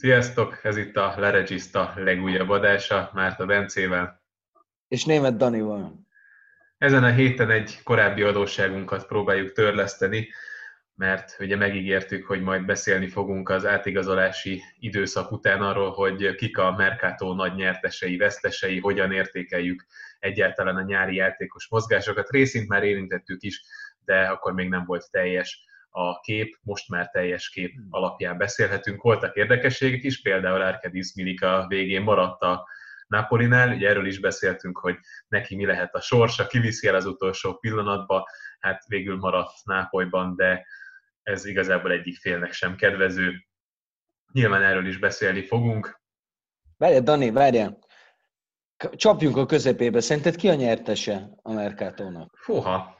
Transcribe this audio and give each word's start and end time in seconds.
Sziasztok, 0.00 0.60
ez 0.62 0.76
itt 0.76 0.96
a 0.96 1.14
Leregiszta 1.16 1.92
legújabb 1.96 2.48
adása, 2.48 3.10
Márta 3.14 3.46
Bencével. 3.46 4.22
És 4.88 5.04
német 5.04 5.36
Danival. 5.36 6.06
Ezen 6.78 7.04
a 7.04 7.10
héten 7.10 7.50
egy 7.50 7.82
korábbi 7.82 8.22
adósságunkat 8.22 9.06
próbáljuk 9.06 9.52
törleszteni, 9.52 10.28
mert 10.94 11.36
ugye 11.40 11.56
megígértük, 11.56 12.26
hogy 12.26 12.42
majd 12.42 12.64
beszélni 12.64 13.08
fogunk 13.08 13.48
az 13.48 13.66
átigazolási 13.66 14.62
időszak 14.78 15.32
után 15.32 15.62
arról, 15.62 15.90
hogy 15.90 16.34
kik 16.34 16.58
a 16.58 16.72
Mercato 16.72 17.34
nagy 17.34 17.54
nyertesei, 17.54 18.16
vesztesei, 18.16 18.78
hogyan 18.78 19.12
értékeljük 19.12 19.86
egyáltalán 20.18 20.76
a 20.76 20.82
nyári 20.82 21.14
játékos 21.14 21.68
mozgásokat. 21.68 22.30
Részint 22.30 22.68
már 22.68 22.82
érintettük 22.82 23.42
is, 23.42 23.62
de 24.04 24.20
akkor 24.22 24.52
még 24.52 24.68
nem 24.68 24.84
volt 24.84 25.10
teljes 25.10 25.68
a 25.90 26.20
kép, 26.20 26.58
most 26.62 26.88
már 26.88 27.10
teljes 27.10 27.48
kép 27.48 27.74
hmm. 27.74 27.86
alapján 27.90 28.38
beszélhetünk. 28.38 29.02
Voltak 29.02 29.36
érdekességek 29.36 30.02
is, 30.02 30.22
például 30.22 30.60
Arkadis 30.60 31.14
Milika 31.14 31.64
végén 31.68 32.02
maradt 32.02 32.42
a 32.42 32.66
Napolinál, 33.06 33.72
ugye 33.72 33.88
erről 33.88 34.06
is 34.06 34.20
beszéltünk, 34.20 34.78
hogy 34.78 34.96
neki 35.28 35.56
mi 35.56 35.66
lehet 35.66 35.94
a 35.94 36.00
sorsa, 36.00 36.46
kiviszi 36.46 36.88
el 36.88 36.94
az 36.94 37.06
utolsó 37.06 37.54
pillanatba, 37.54 38.28
hát 38.60 38.84
végül 38.86 39.16
maradt 39.16 39.64
Nápolyban, 39.64 40.36
de 40.36 40.66
ez 41.22 41.44
igazából 41.44 41.90
egyik 41.90 42.16
félnek 42.16 42.52
sem 42.52 42.76
kedvező. 42.76 43.46
Nyilván 44.32 44.62
erről 44.62 44.86
is 44.86 44.98
beszélni 44.98 45.42
fogunk. 45.42 46.00
Várjál, 46.76 47.02
Dani, 47.02 47.30
várjál. 47.30 47.78
Csapjunk 48.92 49.36
a 49.36 49.46
közepébe. 49.46 50.00
Szerinted 50.00 50.36
ki 50.36 50.48
a 50.48 50.54
nyertese 50.54 51.30
a 51.42 51.52
Mercatónak? 51.52 52.36
Fúha, 52.38 52.99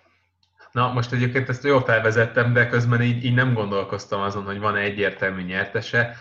Na, 0.72 0.92
most 0.92 1.12
egyébként 1.12 1.48
ezt 1.48 1.64
jól 1.64 1.84
felvezettem, 1.84 2.52
de 2.52 2.68
közben 2.68 3.02
így, 3.02 3.24
így 3.24 3.34
nem 3.34 3.54
gondolkoztam 3.54 4.20
azon, 4.20 4.44
hogy 4.44 4.58
van-e 4.58 4.80
egyértelmű 4.80 5.42
nyertese. 5.42 6.16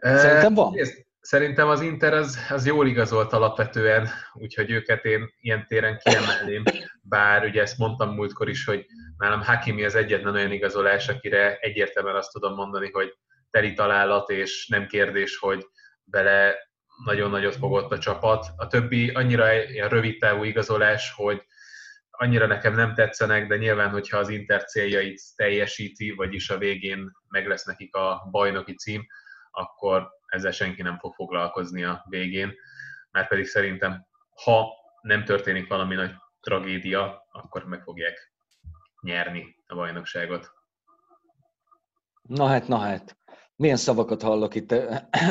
Szerintem 0.00 0.54
van. 0.54 0.74
Szerintem 1.20 1.68
az 1.68 1.80
Inter 1.80 2.12
az, 2.12 2.38
az 2.50 2.66
jól 2.66 2.86
igazolt 2.86 3.32
alapvetően, 3.32 4.08
úgyhogy 4.34 4.70
őket 4.70 5.04
én 5.04 5.34
ilyen 5.40 5.66
téren 5.66 5.98
kiemelném, 5.98 6.62
bár 7.02 7.44
ugye 7.44 7.62
ezt 7.62 7.78
mondtam 7.78 8.14
múltkor 8.14 8.48
is, 8.48 8.64
hogy 8.64 8.86
nálam 9.16 9.42
Hakimi 9.42 9.84
az 9.84 9.94
egyetlen 9.94 10.34
olyan 10.34 10.52
igazolás, 10.52 11.08
akire 11.08 11.56
egyértelműen 11.56 12.16
azt 12.16 12.32
tudom 12.32 12.54
mondani, 12.54 12.90
hogy 12.92 13.14
teli 13.50 13.72
találat, 13.72 14.30
és 14.30 14.66
nem 14.68 14.86
kérdés, 14.86 15.36
hogy 15.38 15.66
bele 16.04 16.54
nagyon 17.04 17.30
nagyot 17.30 17.56
fogott 17.56 17.92
a 17.92 17.98
csapat. 17.98 18.46
A 18.56 18.66
többi 18.66 19.10
annyira 19.10 19.48
egy 19.48 19.78
rövid 19.78 20.18
távú 20.18 20.44
igazolás, 20.44 21.12
hogy 21.16 21.46
annyira 22.16 22.46
nekem 22.46 22.74
nem 22.74 22.94
tetszenek, 22.94 23.46
de 23.46 23.56
nyilván, 23.56 23.90
hogyha 23.90 24.18
az 24.18 24.28
Inter 24.28 24.64
céljait 24.64 25.22
teljesíti, 25.36 26.10
vagyis 26.10 26.50
a 26.50 26.58
végén 26.58 27.10
meg 27.28 27.46
lesz 27.46 27.64
nekik 27.64 27.94
a 27.94 28.28
bajnoki 28.30 28.74
cím, 28.74 29.06
akkor 29.50 30.08
ezzel 30.26 30.52
senki 30.52 30.82
nem 30.82 30.98
fog 30.98 31.14
foglalkozni 31.14 31.84
a 31.84 32.04
végén, 32.08 32.52
mert 33.10 33.28
pedig 33.28 33.46
szerintem, 33.46 34.06
ha 34.44 34.68
nem 35.00 35.24
történik 35.24 35.68
valami 35.68 35.94
nagy 35.94 36.14
tragédia, 36.40 37.26
akkor 37.32 37.64
meg 37.64 37.82
fogják 37.82 38.32
nyerni 39.00 39.56
a 39.66 39.74
bajnokságot. 39.74 40.50
Na 42.22 42.46
hát, 42.46 42.68
na 42.68 42.78
hát. 42.78 43.16
Milyen 43.56 43.76
szavakat 43.76 44.22
hallok 44.22 44.54
itt? 44.54 44.74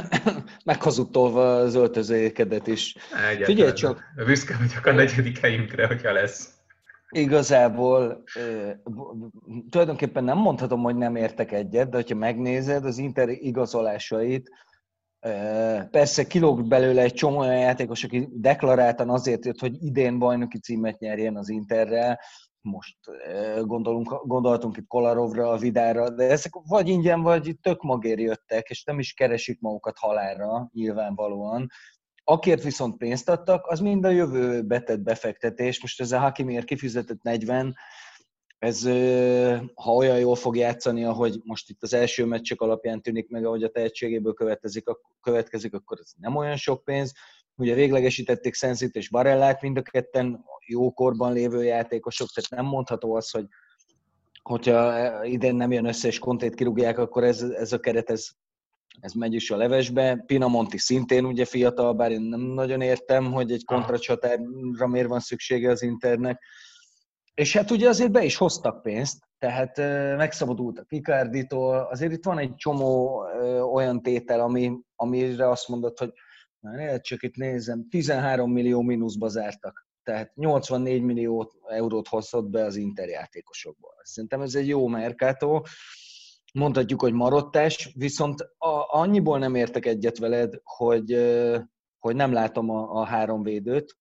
Meghazudtolva 0.66 1.56
az 1.56 1.76
öltözékedet 1.76 2.68
is. 2.68 2.96
Egyetlen. 3.12 3.46
Figyelj 3.46 3.74
csak! 3.74 4.04
Büszke 4.16 4.58
vagyok 4.58 4.86
a 4.86 4.92
negyedik 4.92 5.38
helyünkre, 5.38 5.88
hogyha 5.88 6.12
lesz. 6.12 6.53
Igazából 7.14 8.24
tulajdonképpen 9.70 10.24
nem 10.24 10.38
mondhatom, 10.38 10.82
hogy 10.82 10.96
nem 10.96 11.16
értek 11.16 11.52
egyet, 11.52 11.90
de 11.90 12.04
ha 12.08 12.16
megnézed 12.16 12.86
az 12.86 12.98
Inter 12.98 13.30
igazolásait, 13.30 14.50
persze 15.92 16.28
kilóg 16.28 16.68
belőle 16.68 17.02
egy 17.02 17.14
csomó 17.14 17.38
olyan 17.38 17.60
játékos, 17.60 18.04
aki 18.04 18.28
deklaráltan 18.32 19.10
azért 19.10 19.46
jött, 19.46 19.60
hogy 19.60 19.84
idén 19.84 20.20
bajnoki 20.20 20.60
címet 20.60 21.00
nyerjen 21.00 21.38
az 21.38 21.50
Interrel, 21.50 22.20
most 22.62 22.98
gondolunk, 23.62 24.22
gondoltunk 24.26 24.78
itt 24.78 24.88
Kolarovra, 24.88 25.50
a 25.50 25.58
Vidára, 25.58 26.10
de 26.10 26.24
ezek 26.24 26.52
vagy 26.68 26.88
ingyen, 26.88 27.22
vagy 27.22 27.58
tök 27.62 27.82
magér 27.82 28.20
jöttek, 28.20 28.70
és 28.70 28.84
nem 28.84 29.00
is 29.00 29.14
keresik 29.14 29.60
magukat 29.60 29.98
halálra, 29.98 30.70
nyilvánvalóan 30.74 31.70
Akért 32.24 32.64
viszont 32.64 32.98
pénzt 32.98 33.30
adtak, 33.30 33.68
az 33.68 33.80
mind 33.80 34.06
a 34.06 34.10
jövő 34.10 34.62
betett 34.62 35.00
befektetés. 35.00 35.82
Most 35.82 36.02
ez 36.02 36.12
a 36.12 36.20
Hakimiért 36.20 36.66
kifizetett 36.66 37.22
40, 37.22 37.76
ez 38.60 38.84
ha 39.74 39.94
olyan 39.94 40.20
jól 40.20 40.36
fog 40.36 40.56
játszani, 40.56 41.04
ahogy 41.04 41.42
most 41.44 41.70
itt 41.70 41.84
az 41.84 41.94
első 41.94 42.26
meccsek 42.26 42.62
alapján 42.62 43.02
tűnik 43.02 43.30
meg, 43.30 43.46
ahogy 43.46 43.64
a 43.64 43.70
tehetségéből 43.70 44.34
következik, 44.34 44.86
következik 45.22 45.74
akkor 45.74 46.00
ez 46.00 46.12
nem 46.18 46.36
olyan 46.36 46.56
sok 46.56 46.84
pénz. 46.84 47.14
Ugye 47.56 47.74
véglegesítették 47.74 48.54
Szenzit 48.54 48.96
és 48.96 49.10
Barellát, 49.10 49.62
mind 49.62 49.78
a 49.78 49.82
ketten 49.82 50.44
jó 50.66 50.92
korban 50.92 51.34
lévő 51.34 51.64
játékosok, 51.64 52.28
tehát 52.34 52.50
nem 52.50 52.66
mondható 52.66 53.16
az, 53.16 53.32
hogy 53.32 53.46
hogyha 54.44 55.26
idén 55.26 55.56
nem 55.56 55.72
jön 55.72 55.86
össze 55.86 56.08
és 56.08 56.20
kontét 56.20 56.56
kirúgják, 56.56 56.98
akkor 56.98 57.24
ez, 57.24 57.42
ez 57.42 57.74
a 57.74 57.80
keret 57.80 58.10
ez 58.10 58.28
ez 59.00 59.14
megy 59.14 59.34
is 59.34 59.52
a 59.52 59.58
levesbe. 59.58 60.24
Pinamonti 60.26 60.78
szintén 60.78 61.26
ugye 61.26 61.46
fiatal, 61.46 61.94
bár 61.94 62.12
én 62.12 62.22
nem 62.22 62.40
nagyon 62.40 62.82
értem, 62.82 63.32
hogy 63.32 63.52
egy 63.52 63.66
kontracsatárra 63.66 64.88
miért 64.88 65.08
van 65.08 65.20
szüksége 65.20 65.70
az 65.70 65.82
Internek. 65.82 66.44
És 67.34 67.54
hát 67.54 67.72
ugye 67.72 67.88
azért 67.88 68.12
be 68.12 68.24
is 68.24 68.36
hoztak 68.36 68.82
pénzt, 68.82 69.24
tehát 69.40 69.78
megszabadultak 70.18 70.88
Picarditól, 70.88 71.78
azért 71.78 72.12
itt 72.12 72.26
van 72.26 72.38
egy 72.38 72.56
csomó 72.56 73.24
olyan 73.74 74.02
tétel, 74.02 74.40
ami, 74.40 74.80
amire 74.96 75.50
azt 75.50 75.68
mondod, 75.68 75.98
hogy 76.00 76.12
már 76.60 77.02
csak 77.02 77.24
itt 77.24 77.36
nézem, 77.36 77.88
13 77.90 78.52
millió 78.52 78.82
mínuszba 78.82 79.28
zártak. 79.28 79.88
Tehát 80.04 80.36
84 80.36 81.02
millió 81.02 81.52
eurót 81.68 82.08
hozott 82.08 82.50
be 82.50 82.64
az 82.64 82.76
Inter 82.76 83.08
játékosokból. 83.08 83.94
Szerintem 84.04 84.42
ez 84.42 84.56
egy 84.56 84.68
jó 84.68 84.88
merkátó 84.88 85.66
mondhatjuk, 86.54 87.02
hogy 87.02 87.14
marottás, 87.14 87.92
viszont 87.96 88.42
a, 88.42 89.00
annyiból 89.00 89.40
nem 89.40 89.56
értek 89.56 89.86
egyet 89.86 90.18
veled, 90.18 90.54
hogy, 90.64 91.12
hogy 92.00 92.16
nem 92.16 92.34
látom 92.34 92.70
a, 92.70 93.00
a 93.00 93.06
három 93.06 93.44
védőt 93.44 93.98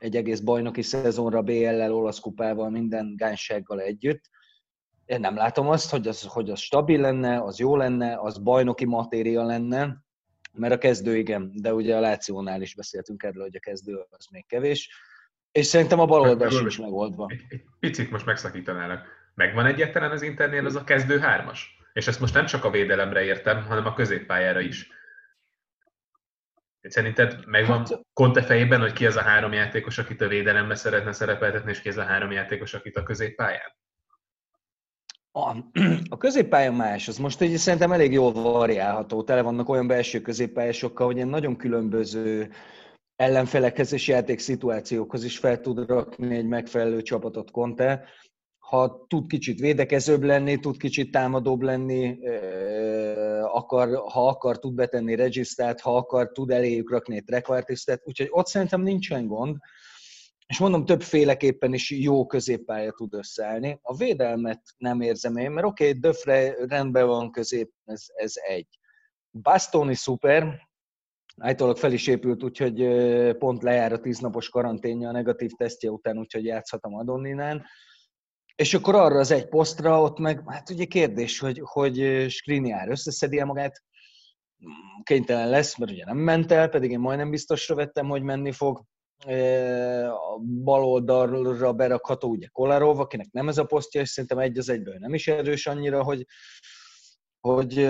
egy 0.00 0.16
egész 0.16 0.40
bajnoki 0.40 0.82
szezonra 0.82 1.42
BL-lel, 1.42 1.92
olasz 1.92 2.18
kupával, 2.18 2.70
minden 2.70 3.14
gánysággal 3.16 3.80
együtt. 3.80 4.24
Én 5.04 5.20
nem 5.20 5.34
látom 5.34 5.68
azt, 5.68 5.90
hogy 5.90 6.08
az, 6.08 6.22
hogy 6.22 6.50
az 6.50 6.58
stabil 6.58 7.00
lenne, 7.00 7.42
az 7.42 7.58
jó 7.58 7.76
lenne, 7.76 8.20
az 8.20 8.38
bajnoki 8.38 8.84
matéria 8.84 9.44
lenne, 9.44 10.04
mert 10.52 10.72
a 10.72 10.78
kezdő 10.78 11.16
igen, 11.16 11.52
de 11.54 11.74
ugye 11.74 11.96
a 11.96 12.00
Lációnál 12.00 12.62
is 12.62 12.74
beszéltünk 12.74 13.22
erről, 13.22 13.42
hogy 13.42 13.56
a 13.56 13.60
kezdő 13.60 14.06
az 14.10 14.26
még 14.30 14.46
kevés, 14.46 14.90
és 15.52 15.66
szerintem 15.66 16.00
a 16.00 16.06
baloldal 16.06 16.50
sincs 16.50 16.78
megoldva. 16.78 17.26
Egy, 17.28 17.44
egy 17.48 17.64
picit 17.80 18.10
most 18.10 18.26
megszakítanának. 18.26 19.06
Megvan 19.34 19.66
egyetlen 19.66 20.10
az 20.10 20.22
internél 20.22 20.66
az 20.66 20.76
a 20.76 20.84
kezdő 20.84 21.18
hármas? 21.18 21.75
És 21.96 22.06
ezt 22.06 22.20
most 22.20 22.34
nem 22.34 22.46
csak 22.46 22.64
a 22.64 22.70
védelemre 22.70 23.22
értem, 23.24 23.64
hanem 23.64 23.86
a 23.86 23.94
középpályára 23.94 24.60
is. 24.60 24.90
Szerinted 26.80 27.46
megvan 27.46 27.78
hát, 27.78 28.00
Conte 28.12 28.42
fejében, 28.42 28.80
hogy 28.80 28.92
ki 28.92 29.06
az 29.06 29.16
a 29.16 29.22
három 29.22 29.52
játékos, 29.52 29.98
akit 29.98 30.20
a 30.20 30.28
védelembe 30.28 30.74
szeretne 30.74 31.12
szerepeltetni, 31.12 31.70
és 31.70 31.80
ki 31.80 31.88
az 31.88 31.96
a 31.96 32.04
három 32.04 32.30
játékos, 32.30 32.74
akit 32.74 32.96
a 32.96 33.02
középpályán? 33.02 33.76
A, 35.32 35.56
a 36.14 36.16
középpálya 36.16 36.72
más, 36.72 37.08
az 37.08 37.18
most 37.18 37.40
egy 37.40 37.56
szerintem 37.56 37.92
elég 37.92 38.12
jól 38.12 38.32
variálható. 38.32 39.22
Tele 39.22 39.42
vannak 39.42 39.68
olyan 39.68 39.86
belső 39.86 40.20
középpályásokkal, 40.20 41.06
hogy 41.06 41.16
ilyen 41.16 41.28
nagyon 41.28 41.56
különböző 41.56 42.50
ellenfelekhez 43.16 43.92
és 43.92 44.08
játékszituációkhoz 44.08 45.24
is 45.24 45.38
fel 45.38 45.60
tud 45.60 45.86
rakni 45.86 46.36
egy 46.36 46.46
megfelelő 46.46 47.02
csapatot 47.02 47.50
Conte 47.50 48.04
ha 48.66 49.06
tud 49.08 49.26
kicsit 49.26 49.60
védekezőbb 49.60 50.22
lenni, 50.22 50.58
tud 50.58 50.76
kicsit 50.76 51.10
támadóbb 51.10 51.62
lenni, 51.62 52.18
akar, 53.42 53.88
ha 54.12 54.28
akar, 54.28 54.58
tud 54.58 54.74
betenni 54.74 55.14
regisztrát, 55.14 55.80
ha 55.80 55.96
akar, 55.96 56.32
tud 56.32 56.50
eléjük 56.50 56.90
rakni 56.90 57.16
egy 57.16 57.24
trekvártisztet, 57.24 58.02
úgyhogy 58.04 58.28
ott 58.30 58.46
szerintem 58.46 58.82
nincsen 58.82 59.26
gond. 59.26 59.56
És 60.46 60.58
mondom, 60.58 60.84
többféleképpen 60.84 61.74
is 61.74 61.90
jó 61.90 62.26
középpálya 62.26 62.92
tud 62.92 63.14
összeállni. 63.14 63.78
A 63.82 63.96
védelmet 63.96 64.60
nem 64.76 65.00
érzem 65.00 65.36
én, 65.36 65.50
mert 65.50 65.66
oké, 65.66 65.88
okay, 65.88 66.00
Döfre 66.00 66.66
rendben 66.66 67.06
van 67.06 67.30
közép, 67.30 67.70
ez, 67.84 68.04
ez 68.14 68.32
egy. 68.34 68.68
Bastoni 69.30 69.94
szuper, 69.94 70.68
állítólag 71.36 71.76
fel 71.76 71.92
is 71.92 72.06
épült, 72.06 72.42
úgyhogy 72.42 72.88
pont 73.38 73.62
lejár 73.62 73.92
a 73.92 74.00
tíznapos 74.00 74.48
karanténja 74.48 75.08
a 75.08 75.12
negatív 75.12 75.50
tesztje 75.50 75.90
után, 75.90 76.18
úgyhogy 76.18 76.44
játszhatom 76.44 76.94
Adonninán. 76.94 77.64
És 78.56 78.74
akkor 78.74 78.94
arra 78.94 79.18
az 79.18 79.30
egy 79.30 79.48
posztra, 79.48 80.02
ott 80.02 80.18
meg, 80.18 80.42
hát 80.46 80.70
ugye 80.70 80.84
kérdés, 80.84 81.38
hogy, 81.38 81.60
hogy 81.64 82.26
Skriniar 82.28 82.88
összeszedi 82.88 83.44
magát, 83.44 83.82
kénytelen 85.02 85.48
lesz, 85.48 85.78
mert 85.78 85.90
ugye 85.90 86.04
nem 86.04 86.16
ment 86.16 86.52
el, 86.52 86.68
pedig 86.68 86.90
én 86.90 86.98
majdnem 86.98 87.30
biztosra 87.30 87.74
vettem, 87.74 88.08
hogy 88.08 88.22
menni 88.22 88.52
fog. 88.52 88.84
A 90.06 90.38
bal 90.38 90.84
oldalra 90.84 91.72
berakható 91.72 92.28
ugye 92.28 92.46
Kolarov, 92.46 93.00
akinek 93.00 93.30
nem 93.30 93.48
ez 93.48 93.58
a 93.58 93.64
posztja, 93.64 94.00
és 94.00 94.08
szerintem 94.08 94.38
egy 94.38 94.58
az 94.58 94.68
egyből 94.68 94.96
nem 94.98 95.14
is 95.14 95.28
erős 95.28 95.66
annyira, 95.66 96.02
hogy, 96.02 96.26
hogy, 97.40 97.88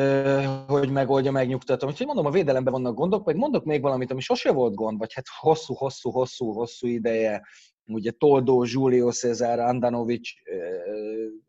hogy 0.67 0.91
megoldja, 0.91 1.31
megnyugtatom. 1.31 1.89
Úgyhogy 1.89 2.07
mondom, 2.07 2.27
a 2.27 2.31
védelemben 2.31 2.73
vannak 2.73 2.95
gondok, 2.95 3.25
vagy 3.25 3.37
mondok 3.37 3.65
még 3.65 3.83
valamit, 3.83 4.11
ami 4.11 4.21
sose 4.21 4.53
volt 4.53 4.75
gond, 4.75 4.99
vagy 4.99 5.13
hát 5.13 5.27
hosszú, 5.41 5.75
hosszú, 5.75 6.11
hosszú, 6.11 6.53
hosszú 6.53 6.87
ideje, 6.87 7.43
ugye 7.87 8.11
Toldó, 8.11 8.65
Julio 8.69 9.11
Cesar, 9.11 9.59
Andanovic 9.59 10.29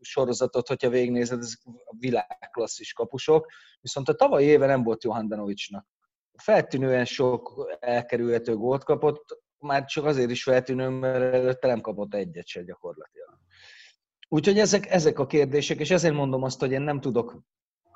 sorozatot, 0.00 0.68
hogyha 0.68 0.88
végignézed, 0.88 1.38
ez 1.38 1.52
világklasszis 1.98 2.92
kapusok, 2.92 3.46
viszont 3.80 4.08
a 4.08 4.14
tavalyi 4.14 4.46
éve 4.46 4.66
nem 4.66 4.82
volt 4.82 5.04
jó 5.04 5.12
Andanovicnak. 5.12 5.86
Feltűnően 6.42 7.04
sok 7.04 7.76
elkerülhető 7.80 8.56
gólt 8.56 8.84
kapott, 8.84 9.42
már 9.58 9.84
csak 9.84 10.04
azért 10.04 10.30
is 10.30 10.42
feltűnő, 10.42 10.88
mert 10.88 11.34
előtte 11.34 11.66
nem 11.66 11.80
kapott 11.80 12.14
egyet 12.14 12.46
se 12.46 12.62
gyakorlatilag. 12.62 13.38
Úgyhogy 14.28 14.58
ezek, 14.58 14.90
ezek 14.90 15.18
a 15.18 15.26
kérdések, 15.26 15.78
és 15.78 15.90
ezért 15.90 16.14
mondom 16.14 16.42
azt, 16.42 16.60
hogy 16.60 16.72
én 16.72 16.80
nem 16.80 17.00
tudok 17.00 17.42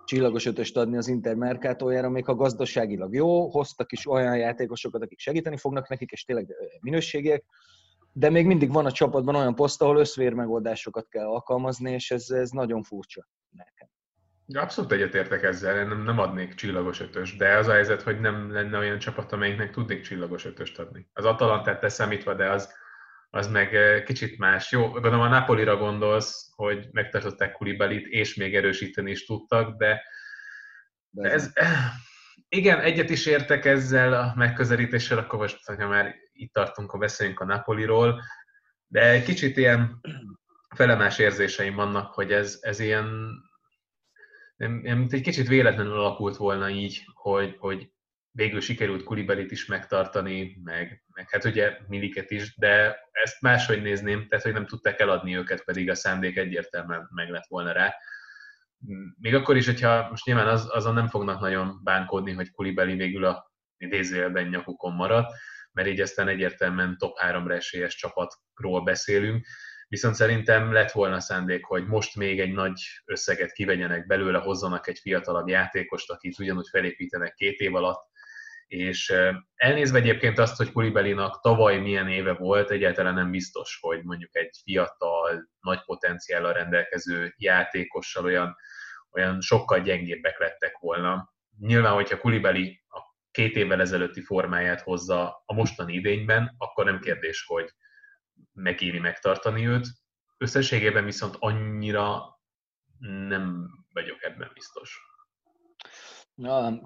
csillagos 0.04 0.46
ötöst 0.46 0.76
adni 0.76 0.96
az 0.96 1.08
Inter 1.08 1.34
Mercatójára, 1.34 2.10
még 2.10 2.24
ha 2.24 2.34
gazdaságilag 2.34 3.14
jó, 3.14 3.50
hoztak 3.50 3.92
is 3.92 4.06
olyan 4.06 4.36
játékosokat, 4.36 5.02
akik 5.02 5.18
segíteni 5.18 5.56
fognak 5.56 5.88
nekik, 5.88 6.10
és 6.10 6.24
tényleg 6.24 6.54
minőségiek, 6.80 7.44
de 8.12 8.30
még 8.30 8.46
mindig 8.46 8.72
van 8.72 8.86
a 8.86 8.92
csapatban 8.92 9.34
olyan 9.34 9.54
poszt, 9.54 9.82
ahol 9.82 9.98
összvér 9.98 10.32
megoldásokat 10.32 11.08
kell 11.08 11.26
alkalmazni, 11.26 11.90
és 11.90 12.10
ez, 12.10 12.30
ez 12.30 12.50
nagyon 12.50 12.82
furcsa 12.82 13.28
nekem. 13.50 13.88
Abszolút 14.54 14.92
egyetértek 14.92 15.42
ezzel, 15.42 15.86
nem, 15.86 16.02
nem 16.02 16.18
adnék 16.18 16.54
csillagos 16.54 17.00
ötös, 17.00 17.36
de 17.36 17.56
az 17.56 17.68
a 17.68 17.72
helyzet, 17.72 18.02
hogy 18.02 18.20
nem 18.20 18.52
lenne 18.52 18.78
olyan 18.78 18.98
csapat, 18.98 19.32
amelyiknek 19.32 19.70
tudnék 19.70 20.02
csillagos 20.02 20.44
ötöst 20.44 20.78
adni. 20.78 21.08
Az 21.12 21.24
Atalantát 21.24 21.80
te 21.80 21.88
számítva, 21.88 22.34
de 22.34 22.50
az, 22.50 22.74
az 23.30 23.48
meg 23.48 23.76
kicsit 24.04 24.38
más. 24.38 24.72
Jó, 24.72 24.88
gondolom 24.88 25.20
a 25.20 25.28
Napolira 25.28 25.76
gondolsz, 25.76 26.52
hogy 26.54 26.88
megtartották 26.90 27.52
Kulibalit, 27.52 28.06
és 28.06 28.34
még 28.34 28.54
erősíteni 28.54 29.10
is 29.10 29.26
tudtak, 29.26 29.76
de, 29.76 30.02
de 31.10 31.30
ez, 31.30 31.52
igen, 32.56 32.80
egyet 32.80 33.10
is 33.10 33.26
értek 33.26 33.64
ezzel 33.64 34.12
a 34.12 34.32
megközelítéssel, 34.36 35.18
akkor 35.18 35.38
most, 35.38 35.64
ha 35.64 35.88
már 35.88 36.14
itt 36.32 36.52
tartunk, 36.52 36.90
ha 36.90 36.98
beszéljünk 36.98 37.40
a 37.40 37.44
Napoliról, 37.44 38.22
de 38.86 39.22
kicsit 39.22 39.56
ilyen 39.56 40.00
felemás 40.74 41.18
érzéseim 41.18 41.74
vannak, 41.74 42.14
hogy 42.14 42.32
ez, 42.32 42.58
ez 42.60 42.78
ilyen, 42.78 43.34
nem, 44.56 45.06
egy 45.10 45.20
kicsit 45.20 45.48
véletlenül 45.48 45.92
alakult 45.92 46.36
volna 46.36 46.68
így, 46.68 47.04
hogy, 47.14 47.56
hogy 47.58 47.90
végül 48.30 48.60
sikerült 48.60 49.04
Kulibelit 49.04 49.50
is 49.50 49.66
megtartani, 49.66 50.60
meg, 50.64 51.04
meg 51.14 51.30
hát 51.30 51.44
ugye 51.44 51.78
Miliket 51.86 52.30
is, 52.30 52.56
de 52.56 52.98
ezt 53.12 53.40
máshogy 53.40 53.82
nézném, 53.82 54.28
tehát 54.28 54.44
hogy 54.44 54.54
nem 54.54 54.66
tudták 54.66 55.00
eladni 55.00 55.36
őket, 55.36 55.64
pedig 55.64 55.90
a 55.90 55.94
szándék 55.94 56.36
egyértelműen 56.36 57.08
meg 57.14 57.30
lett 57.30 57.46
volna 57.46 57.72
rá. 57.72 57.94
Még 59.20 59.34
akkor 59.34 59.56
is, 59.56 59.66
hogyha 59.66 60.08
most 60.10 60.26
nyilván 60.26 60.48
az, 60.48 60.68
azon 60.70 60.94
nem 60.94 61.08
fognak 61.08 61.40
nagyon 61.40 61.80
bánkódni, 61.82 62.32
hogy 62.32 62.50
Kulibeli 62.50 62.94
végül 62.94 63.24
a 63.24 63.52
idézőjelben 63.76 64.46
nyakukon 64.46 64.94
maradt, 64.94 65.32
mert 65.72 65.88
így 65.88 66.00
aztán 66.00 66.28
egyértelműen 66.28 66.98
top 66.98 67.16
3-ra 67.26 67.52
esélyes 67.52 67.94
csapatról 67.94 68.82
beszélünk, 68.84 69.46
viszont 69.88 70.14
szerintem 70.14 70.72
lett 70.72 70.90
volna 70.90 71.20
szándék, 71.20 71.64
hogy 71.64 71.86
most 71.86 72.16
még 72.16 72.40
egy 72.40 72.52
nagy 72.52 72.80
összeget 73.04 73.52
kivegyenek 73.52 74.06
belőle, 74.06 74.38
hozzanak 74.38 74.88
egy 74.88 74.98
fiatalabb 74.98 75.48
játékost, 75.48 76.10
akit 76.10 76.38
ugyanúgy 76.38 76.68
felépítenek 76.70 77.34
két 77.34 77.58
év 77.58 77.74
alatt, 77.74 78.10
és 78.72 79.12
elnézve 79.54 79.98
egyébként 79.98 80.38
azt, 80.38 80.56
hogy 80.56 80.72
Kulibelinak 80.72 81.40
tavaly 81.40 81.78
milyen 81.78 82.08
éve 82.08 82.32
volt, 82.32 82.70
egyáltalán 82.70 83.14
nem 83.14 83.30
biztos, 83.30 83.78
hogy 83.80 84.02
mondjuk 84.02 84.36
egy 84.36 84.56
fiatal, 84.62 85.48
nagy 85.60 85.84
potenciállal 85.84 86.52
rendelkező 86.52 87.34
játékossal 87.36 88.24
olyan, 88.24 88.56
olyan 89.10 89.40
sokkal 89.40 89.80
gyengébbek 89.80 90.38
lettek 90.38 90.78
volna. 90.78 91.32
Nyilván, 91.58 91.92
hogyha 91.92 92.18
Kulibeli 92.18 92.82
a 92.88 93.00
két 93.30 93.56
évvel 93.56 93.80
ezelőtti 93.80 94.20
formáját 94.20 94.80
hozza 94.80 95.42
a 95.46 95.54
mostani 95.54 95.92
idényben, 95.94 96.54
akkor 96.58 96.84
nem 96.84 97.00
kérdés, 97.00 97.44
hogy 97.46 97.70
megéri 98.52 98.98
megtartani 98.98 99.66
őt. 99.66 99.86
Összességében 100.38 101.04
viszont 101.04 101.36
annyira 101.38 102.38
nem 103.28 103.68
vagyok 103.92 104.22
ebben 104.22 104.50
biztos. 104.54 105.11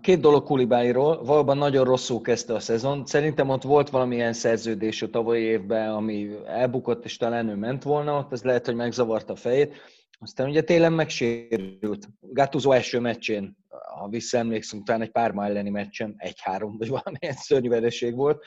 Két 0.01 0.21
dolog 0.21 0.45
Kulibáliról. 0.45 1.25
Valóban 1.25 1.57
nagyon 1.57 1.85
rosszul 1.85 2.21
kezdte 2.21 2.55
a 2.55 2.61
szezon. 2.61 3.07
Szerintem 3.07 3.49
ott 3.49 3.63
volt 3.63 3.91
valamilyen 3.91 4.33
szerződés 4.33 5.03
a 5.03 5.11
tavalyi 5.11 5.43
évben, 5.43 5.91
ami 5.91 6.31
elbukott, 6.47 7.05
és 7.05 7.17
talán 7.17 7.49
ő 7.49 7.55
ment 7.55 7.83
volna 7.83 8.19
ott, 8.19 8.33
ez 8.33 8.43
lehet, 8.43 8.67
hogy 8.67 8.75
megzavarta 8.75 9.33
a 9.33 9.37
fejét. 9.37 9.75
Aztán 10.19 10.49
ugye 10.49 10.63
télen 10.63 10.93
megsérült. 10.93 12.09
Gattuso 12.21 12.71
első 12.71 13.01
meccsén, 13.01 13.57
ha 13.99 14.09
visszaemlékszünk, 14.09 14.87
talán 14.87 15.03
egy 15.03 15.11
párma 15.11 15.45
elleni 15.45 15.71
meccsen, 15.71 16.15
egy-három, 16.17 16.77
vagy 16.79 16.89
valamilyen 16.89 17.35
szörnyű 17.35 17.69
vereség 17.69 18.15
volt, 18.15 18.45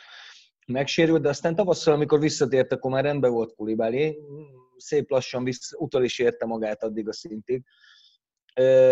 megsérült, 0.66 1.22
de 1.22 1.30
aztán 1.30 1.56
tavasszal, 1.56 1.94
amikor 1.94 2.19
visszatért, 2.19 2.72
akkor 2.72 2.92
már 2.92 3.04
rendben 3.04 3.31
volt 3.31 3.56
Kulibáli. 3.56 4.18
Szép 4.78 5.10
lassan 5.10 5.44
vissza, 5.44 5.78
utol 5.78 6.04
is 6.04 6.19
érte 6.19 6.45
magát 6.45 6.84
addig 6.84 7.07
a 7.07 7.13
szintig 7.13 7.63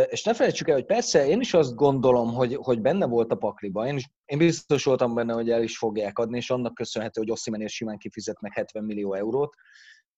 és 0.09 0.23
ne 0.23 0.33
felejtsük 0.33 0.67
el, 0.67 0.73
hogy 0.73 0.85
persze 0.85 1.27
én 1.27 1.39
is 1.39 1.53
azt 1.53 1.75
gondolom, 1.75 2.33
hogy, 2.33 2.55
hogy 2.55 2.81
benne 2.81 3.05
volt 3.05 3.31
a 3.31 3.35
pakliba. 3.35 3.87
Én, 3.87 3.95
is, 3.95 4.09
én 4.25 4.37
biztos 4.37 4.83
voltam 4.83 5.13
benne, 5.13 5.33
hogy 5.33 5.49
el 5.49 5.63
is 5.63 5.77
fogják 5.77 6.19
adni, 6.19 6.37
és 6.37 6.49
annak 6.49 6.73
köszönhető, 6.73 7.21
hogy 7.21 7.31
Ossimenél 7.31 7.67
simán 7.67 7.97
kifizetnek 7.97 8.53
70 8.53 8.83
millió 8.83 9.13
eurót. 9.13 9.53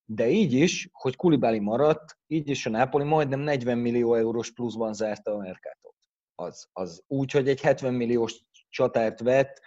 De 0.05 0.29
így 0.29 0.53
is, 0.53 0.89
hogy 0.91 1.15
Kulibáli 1.15 1.59
maradt, 1.59 2.17
így 2.27 2.49
is 2.49 2.65
a 2.65 2.69
Napoli 2.69 3.03
majdnem 3.03 3.39
40 3.39 3.77
millió 3.77 4.15
eurós 4.15 4.51
pluszban 4.51 4.93
zárta 4.93 5.31
a 5.31 5.37
Mercatot. 5.37 5.95
Az, 6.35 6.67
az 6.73 7.03
úgy, 7.07 7.31
hogy 7.31 7.49
egy 7.49 7.61
70 7.61 7.93
milliós 7.93 8.43
csatárt 8.69 9.19
vett, 9.19 9.61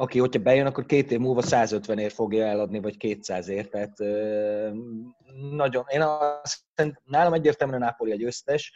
aki, 0.00 0.18
hogyha 0.18 0.42
bejön, 0.42 0.66
akkor 0.66 0.86
két 0.86 1.10
év 1.10 1.18
múlva 1.18 1.42
150 1.42 1.98
ért 1.98 2.14
fogja 2.14 2.46
eladni, 2.46 2.80
vagy 2.80 2.96
200 2.96 3.48
ért. 3.48 3.70
Tehát 3.70 3.98
nagyon, 5.50 5.84
én 5.88 6.02
azt 6.02 6.60
nálam 7.04 7.32
egyértelműen 7.32 7.82
a 7.82 7.84
Napoli 7.84 8.12
egy 8.12 8.24
összes, 8.24 8.72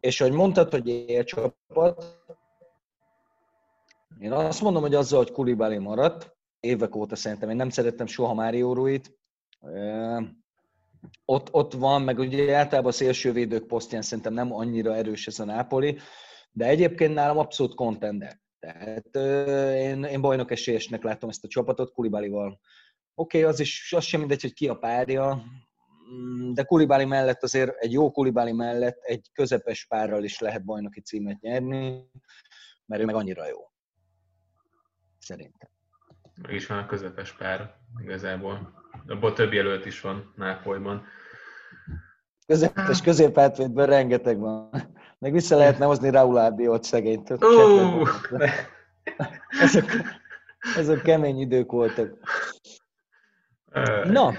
és 0.00 0.18
hogy 0.18 0.32
mondtad, 0.32 0.70
hogy 0.70 0.88
él 0.88 1.24
csapat, 1.24 2.20
én 4.18 4.32
azt 4.32 4.60
mondom, 4.60 4.82
hogy 4.82 4.94
azzal, 4.94 5.18
hogy 5.18 5.32
Kulibali 5.32 5.78
maradt, 5.78 6.36
évek 6.60 6.96
óta 6.96 7.16
szerintem, 7.16 7.50
én 7.50 7.56
nem 7.56 7.70
szerettem 7.70 8.06
soha 8.06 8.34
Mário 8.34 8.74
Ruit, 8.74 9.18
ott, 11.24 11.52
ott 11.52 11.72
van, 11.72 12.02
meg 12.02 12.18
ugye 12.18 12.56
általában 12.56 12.90
a 12.90 12.94
szélsővédők 12.94 13.66
posztján 13.66 14.02
szerintem 14.02 14.32
nem 14.32 14.52
annyira 14.52 14.94
erős 14.94 15.26
ez 15.26 15.38
a 15.38 15.44
Nápoli, 15.44 15.98
de 16.52 16.66
egyébként 16.66 17.14
nálam 17.14 17.38
abszolút 17.38 17.74
contender. 17.74 18.41
Tehát 18.62 19.16
én, 19.76 20.04
én 20.04 20.20
bajnok 20.20 20.50
esélyesnek 20.50 21.02
látom 21.02 21.28
ezt 21.28 21.44
a 21.44 21.48
csapatot 21.48 21.92
Kulibálival. 21.92 22.60
Oké, 23.14 23.38
okay, 23.38 23.50
az 23.50 23.60
is 23.60 23.92
az 23.92 24.04
sem 24.04 24.20
mindegy, 24.20 24.40
hogy 24.40 24.52
ki 24.52 24.68
a 24.68 24.74
párja, 24.74 25.44
mm, 26.12 26.52
de 26.52 26.62
Kulibáli 26.62 27.04
mellett 27.04 27.42
azért 27.42 27.76
egy 27.76 27.92
jó 27.92 28.10
Kulibáli 28.10 28.52
mellett 28.52 28.98
egy 29.02 29.30
közepes 29.32 29.86
párral 29.86 30.24
is 30.24 30.38
lehet 30.38 30.64
bajnoki 30.64 31.00
címet 31.00 31.40
nyerni, 31.40 32.10
mert 32.86 33.02
ő 33.02 33.04
meg 33.04 33.14
annyira 33.14 33.48
jó. 33.48 33.58
Szerintem. 35.18 35.70
Meg 36.42 36.54
is 36.54 36.66
van 36.66 36.78
a 36.78 36.86
közepes 36.86 37.32
pár 37.32 37.74
igazából. 38.02 38.82
Abból 39.06 39.32
több 39.32 39.52
jelölt 39.52 39.86
is 39.86 40.00
van 40.00 40.32
Nápolyban. 40.36 41.06
Közepes 42.52 43.00
középátvédben 43.00 43.86
rengeteg 43.86 44.38
van. 44.38 44.70
Meg 45.18 45.32
vissza 45.32 45.56
lehetne 45.56 45.84
hozni 45.84 46.10
Raúl 46.10 46.38
Ábiót 46.38 46.84
szegényt. 46.84 47.30
Uh, 47.30 48.08
ezek, 49.62 49.84
ezek 50.76 51.02
kemény 51.02 51.40
idők 51.40 51.72
voltak. 51.72 52.18
Na, 54.04 54.32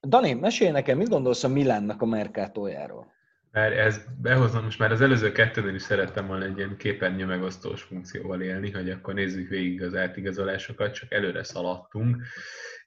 Dani, 0.00 0.32
mesélj 0.32 0.70
nekem, 0.70 0.96
mit 0.96 1.08
gondolsz 1.08 1.44
a 1.44 1.48
Milánnak 1.48 2.02
a 2.02 2.06
Mercatójáról? 2.06 3.12
Mert 3.50 3.76
ez 3.76 4.00
behozom, 4.22 4.64
most 4.64 4.78
már 4.78 4.92
az 4.92 5.00
előző 5.00 5.32
kettőnél 5.32 5.74
is 5.74 5.82
szerettem 5.82 6.26
volna 6.26 6.44
egy 6.44 6.56
ilyen 6.56 6.76
képernyő 6.76 7.26
megosztós 7.26 7.82
funkcióval 7.82 8.40
élni, 8.40 8.70
hogy 8.70 8.90
akkor 8.90 9.14
nézzük 9.14 9.48
végig 9.48 9.82
az 9.82 9.94
átigazolásokat, 9.94 10.94
csak 10.94 11.12
előre 11.12 11.42
szaladtunk, 11.42 12.16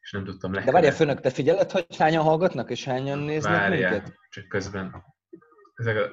és 0.04 0.12
nem 0.12 0.24
tudtam 0.24 0.54
le. 0.54 0.64
De 0.64 0.72
várjál, 0.72 0.92
főnök, 0.92 1.20
te 1.20 1.30
figyeled, 1.30 1.72
hogy 1.72 1.98
hányan 1.98 2.24
hallgatnak, 2.24 2.70
és 2.70 2.84
hányan 2.84 3.20
néznek 3.20 3.52
Várjál, 3.52 3.92
minket? 3.92 4.20
csak 4.30 4.48
közben 4.48 5.04
ezek 5.76 5.98
a 5.98 6.10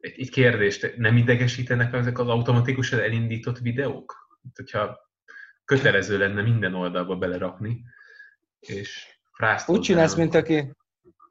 egy 0.00 0.30
kérdést, 0.30 0.96
nem 0.96 1.16
idegesítenek 1.16 1.92
ezek 1.92 2.18
az 2.18 2.28
automatikusan 2.28 3.00
elindított 3.00 3.58
videók? 3.58 4.38
Hogyha 4.54 5.10
kötelező 5.64 6.18
lenne 6.18 6.42
minden 6.42 6.74
oldalba 6.74 7.16
belerakni, 7.16 7.84
és 8.58 9.18
Úgy 9.66 9.80
csinálsz, 9.80 10.14
mint 10.14 10.34
aki, 10.34 10.72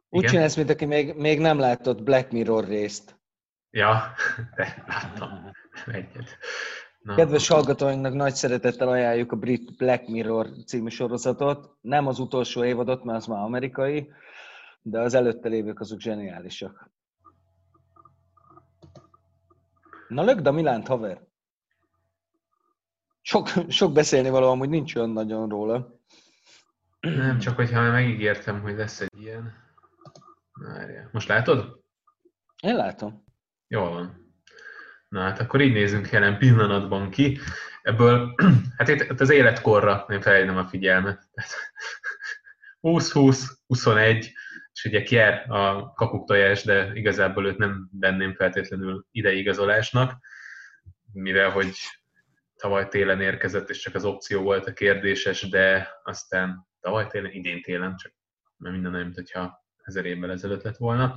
úgy 0.10 0.26
csinálsz, 0.26 0.56
mint 0.56 0.70
aki 0.70 0.86
még, 0.86 1.14
még 1.16 1.40
nem 1.40 1.60
látott 1.60 2.04
Black 2.04 2.32
Mirror 2.32 2.68
részt. 2.68 3.20
Ja, 3.70 4.14
de 4.56 4.84
láttam. 4.88 5.52
Egyet. 5.86 6.38
Kedves 7.16 7.48
hallgatóinknak 7.48 8.14
nagy 8.14 8.34
szeretettel 8.34 8.88
ajánljuk 8.88 9.32
a 9.32 9.36
Brit 9.36 9.78
Black 9.78 10.08
Mirror 10.08 10.48
című 10.66 10.90
sorozatot. 10.90 11.76
Nem 11.82 12.08
az 12.08 12.20
utolsó 12.20 12.64
évadot, 12.64 13.04
mert 13.04 13.18
az 13.18 13.26
már 13.26 13.44
amerikai, 13.44 14.12
de 14.82 15.00
az 15.00 15.14
előtte 15.14 15.50
lévők 15.50 15.80
azok 15.80 16.00
zseniálisak. 16.00 16.92
Na 20.08 20.24
lögd 20.24 20.48
a 20.48 20.52
Milánt, 20.52 20.88
haver! 20.88 21.26
Sok, 23.22 23.50
sok 23.68 23.94
beszélni 23.94 24.30
való, 24.30 24.50
amúgy 24.50 24.70
nincs 24.70 24.96
olyan 24.96 25.10
nagyon 25.10 25.50
róla. 25.50 26.00
Nem, 27.00 27.38
csak 27.38 27.56
hogyha 27.56 27.92
megígértem, 27.92 28.62
hogy 28.62 28.76
lesz 28.76 29.02
egy 29.02 29.22
ilyen. 29.22 29.54
Várjál. 30.54 31.10
Most 31.12 31.28
látod? 31.28 31.84
Én 32.62 32.76
látom. 32.76 33.24
Jól 33.68 33.90
van. 33.90 34.27
Na 35.10 35.22
hát 35.22 35.40
akkor 35.40 35.62
így 35.62 35.74
nézünk 35.74 36.10
jelen 36.10 36.38
pillanatban 36.38 37.10
ki. 37.10 37.40
Ebből, 37.82 38.36
hát 38.78 38.88
itt 38.88 39.20
az 39.20 39.30
életkorra 39.30 40.06
én 40.10 40.22
felhívnám 40.22 40.58
a 40.58 40.68
figyelmet. 40.68 41.30
20-20, 42.82 43.40
21, 43.68 44.32
és 44.74 44.86
ugye 44.86 45.04
Kier 45.04 45.52
a 45.52 45.94
kakuktojás, 45.94 46.64
de 46.64 46.92
igazából 46.94 47.46
őt 47.46 47.58
nem 47.58 47.90
benném 47.92 48.34
feltétlenül 48.34 49.06
ideigazolásnak, 49.12 50.20
mivel 51.14 51.50
hogy 51.50 51.76
tavaly 52.56 52.88
télen 52.88 53.22
érkezett, 53.22 53.70
és 53.70 53.80
csak 53.80 53.96
az 53.96 54.06
opció 54.06 54.42
volt 54.42 54.68
a 54.68 54.74
kérdéses, 54.74 55.50
de 55.50 55.90
aztán 56.04 56.68
tavaly 56.80 57.08
télen, 57.08 57.32
idén 57.32 57.62
télen, 57.62 57.96
csak 57.96 58.14
mert 58.58 58.74
minden 58.74 58.94
olyan, 58.94 59.14
mintha 59.16 59.67
ezer 59.88 60.06
évvel 60.06 60.32
ezelőtt 60.32 60.64
lett 60.64 60.78
volna. 60.78 61.16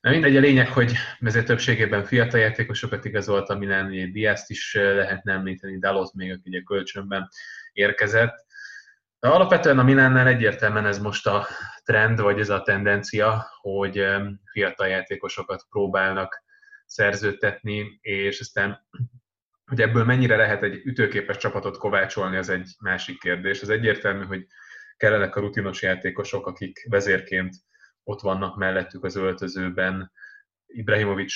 Na 0.00 0.10
mindegy, 0.10 0.36
a 0.36 0.40
lényeg, 0.40 0.68
hogy 0.68 0.92
ezért 1.20 1.46
többségében 1.46 2.04
fiatal 2.04 2.40
játékosokat 2.40 3.04
igazolt, 3.04 3.48
ami 3.48 3.66
ugye 3.66 4.06
Diászt 4.06 4.50
is 4.50 4.74
lehetne 4.74 5.32
említeni, 5.32 5.78
Dalot 5.78 6.14
még, 6.14 6.30
aki 6.30 6.42
ugye 6.44 6.60
kölcsönben 6.60 7.28
érkezett. 7.72 8.46
De 9.20 9.28
alapvetően 9.28 9.78
a 9.78 9.82
Milánnál 9.82 10.26
egyértelműen 10.26 10.86
ez 10.86 10.98
most 10.98 11.26
a 11.26 11.46
trend, 11.84 12.20
vagy 12.20 12.40
ez 12.40 12.48
a 12.48 12.62
tendencia, 12.62 13.46
hogy 13.60 14.06
fiatal 14.52 14.86
játékosokat 14.86 15.66
próbálnak 15.70 16.42
szerződtetni, 16.86 17.98
és 18.00 18.40
aztán 18.40 18.86
hogy 19.66 19.80
ebből 19.80 20.04
mennyire 20.04 20.36
lehet 20.36 20.62
egy 20.62 20.80
ütőképes 20.84 21.36
csapatot 21.36 21.78
kovácsolni, 21.78 22.36
az 22.36 22.48
egy 22.48 22.70
másik 22.80 23.18
kérdés. 23.18 23.60
Ez 23.60 23.68
egyértelmű, 23.68 24.24
hogy 24.24 24.46
kellenek 24.96 25.36
a 25.36 25.40
rutinos 25.40 25.82
játékosok, 25.82 26.46
akik 26.46 26.86
vezérként 26.88 27.54
ott 28.08 28.20
vannak 28.20 28.56
mellettük 28.56 29.04
az 29.04 29.16
öltözőben. 29.16 30.12
Ibrahimovic 30.66 31.32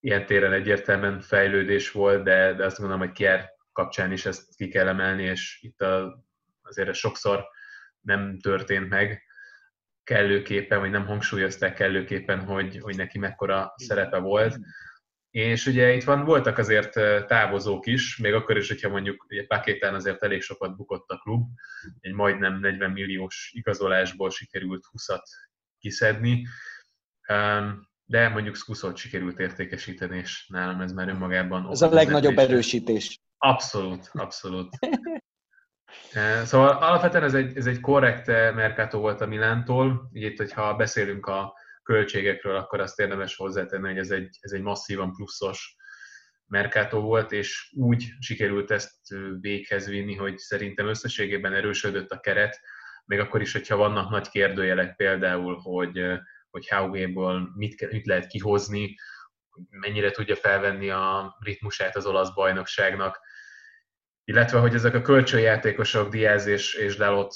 ilyen 0.00 0.26
téren 0.26 0.52
egyértelműen 0.52 1.20
fejlődés 1.20 1.90
volt, 1.90 2.22
de, 2.22 2.54
de 2.54 2.64
azt 2.64 2.78
gondolom, 2.78 3.02
hogy 3.02 3.12
Kier 3.12 3.50
kapcsán 3.72 4.12
is 4.12 4.26
ezt 4.26 4.56
ki 4.56 4.68
kell 4.68 4.88
emelni, 4.88 5.22
és 5.22 5.58
itt 5.62 5.80
a, 5.80 6.24
azért 6.62 6.88
ez 6.88 6.96
sokszor 6.96 7.44
nem 8.00 8.38
történt 8.38 8.88
meg 8.88 9.22
kellőképpen, 10.04 10.78
vagy 10.78 10.90
nem 10.90 11.06
hangsúlyozták 11.06 11.74
kellőképpen, 11.74 12.40
hogy, 12.40 12.78
hogy 12.78 12.96
neki 12.96 13.18
mekkora 13.18 13.72
szerepe 13.76 14.18
volt. 14.18 14.58
És 15.30 15.66
ugye 15.66 15.92
itt 15.92 16.04
van, 16.04 16.24
voltak 16.24 16.58
azért 16.58 16.92
távozók 17.26 17.86
is, 17.86 18.16
még 18.16 18.34
akkor 18.34 18.56
is, 18.56 18.68
hogyha 18.68 18.88
mondjuk 18.88 19.24
ugye 19.28 19.46
Pakétán 19.46 19.94
azért 19.94 20.22
elég 20.22 20.42
sokat 20.42 20.76
bukott 20.76 21.08
a 21.10 21.18
klub, 21.18 21.48
egy 22.00 22.12
majdnem 22.12 22.60
40 22.60 22.90
milliós 22.90 23.50
igazolásból 23.54 24.30
sikerült 24.30 24.84
20-at 24.92 25.22
kiszedni, 25.78 26.46
de 28.04 28.28
mondjuk 28.28 28.56
Skuszot 28.56 28.96
sikerült 28.96 29.38
értékesíteni, 29.38 30.16
és 30.18 30.46
nálam 30.48 30.80
ez 30.80 30.92
már 30.92 31.08
önmagában... 31.08 31.70
Ez 31.70 31.82
a 31.82 31.88
legnagyobb 31.88 32.38
erősítés. 32.38 33.20
Abszolút, 33.38 34.10
abszolút. 34.12 34.68
Szóval 36.44 36.68
alapvetően 36.68 37.24
ez 37.24 37.34
egy, 37.34 37.56
ez 37.56 37.66
egy 37.66 37.80
korrekt 37.80 38.26
merkátó 38.26 39.00
volt 39.00 39.20
a 39.20 39.26
Milántól. 39.26 40.10
Így 40.12 40.22
itt, 40.22 40.36
hogyha 40.36 40.76
beszélünk 40.76 41.26
a 41.26 41.54
költségekről, 41.82 42.56
akkor 42.56 42.80
azt 42.80 43.00
érdemes 43.00 43.36
hozzátenni, 43.36 43.88
hogy 43.88 43.98
ez 43.98 44.10
egy, 44.10 44.38
ez 44.40 44.52
egy 44.52 44.62
masszívan 44.62 45.12
pluszos 45.12 45.76
merkátó 46.46 47.00
volt, 47.00 47.32
és 47.32 47.72
úgy 47.76 48.12
sikerült 48.20 48.70
ezt 48.70 48.96
véghez 49.40 49.86
vinni, 49.86 50.14
hogy 50.14 50.38
szerintem 50.38 50.88
összességében 50.88 51.52
erősödött 51.52 52.10
a 52.10 52.20
keret, 52.20 52.60
még 53.06 53.18
akkor 53.18 53.40
is, 53.40 53.52
hogyha 53.52 53.76
vannak 53.76 54.10
nagy 54.10 54.28
kérdőjelek 54.28 54.96
például, 54.96 55.58
hogy, 55.62 56.04
hogy 56.50 56.68
Haugéból 56.68 57.52
mit, 57.54 57.90
mit 57.90 58.06
lehet 58.06 58.26
kihozni, 58.26 58.94
mennyire 59.70 60.10
tudja 60.10 60.36
felvenni 60.36 60.90
a 60.90 61.36
ritmusát 61.40 61.96
az 61.96 62.06
olasz 62.06 62.34
bajnokságnak, 62.34 63.20
illetve 64.24 64.58
hogy 64.58 64.74
ezek 64.74 64.94
a 64.94 65.02
kölcsönjátékosok, 65.02 66.08
Diaz 66.08 66.46
és, 66.46 66.74
és 66.74 66.96
Dalot 66.96 67.34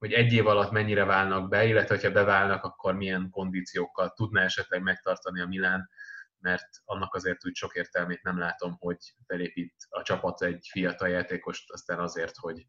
hogy 0.00 0.12
egy 0.12 0.32
év 0.32 0.46
alatt 0.46 0.70
mennyire 0.70 1.04
válnak 1.04 1.48
be, 1.48 1.64
illetve 1.64 1.98
ha 2.02 2.10
beválnak, 2.10 2.64
akkor 2.64 2.94
milyen 2.94 3.30
kondíciókkal 3.30 4.10
tudná 4.10 4.44
esetleg 4.44 4.82
megtartani 4.82 5.40
a 5.40 5.46
Milán, 5.46 5.90
mert 6.38 6.68
annak 6.84 7.14
azért 7.14 7.46
úgy 7.46 7.54
sok 7.54 7.74
értelmét 7.74 8.22
nem 8.22 8.38
látom, 8.38 8.76
hogy 8.78 8.96
felépít 9.26 9.74
a 9.88 10.02
csapat 10.02 10.42
egy 10.42 10.66
fiatal 10.70 11.08
játékost, 11.08 11.70
aztán 11.70 11.98
azért, 11.98 12.36
hogy 12.36 12.66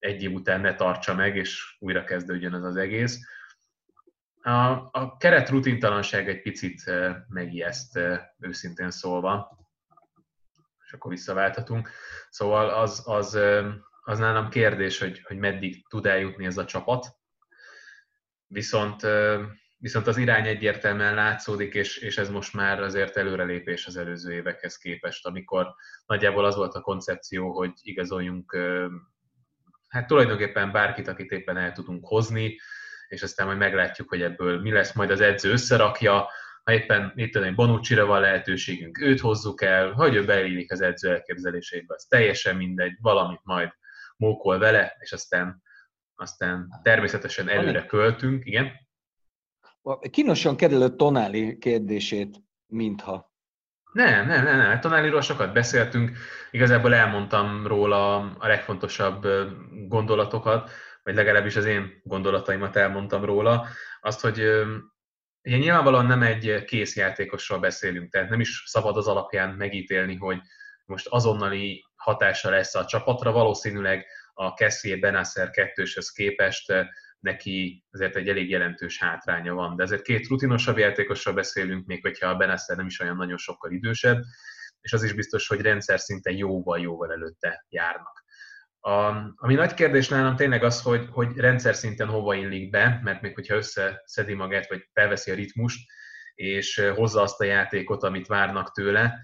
egy 0.00 0.22
év 0.22 0.32
után 0.32 0.60
ne 0.60 0.74
tartsa 0.74 1.14
meg, 1.14 1.36
és 1.36 1.76
újra 1.78 2.04
kezdődjön 2.04 2.54
ez 2.54 2.62
az 2.62 2.76
egész. 2.76 3.18
A, 4.42 4.88
a 4.90 5.16
keret 5.18 5.48
rutintalanság 5.48 6.28
egy 6.28 6.42
picit 6.42 6.82
eh, 6.86 7.16
megijeszt, 7.28 7.96
eh, 7.96 8.20
őszintén 8.38 8.90
szólva, 8.90 9.58
és 10.84 10.92
akkor 10.92 11.10
visszaválthatunk. 11.10 11.90
Szóval 12.30 12.68
az, 12.70 13.02
az 13.04 13.34
eh, 13.34 13.66
az 14.02 14.18
nálam 14.18 14.48
kérdés, 14.48 14.98
hogy, 14.98 15.22
hogy 15.22 15.36
meddig 15.36 15.86
tud 15.88 16.06
eljutni 16.06 16.46
ez 16.46 16.58
a 16.58 16.64
csapat. 16.64 17.06
Viszont, 18.46 19.06
viszont 19.76 20.06
az 20.06 20.16
irány 20.16 20.46
egyértelműen 20.46 21.14
látszódik, 21.14 21.74
és, 21.74 21.96
és 21.96 22.18
ez 22.18 22.30
most 22.30 22.54
már 22.54 22.82
azért 22.82 23.16
előrelépés 23.16 23.86
az 23.86 23.96
előző 23.96 24.32
évekhez 24.32 24.76
képest, 24.76 25.26
amikor 25.26 25.74
nagyjából 26.06 26.44
az 26.44 26.56
volt 26.56 26.74
a 26.74 26.80
koncepció, 26.80 27.52
hogy 27.52 27.72
igazoljunk 27.82 28.56
hát 29.90 30.06
tulajdonképpen 30.06 30.72
bárkit, 30.72 31.08
akit 31.08 31.30
éppen 31.30 31.56
el 31.56 31.72
tudunk 31.72 32.06
hozni, 32.06 32.56
és 33.08 33.22
aztán 33.22 33.46
majd 33.46 33.58
meglátjuk, 33.58 34.08
hogy 34.08 34.22
ebből 34.22 34.60
mi 34.60 34.70
lesz, 34.72 34.92
majd 34.92 35.10
az 35.10 35.20
edző 35.20 35.50
összerakja, 35.50 36.28
ha 36.62 36.72
éppen 36.72 37.12
itt 37.14 37.32
tudom, 37.32 37.54
bonucci 37.54 37.94
van 37.94 38.20
lehetőségünk, 38.20 39.00
őt 39.00 39.20
hozzuk 39.20 39.62
el, 39.62 39.92
hogy 39.92 40.14
ő 40.14 40.24
beillik 40.24 40.72
az 40.72 40.80
edző 40.80 41.10
elképzelésébe, 41.10 41.94
az 41.94 42.04
teljesen 42.04 42.56
mindegy, 42.56 42.96
valamit 43.00 43.40
majd 43.42 43.70
mókol 44.16 44.58
vele, 44.58 44.96
és 44.98 45.12
aztán, 45.12 45.62
aztán 46.14 46.80
természetesen 46.82 47.48
előre 47.48 47.86
költünk, 47.86 48.46
igen. 48.46 48.72
Kínosan 50.10 50.56
kerülő 50.56 50.96
Tonáli 50.96 51.58
kérdését, 51.58 52.36
mintha. 52.66 53.29
Nem, 53.92 54.26
nem, 54.26 54.44
nem, 54.44 54.56
nem. 54.56 54.80
Tonáliról 54.80 55.20
sokat 55.20 55.52
beszéltünk, 55.52 56.16
igazából 56.50 56.94
elmondtam 56.94 57.66
róla 57.66 58.16
a 58.16 58.46
legfontosabb 58.46 59.26
gondolatokat, 59.88 60.70
vagy 61.02 61.14
legalábbis 61.14 61.56
az 61.56 61.64
én 61.64 62.00
gondolataimat 62.04 62.76
elmondtam 62.76 63.24
róla. 63.24 63.66
Azt, 64.00 64.20
hogy 64.20 64.38
ugye 65.42 65.56
nyilvánvalóan 65.56 66.06
nem 66.06 66.22
egy 66.22 66.64
kész 66.64 66.96
játékosról 66.96 67.58
beszélünk, 67.58 68.10
tehát 68.10 68.28
nem 68.30 68.40
is 68.40 68.62
szabad 68.66 68.96
az 68.96 69.06
alapján 69.06 69.54
megítélni, 69.54 70.16
hogy 70.16 70.40
most 70.84 71.06
azonnali 71.06 71.84
hatása 71.96 72.50
lesz 72.50 72.74
a 72.74 72.84
csapatra, 72.84 73.32
valószínűleg 73.32 74.06
a 74.34 74.54
Kessié 74.54 74.96
Benasser 74.96 75.50
kettőshöz 75.50 76.10
képest 76.10 76.72
neki 77.20 77.84
azért 77.90 78.16
egy 78.16 78.28
elég 78.28 78.50
jelentős 78.50 78.98
hátránya 78.98 79.54
van. 79.54 79.76
De 79.76 79.82
ezért 79.82 80.02
két 80.02 80.28
rutinosabb 80.28 80.78
játékosról 80.78 81.34
beszélünk, 81.34 81.86
még 81.86 82.02
hogyha 82.02 82.28
a 82.28 82.36
Benasser 82.36 82.76
nem 82.76 82.86
is 82.86 83.00
olyan 83.00 83.16
nagyon 83.16 83.36
sokkal 83.36 83.70
idősebb, 83.70 84.22
és 84.80 84.92
az 84.92 85.02
is 85.02 85.12
biztos, 85.12 85.46
hogy 85.46 85.60
rendszer 85.60 86.00
szinten 86.00 86.36
jóval-jóval 86.36 87.12
előtte 87.12 87.64
járnak. 87.68 88.24
A, 88.80 88.90
ami 89.36 89.54
nagy 89.54 89.74
kérdés 89.74 90.08
nálam 90.08 90.36
tényleg 90.36 90.64
az, 90.64 90.82
hogy, 90.82 91.08
hogy 91.10 91.36
rendszer 91.36 91.74
szinten 91.74 92.08
hova 92.08 92.34
illik 92.34 92.70
be, 92.70 93.00
mert 93.02 93.20
még 93.20 93.34
hogyha 93.34 93.56
összeszedi 93.56 94.34
magát, 94.34 94.68
vagy 94.68 94.88
felveszi 94.92 95.30
a 95.30 95.34
ritmust, 95.34 95.90
és 96.34 96.90
hozza 96.94 97.22
azt 97.22 97.40
a 97.40 97.44
játékot, 97.44 98.02
amit 98.02 98.26
várnak 98.26 98.72
tőle, 98.72 99.20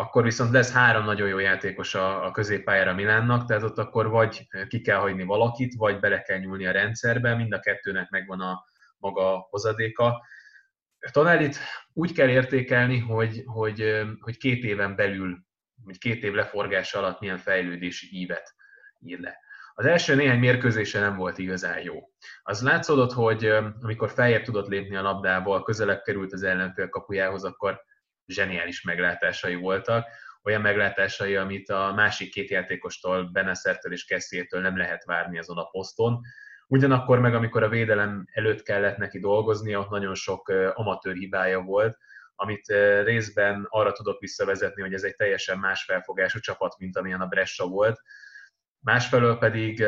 akkor 0.00 0.22
viszont 0.22 0.52
lesz 0.52 0.72
három 0.72 1.04
nagyon 1.04 1.28
jó 1.28 1.38
játékos 1.38 1.94
a, 1.94 2.24
a 2.26 2.30
középpályára 2.30 2.94
Milánnak, 2.94 3.46
tehát 3.46 3.62
ott 3.62 3.78
akkor 3.78 4.08
vagy 4.08 4.48
ki 4.68 4.80
kell 4.80 4.98
hagyni 4.98 5.22
valakit, 5.22 5.74
vagy 5.74 6.00
bele 6.00 6.22
kell 6.22 6.38
nyúlni 6.38 6.66
a 6.66 6.72
rendszerbe, 6.72 7.34
mind 7.34 7.52
a 7.52 7.60
kettőnek 7.60 8.10
megvan 8.10 8.40
a 8.40 8.64
maga 8.98 9.46
hozadéka. 9.50 10.22
Tanálit 11.12 11.58
úgy 11.92 12.12
kell 12.12 12.28
értékelni, 12.28 12.98
hogy, 12.98 13.42
hogy, 13.46 14.02
hogy 14.20 14.36
két 14.36 14.64
éven 14.64 14.96
belül, 14.96 15.38
vagy 15.84 15.98
két 15.98 16.22
év 16.22 16.32
leforgása 16.32 16.98
alatt 16.98 17.20
milyen 17.20 17.38
fejlődési 17.38 18.08
ívet 18.10 18.54
ír 19.00 19.18
le. 19.18 19.38
Az 19.74 19.86
első 19.86 20.14
néhány 20.14 20.38
mérkőzése 20.38 21.00
nem 21.00 21.16
volt 21.16 21.38
igazán 21.38 21.80
jó. 21.80 22.10
Az 22.42 22.62
látszódott, 22.62 23.12
hogy 23.12 23.44
amikor 23.80 24.10
feljebb 24.10 24.42
tudott 24.42 24.68
lépni 24.68 24.96
a 24.96 25.02
labdából, 25.02 25.62
közelebb 25.62 26.02
került 26.02 26.32
az 26.32 26.42
ellenfél 26.42 26.88
kapujához, 26.88 27.44
akkor 27.44 27.86
zseniális 28.28 28.82
meglátásai 28.82 29.54
voltak, 29.54 30.06
olyan 30.42 30.60
meglátásai, 30.60 31.36
amit 31.36 31.68
a 31.68 31.92
másik 31.96 32.30
két 32.30 32.50
játékostól, 32.50 33.30
Beneszertől 33.32 33.92
és 33.92 34.04
Kessiétől 34.04 34.60
nem 34.60 34.76
lehet 34.76 35.04
várni 35.04 35.38
azon 35.38 35.58
a 35.58 35.64
poszton. 35.64 36.20
Ugyanakkor 36.66 37.18
meg, 37.18 37.34
amikor 37.34 37.62
a 37.62 37.68
védelem 37.68 38.24
előtt 38.32 38.62
kellett 38.62 38.96
neki 38.96 39.18
dolgozni, 39.20 39.76
ott 39.76 39.88
nagyon 39.88 40.14
sok 40.14 40.48
amatőr 40.74 41.14
hibája 41.14 41.60
volt, 41.60 41.98
amit 42.34 42.66
részben 43.04 43.66
arra 43.68 43.92
tudok 43.92 44.20
visszavezetni, 44.20 44.82
hogy 44.82 44.92
ez 44.92 45.02
egy 45.02 45.14
teljesen 45.14 45.58
más 45.58 45.84
felfogású 45.84 46.38
csapat, 46.38 46.78
mint 46.78 46.96
amilyen 46.96 47.20
a 47.20 47.26
Brescia 47.26 47.66
volt. 47.66 48.00
Másfelől 48.80 49.38
pedig 49.38 49.86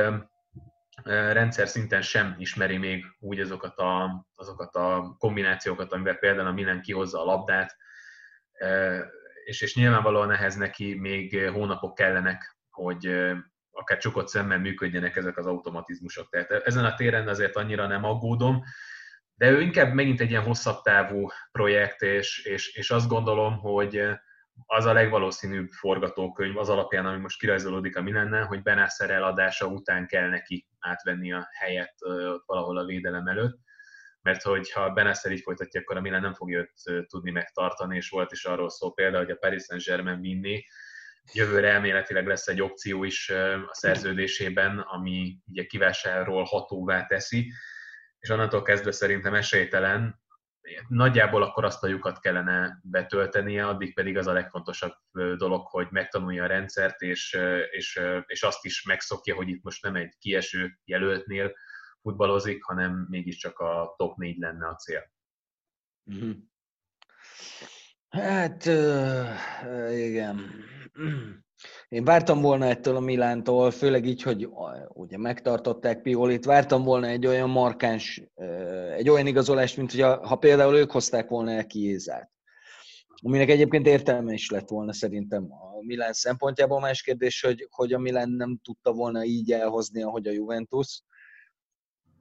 rendszer 1.05 1.69
szinten 1.69 2.03
sem 2.03 2.35
ismeri 2.39 2.77
még 2.77 3.05
úgy 3.19 3.41
azokat 3.41 3.79
a, 3.79 4.27
azokat 4.35 4.75
a 4.75 5.17
kombinációkat, 5.19 5.93
amivel 5.93 6.17
például 6.17 6.47
a 6.47 6.53
Milan 6.53 6.81
kihozza 6.81 7.21
a 7.21 7.25
labdát, 7.25 7.77
és, 9.45 9.61
és 9.61 9.75
nyilvánvalóan 9.75 10.31
ehhez 10.31 10.57
neki 10.57 10.95
még 10.95 11.49
hónapok 11.49 11.95
kellenek, 11.95 12.57
hogy 12.71 13.07
akár 13.71 13.99
csukott 13.99 14.29
szemmel 14.29 14.59
működjenek 14.59 15.17
ezek 15.17 15.37
az 15.37 15.47
automatizmusok. 15.47 16.29
Tehát 16.29 16.51
ezen 16.51 16.85
a 16.85 16.95
téren 16.95 17.29
azért 17.29 17.57
annyira 17.57 17.87
nem 17.87 18.05
aggódom, 18.05 18.63
de 19.35 19.51
ő 19.51 19.61
inkább 19.61 19.93
megint 19.93 20.21
egy 20.21 20.31
ilyen 20.31 20.43
hosszabb 20.43 20.83
távú 20.83 21.29
projekt, 21.53 22.03
és, 22.03 22.45
és, 22.45 22.75
és 22.75 22.91
azt 22.91 23.09
gondolom, 23.09 23.59
hogy 23.59 24.03
az 24.67 24.85
a 24.85 24.93
legvalószínűbb 24.93 25.71
forgatókönyv 25.71 26.59
az 26.59 26.69
alapján, 26.69 27.07
ami 27.07 27.19
most 27.19 27.39
kirajzolódik 27.39 27.97
a 27.97 28.03
Milennel, 28.03 28.45
hogy 28.45 28.63
Benászer 28.63 29.11
eladása 29.11 29.67
után 29.67 30.07
kell 30.07 30.29
neki 30.29 30.67
átvenni 30.79 31.33
a 31.33 31.49
helyet 31.53 31.95
valahol 32.47 32.79
a 32.79 32.85
védelem 32.85 33.27
előtt, 33.27 33.59
mert 34.23 34.43
hogyha 34.43 34.91
Benászer 34.91 35.33
így 35.33 35.43
folytatja, 35.43 35.81
akkor 35.81 35.97
a 35.97 36.01
Milan 36.01 36.21
nem 36.21 36.35
fogja 36.35 36.59
őt 36.59 37.07
tudni 37.07 37.31
megtartani, 37.31 37.97
és 37.97 38.09
volt 38.09 38.33
is 38.33 38.45
arról 38.45 38.71
szó 38.71 38.93
például, 38.93 39.25
hogy 39.25 39.33
a 39.33 39.39
Paris 39.39 39.63
Saint-Germain 39.63 40.21
vinni, 40.21 40.65
jövőre 41.33 41.69
elméletileg 41.69 42.27
lesz 42.27 42.47
egy 42.47 42.63
opció 42.63 43.05
is 43.05 43.29
a 43.67 43.75
szerződésében, 43.75 44.79
ami 44.79 45.39
ugye 45.47 45.65
kivásárról 45.65 46.45
hatóvá 46.45 47.07
teszi, 47.07 47.53
és 48.19 48.29
onnantól 48.29 48.63
kezdve 48.63 48.91
szerintem 48.91 49.35
esélytelen, 49.35 50.21
nagyjából 50.89 51.43
akkor 51.43 51.65
azt 51.65 51.85
a 51.85 51.87
lyukat 51.87 52.21
kellene 52.21 52.81
betöltenie, 52.83 53.67
addig 53.67 53.95
pedig 53.95 54.17
az 54.17 54.27
a 54.27 54.33
legfontosabb 54.33 54.93
dolog, 55.37 55.67
hogy 55.67 55.87
megtanulja 55.91 56.45
a 56.45 56.47
rendszert, 56.47 57.01
és, 57.01 57.39
és, 57.71 58.01
és 58.27 58.43
azt 58.43 58.65
is 58.65 58.83
megszokja, 58.83 59.35
hogy 59.35 59.49
itt 59.49 59.63
most 59.63 59.83
nem 59.83 59.95
egy 59.95 60.15
kieső 60.19 60.79
jelöltnél 60.85 61.53
futballozik, 62.03 62.65
hanem 62.65 63.07
mégiscsak 63.11 63.59
a 63.59 63.95
top 63.97 64.17
4 64.17 64.39
lenne 64.39 64.69
a 64.69 64.75
cél. 64.75 65.13
Mm-hmm. 66.13 66.31
Hát, 68.09 68.65
igen. 69.93 70.41
Én 71.89 72.05
vártam 72.05 72.41
volna 72.41 72.67
ettől 72.67 72.97
a 72.97 73.01
Milántól, 73.01 73.71
főleg 73.71 74.07
így, 74.07 74.23
hogy 74.23 74.49
ugye 74.89 75.19
megtartották 75.19 76.03
Piolit, 76.03 76.45
vártam 76.45 76.83
volna 76.83 77.07
egy 77.07 77.27
olyan 77.27 77.51
markáns, 77.51 78.23
egy 78.97 79.09
olyan 79.09 79.27
igazolást, 79.27 79.77
mint 79.77 79.93
hogy 79.93 80.01
ha 80.01 80.37
például 80.37 80.77
ők 80.77 80.91
hozták 80.91 81.29
volna 81.29 81.51
el 81.51 81.67
Kiézát. 81.67 82.31
Aminek 83.23 83.49
egyébként 83.49 83.87
értelme 83.87 84.33
is 84.33 84.51
lett 84.51 84.69
volna 84.69 84.93
szerintem 84.93 85.53
a 85.53 85.85
Milán 85.85 86.13
szempontjából. 86.13 86.81
Más 86.81 87.03
kérdés, 87.03 87.41
hogy, 87.41 87.67
hogy 87.71 87.93
a 87.93 87.99
Milán 87.99 88.31
nem 88.31 88.61
tudta 88.63 88.93
volna 88.93 89.25
így 89.25 89.53
elhozni, 89.53 90.03
ahogy 90.03 90.27
a 90.27 90.33
Juventus 90.33 91.03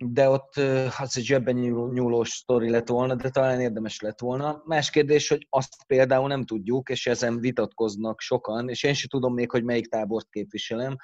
de 0.06 0.29
ott 0.29 0.53
az 0.98 1.18
egy 1.18 1.24
zsebben 1.24 1.56
nyúlós 1.94 2.29
sztori 2.29 2.70
lett 2.70 2.88
volna, 2.88 3.15
de 3.15 3.29
talán 3.29 3.62
érdemes 3.62 4.00
lett 4.00 4.20
volna. 4.20 4.62
Más 4.65 4.89
kérdés, 4.89 5.27
hogy 5.27 5.48
azt 5.50 5.86
például 5.88 6.27
nem 6.27 6.46
tudjuk, 6.46 6.89
és 6.89 7.08
ezen 7.08 7.39
vitatkoznak 7.39 8.20
sokan, 8.20 8.70
és 8.70 8.84
én 8.84 8.94
sem 8.94 9.10
tudom 9.10 9.34
még, 9.34 9.51
hogy 9.51 9.63
melyik 9.63 9.88
tábort 9.88 10.29
képviselem, 10.29 10.96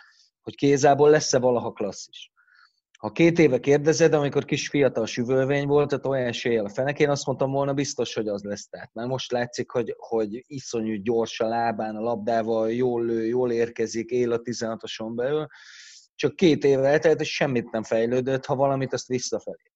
hogy 0.42 0.56
kézából 0.56 1.10
lesz-e 1.10 1.40
valaha 1.40 1.72
klasszis. 1.72 2.34
Ha 3.00 3.12
két 3.12 3.40
éve 3.40 3.60
kérdezed, 3.60 4.14
amikor 4.14 4.46
kis 4.46 4.70
fiatal 4.70 5.06
süvölvény 5.06 5.68
volt, 5.68 5.90
tehát 5.90 6.06
olyan 6.06 6.28
eséllyel 6.28 6.66
a 6.66 6.70
fenek, 6.70 7.00
én 7.00 7.10
azt 7.10 7.26
mondtam 7.26 7.52
volna 7.52 7.74
biztos, 7.74 8.14
hogy 8.14 8.28
az 8.28 8.44
lesz. 8.44 8.68
Tehát 8.70 8.94
már 8.94 9.08
most 9.08 9.32
látszik, 9.32 9.72
hogy, 9.72 9.96
hogy 9.98 10.44
iszonyú 10.48 11.02
gyors 11.02 11.40
a 11.40 11.48
lábán, 11.48 11.96
a 11.96 12.02
labdával, 12.02 12.72
jól 12.72 13.06
lő, 13.06 13.26
jól 13.26 13.52
érkezik, 13.52 14.10
él 14.10 14.32
a 14.32 14.42
16-oson 14.42 15.16
belül 15.16 15.48
csak 16.16 16.36
két 16.36 16.64
év 16.64 16.80
eltelt, 16.80 17.22
és 17.22 17.34
semmit 17.36 17.72
nem 17.72 17.84
fejlődött, 17.84 18.46
ha 18.46 18.56
valamit, 18.56 18.94
azt 18.94 19.08
visszafelé. 19.08 19.72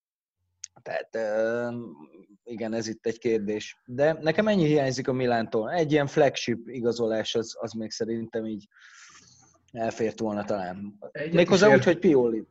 Tehát 0.82 1.18
igen, 2.44 2.72
ez 2.72 2.88
itt 2.88 3.06
egy 3.06 3.18
kérdés. 3.18 3.80
De 3.86 4.16
nekem 4.20 4.48
ennyi 4.48 4.66
hiányzik 4.66 5.08
a 5.08 5.12
Milántól. 5.12 5.70
Egy 5.70 5.92
ilyen 5.92 6.06
flagship 6.06 6.68
igazolás, 6.68 7.34
az, 7.34 7.56
az 7.60 7.72
még 7.72 7.90
szerintem 7.90 8.46
így 8.46 8.68
elfért 9.72 10.18
volna 10.18 10.44
talán. 10.44 10.98
Egyet 11.12 11.32
Méghozzá 11.32 11.74
úgy, 11.74 11.84
hogy 11.84 11.98
Pioli. 11.98 12.46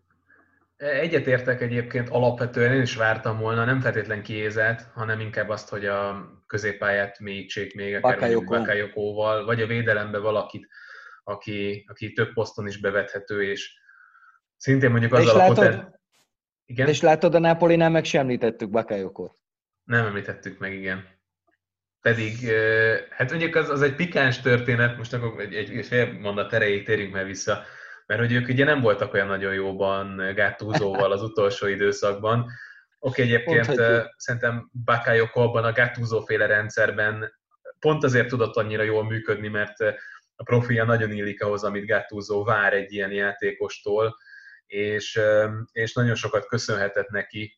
Egyetértek 0.77 1.61
egyébként 1.61 2.09
alapvetően, 2.09 2.73
én 2.73 2.81
is 2.81 2.95
vártam 2.95 3.39
volna, 3.39 3.65
nem 3.65 3.79
feltétlen 3.79 4.23
kiézet, 4.23 4.89
hanem 4.93 5.19
inkább 5.19 5.49
azt, 5.49 5.69
hogy 5.69 5.85
a 5.85 6.27
középpályát 6.47 7.19
mélyítsék 7.19 7.75
még 7.75 7.95
akár 7.95 8.33
Bakayokóval, 8.43 9.45
vagy 9.45 9.61
a 9.61 9.67
védelembe 9.67 10.17
valakit, 10.17 10.67
aki, 11.23 11.85
aki 11.87 12.13
több 12.13 12.33
poszton 12.33 12.67
is 12.67 12.79
bevethető, 12.79 13.43
és 13.43 13.78
szintén 14.59 14.89
mondjuk 14.89 15.13
az 15.13 15.27
a 15.27 15.45
poten... 15.45 15.99
Igen? 16.65 16.87
És 16.87 17.01
látod, 17.01 17.35
a 17.35 17.39
Napolinál 17.39 17.89
meg 17.89 18.03
sem 18.03 18.21
említettük 18.21 18.69
Bakayokot. 18.69 19.37
Nem 19.83 20.05
említettük 20.05 20.59
meg, 20.59 20.73
igen. 20.73 21.05
Pedig, 22.01 22.51
hát 23.09 23.29
mondjuk 23.29 23.55
az, 23.55 23.69
az 23.69 23.81
egy 23.81 23.95
pikáns 23.95 24.39
történet, 24.39 24.97
most 24.97 25.13
akkor 25.13 25.39
egy, 25.39 25.53
egy 25.53 25.85
fél 25.85 26.11
mondat 26.11 26.53
erejéig 26.53 26.85
térjünk 26.85 27.13
már 27.13 27.25
vissza, 27.25 27.63
mert 28.05 28.19
hogy 28.19 28.33
ők 28.33 28.47
ugye 28.47 28.65
nem 28.65 28.81
voltak 28.81 29.13
olyan 29.13 29.27
nagyon 29.27 29.53
jóban 29.53 30.33
Gattusoval 30.35 31.11
az 31.11 31.21
utolsó 31.21 31.67
időszakban. 31.67 32.39
Oké, 32.99 33.21
okay, 33.21 33.23
egyébként 33.23 33.65
Pont, 33.65 34.13
szerintem 34.17 34.69
Bakayoko 34.85 35.41
abban 35.41 35.63
a 35.63 35.71
Gattuso 35.71 36.21
féle 36.21 36.45
rendszerben 36.45 37.33
pont 37.79 38.03
azért 38.03 38.27
tudott 38.27 38.55
annyira 38.55 38.83
jól 38.83 39.05
működni, 39.05 39.47
mert 39.47 39.79
a 40.35 40.43
profilja 40.43 40.83
nagyon 40.83 41.11
illik 41.11 41.43
ahhoz, 41.43 41.63
amit 41.63 41.87
Gattuso 41.87 42.43
vár 42.43 42.73
egy 42.73 42.93
ilyen 42.93 43.11
játékostól, 43.11 44.17
és, 44.69 45.19
és 45.71 45.93
nagyon 45.93 46.15
sokat 46.15 46.45
köszönhetett 46.45 47.09
neki 47.09 47.57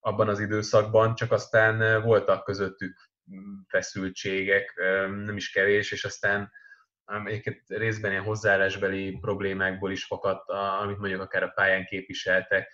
abban 0.00 0.28
az 0.28 0.40
időszakban, 0.40 1.14
csak 1.14 1.32
aztán 1.32 2.02
voltak 2.02 2.44
közöttük 2.44 3.10
feszültségek, 3.68 4.74
nem 5.24 5.36
is 5.36 5.50
kevés, 5.50 5.92
és 5.92 6.04
aztán 6.04 6.52
egyébként 7.24 7.62
részben 7.66 8.10
ilyen 8.10 8.22
hozzáállásbeli 8.22 9.18
problémákból 9.20 9.90
is 9.90 10.04
fakadt, 10.04 10.48
amit 10.80 10.98
mondjuk 10.98 11.20
akár 11.20 11.42
a 11.42 11.52
pályán 11.54 11.84
képviseltek. 11.84 12.72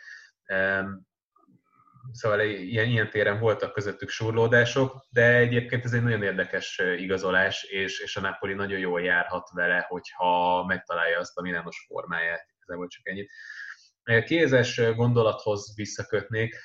Szóval 2.12 2.40
ilyen, 2.40 2.86
ilyen 2.86 3.10
téren 3.10 3.38
voltak 3.38 3.72
közöttük 3.72 4.08
surlódások, 4.08 5.06
de 5.10 5.36
egyébként 5.36 5.84
ez 5.84 5.92
egy 5.92 6.02
nagyon 6.02 6.22
érdekes 6.22 6.82
igazolás, 6.96 7.62
és, 7.62 8.00
és 8.00 8.16
a 8.16 8.20
Napoli 8.20 8.54
nagyon 8.54 8.78
jól 8.78 9.00
járhat 9.02 9.50
vele, 9.52 9.84
hogyha 9.88 10.64
megtalálja 10.64 11.18
azt 11.18 11.38
a 11.38 11.42
Milános 11.42 11.84
formáját. 11.88 12.46
Igazából 12.56 12.88
csak 12.88 13.08
ennyit. 13.08 13.30
Kézes 14.24 14.80
gondolathoz 14.94 15.72
visszakötnék. 15.76 16.56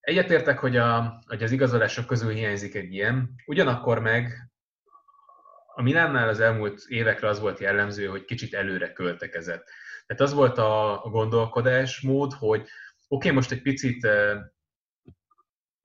Egyetértek, 0.00 0.58
hogy, 0.58 0.76
a, 0.76 1.22
hogy 1.26 1.42
az 1.42 1.50
igazolások 1.50 2.06
közül 2.06 2.32
hiányzik 2.32 2.74
egy 2.74 2.92
ilyen, 2.92 3.34
ugyanakkor 3.46 3.98
meg 3.98 4.50
a 5.74 5.82
Milánnál 5.82 6.28
az 6.28 6.40
elmúlt 6.40 6.82
évekre 6.86 7.28
az 7.28 7.40
volt 7.40 7.58
jellemző, 7.58 8.06
hogy 8.06 8.24
kicsit 8.24 8.54
előre 8.54 8.92
költekezett. 8.92 9.68
Tehát 10.06 10.22
az 10.22 10.32
volt 10.32 10.58
a 10.58 11.00
gondolkodásmód, 11.10 12.32
hogy 12.32 12.60
oké, 12.60 12.70
okay, 13.08 13.30
most 13.30 13.50
egy 13.50 13.62
picit 13.62 14.08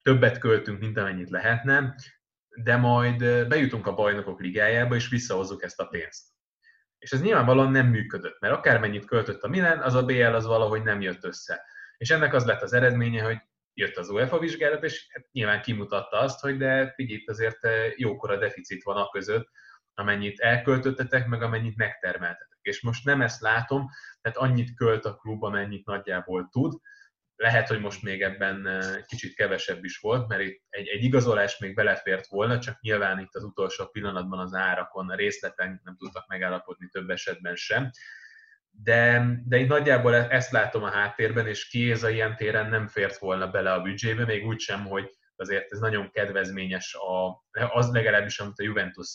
többet 0.02 0.38
költünk, 0.38 0.80
mint 0.80 0.98
amennyit 0.98 1.30
lehetne, 1.30 1.96
de 2.64 2.78
majd 2.78 3.48
bejutunk 3.48 3.88
a 3.88 3.94
bajnokok 3.94 4.40
ligájába, 4.40 4.96
és 4.96 5.10
visszahozzuk 5.10 5.64
ezt 5.64 5.80
a 5.80 5.86
pénzt. 5.86 6.35
És 7.06 7.12
ez 7.12 7.22
nyilvánvalóan 7.22 7.72
nem 7.72 7.88
működött, 7.88 8.39
mert 8.39 8.54
akármennyit 8.54 9.06
költött 9.06 9.41
a 9.41 9.48
Milan, 9.48 9.80
az 9.80 9.94
a 9.94 10.06
BL 10.06 10.24
az 10.24 10.46
valahogy 10.46 10.84
nem 10.84 11.02
jött 11.02 11.24
össze. 11.24 11.62
És 11.98 12.10
ennek 12.10 12.34
az 12.34 12.46
lett 12.46 12.62
az 12.62 12.74
eredménye, 12.74 13.24
hogy 13.24 13.38
jött 13.74 13.98
az 13.98 14.10
UEFA 14.10 14.39
vizsgálat, 14.39 14.84
és 14.84 15.08
hát 15.13 15.32
nyilván 15.32 15.62
kimutatta 15.62 16.20
azt, 16.20 16.39
hogy 16.39 16.58
de 16.58 16.94
figyelj, 16.96 17.24
azért 17.26 17.60
jókora 17.96 18.38
deficit 18.38 18.84
van 18.84 18.98
a 18.98 19.10
között, 19.10 19.50
amennyit 19.94 20.39
elköltöttetek, 20.39 21.28
meg 21.28 21.41
amennyit 21.41 21.76
megtermeltetek. 21.76 22.60
És 22.62 22.82
most 22.82 23.06
nem 23.06 23.22
ezt 23.22 23.41
látom, 23.41 23.89
tehát 24.22 24.38
annyit 24.38 24.76
költ 24.76 25.06
a 25.06 25.15
klub, 25.15 25.44
amennyit 25.44 25.86
nagyjából 25.86 26.50
tud, 26.52 26.74
lehet, 27.36 27.67
hogy 27.67 27.80
most 27.80 28.02
még 28.02 28.21
ebben 28.21 28.67
eh, 28.67 28.95
kicsit 29.06 29.36
kevesebb 29.36 29.84
is 29.84 29.98
volt, 29.98 30.28
mert 30.28 30.41
itt 30.41 30.62
egy, 30.69 30.88
egy 30.88 31.04
igazolás 31.04 31.58
még 31.58 31.76
belefért 31.76 32.28
volna, 32.28 32.60
csak 32.60 32.82
nyilván 32.82 33.19
itt 33.19 33.36
az 33.36 33.43
utolsó 33.43 33.88
pillanatban 33.88 34.39
az 34.39 34.54
árakon, 34.54 35.10
a 35.10 35.15
részleten 35.15 35.82
nem 35.84 35.95
tudtak 35.98 36.28
megállapodni 36.28 36.88
több 36.91 37.10
esetben 37.10 37.56
sem. 37.56 37.89
De, 38.69 39.26
de 39.45 39.58
én 39.58 39.67
nagyjából 39.67 40.15
e-, 40.15 40.28
ezt 40.30 40.52
látom 40.52 40.84
a 40.84 40.91
háttérben, 40.91 41.48
és 41.48 41.67
ki 41.67 41.91
ez 41.91 42.04
a 42.04 42.10
ilyen 42.10 42.36
téren 42.36 42.69
nem 42.69 42.88
fért 42.88 43.17
volna 43.17 43.48
bele 43.48 43.74
a 43.74 43.82
büdzsébe, 43.82 44.26
még 44.26 44.45
úgy 44.45 44.60
sem, 44.60 44.86
hogy 44.86 45.10
azért 45.36 45.71
ez 45.71 45.80
nagyon 45.80 46.12
kedvezményes, 46.12 46.93
a, 46.93 47.45
az 47.52 47.91
legalábbis, 47.91 48.39
amit 48.39 48.60
a 48.60 48.63
Juventus 48.63 49.08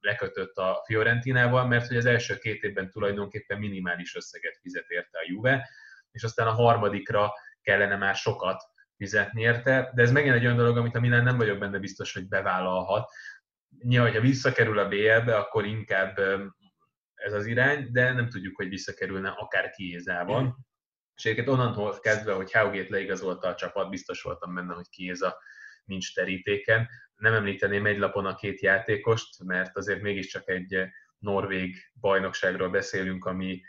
lekötött 0.00 0.56
a 0.56 0.82
Fiorentinával, 0.86 1.66
mert 1.66 1.86
hogy 1.86 1.96
az 1.96 2.06
első 2.06 2.36
két 2.36 2.62
évben 2.62 2.90
tulajdonképpen 2.90 3.58
minimális 3.58 4.16
összeget 4.16 4.58
fizet 4.62 4.88
érte 4.88 5.18
a 5.18 5.24
Juve, 5.26 5.68
és 6.10 6.22
aztán 6.22 6.46
a 6.46 6.52
harmadikra 6.52 7.32
kellene 7.62 7.96
már 7.96 8.14
sokat, 8.14 8.62
fizetni 8.96 9.42
érte, 9.42 9.90
de 9.94 10.02
ez 10.02 10.10
megint 10.10 10.34
egy 10.34 10.44
olyan 10.44 10.56
dolog, 10.56 10.76
amit 10.76 10.96
a 10.96 11.00
Milan 11.00 11.22
nem 11.22 11.36
vagyok 11.36 11.58
benne 11.58 11.78
biztos, 11.78 12.12
hogy 12.12 12.28
bevállalhat. 12.28 13.10
Nyilván, 13.82 14.12
ha 14.12 14.20
visszakerül 14.20 14.78
a 14.78 14.88
BL-be, 14.88 15.36
akkor 15.36 15.64
inkább 15.64 16.18
ez 17.14 17.32
az 17.32 17.46
irány, 17.46 17.88
de 17.92 18.12
nem 18.12 18.28
tudjuk, 18.28 18.56
hogy 18.56 18.68
visszakerülne 18.68 19.28
akár 19.28 19.70
Kiézában. 19.70 20.66
És 21.16 21.24
egyébként 21.24 21.48
onnantól 21.48 21.98
kezdve, 21.98 22.32
hogy 22.32 22.52
Haugét 22.52 22.88
leigazolta 22.88 23.48
a 23.48 23.54
csapat, 23.54 23.90
biztos 23.90 24.22
voltam 24.22 24.54
benne, 24.54 24.74
hogy 24.74 24.88
Kiéza 24.88 25.38
nincs 25.84 26.14
terítéken. 26.14 26.88
Nem 27.16 27.34
említeném 27.34 27.86
egy 27.86 27.98
lapon 27.98 28.26
a 28.26 28.34
két 28.34 28.60
játékost, 28.60 29.44
mert 29.44 29.76
azért 29.76 30.02
mégiscsak 30.02 30.48
egy 30.48 30.86
norvég 31.18 31.76
bajnokságról 32.00 32.70
beszélünk, 32.70 33.24
ami 33.24 33.62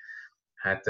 hát, 0.62 0.84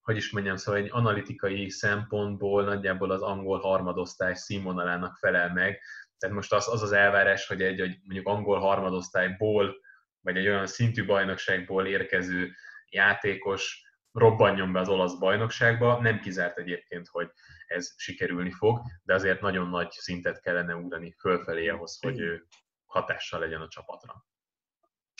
hogy 0.00 0.16
is 0.16 0.30
mondjam, 0.30 0.56
szóval 0.56 0.80
egy 0.80 0.88
analitikai 0.90 1.70
szempontból 1.70 2.64
nagyjából 2.64 3.10
az 3.10 3.22
angol 3.22 3.58
harmadosztály 3.58 4.34
színvonalának 4.34 5.16
felel 5.16 5.52
meg. 5.52 5.80
Tehát 6.18 6.36
most 6.36 6.52
az 6.52 6.68
az, 6.68 6.82
az 6.82 6.92
elvárás, 6.92 7.46
hogy 7.46 7.62
egy 7.62 7.80
hogy 7.80 7.98
mondjuk 8.02 8.26
angol 8.26 8.58
harmadosztályból, 8.58 9.76
vagy 10.20 10.36
egy 10.36 10.48
olyan 10.48 10.66
szintű 10.66 11.04
bajnokságból 11.04 11.86
érkező 11.86 12.54
játékos 12.88 13.82
robbanjon 14.12 14.72
be 14.72 14.80
az 14.80 14.88
olasz 14.88 15.18
bajnokságba. 15.18 16.00
Nem 16.00 16.20
kizárt 16.20 16.58
egyébként, 16.58 17.08
hogy 17.08 17.30
ez 17.66 17.94
sikerülni 17.96 18.50
fog, 18.50 18.80
de 19.02 19.14
azért 19.14 19.40
nagyon 19.40 19.68
nagy 19.68 19.90
szintet 19.90 20.40
kellene 20.40 20.74
ugrani 20.74 21.14
fölfelé 21.18 21.68
ahhoz, 21.68 21.98
hogy 22.00 22.18
ő 22.18 22.46
hatással 22.86 23.40
legyen 23.40 23.60
a 23.60 23.68
csapatra. 23.68 24.26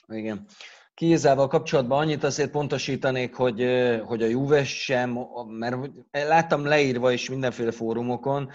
Igen. 0.06 0.46
Kiézával 0.98 1.48
kapcsolatban 1.48 1.98
annyit 1.98 2.24
azért 2.24 2.50
pontosítanék, 2.50 3.34
hogy, 3.34 3.66
hogy 4.04 4.22
a 4.22 4.26
Juve 4.26 4.64
sem, 4.64 5.18
mert 5.48 5.76
láttam 6.10 6.64
leírva 6.64 7.12
is 7.12 7.28
mindenféle 7.28 7.70
fórumokon, 7.70 8.50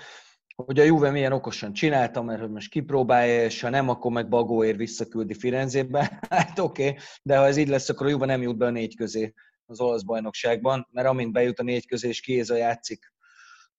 hogy 0.56 0.80
a 0.80 0.84
Juve 0.84 1.12
milyen 1.12 1.32
okosan 1.32 1.74
csinálta, 1.74 2.22
mert 2.22 2.40
hogy 2.40 2.52
most 2.52 2.70
kipróbálja, 2.70 3.44
és 3.44 3.62
ha 3.62 3.70
nem, 3.70 3.90
akkor 3.90 4.12
meg 4.12 4.30
Bagóért 4.30 4.78
visszaküldi 4.78 5.34
Firenzébe. 5.34 6.20
Hát 6.30 6.60
oké, 6.60 6.88
okay, 6.88 7.00
de 7.22 7.38
ha 7.38 7.46
ez 7.46 7.58
így 7.58 7.68
lesz, 7.68 7.90
akkor 7.90 8.06
a 8.06 8.10
Juve 8.10 8.26
nem 8.26 8.42
jut 8.42 8.58
be 8.58 8.66
a 8.66 8.70
négy 8.70 8.96
közé 8.96 9.34
az 9.66 9.82
olasz 9.82 10.04
bajnokságban, 10.04 10.88
mert 10.92 11.08
amint 11.08 11.32
bejut 11.32 11.60
a 11.60 11.64
négy 11.64 11.88
közé, 11.88 12.08
és 12.08 12.22
Kiéza 12.22 12.56
játszik 12.56 13.13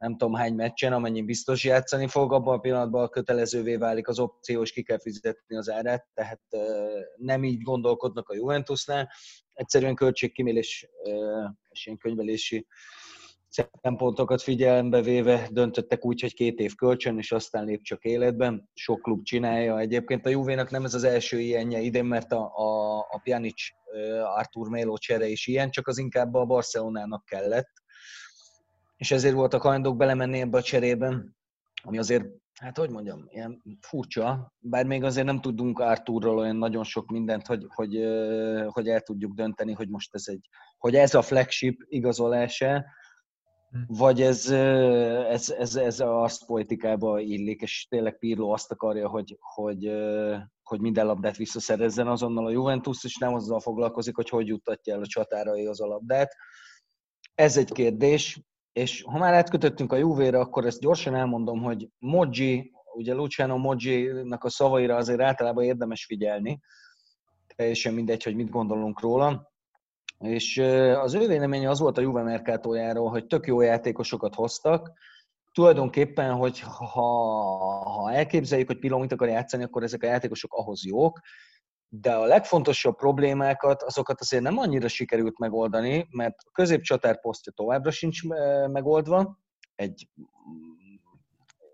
nem 0.05 0.17
tudom 0.17 0.35
hány 0.35 0.55
meccsen, 0.55 0.93
amennyi 0.93 1.23
biztos 1.23 1.64
játszani 1.64 2.07
fog, 2.07 2.33
abban 2.33 2.55
a 2.55 2.59
pillanatban 2.59 3.09
kötelezővé 3.09 3.77
válik 3.77 4.09
az 4.09 4.19
opció, 4.19 4.62
és 4.62 4.73
ki 4.73 4.83
kell 4.83 5.01
fizetni 5.01 5.57
az 5.57 5.71
árát, 5.71 6.07
tehát 6.14 6.40
nem 7.17 7.45
így 7.45 7.62
gondolkodnak 7.62 8.29
a 8.29 8.35
Juventusnál. 8.35 9.11
Egyszerűen 9.53 9.95
költségkimélés 9.95 10.88
és 11.71 11.87
ilyen 11.87 11.99
könyvelési 11.99 12.67
szempontokat 13.81 14.43
figyelembe 14.43 15.03
véve 15.03 15.49
döntöttek 15.51 16.05
úgy, 16.05 16.21
hogy 16.21 16.35
két 16.35 16.59
év 16.59 16.75
kölcsön, 16.75 17.19
és 17.19 17.33
aztán 17.33 17.64
lép 17.64 17.83
csak 17.83 18.05
életben. 18.05 18.71
Sok 18.75 19.03
klub 19.03 19.25
csinálja. 19.25 19.79
Egyébként 19.79 20.27
a 20.27 20.29
Juvénak 20.31 20.71
nem 20.71 20.85
ez 20.85 20.95
az 20.95 21.05
első 21.05 21.40
ilyenje 21.40 21.81
idén, 21.81 22.05
mert 22.05 22.33
a, 22.33 22.53
a, 22.55 22.99
a 22.99 23.21
Pjanic 23.23 23.62
Artur 24.37 24.69
Melo 24.69 24.99
csere 24.99 25.27
is 25.27 25.47
ilyen, 25.47 25.71
csak 25.71 25.87
az 25.87 25.99
inkább 25.99 26.35
a 26.35 26.45
Barcelonának 26.45 27.25
kellett 27.25 27.84
és 29.05 29.11
ezért 29.11 29.35
voltak 29.35 29.62
hajlandók 29.62 29.97
belemenni 29.97 30.40
ebbe 30.40 30.59
a 30.59 30.62
cserében, 30.62 31.37
ami 31.83 31.99
azért, 31.99 32.25
hát 32.61 32.79
hogy 32.79 32.90
mondjam, 32.90 33.25
ilyen 33.29 33.62
furcsa, 33.81 34.53
bár 34.59 34.87
még 34.87 35.05
azért 35.05 35.27
nem 35.27 35.40
tudunk 35.40 35.79
Arturról 35.79 36.38
olyan 36.38 36.57
nagyon 36.57 36.85
sok 36.85 37.11
mindent, 37.11 37.47
hogy, 37.47 37.67
hogy, 37.69 37.95
hogy 38.67 38.88
el 38.88 39.01
tudjuk 39.01 39.35
dönteni, 39.35 39.73
hogy 39.73 39.88
most 39.88 40.14
ez 40.14 40.25
egy, 40.27 40.49
hogy 40.79 40.95
ez 40.95 41.14
a 41.14 41.23
flagship 41.23 41.85
igazolása, 41.88 42.85
hm. 43.71 43.79
vagy 43.87 44.23
ez, 44.23 44.51
ez, 44.51 45.51
ez, 45.51 45.77
ez 45.77 46.01
a 46.01 46.23
arszpolitikába 46.23 47.21
illik, 47.21 47.61
és 47.61 47.87
tényleg 47.90 48.19
Pirlo 48.19 48.53
azt 48.53 48.73
akarja, 48.73 49.09
hogy, 49.09 49.37
hogy, 49.40 49.93
hogy 50.62 50.81
minden 50.81 51.07
labdát 51.07 51.37
visszaszerezzen 51.37 52.07
azonnal 52.07 52.47
a 52.47 52.51
Juventus, 52.51 53.05
és 53.05 53.17
nem 53.17 53.35
azzal 53.35 53.61
foglalkozik, 53.61 54.17
hogy 54.17 54.29
hogy 54.29 54.47
juttatja 54.47 54.95
el 54.95 55.01
a 55.01 55.07
csatárai 55.07 55.67
az 55.67 55.81
a 55.81 55.87
labdát. 55.87 56.35
Ez 57.35 57.57
egy 57.57 57.73
kérdés, 57.73 58.40
és 58.75 59.03
ha 59.03 59.19
már 59.19 59.35
átkötöttünk 59.35 59.93
a 59.93 59.97
Juve-re, 59.97 60.39
akkor 60.39 60.67
ezt 60.67 60.81
gyorsan 60.81 61.15
elmondom, 61.15 61.63
hogy 61.63 61.89
Moggi, 61.99 62.73
ugye 62.95 63.15
Luciano 63.15 63.57
Moggi-nak 63.57 64.45
a 64.45 64.51
szavaira 64.51 64.97
azért 64.97 65.21
általában 65.21 65.65
érdemes 65.65 66.05
figyelni, 66.05 66.61
teljesen 67.57 67.95
mindegy, 67.95 68.23
hogy 68.23 68.35
mit 68.35 68.51
gondolunk 68.51 69.01
róla. 69.01 69.53
És 70.19 70.59
az 70.95 71.15
ő 71.15 71.27
véleménye 71.27 71.71
az 71.71 71.79
volt 71.79 71.99
a 71.99 72.01
Juve 72.01 72.23
Mercatójáról, 72.23 73.11
hogy 73.11 73.27
tök 73.27 73.47
jó 73.47 73.61
játékosokat 73.61 74.35
hoztak, 74.35 74.93
tulajdonképpen, 75.53 76.33
hogy 76.33 76.61
ha, 76.61 77.07
ha 77.91 78.13
elképzeljük, 78.13 78.67
hogy 78.67 78.79
Piló 78.79 78.99
mit 78.99 79.13
akar 79.13 79.29
játszani, 79.29 79.63
akkor 79.63 79.83
ezek 79.83 80.03
a 80.03 80.07
játékosok 80.07 80.53
ahhoz 80.53 80.85
jók, 80.85 81.21
de 81.88 82.14
a 82.14 82.25
legfontosabb 82.25 82.97
problémákat, 82.97 83.83
azokat 83.83 84.20
azért 84.20 84.42
nem 84.42 84.59
annyira 84.59 84.88
sikerült 84.88 85.38
megoldani, 85.38 86.07
mert 86.11 86.35
a 86.38 86.51
középcsatár 86.53 87.20
posztja 87.20 87.53
továbbra 87.53 87.90
sincs 87.90 88.23
megoldva, 88.68 89.38
egy, 89.75 90.09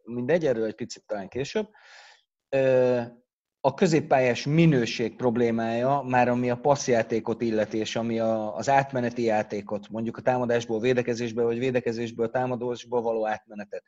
mindegy, 0.03 0.47
erről 0.47 0.65
egy 0.65 0.75
picit 0.75 1.07
talán 1.07 1.29
később. 1.29 1.69
A 3.61 3.75
középpályás 3.75 4.47
minőség 4.47 5.17
problémája, 5.17 6.03
már 6.03 6.29
ami 6.29 6.51
a 6.51 6.61
passzjátékot 6.61 7.41
illeti, 7.43 7.79
és 7.79 7.97
ami 7.97 8.19
a, 8.19 8.57
az 8.57 8.69
átmeneti 8.69 9.23
játékot, 9.23 9.89
mondjuk 9.89 10.17
a 10.17 10.23
támadásból 10.23 10.81
védekezésbe, 10.81 11.43
vagy 11.43 11.59
védekezésből 11.59 12.27
a 12.27 12.31
támadásból 12.31 13.03
való 13.03 13.27
átmenetet. 13.27 13.85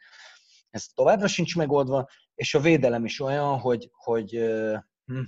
Ez 0.71 0.85
továbbra 0.95 1.27
sincs 1.27 1.57
megoldva, 1.57 2.09
és 2.35 2.55
a 2.55 2.61
védelem 2.61 3.05
is 3.05 3.21
olyan, 3.21 3.59
hogy, 3.59 3.91
hogy 3.93 4.31
hm, 5.05 5.21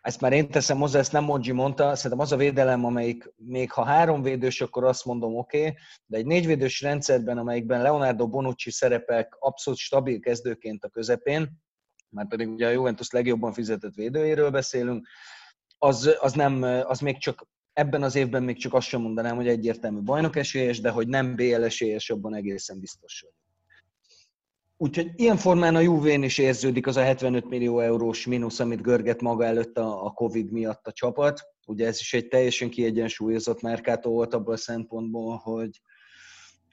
ezt 0.00 0.20
már 0.20 0.32
én 0.32 0.50
teszem 0.50 0.78
hozzá, 0.78 0.98
ezt 0.98 1.12
nem 1.12 1.24
Mongi 1.24 1.52
mondta, 1.52 1.94
szerintem 1.94 2.20
az 2.20 2.32
a 2.32 2.36
védelem, 2.36 2.84
amelyik 2.84 3.32
még 3.36 3.70
ha 3.70 3.84
három 3.84 4.22
védős, 4.22 4.60
akkor 4.60 4.84
azt 4.84 5.04
mondom 5.04 5.36
oké, 5.36 5.58
okay, 5.60 5.76
de 6.06 6.16
egy 6.16 6.26
négyvédős 6.26 6.80
rendszerben, 6.80 7.38
amelyikben 7.38 7.82
Leonardo 7.82 8.28
Bonucci 8.28 8.70
szerepek 8.70 9.36
abszolút 9.38 9.78
stabil 9.78 10.20
kezdőként 10.20 10.84
a 10.84 10.88
közepén, 10.88 11.50
már 12.08 12.26
pedig 12.26 12.48
ugye 12.48 12.66
a 12.66 12.70
Juventus 12.70 13.10
legjobban 13.10 13.52
fizetett 13.52 13.94
védőjéről 13.94 14.50
beszélünk, 14.50 15.06
az, 15.78 16.16
az, 16.20 16.32
nem, 16.32 16.62
az 16.62 17.00
még 17.00 17.18
csak 17.18 17.46
ebben 17.72 18.02
az 18.02 18.14
évben 18.14 18.42
még 18.42 18.58
csak 18.58 18.74
azt 18.74 18.86
sem 18.86 19.00
mondanám, 19.00 19.36
hogy 19.36 19.48
egyértelmű 19.48 20.00
bajnok 20.00 20.36
esélyes, 20.36 20.80
de 20.80 20.90
hogy 20.90 21.08
nem 21.08 21.36
BL 21.36 21.64
esélyes, 21.64 22.10
abban 22.10 22.34
egészen 22.34 22.80
biztos 22.80 23.20
vagyok. 23.20 23.39
Úgyhogy 24.82 25.10
ilyen 25.16 25.36
formán 25.36 25.74
a 25.74 25.80
Juvén 25.80 26.22
is 26.22 26.38
érződik 26.38 26.86
az 26.86 26.96
a 26.96 27.02
75 27.02 27.48
millió 27.48 27.80
eurós 27.80 28.26
mínusz, 28.26 28.60
amit 28.60 28.82
görget 28.82 29.20
maga 29.20 29.44
előtt 29.44 29.78
a, 29.78 30.04
a 30.04 30.10
Covid 30.10 30.50
miatt 30.50 30.86
a 30.86 30.92
csapat. 30.92 31.40
Ugye 31.66 31.86
ez 31.86 32.00
is 32.00 32.14
egy 32.14 32.28
teljesen 32.28 32.70
kiegyensúlyozott 32.70 33.60
merkátó 33.62 34.10
volt 34.10 34.34
abból 34.34 34.52
a 34.52 34.56
szempontból, 34.56 35.36
hogy 35.36 35.82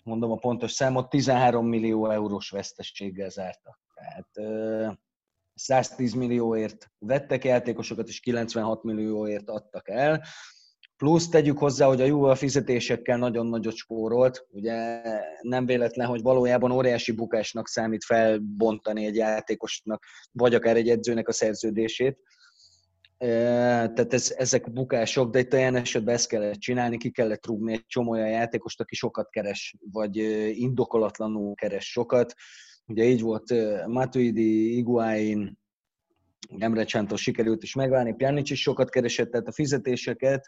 mondom 0.03 0.31
a 0.31 0.35
pontos 0.35 0.71
számot, 0.71 1.09
13 1.09 1.67
millió 1.67 2.09
eurós 2.11 2.49
vesztességgel 2.49 3.29
zártak. 3.29 3.79
Tehát 3.93 4.27
110 5.53 6.13
millióért 6.13 6.91
vettek 6.99 7.43
játékosokat, 7.43 8.07
és 8.07 8.19
96 8.19 8.83
millióért 8.83 9.49
adtak 9.49 9.89
el. 9.89 10.23
Plusz 10.97 11.29
tegyük 11.29 11.57
hozzá, 11.57 11.87
hogy 11.87 12.01
a 12.01 12.05
Juve 12.05 12.29
a 12.29 12.35
fizetésekkel 12.35 13.17
nagyon 13.17 13.47
nagyot 13.47 13.75
spórolt. 13.75 14.45
Ugye 14.49 15.01
nem 15.41 15.65
véletlen, 15.65 16.07
hogy 16.07 16.21
valójában 16.21 16.71
óriási 16.71 17.11
bukásnak 17.11 17.67
számít 17.67 18.03
felbontani 18.03 19.05
egy 19.05 19.15
játékosnak, 19.15 20.03
vagy 20.31 20.55
akár 20.55 20.75
egy 20.75 20.89
edzőnek 20.89 21.27
a 21.27 21.31
szerződését. 21.31 22.17
Tehát 23.17 24.13
ez, 24.13 24.33
ezek 24.37 24.71
bukások, 24.71 25.31
de 25.31 25.39
itt 25.39 25.53
olyan 25.53 25.75
esetben 25.75 26.13
ezt 26.13 26.27
kellett 26.27 26.59
csinálni, 26.59 26.97
ki 26.97 27.11
kellett 27.11 27.45
rúgni 27.45 27.73
egy 27.73 27.85
csomó 27.87 28.11
olyan 28.11 28.29
játékost, 28.29 28.81
aki 28.81 28.95
sokat 28.95 29.29
keres, 29.29 29.75
vagy 29.91 30.15
indokolatlanul 30.59 31.55
keres 31.55 31.91
sokat. 31.91 32.33
Ugye 32.85 33.03
így 33.03 33.21
volt 33.21 33.53
Matuidi, 33.87 34.77
Iguain, 34.77 35.57
Emre 36.57 36.83
Csántos 36.83 37.21
sikerült 37.21 37.63
is 37.63 37.75
megválni, 37.75 38.15
Pjanic 38.15 38.49
is 38.49 38.61
sokat 38.61 38.89
keresett, 38.89 39.31
tehát 39.31 39.47
a 39.47 39.51
fizetéseket 39.51 40.47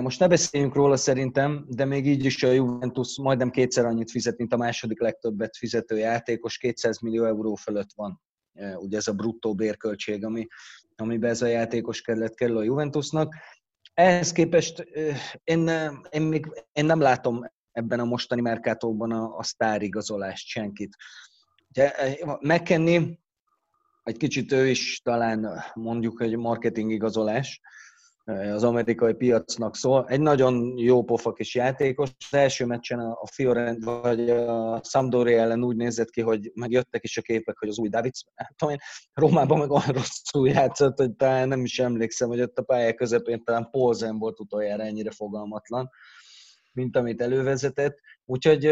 most 0.00 0.20
ne 0.20 0.28
beszéljünk 0.28 0.74
róla 0.74 0.96
szerintem, 0.96 1.64
de 1.68 1.84
még 1.84 2.06
így 2.06 2.24
is 2.24 2.42
a 2.42 2.50
Juventus 2.50 3.18
majdnem 3.18 3.50
kétszer 3.50 3.84
annyit 3.84 4.10
fizet, 4.10 4.38
mint 4.38 4.52
a 4.52 4.56
második 4.56 5.00
legtöbbet 5.00 5.56
fizető 5.56 5.98
játékos, 5.98 6.58
200 6.58 6.98
millió 6.98 7.24
euró 7.24 7.54
fölött 7.54 7.92
van. 7.94 8.20
Ugye 8.76 8.96
ez 8.96 9.06
a 9.06 9.12
bruttó 9.12 9.54
bérköltség, 9.54 10.24
ami, 10.24 10.46
amiben 10.96 11.30
ez 11.30 11.42
a 11.42 11.46
játékos 11.46 12.00
kellett 12.00 12.34
kerül 12.34 12.56
a 12.56 12.62
Juventusnak. 12.62 13.34
Ehhez 13.94 14.32
képest 14.32 14.88
én, 15.44 15.68
én, 16.10 16.22
még, 16.22 16.64
én 16.72 16.84
nem 16.84 17.00
látom 17.00 17.44
ebben 17.72 18.00
a 18.00 18.04
mostani 18.04 18.40
merkátóban 18.40 19.12
a, 19.12 19.36
a 19.36 19.42
sztárigazolást 19.42 20.46
senkit. 20.46 20.96
Ugye, 21.68 21.92
McKenny, 22.40 23.18
egy 24.02 24.16
kicsit 24.16 24.52
ő 24.52 24.68
is 24.68 25.00
talán 25.04 25.64
mondjuk 25.74 26.22
egy 26.22 26.36
marketing 26.36 26.90
igazolás, 26.90 27.60
az 28.26 28.64
amerikai 28.64 29.14
piacnak 29.14 29.76
szól. 29.76 30.06
Egy 30.08 30.20
nagyon 30.20 30.78
jó 30.78 31.04
pofa 31.04 31.32
kis 31.32 31.54
játékos. 31.54 32.10
Az 32.30 32.38
első 32.38 32.64
meccsen 32.64 32.98
a 32.98 33.26
Fiorent 33.32 33.84
vagy 33.84 34.30
a 34.30 34.80
Sampdoria 34.84 35.40
ellen 35.40 35.64
úgy 35.64 35.76
nézett 35.76 36.10
ki, 36.10 36.20
hogy 36.20 36.50
megjöttek 36.54 37.04
is 37.04 37.16
a 37.16 37.22
képek, 37.22 37.58
hogy 37.58 37.68
az 37.68 37.78
új 37.78 37.88
David, 37.88 38.12
tudom 38.56 38.74
én, 38.74 38.80
Rómában 39.12 39.58
meg 39.58 39.70
olyan 39.70 39.88
rosszul 39.92 40.48
játszott, 40.48 40.96
hogy 40.96 41.12
talán 41.12 41.48
nem 41.48 41.64
is 41.64 41.78
emlékszem, 41.78 42.28
hogy 42.28 42.40
ott 42.40 42.58
a 42.58 42.62
pályák 42.62 42.94
közepén 42.94 43.44
talán 43.44 43.68
Polzen 43.70 44.18
volt 44.18 44.40
utoljára 44.40 44.82
ennyire 44.82 45.10
fogalmatlan, 45.10 45.90
mint 46.72 46.96
amit 46.96 47.20
elővezetett. 47.20 47.98
Úgyhogy 48.24 48.64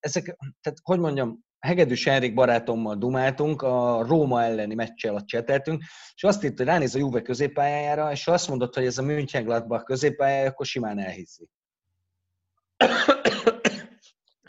ezek, 0.00 0.36
tehát 0.60 0.78
hogy 0.82 0.98
mondjam, 0.98 1.46
Hegedűs 1.58 2.06
Enrik 2.06 2.34
barátommal 2.34 2.96
dumáltunk, 2.96 3.62
a 3.62 4.04
Róma 4.06 4.42
elleni 4.42 4.74
meccsel 4.74 5.14
a 5.14 5.24
cseteltünk, 5.24 5.82
és 6.14 6.24
azt 6.24 6.44
írt, 6.44 6.56
hogy 6.56 6.66
ránéz 6.66 6.94
a 6.94 6.98
Juve 6.98 7.22
középpályájára, 7.22 8.12
és 8.12 8.26
azt 8.26 8.48
mondott, 8.48 8.74
hogy 8.74 8.84
ez 8.86 8.98
a 8.98 9.02
München-Gladbach 9.02 9.84
középpályája, 9.84 10.48
akkor 10.48 10.66
simán 10.66 10.98
elhiszi. 10.98 11.48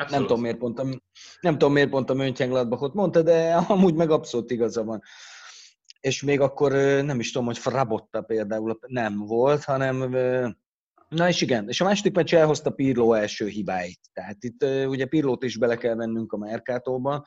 Nem 0.09 0.21
tudom, 0.21 0.41
miért 0.41 0.57
pont 0.57 0.79
a, 0.79 0.83
nem 1.39 1.53
tudom, 1.57 1.73
miért 1.73 1.89
pont 1.89 2.09
a 2.09 2.13
Mönchengladbachot 2.13 2.93
mondta, 2.93 3.21
de 3.21 3.55
amúgy 3.55 3.93
meg 3.93 4.11
abszolút 4.11 4.51
igaza 4.51 4.83
van. 4.83 5.01
És 5.99 6.23
még 6.23 6.39
akkor 6.39 6.71
nem 7.03 7.19
is 7.19 7.31
tudom, 7.31 7.47
hogy 7.47 7.57
Frabotta 7.57 8.21
például 8.21 8.79
nem 8.87 9.17
volt, 9.17 9.63
hanem 9.63 10.15
Na 11.09 11.27
és 11.27 11.41
igen, 11.41 11.67
és 11.67 11.81
a 11.81 11.85
második 11.85 12.15
meccs 12.15 12.33
elhozta 12.33 12.69
Pirlo 12.69 13.13
első 13.13 13.47
hibáit. 13.47 13.99
Tehát 14.13 14.37
itt 14.43 14.63
ugye 14.87 15.05
Pirlót 15.05 15.43
is 15.43 15.57
bele 15.57 15.75
kell 15.75 15.95
vennünk 15.95 16.33
a 16.33 16.37
Mercatóba, 16.37 17.25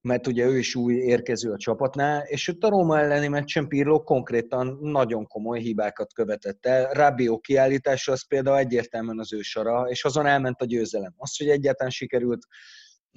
mert 0.00 0.26
ugye 0.26 0.44
ő 0.44 0.58
is 0.58 0.74
új 0.74 0.94
érkező 0.94 1.52
a 1.52 1.56
csapatnál, 1.56 2.22
és 2.22 2.48
ott 2.48 2.62
a 2.62 2.68
Róma 2.68 2.98
elleni 2.98 3.28
meccsen 3.28 3.68
Pirlo 3.68 4.02
konkrétan 4.02 4.78
nagyon 4.80 5.26
komoly 5.26 5.60
hibákat 5.60 6.12
követett 6.12 6.66
el. 6.66 6.92
Rabió 6.92 7.38
kiállítása 7.38 8.12
az 8.12 8.26
például 8.26 8.56
egyértelműen 8.58 9.18
az 9.18 9.32
ő 9.32 9.40
sara, 9.40 9.82
és 9.88 10.04
azon 10.04 10.26
elment 10.26 10.60
a 10.60 10.64
győzelem. 10.64 11.14
Az, 11.16 11.36
hogy 11.36 11.48
egyáltalán 11.48 11.92
sikerült 11.92 12.46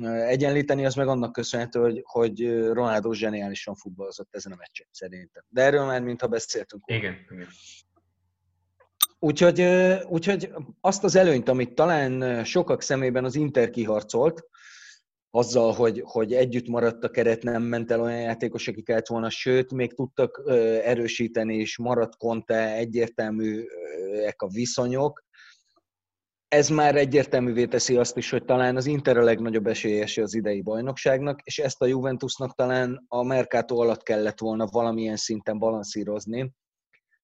egyenlíteni, 0.05 0.85
az 0.85 0.95
meg 0.95 1.07
annak 1.07 1.31
köszönhető, 1.31 1.79
hogy, 1.79 2.01
hogy 2.03 2.63
Ronaldo 2.67 3.13
zseniálisan 3.13 3.75
futballozott 3.75 4.35
ezen 4.35 4.51
a 4.51 4.55
meccsen 4.55 4.87
szerintem. 4.91 5.43
De 5.49 5.61
erről 5.61 5.85
már 5.85 6.01
mintha 6.01 6.27
beszéltünk. 6.27 6.83
Igen, 6.85 7.15
igen. 7.29 7.47
Úgyhogy, 9.19 9.61
úgyhogy 10.07 10.51
azt 10.81 11.03
az 11.03 11.15
előnyt, 11.15 11.49
amit 11.49 11.73
talán 11.73 12.43
sokak 12.43 12.81
szemében 12.81 13.25
az 13.25 13.35
Inter 13.35 13.69
kiharcolt, 13.69 14.43
azzal, 15.31 15.73
hogy, 15.73 16.01
hogy 16.05 16.33
együtt 16.33 16.67
maradt 16.67 17.03
a 17.03 17.09
keret, 17.09 17.43
nem 17.43 17.63
ment 17.63 17.91
el 17.91 18.01
olyan 18.01 18.21
játékos, 18.21 18.67
akik 18.67 18.85
kellett 18.85 19.07
volna, 19.07 19.29
sőt, 19.29 19.71
még 19.71 19.93
tudtak 19.93 20.41
erősíteni, 20.83 21.55
és 21.55 21.77
maradt 21.77 22.17
Conte, 22.17 22.73
egyértelműek 22.73 24.41
a 24.41 24.47
viszonyok. 24.47 25.23
Ez 26.47 26.69
már 26.69 26.95
egyértelművé 26.95 27.65
teszi 27.65 27.97
azt 27.97 28.17
is, 28.17 28.29
hogy 28.29 28.45
talán 28.45 28.75
az 28.75 28.85
Inter 28.85 29.17
a 29.17 29.23
legnagyobb 29.23 29.67
esélyese 29.67 30.21
az 30.21 30.33
idei 30.33 30.61
bajnokságnak, 30.61 31.41
és 31.43 31.59
ezt 31.59 31.81
a 31.81 31.85
Juventusnak 31.85 32.55
talán 32.55 33.05
a 33.07 33.23
Mercato 33.23 33.81
alatt 33.81 34.03
kellett 34.03 34.39
volna 34.39 34.65
valamilyen 34.65 35.15
szinten 35.15 35.59
balanszírozni, 35.59 36.53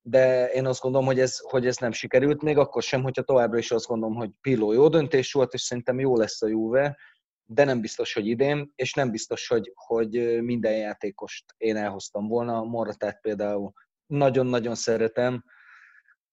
de 0.07 0.51
én 0.51 0.65
azt 0.65 0.81
gondolom, 0.81 1.07
hogy 1.07 1.19
ez, 1.19 1.37
hogy 1.39 1.65
ez 1.65 1.77
nem 1.77 1.91
sikerült, 1.91 2.41
még 2.41 2.57
akkor 2.57 2.83
sem, 2.83 3.03
hogyha 3.03 3.21
továbbra 3.21 3.57
is 3.57 3.71
azt 3.71 3.87
gondolom, 3.87 4.15
hogy 4.15 4.31
Pilló 4.41 4.71
jó 4.71 4.87
döntés 4.87 5.31
volt, 5.31 5.53
és 5.53 5.61
szerintem 5.61 5.99
jó 5.99 6.17
lesz 6.17 6.41
a 6.41 6.47
Juve, 6.47 6.97
de 7.45 7.63
nem 7.63 7.81
biztos, 7.81 8.13
hogy 8.13 8.27
idén, 8.27 8.71
és 8.75 8.93
nem 8.93 9.11
biztos, 9.11 9.47
hogy, 9.47 9.71
hogy 9.75 10.41
minden 10.41 10.73
játékost 10.77 11.45
én 11.57 11.75
elhoztam 11.75 12.27
volna. 12.27 12.63
Moratát 12.63 13.21
például 13.21 13.73
nagyon-nagyon 14.05 14.75
szeretem, 14.75 15.43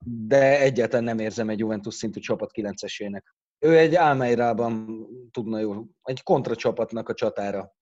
de 0.04 0.60
egyáltalán 0.60 1.04
nem 1.04 1.18
érzem 1.18 1.48
egy 1.48 1.58
Juventus 1.58 1.94
szintű 1.94 2.20
csapat 2.20 2.50
9-esének. 2.54 3.22
Ő 3.58 3.78
egy 3.78 3.94
álmeirában 3.94 5.06
tudna 5.30 5.58
jó, 5.58 5.84
egy 6.02 6.22
kontracsapatnak 6.22 7.08
a 7.08 7.14
csatára. 7.14 7.74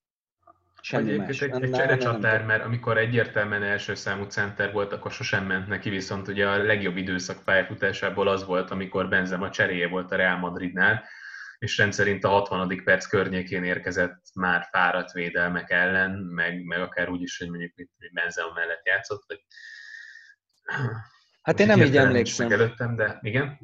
Semmi 0.83 1.17
más. 1.17 1.41
Egy, 1.41 1.63
egy 1.63 1.71
cserecsatár, 1.71 2.45
mert 2.45 2.65
amikor 2.65 2.99
egyértelműen 2.99 3.63
első 3.63 3.95
számú 3.95 4.25
center 4.25 4.73
volt, 4.73 4.93
akkor 4.93 5.11
sosem 5.11 5.47
ment 5.47 5.67
neki, 5.67 5.91
viszont 5.91 6.29
ugye 6.29 6.49
a 6.49 6.63
legjobb 6.63 6.97
időszak 6.97 7.45
pályafutásából 7.45 8.29
az 8.29 8.45
volt, 8.45 8.71
amikor 8.71 9.09
Benzema 9.09 9.51
cseréje 9.51 9.89
volt 9.89 10.13
a 10.13 10.17
Real 10.17 10.39
Madridnál, 10.39 11.05
és 11.59 11.77
rendszerint 11.79 12.25
a 12.25 12.29
60. 12.29 12.83
perc 12.85 13.07
környékén 13.07 13.65
érkezett 13.65 14.23
már 14.35 14.69
fáradt 14.71 15.13
védelmek 15.13 15.71
ellen, 15.71 16.11
meg, 16.11 16.65
meg 16.65 16.81
akár 16.81 17.09
úgy 17.09 17.23
is, 17.23 17.39
hogy 17.39 17.49
mondjuk 17.49 17.73
hogy 17.77 18.13
Benzema 18.13 18.53
mellett 18.53 18.87
játszott, 18.87 19.25
hogy 19.27 19.45
Hát 21.43 21.61
én 21.61 21.67
nem 21.67 21.81
így 21.81 21.97
emlékszem. 21.97 22.51
Előttem, 22.51 22.97
de 22.97 23.19
igen. 23.23 23.59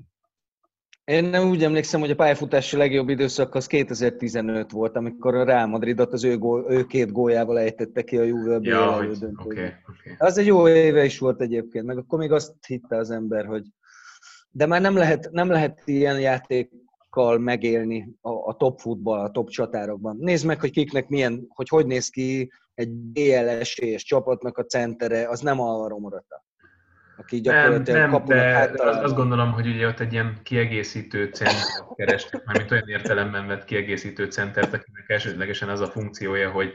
Én 1.06 1.24
nem 1.24 1.48
úgy 1.48 1.64
emlékszem, 1.64 2.00
hogy 2.00 2.10
a 2.10 2.14
pályafutási 2.14 2.76
legjobb 2.76 3.08
időszak 3.08 3.54
az 3.54 3.66
2015 3.66 4.70
volt, 4.70 4.96
amikor 4.96 5.34
a 5.34 5.44
Real 5.44 5.66
Madridot 5.66 6.12
az 6.12 6.24
ő, 6.24 6.38
gól, 6.38 6.64
ő 6.68 6.84
két 6.84 7.12
góljával 7.12 7.58
ejtette 7.58 8.02
ki 8.02 8.18
a 8.18 8.22
Juve 8.22 8.58
ja, 8.62 8.96
okay, 8.96 9.08
okay. 9.44 10.14
Az 10.18 10.38
egy 10.38 10.46
jó 10.46 10.68
éve 10.68 11.04
is 11.04 11.18
volt 11.18 11.40
egyébként, 11.40 11.86
meg 11.86 11.98
akkor 11.98 12.18
még 12.18 12.32
azt 12.32 12.52
hitte 12.66 12.96
az 12.96 13.10
ember, 13.10 13.46
hogy 13.46 13.62
de 14.50 14.66
már 14.66 14.80
nem 14.80 14.96
lehet, 14.96 15.28
nem 15.32 15.48
lehet 15.48 15.82
ilyen 15.84 16.20
játékkal 16.20 17.38
megélni 17.38 18.14
a, 18.20 18.30
a 18.30 18.56
top 18.56 18.80
futball, 18.80 19.20
a 19.20 19.30
top 19.30 19.48
csatárokban. 19.48 20.16
Nézd 20.20 20.46
meg, 20.46 20.60
hogy 20.60 20.70
kiknek 20.70 21.08
milyen, 21.08 21.46
hogy 21.48 21.68
hogy 21.68 21.86
néz 21.86 22.08
ki 22.08 22.52
egy 22.74 22.90
BLS 22.90 23.78
és 23.78 24.04
csapatnak 24.04 24.58
a 24.58 24.64
centere, 24.64 25.28
az 25.28 25.40
nem 25.40 25.60
a 25.60 25.88
Morata 25.88 26.45
aki 27.16 27.40
gyakorlatilag 27.40 28.00
nem, 28.00 28.10
nem, 28.10 28.24
de 28.24 28.58
azt, 28.78 28.98
azt 28.98 29.14
gondolom, 29.14 29.52
hogy 29.52 29.66
ugye 29.66 29.86
ott 29.86 30.00
egy 30.00 30.12
ilyen 30.12 30.40
kiegészítő 30.42 31.24
centert 31.24 31.94
kerestek, 31.94 32.44
mármint 32.44 32.70
olyan 32.70 32.88
értelemben 32.88 33.46
vett 33.46 33.64
kiegészítő 33.64 34.24
centert, 34.30 34.72
akinek 34.72 35.08
elsődlegesen 35.08 35.68
az 35.68 35.80
a 35.80 35.86
funkciója, 35.86 36.50
hogy 36.50 36.74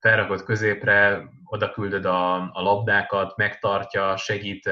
felrakod 0.00 0.42
középre, 0.42 1.22
oda 1.44 1.70
küldöd 1.70 2.04
a, 2.04 2.34
a 2.34 2.62
labdákat, 2.62 3.36
megtartja, 3.36 4.16
segít 4.16 4.66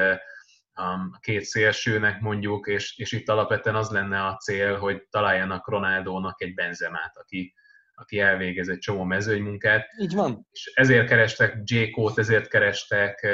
a 0.75 1.19
két 1.19 1.43
szélsőnek 1.43 2.19
mondjuk, 2.19 2.67
és, 2.67 2.97
és 2.97 3.11
itt 3.11 3.29
alapvetően 3.29 3.75
az 3.75 3.89
lenne 3.89 4.25
a 4.25 4.37
cél, 4.37 4.77
hogy 4.77 5.07
találjanak 5.09 5.69
Ronaldónak 5.69 6.41
egy 6.41 6.53
benzemát, 6.53 7.17
aki, 7.17 7.53
aki 7.93 8.19
elvégez 8.19 8.67
egy 8.67 8.77
csomó 8.77 9.03
mezőnymunkát. 9.03 9.87
Így 9.99 10.13
van. 10.13 10.47
És 10.51 10.71
ezért 10.73 11.07
kerestek 11.07 11.57
J. 11.63 11.83
t 12.13 12.17
ezért 12.17 12.47
kerestek 12.47 13.27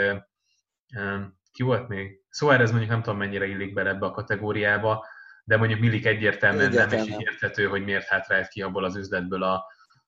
ki 1.62 1.68
volt 1.68 1.88
még? 1.88 2.22
Szóval 2.30 2.62
ez 2.62 2.70
mondjuk 2.70 2.92
nem 2.92 3.02
tudom 3.02 3.18
mennyire 3.18 3.46
illik 3.46 3.74
bele 3.74 3.90
ebbe 3.90 4.06
a 4.06 4.12
kategóriába, 4.12 5.06
de 5.44 5.58
mondjuk 5.58 5.80
Milik 5.80 6.06
egyértelműen 6.06 6.72
nem, 6.72 6.92
és 6.92 7.08
így 7.08 7.22
érthető, 7.22 7.68
hogy 7.68 7.84
miért 7.84 8.08
hátrált 8.08 8.48
ki 8.48 8.62
abból 8.62 8.84
az 8.84 8.96
üzletből 8.96 9.44
a, 9.44 9.54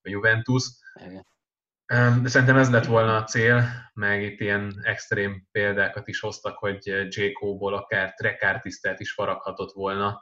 a 0.02 0.10
Juventus. 0.10 0.64
Igen. 1.06 1.26
De 2.22 2.30
szerintem 2.30 2.58
ez 2.58 2.72
lett 2.72 2.86
volna 2.86 3.16
a 3.16 3.24
cél, 3.24 3.64
meg 3.94 4.24
itt 4.24 4.40
ilyen 4.40 4.74
extrém 4.84 5.48
példákat 5.52 6.08
is 6.08 6.20
hoztak, 6.20 6.58
hogy 6.58 6.78
J. 7.10 7.32
ból 7.40 7.74
akár 7.74 8.14
trekártisztelt 8.14 9.00
is 9.00 9.14
faraghatott 9.14 9.72
volna, 9.72 10.22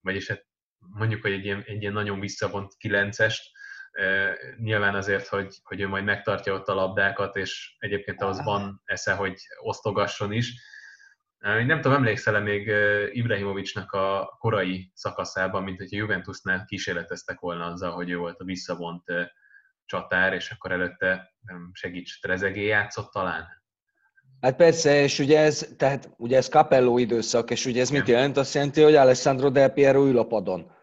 vagyis 0.00 0.28
hát 0.28 0.46
mondjuk, 0.78 1.22
hogy 1.22 1.32
egy 1.32 1.44
ilyen, 1.44 1.62
egy 1.66 1.80
ilyen 1.80 1.92
nagyon 1.92 2.20
visszavont 2.20 2.74
kilencest, 2.76 3.55
nyilván 4.56 4.94
azért, 4.94 5.26
hogy, 5.26 5.56
hogy 5.62 5.80
ő 5.80 5.88
majd 5.88 6.04
megtartja 6.04 6.54
ott 6.54 6.68
a 6.68 6.74
labdákat, 6.74 7.36
és 7.36 7.76
egyébként 7.78 8.22
az 8.22 8.44
van 8.44 8.82
esze, 8.84 9.12
hogy 9.12 9.36
osztogasson 9.60 10.32
is. 10.32 10.52
Nem 11.38 11.80
tudom, 11.80 11.96
emlékszel-e 11.96 12.38
még 12.38 12.72
Ibrahimovicsnak 13.12 13.92
a 13.92 14.36
korai 14.38 14.90
szakaszában, 14.94 15.62
mint 15.62 15.78
hogy 15.78 15.88
a 15.90 15.96
Juventusnál 15.96 16.64
kísérleteztek 16.64 17.40
volna 17.40 17.64
azzal, 17.64 17.92
hogy 17.92 18.10
ő 18.10 18.16
volt 18.16 18.40
a 18.40 18.44
visszavont 18.44 19.04
csatár, 19.84 20.32
és 20.32 20.50
akkor 20.50 20.72
előtte 20.72 21.34
segíts, 21.72 22.20
Trezegé 22.20 22.64
játszott 22.64 23.12
talán? 23.12 23.46
Hát 24.40 24.56
persze, 24.56 25.02
és 25.02 25.18
ugye 25.18 25.40
ez, 25.40 25.68
tehát 25.76 26.10
ugye 26.16 26.36
ez 26.36 26.48
Capello 26.48 26.98
időszak, 26.98 27.50
és 27.50 27.66
ugye 27.66 27.80
ez 27.80 27.90
mit 27.90 28.08
jelent? 28.08 28.36
Azt 28.36 28.54
jelenti, 28.54 28.82
hogy 28.82 28.94
Alessandro 28.94 29.50
Del 29.50 29.70
Piero 29.70 30.06
ül 30.06 30.18
a 30.18 30.26
padon. 30.26 30.75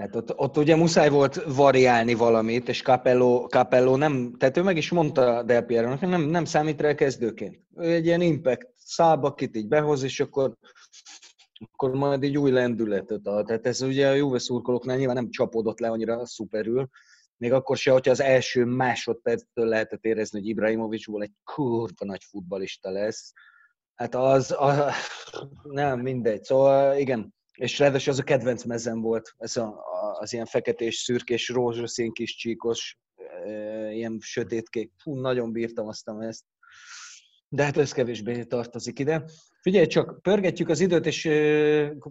Tehát 0.00 0.16
ott, 0.16 0.38
ott 0.38 0.56
ugye 0.56 0.76
muszáj 0.76 1.08
volt 1.08 1.42
variálni 1.44 2.14
valamit, 2.14 2.68
és 2.68 2.82
Capello, 2.82 3.46
Capello 3.46 3.96
nem, 3.96 4.34
tehát 4.38 4.56
ő 4.56 4.62
meg 4.62 4.76
is 4.76 4.90
mondta 4.90 5.42
Del 5.42 5.62
piero 5.62 5.94
nem, 6.00 6.22
nem 6.22 6.44
számít 6.44 6.80
rá 6.80 6.94
kezdőként. 6.94 7.58
Ő 7.76 7.92
egy 7.92 8.06
ilyen 8.06 8.20
impact 8.20 8.68
szálbakit 8.76 9.56
így 9.56 9.68
behoz, 9.68 10.02
és 10.02 10.20
akkor, 10.20 10.56
akkor 11.70 11.90
majd 11.90 12.22
egy 12.22 12.38
új 12.38 12.50
lendületet 12.50 13.26
ad. 13.26 13.46
Tehát 13.46 13.66
ez 13.66 13.82
ugye 13.82 14.08
a 14.08 14.14
Juve 14.14 14.38
szurkolóknál 14.38 14.96
nyilván 14.96 15.14
nem 15.14 15.30
csapódott 15.30 15.80
le 15.80 15.88
annyira 15.88 16.26
szuperül, 16.26 16.88
még 17.36 17.52
akkor 17.52 17.76
se, 17.76 17.90
hogyha 17.90 18.10
az 18.10 18.20
első 18.20 18.64
másodperctől 18.64 19.66
lehetett 19.66 20.04
érezni, 20.04 20.38
hogy 20.38 20.48
Ibrahimovicsból 20.48 21.22
egy 21.22 21.32
kurva 21.44 22.04
nagy 22.04 22.24
futbalista 22.24 22.90
lesz. 22.90 23.32
Hát 23.94 24.14
az, 24.14 24.54
az 24.58 24.78
nem 25.62 26.00
mindegy. 26.00 26.42
Szóval 26.42 26.96
igen, 26.96 27.34
és 27.60 27.78
ráadásul 27.78 28.12
az 28.12 28.18
a 28.18 28.22
kedvenc 28.22 28.64
mezem 28.64 29.00
volt, 29.00 29.34
ez 29.38 29.56
a, 29.56 29.82
az 30.18 30.32
ilyen 30.32 30.46
feketés, 30.46 30.96
szürkés, 30.96 31.48
rózsaszín 31.48 32.12
kis 32.12 32.34
csíkos, 32.36 32.98
ilyen 33.90 34.18
sötétkék. 34.20 34.90
Fú, 34.96 35.20
nagyon 35.20 35.52
bírtam 35.52 35.86
azt 35.86 36.10
ezt. 36.20 36.44
de 37.48 37.64
hát 37.64 37.76
ez 37.76 37.92
kevésbé 37.92 38.42
tartozik 38.42 38.98
ide. 38.98 39.24
Figyelj, 39.60 39.86
csak 39.86 40.22
pörgetjük 40.22 40.68
az 40.68 40.80
időt, 40.80 41.06
és 41.06 41.24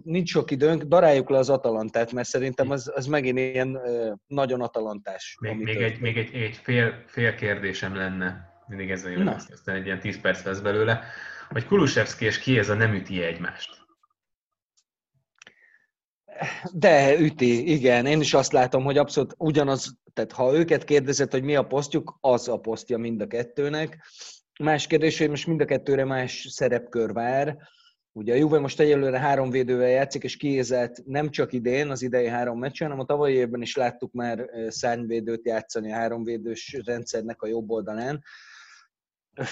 nincs 0.02 0.30
sok 0.30 0.50
időnk, 0.50 0.82
daráljuk 0.82 1.30
le 1.30 1.38
az 1.38 1.50
Atalantát, 1.50 2.12
mert 2.12 2.28
szerintem 2.28 2.70
az, 2.70 2.92
az 2.94 3.06
megint 3.06 3.38
ilyen 3.38 3.80
nagyon 4.26 4.60
atalantás. 4.60 5.36
Még, 5.40 5.56
még, 5.56 5.76
egy, 5.76 6.00
még 6.00 6.16
egy, 6.16 6.34
egy 6.34 6.56
fél, 6.56 7.04
fél 7.06 7.34
kérdésem 7.34 7.94
lenne, 7.94 8.62
mindig 8.66 8.90
ez 8.90 9.04
jön, 9.04 9.28
aztán 9.28 9.76
egy 9.76 9.84
ilyen 9.84 10.00
10 10.00 10.20
perc 10.20 10.44
lesz 10.44 10.60
belőle, 10.60 11.04
hogy 11.48 11.66
Kulusevski 11.66 12.24
és 12.24 12.38
ki 12.38 12.58
ez 12.58 12.68
a 12.68 12.74
nem 12.74 12.94
üti 12.94 13.22
egymást? 13.22 13.88
De 16.72 17.18
üti, 17.18 17.70
igen. 17.72 18.06
Én 18.06 18.20
is 18.20 18.34
azt 18.34 18.52
látom, 18.52 18.84
hogy 18.84 18.98
abszolút 18.98 19.34
ugyanaz, 19.38 19.98
tehát 20.12 20.32
ha 20.32 20.54
őket 20.54 20.84
kérdezett, 20.84 21.30
hogy 21.30 21.42
mi 21.42 21.56
a 21.56 21.62
posztjuk, 21.62 22.18
az 22.20 22.48
a 22.48 22.56
posztja 22.56 22.98
mind 22.98 23.20
a 23.20 23.26
kettőnek. 23.26 23.98
Más 24.60 24.86
kérdés, 24.86 25.18
hogy 25.18 25.28
most 25.28 25.46
mind 25.46 25.60
a 25.60 25.64
kettőre 25.64 26.04
más 26.04 26.46
szerepkör 26.50 27.12
vár. 27.12 27.58
Ugye 28.12 28.32
a 28.32 28.36
Juve 28.36 28.58
most 28.58 28.80
egyelőre 28.80 29.18
három 29.18 29.50
védővel 29.50 29.88
játszik, 29.88 30.22
és 30.22 30.36
kiézett 30.36 31.02
nem 31.04 31.30
csak 31.30 31.52
idén, 31.52 31.90
az 31.90 32.02
idei 32.02 32.26
három 32.26 32.58
meccsen, 32.58 32.88
hanem 32.88 33.02
a 33.02 33.06
tavalyi 33.06 33.34
évben 33.34 33.62
is 33.62 33.76
láttuk 33.76 34.12
már 34.12 34.50
szárnyvédőt 34.68 35.46
játszani 35.46 35.92
a 35.92 35.94
háromvédős 35.94 36.80
rendszernek 36.84 37.42
a 37.42 37.46
jobb 37.46 37.70
oldalán. 37.70 38.24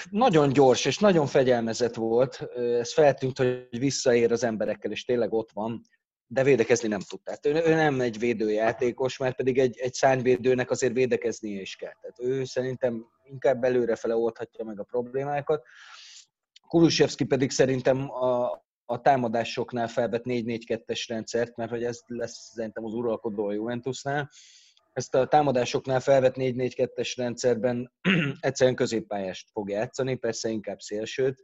Nagyon 0.09 0.53
gyors 0.53 0.85
és 0.85 0.97
nagyon 0.97 1.25
fegyelmezett 1.27 1.95
volt. 1.95 2.47
Ez 2.55 2.93
feltűnt, 2.93 3.37
hogy 3.37 3.67
visszaér 3.69 4.31
az 4.31 4.43
emberekkel, 4.43 4.91
és 4.91 5.03
tényleg 5.03 5.33
ott 5.33 5.49
van 5.53 5.81
de 6.31 6.43
védekezni 6.43 6.87
nem 6.87 6.99
tud. 6.99 7.21
Tehát 7.21 7.45
ő, 7.45 7.71
ő 7.71 7.75
nem 7.75 8.01
egy 8.01 8.19
védőjátékos, 8.19 9.17
mert 9.17 9.35
pedig 9.35 9.57
egy, 9.59 9.79
egy 9.79 9.93
szányvédőnek 9.93 10.71
azért 10.71 10.93
védekeznie 10.93 11.61
is 11.61 11.75
kell. 11.75 11.93
Tehát 12.01 12.19
ő 12.19 12.43
szerintem 12.43 13.05
inkább 13.23 13.63
előrefele 13.63 14.15
oldhatja 14.15 14.65
meg 14.65 14.79
a 14.79 14.83
problémákat. 14.83 15.63
Kulusevski 16.67 17.23
pedig 17.23 17.51
szerintem 17.51 18.09
a, 18.11 18.63
a 18.85 19.01
támadásoknál 19.01 19.87
felvett 19.87 20.23
4-4-2-es 20.25 21.05
rendszert, 21.07 21.55
mert 21.55 21.69
hogy 21.69 21.83
ez 21.83 21.99
lesz 22.05 22.51
szerintem 22.53 22.85
az 22.85 22.93
uralkodó 22.93 23.47
a 23.47 23.53
Juventusnál. 23.53 24.29
Ezt 24.93 25.15
a 25.15 25.27
támadásoknál 25.27 25.99
felvett 25.99 26.35
4-4-2-es 26.37 27.13
rendszerben 27.15 27.91
egyszerűen 28.39 28.75
középpályást 28.75 29.49
fog 29.51 29.69
játszani, 29.69 30.15
persze 30.15 30.49
inkább 30.49 30.79
szélsőt, 30.79 31.41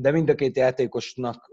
de 0.00 0.10
mind 0.10 0.28
a 0.28 0.34
két 0.34 0.56
játékosnak 0.56 1.50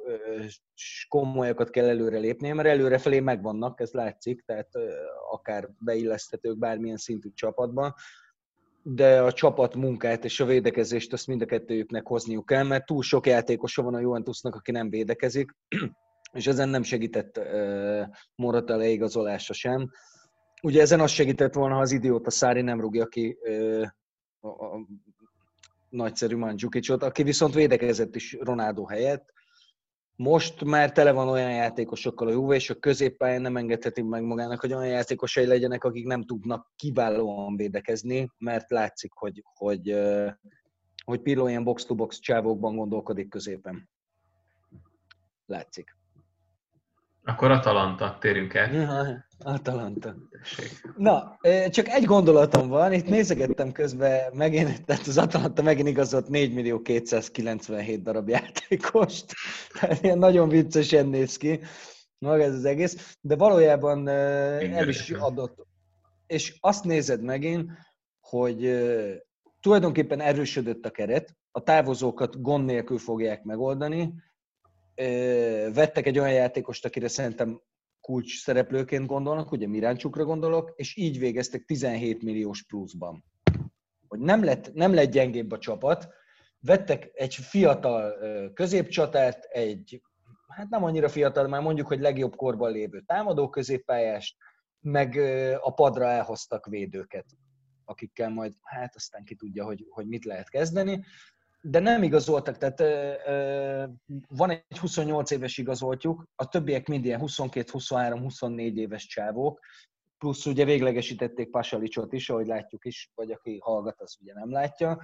komolyakat 1.08 1.70
kell 1.70 1.88
előre 1.88 2.18
lépnie, 2.18 2.54
mert 2.54 2.68
előre 2.68 2.98
felé 2.98 3.20
megvannak, 3.20 3.80
ez 3.80 3.92
látszik, 3.92 4.42
tehát 4.42 4.70
akár 5.32 5.70
beilleszthetők 5.80 6.58
bármilyen 6.58 6.98
szintű 6.98 7.30
csapatban, 7.34 7.94
de 8.82 9.22
a 9.22 9.32
csapat 9.32 9.76
munkát 9.76 10.26
és 10.26 10.40
a 10.40 10.46
védekezést 10.46 11.14
azt 11.14 11.28
mind 11.28 11.42
a 11.42 11.46
kettőjüknek 11.46 12.08
hozniuk 12.08 12.46
kell, 12.46 12.64
mert 12.64 12.86
túl 12.86 13.02
sok 13.02 13.28
játékosa 13.28 13.82
van 13.82 13.94
a 13.94 14.00
Juventusnak, 14.00 14.56
aki 14.56 14.72
nem 14.72 14.90
védekezik, 14.90 15.52
és 16.34 16.48
ezen 16.48 16.70
nem 16.70 16.84
segített 16.84 17.40
Morata 18.36 18.76
leigazolása 18.76 19.54
sem. 19.54 19.90
Ugye 20.62 20.82
ezen 20.82 21.00
az 21.00 21.12
segített 21.12 21.54
volna, 21.54 21.76
ha 21.76 21.82
az 21.82 21.92
idióta 21.92 22.30
Szári 22.30 22.62
nem 22.62 22.82
rúgja 22.82 23.06
ki 23.06 23.38
nagyszerű 25.96 26.38
Mandzsukicot, 26.38 27.04
aki 27.04 27.24
viszont 27.24 27.54
védekezett 27.54 28.16
is 28.16 28.38
Ronaldo 28.40 28.86
helyett. 28.86 29.34
Most 30.16 30.64
már 30.64 30.92
tele 30.92 31.12
van 31.12 31.28
olyan 31.28 31.52
játékosokkal 31.52 32.28
a 32.28 32.32
Juve, 32.32 32.56
és 32.56 32.70
a 32.70 32.80
középpályán 32.80 33.42
nem 33.42 33.58
engedheti 33.58 34.02
meg 34.02 34.24
magának, 34.24 34.60
hogy 34.60 34.74
olyan 34.74 34.88
játékosai 34.88 35.46
legyenek, 35.46 35.84
akik 35.84 36.06
nem 36.06 36.24
tudnak 36.24 36.72
kiválóan 36.76 37.56
védekezni, 37.56 38.32
mert 38.38 38.70
látszik, 38.70 39.12
hogy, 39.14 39.44
hogy, 39.54 39.96
hogy 41.06 41.22
Pirlo 41.22 41.48
ilyen 41.48 41.64
box-to-box 41.64 42.20
csávókban 42.20 42.76
gondolkodik 42.76 43.30
középen. 43.30 43.90
Látszik. 45.46 45.98
Akkor 47.24 47.52
Atalanta, 47.52 48.18
térjünk 48.20 48.54
el. 48.54 48.74
Ja, 48.74 49.25
Atalanta. 49.40 50.16
Na, 50.98 51.38
csak 51.70 51.88
egy 51.88 52.04
gondolatom 52.04 52.68
van, 52.68 52.94
itt 52.94 53.08
nézegettem 53.08 53.72
közben 53.72 54.34
megint, 54.34 54.86
tehát 54.86 55.08
az 55.08 55.18
Atalanta 55.18 55.62
megint 55.62 55.88
igazolt 55.88 56.28
4 56.28 56.54
millió 56.54 56.82
297 56.82 58.02
darab 58.02 58.30
játékost, 58.30 59.34
tehát 59.80 60.04
ilyen 60.04 60.18
nagyon 60.18 60.50
viccesen 60.50 61.08
néz 61.08 61.38
ki 61.38 61.60
maga 62.18 62.44
ez 62.44 62.54
az 62.54 62.66
egész, 62.66 63.18
de 63.22 63.36
valójában 63.36 64.08
el 64.08 64.88
is 64.88 65.12
adott. 65.12 65.68
És 66.28 66.58
azt 66.60 66.84
nézed 66.84 67.22
megint, 67.22 67.72
hogy 68.20 68.84
tulajdonképpen 69.60 70.20
erősödött 70.20 70.86
a 70.86 70.90
keret, 70.90 71.36
a 71.52 71.64
távozókat 71.64 72.42
gond 72.42 72.66
nélkül 72.66 72.98
fogják 72.98 73.44
megoldani, 73.44 74.14
vettek 75.74 76.06
egy 76.06 76.20
olyan 76.20 76.34
játékost, 76.34 76.86
akire 76.86 77.08
szerintem 77.08 77.62
kulcs 78.06 78.42
szereplőként 78.42 79.08
gondolnak, 79.08 79.52
ugye 79.52 79.68
Miráncsukra 79.68 80.24
gondolok, 80.24 80.74
és 80.76 80.98
így 80.98 81.20
végeztek 81.20 81.66
17 81.66 82.24
milliós 82.24 82.64
pluszban. 82.64 83.24
Hogy 84.08 84.20
nem 84.20 84.44
lett, 84.44 84.74
nem 84.74 84.94
lett 84.94 85.12
gyengébb 85.12 85.52
a 85.52 85.58
csapat, 85.58 86.08
vettek 86.60 87.10
egy 87.14 87.34
fiatal 87.34 88.14
középcsatát, 88.54 89.44
egy, 89.44 90.02
hát 90.48 90.70
nem 90.70 90.84
annyira 90.84 91.10
fiatal, 91.10 91.48
már 91.48 91.62
mondjuk, 91.62 91.88
hogy 91.88 92.00
legjobb 92.00 92.36
korban 92.36 92.72
lévő 92.72 93.04
támadó 93.06 93.50
középpályást, 93.50 94.36
meg 94.80 95.16
a 95.62 95.74
padra 95.74 96.06
elhoztak 96.06 96.66
védőket, 96.66 97.26
akikkel 97.86 98.30
majd, 98.30 98.54
hát 98.62 98.96
aztán 98.96 99.24
ki 99.24 99.36
tudja, 99.36 99.66
hogy, 99.66 99.86
hogy 99.90 100.08
mit 100.08 100.26
lehet 100.26 100.50
kezdeni 100.50 101.04
de 101.68 101.80
nem 101.80 102.04
igazoltak, 102.04 102.58
tehát 102.58 102.80
ö, 102.80 103.14
ö, 103.26 103.86
van 104.28 104.50
egy 104.50 104.78
28 104.78 105.32
éves 105.32 105.58
igazoltjuk, 105.58 106.28
a 106.36 106.48
többiek 106.48 106.88
mind 106.88 107.06
ilyen 107.06 107.20
22, 107.20 107.72
23, 107.72 108.20
24 108.20 108.78
éves 108.78 109.06
csávók, 109.08 109.60
plusz 110.18 110.46
ugye 110.46 110.66
véglegesítették 110.66 111.50
Pasalicsot 111.50 112.14
is, 112.14 112.30
ahogy 112.30 112.48
látjuk 112.48 112.86
is, 112.86 113.12
vagy 113.16 113.32
aki 113.32 113.60
hallgat, 113.62 114.02
az 114.02 114.18
ugye 114.22 114.34
nem 114.34 114.52
látja. 114.52 115.02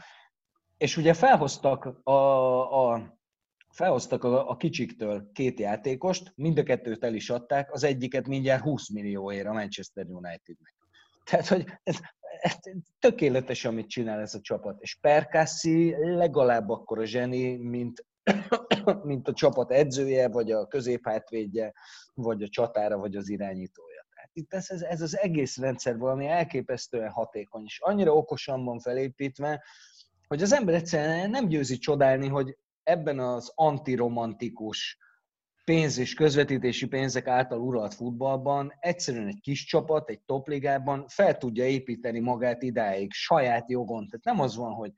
És 0.77 0.97
ugye 0.97 1.13
felhoztak 1.13 1.85
a, 2.03 2.91
a 2.91 3.17
felhoztak 3.69 4.23
a, 4.23 4.49
a 4.49 4.57
kicsiktől 4.57 5.31
két 5.33 5.59
játékost, 5.59 6.33
mind 6.35 6.57
a 6.57 6.63
kettőt 6.63 7.03
el 7.03 7.13
is 7.13 7.29
adták, 7.29 7.73
az 7.73 7.83
egyiket 7.83 8.27
mindjárt 8.27 8.63
20 8.63 8.89
millióért 8.89 9.47
a 9.47 9.53
Manchester 9.53 10.05
Unitednek. 10.05 10.75
Tehát, 11.23 11.47
hogy 11.47 11.65
ez, 11.83 11.99
tökéletes, 12.99 13.65
amit 13.65 13.89
csinál 13.89 14.19
ez 14.19 14.33
a 14.33 14.41
csapat. 14.41 14.81
És 14.81 14.95
Perkászi 14.95 15.95
legalább 16.15 16.69
akkor 16.69 16.99
a 16.99 17.05
zseni, 17.05 17.55
mint, 17.55 18.05
mint 19.03 19.27
a 19.27 19.33
csapat 19.33 19.71
edzője, 19.71 20.27
vagy 20.27 20.51
a 20.51 20.67
középhátvédje, 20.67 21.73
vagy 22.13 22.43
a 22.43 22.49
csatára, 22.49 22.97
vagy 22.97 23.15
az 23.15 23.29
irányítója. 23.29 24.05
Tehát 24.15 24.29
itt 24.33 24.53
ez, 24.53 24.69
ez, 24.69 24.81
ez 24.81 25.01
az 25.01 25.17
egész 25.17 25.57
rendszer 25.57 25.97
valami 25.97 26.27
elképesztően 26.27 27.09
hatékony, 27.09 27.63
és 27.65 27.79
annyira 27.79 28.15
okosan 28.15 28.63
van 28.65 28.79
felépítve, 28.79 29.63
hogy 30.27 30.41
az 30.41 30.53
ember 30.53 30.75
egyszerűen 30.75 31.29
nem 31.29 31.47
győzi 31.47 31.77
csodálni, 31.77 32.27
hogy 32.27 32.57
ebben 32.83 33.19
az 33.19 33.51
antiromantikus, 33.55 34.97
pénz 35.71 35.97
és 35.97 36.13
közvetítési 36.13 36.87
pénzek 36.87 37.27
által 37.27 37.59
uralt 37.59 37.93
futballban 37.93 38.73
egyszerűen 38.79 39.27
egy 39.27 39.39
kis 39.41 39.65
csapat, 39.65 40.09
egy 40.09 40.21
topligában 40.21 41.07
fel 41.07 41.37
tudja 41.37 41.65
építeni 41.65 42.19
magát 42.19 42.63
idáig 42.63 43.11
saját 43.11 43.69
jogon. 43.69 44.07
Tehát 44.07 44.25
nem 44.25 44.39
az 44.39 44.55
van, 44.55 44.73
hogy 44.73 44.91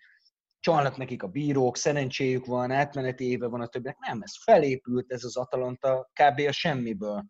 csalnak 0.59 0.97
nekik 0.97 1.23
a 1.23 1.27
bírók, 1.27 1.77
szerencséjük 1.77 2.45
van, 2.45 2.71
átmeneti 2.71 3.29
éve 3.29 3.47
van 3.47 3.61
a 3.61 3.67
többiek. 3.67 3.97
Nem, 3.99 4.21
ez 4.21 4.31
felépült 4.43 5.11
ez 5.11 5.23
az 5.23 5.37
Atalanta 5.37 6.11
kb. 6.13 6.39
a 6.47 6.51
semmiből. 6.51 7.25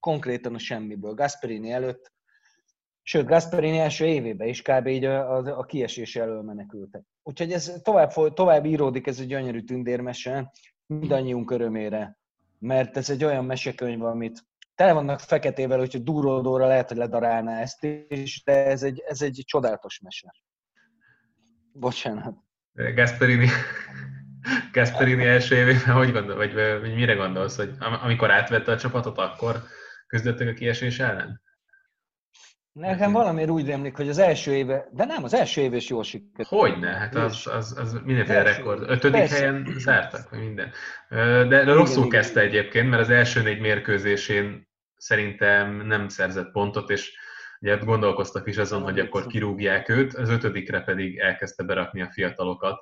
Konkrétan 0.00 0.54
a 0.54 0.58
semmiből. 0.58 1.14
Gasperini 1.14 1.70
előtt, 1.70 2.12
sőt, 3.02 3.26
Gasperini 3.26 3.78
első 3.78 4.06
évében 4.06 4.48
is 4.48 4.62
kb. 4.62 4.86
így 4.86 5.04
a, 5.04 5.36
a, 5.36 5.58
a 5.58 5.64
kiesés 5.64 6.16
elől 6.16 6.42
menekültek. 6.42 7.02
Úgyhogy 7.22 7.52
ez 7.52 7.72
tovább, 7.82 8.12
tovább 8.34 8.64
íródik, 8.64 9.06
ez 9.06 9.20
egy 9.20 9.26
gyönyörű 9.26 9.62
tündérmese, 9.62 10.52
mindannyiunk 10.86 11.50
örömére 11.50 12.20
mert 12.62 12.96
ez 12.96 13.10
egy 13.10 13.24
olyan 13.24 13.44
mesekönyv, 13.44 14.02
amit 14.02 14.44
tele 14.74 14.92
vannak 14.92 15.20
feketével, 15.20 15.80
úgyhogy 15.80 16.02
duródóra 16.02 16.66
lehet, 16.66 16.88
hogy 16.88 16.96
ledarálná 16.96 17.60
ezt 17.60 17.84
is, 18.08 18.42
de 18.44 18.66
ez 18.66 18.82
egy, 18.82 19.02
ez 19.06 19.22
egy 19.22 19.42
csodálatos 19.46 20.00
mese. 20.00 20.34
Bocsánat. 21.72 22.36
Gasperini, 22.94 23.48
Gasperini 24.72 25.24
első 25.24 25.56
évében, 25.56 25.94
hogy 25.94 26.12
gondol, 26.12 26.36
vagy, 26.36 26.54
vagy 26.54 26.94
mire 26.94 27.14
gondolsz, 27.14 27.56
hogy 27.56 27.74
amikor 27.78 28.30
átvette 28.30 28.72
a 28.72 28.78
csapatot, 28.78 29.18
akkor 29.18 29.62
küzdöttek 30.06 30.48
a 30.48 30.52
kiesés 30.52 30.98
ellen? 30.98 31.40
Nekem 32.72 33.12
valamiért 33.12 33.50
úgy 33.50 33.66
rémlik, 33.66 33.96
hogy 33.96 34.08
az 34.08 34.18
első 34.18 34.54
éve, 34.54 34.88
de 34.92 35.04
nem, 35.04 35.24
az 35.24 35.34
első 35.34 35.60
év 35.60 35.74
is 35.74 35.88
jól 35.88 36.04
sikerült. 36.04 36.48
Hogyne, 36.48 36.88
hát 36.88 37.14
az, 37.14 37.46
az, 37.46 37.76
az 37.78 37.92
mindenféle 38.04 38.42
rekord. 38.42 38.82
Ötödik 38.90 39.18
Persze. 39.20 39.34
helyen 39.34 39.66
zártak, 39.78 40.30
vagy 40.30 40.38
minden. 40.38 40.72
De 41.48 41.64
rosszul 41.64 42.06
igen, 42.06 42.20
kezdte 42.20 42.44
igen. 42.44 42.54
egyébként, 42.54 42.88
mert 42.88 43.02
az 43.02 43.10
első 43.10 43.42
négy 43.42 43.60
mérkőzésén 43.60 44.68
szerintem 44.96 45.86
nem 45.86 46.08
szerzett 46.08 46.50
pontot, 46.50 46.90
és 46.90 47.16
ugye 47.60 47.76
gondolkoztak 47.76 48.48
is 48.48 48.56
azon, 48.56 48.82
hogy 48.82 48.98
akkor 48.98 49.26
kirúgják 49.26 49.88
őt, 49.88 50.14
az 50.14 50.28
ötödikre 50.28 50.80
pedig 50.80 51.18
elkezdte 51.18 51.62
berakni 51.62 52.02
a 52.02 52.10
fiatalokat, 52.12 52.80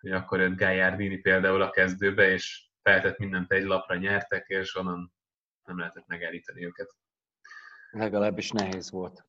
hogy 0.00 0.10
akkor 0.10 0.40
jött 0.40 0.56
Gagliardini 0.56 1.16
például 1.16 1.62
a 1.62 1.70
kezdőbe, 1.70 2.30
és 2.30 2.68
feltett 2.82 3.18
mindent 3.18 3.52
egy 3.52 3.64
lapra 3.64 3.96
nyertek, 3.96 4.44
és 4.48 4.76
onnan 4.76 5.12
nem 5.64 5.78
lehetett 5.78 6.06
megállítani 6.06 6.64
őket. 6.64 6.94
Legalábbis 7.96 8.50
nehéz 8.50 8.90
volt. 8.90 9.24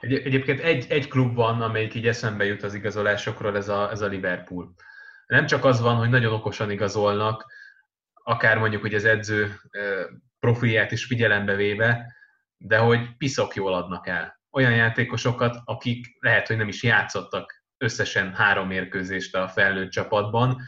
Egy, 0.00 0.12
egyébként 0.12 0.60
egy, 0.60 0.86
egy 0.88 1.08
klub 1.08 1.34
van, 1.34 1.62
amelyik 1.62 1.94
így 1.94 2.06
eszembe 2.06 2.44
jut 2.44 2.62
az 2.62 2.74
igazolásokról, 2.74 3.56
ez 3.56 3.68
a, 3.68 3.90
ez 3.90 4.00
a 4.00 4.06
Liverpool. 4.06 4.74
Nem 5.26 5.46
csak 5.46 5.64
az 5.64 5.80
van, 5.80 5.96
hogy 5.96 6.08
nagyon 6.08 6.32
okosan 6.32 6.70
igazolnak, 6.70 7.46
akár 8.12 8.58
mondjuk, 8.58 8.80
hogy 8.80 8.94
az 8.94 9.04
edző 9.04 9.60
profilját 10.38 10.92
is 10.92 11.04
figyelembe 11.04 11.54
véve, 11.54 12.14
de 12.56 12.78
hogy 12.78 13.16
piszok 13.16 13.54
jól 13.54 13.74
adnak 13.74 14.06
el. 14.06 14.40
Olyan 14.50 14.74
játékosokat, 14.74 15.56
akik 15.64 16.16
lehet, 16.20 16.46
hogy 16.46 16.56
nem 16.56 16.68
is 16.68 16.82
játszottak 16.82 17.64
összesen 17.78 18.34
három 18.34 18.66
mérkőzést 18.66 19.34
a 19.34 19.48
felnőtt 19.48 19.90
csapatban. 19.90 20.60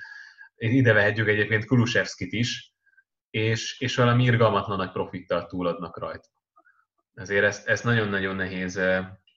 Ide 0.57 0.93
vehetjük 0.93 1.29
egyébként 1.29 1.67
Kulusevskit 1.67 2.33
is, 2.33 2.73
és, 3.31 3.81
és 3.81 3.97
valami 3.97 4.25
irgalmatlan 4.25 4.77
nagy 4.77 4.91
profittal 4.91 5.47
túladnak 5.47 5.99
rajta. 5.99 6.29
Ezért 7.19 7.45
ezt, 7.45 7.69
ezt 7.69 7.85
nagyon-nagyon 7.85 8.37
nehéz 8.37 8.81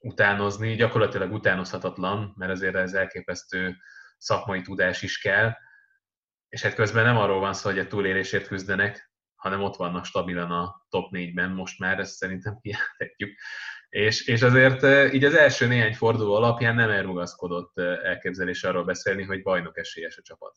utánozni, 0.01 0.75
gyakorlatilag 0.75 1.34
utánozhatatlan, 1.34 2.34
mert 2.38 2.51
azért 2.51 2.75
ez 2.75 2.93
elképesztő 2.93 3.75
szakmai 4.17 4.61
tudás 4.61 5.01
is 5.01 5.19
kell, 5.19 5.51
és 6.49 6.61
hát 6.61 6.73
közben 6.73 7.03
nem 7.03 7.17
arról 7.17 7.39
van 7.39 7.53
szó, 7.53 7.69
hogy 7.69 7.79
a 7.79 7.88
túlélésért 7.88 8.47
küzdenek, 8.47 9.11
hanem 9.36 9.61
ott 9.61 9.75
vannak 9.75 10.05
stabilan 10.05 10.51
a 10.51 10.86
top 10.89 11.09
4-ben, 11.11 11.49
most 11.51 11.79
már 11.79 11.99
ezt 11.99 12.15
szerintem 12.15 12.57
kijelenthetjük. 12.61 13.39
És, 13.89 14.27
és 14.27 14.41
azért 14.41 15.13
így 15.13 15.23
az 15.23 15.34
első 15.34 15.67
néhány 15.67 15.95
forduló 15.95 16.34
alapján 16.34 16.75
nem 16.75 16.89
elrugaszkodott 16.89 17.77
elképzelés 17.79 18.63
arról 18.63 18.84
beszélni, 18.84 19.23
hogy 19.23 19.41
bajnok 19.41 19.77
esélyes 19.77 20.17
a 20.17 20.21
csapat. 20.21 20.55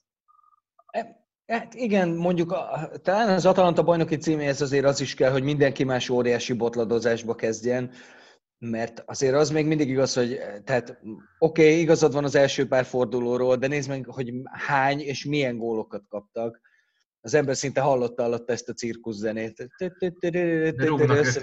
E, 1.46 1.54
hát 1.54 1.74
igen, 1.74 2.08
mondjuk 2.08 2.52
a, 2.52 2.90
talán 3.02 3.28
az 3.28 3.46
Atalanta 3.46 3.82
bajnoki 3.82 4.16
címéhez 4.16 4.60
azért 4.60 4.84
az 4.84 5.00
is 5.00 5.14
kell, 5.14 5.30
hogy 5.30 5.42
mindenki 5.42 5.84
más 5.84 6.08
óriási 6.08 6.52
botladozásba 6.52 7.34
kezdjen, 7.34 7.90
mert 8.58 9.02
azért 9.06 9.34
az 9.34 9.50
még 9.50 9.66
mindig 9.66 9.88
igaz, 9.88 10.14
hogy 10.14 10.38
tehát 10.64 10.98
oké, 11.38 11.62
okay, 11.62 11.80
igazad 11.80 12.12
van 12.12 12.24
az 12.24 12.34
első 12.34 12.68
pár 12.68 12.84
fordulóról, 12.84 13.56
de 13.56 13.66
nézd 13.66 13.88
meg, 13.88 14.04
hogy 14.08 14.32
hány 14.44 15.00
és 15.00 15.24
milyen 15.24 15.58
gólokat 15.58 16.02
kaptak. 16.08 16.60
Az 17.20 17.34
ember 17.34 17.56
szinte 17.56 17.80
hallotta 17.80 18.22
alatt 18.22 18.50
ezt 18.50 18.68
a 18.68 18.72
cirkuszzenét. 18.72 19.68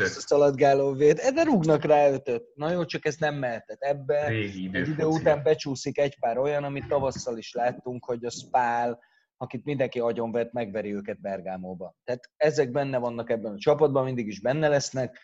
Szaladgáló 0.03 0.93
véd, 0.93 1.19
de 1.33 1.43
rúgnak 1.43 1.83
rá 1.83 2.09
ötöt. 2.09 2.43
Na 2.55 2.71
jó, 2.71 2.85
csak 2.85 3.05
ez 3.05 3.15
nem 3.15 3.35
mehetett. 3.35 3.81
Ebbe 3.81 4.25
egy 4.25 4.55
idő 4.73 5.05
után 5.05 5.43
becsúszik 5.43 5.97
egy 5.97 6.19
pár 6.19 6.37
olyan, 6.37 6.63
amit 6.63 6.87
tavasszal 6.87 7.37
is 7.37 7.53
láttunk, 7.53 8.05
hogy 8.05 8.25
a 8.25 8.29
Spál, 8.29 8.99
akit 9.41 9.65
mindenki 9.65 9.99
agyonvett, 9.99 10.51
megveri 10.51 10.93
őket 10.93 11.21
Bergámóba. 11.21 11.95
Tehát 12.03 12.29
ezek 12.37 12.71
benne 12.71 12.97
vannak 12.97 13.29
ebben 13.29 13.53
a 13.53 13.57
csapatban, 13.57 14.03
mindig 14.03 14.27
is 14.27 14.41
benne 14.41 14.67
lesznek 14.67 15.19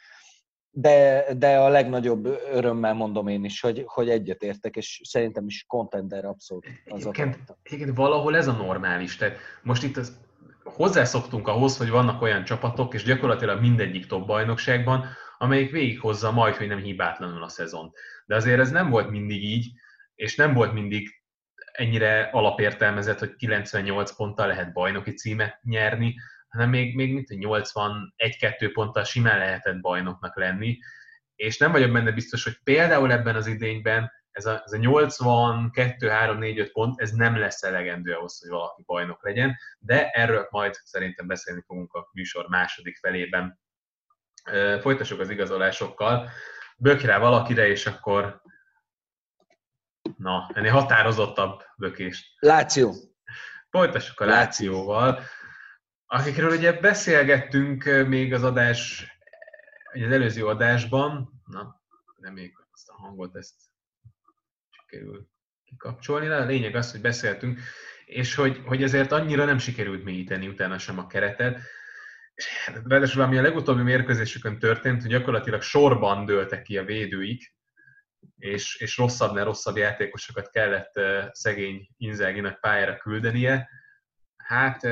de, 0.80 1.26
de 1.38 1.58
a 1.58 1.68
legnagyobb 1.68 2.26
örömmel 2.52 2.94
mondom 2.94 3.28
én 3.28 3.44
is, 3.44 3.62
hogy, 3.62 3.84
hogy 3.86 4.10
egyetértek, 4.10 4.76
és 4.76 5.02
szerintem 5.04 5.46
is 5.46 5.66
contender 5.68 6.26
abszolút 6.26 6.66
az 6.86 7.06
igen, 7.06 7.36
igen, 7.64 7.94
valahol 7.94 8.36
ez 8.36 8.48
a 8.48 8.52
normális. 8.52 9.16
Tehát 9.16 9.38
most 9.64 9.84
itt 9.84 9.98
az, 9.98 10.18
hozzászoktunk 10.64 11.48
ahhoz, 11.48 11.78
hogy 11.78 11.90
vannak 11.90 12.22
olyan 12.22 12.44
csapatok, 12.44 12.94
és 12.94 13.04
gyakorlatilag 13.04 13.60
mindegyik 13.60 14.06
top 14.06 14.28
bajnokságban, 14.28 15.06
amelyik 15.38 15.72
végighozza 15.72 16.32
majd, 16.32 16.56
hogy 16.56 16.68
nem 16.68 16.82
hibátlanul 16.82 17.44
a 17.44 17.50
szezon. 17.50 17.92
De 18.26 18.36
azért 18.36 18.60
ez 18.60 18.72
nem 18.72 18.90
volt 18.90 19.10
mindig 19.10 19.44
így, 19.44 19.72
és 20.16 20.36
nem 20.36 20.54
volt 20.54 20.74
mindig 20.74 21.10
ennyire 21.78 22.30
alapértelmezett, 22.32 23.20
hogy 23.20 23.36
98 23.36 24.16
ponttal 24.16 24.48
lehet 24.48 24.74
bajnoki 24.74 25.14
címet 25.14 25.60
nyerni, 25.64 26.16
hanem 26.48 26.70
még, 26.70 26.96
még 26.96 27.14
mint 27.14 27.28
81-2 27.30 28.70
ponttal 28.74 29.04
simán 29.04 29.38
lehetett 29.38 29.80
bajnoknak 29.80 30.38
lenni, 30.38 30.78
és 31.36 31.58
nem 31.58 31.72
vagyok 31.72 31.92
benne 31.92 32.12
biztos, 32.12 32.44
hogy 32.44 32.60
például 32.64 33.12
ebben 33.12 33.36
az 33.36 33.48
idényben 33.48 34.12
ez 34.38 34.46
a, 34.46 34.62
ez 34.66 34.72
a 34.72 34.78
82, 34.78 36.08
3, 36.08 36.38
4, 36.38 36.60
5 36.60 36.72
pont, 36.72 37.02
ez 37.02 37.12
nem 37.12 37.38
lesz 37.38 37.64
elegendő 37.64 38.14
ahhoz, 38.14 38.40
hogy 38.40 38.50
valaki 38.50 38.84
bajnok 38.86 39.24
legyen, 39.24 39.58
de 39.80 40.10
erről 40.10 40.48
majd 40.50 40.74
szerintem 40.84 41.28
beszélni 41.28 41.64
fogunk 41.66 41.94
a 41.94 42.10
műsor 42.14 42.48
második 42.48 42.98
felében. 42.98 43.60
Folytassuk 44.82 45.20
az 45.20 45.30
igazolásokkal. 45.30 46.30
Bök 46.78 47.02
rá 47.02 47.20
valakire, 47.20 47.68
és 47.68 47.86
akkor 47.86 48.42
na, 50.18 50.52
ennél 50.54 50.72
határozottabb 50.72 51.62
bökést. 51.78 52.26
Láció. 52.40 52.94
Folytassuk 53.70 54.20
a 54.20 54.26
Lációval 54.26 55.24
akikről 56.08 56.52
ugye 56.52 56.74
beszélgettünk 56.74 57.84
még 58.08 58.34
az 58.34 58.44
adás, 58.44 59.08
az 59.94 60.12
előző 60.12 60.46
adásban, 60.46 61.42
na, 61.46 61.82
reméljük, 62.20 62.56
hogy 62.56 62.66
ezt 62.74 62.90
a 62.90 62.94
hangot 62.94 63.36
ezt 63.36 63.56
sikerül 64.70 65.28
kikapcsolni, 65.64 66.28
de 66.28 66.36
a 66.36 66.46
lényeg 66.46 66.76
az, 66.76 66.92
hogy 66.92 67.02
beszéltünk, 67.02 67.60
és 68.06 68.36
hogy, 68.36 68.62
hogy 68.66 68.84
ezért 68.84 69.12
annyira 69.12 69.46
nem 69.46 69.58
sikerült 69.58 70.04
mélyíteni 70.04 70.48
utána 70.48 70.78
sem 70.78 71.00
a 71.00 71.08
keretet. 71.08 71.60
Ráadásul 72.84 73.22
ami 73.22 73.38
a 73.38 73.42
legutóbbi 73.42 73.82
mérkőzésükön 73.82 74.60
történt, 74.60 75.02
hogy 75.02 75.12
gyakorlatilag 75.12 75.62
sorban 75.62 76.26
dőltek 76.26 76.62
ki 76.62 76.78
a 76.78 76.84
védőik, 76.84 77.56
és, 78.38 78.76
és 78.76 78.98
rosszabbnál 78.98 79.46
rosszabb 79.46 79.78
játékosokat 79.78 80.50
kellett 80.50 80.94
szegény 81.32 81.90
Inzáginak 81.98 82.60
pályára 82.60 82.98
küldenie. 82.98 83.70
Hát 84.36 84.88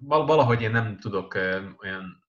valahogy 0.00 0.62
én 0.62 0.70
nem 0.70 0.98
tudok 0.98 1.34
olyan 1.82 2.26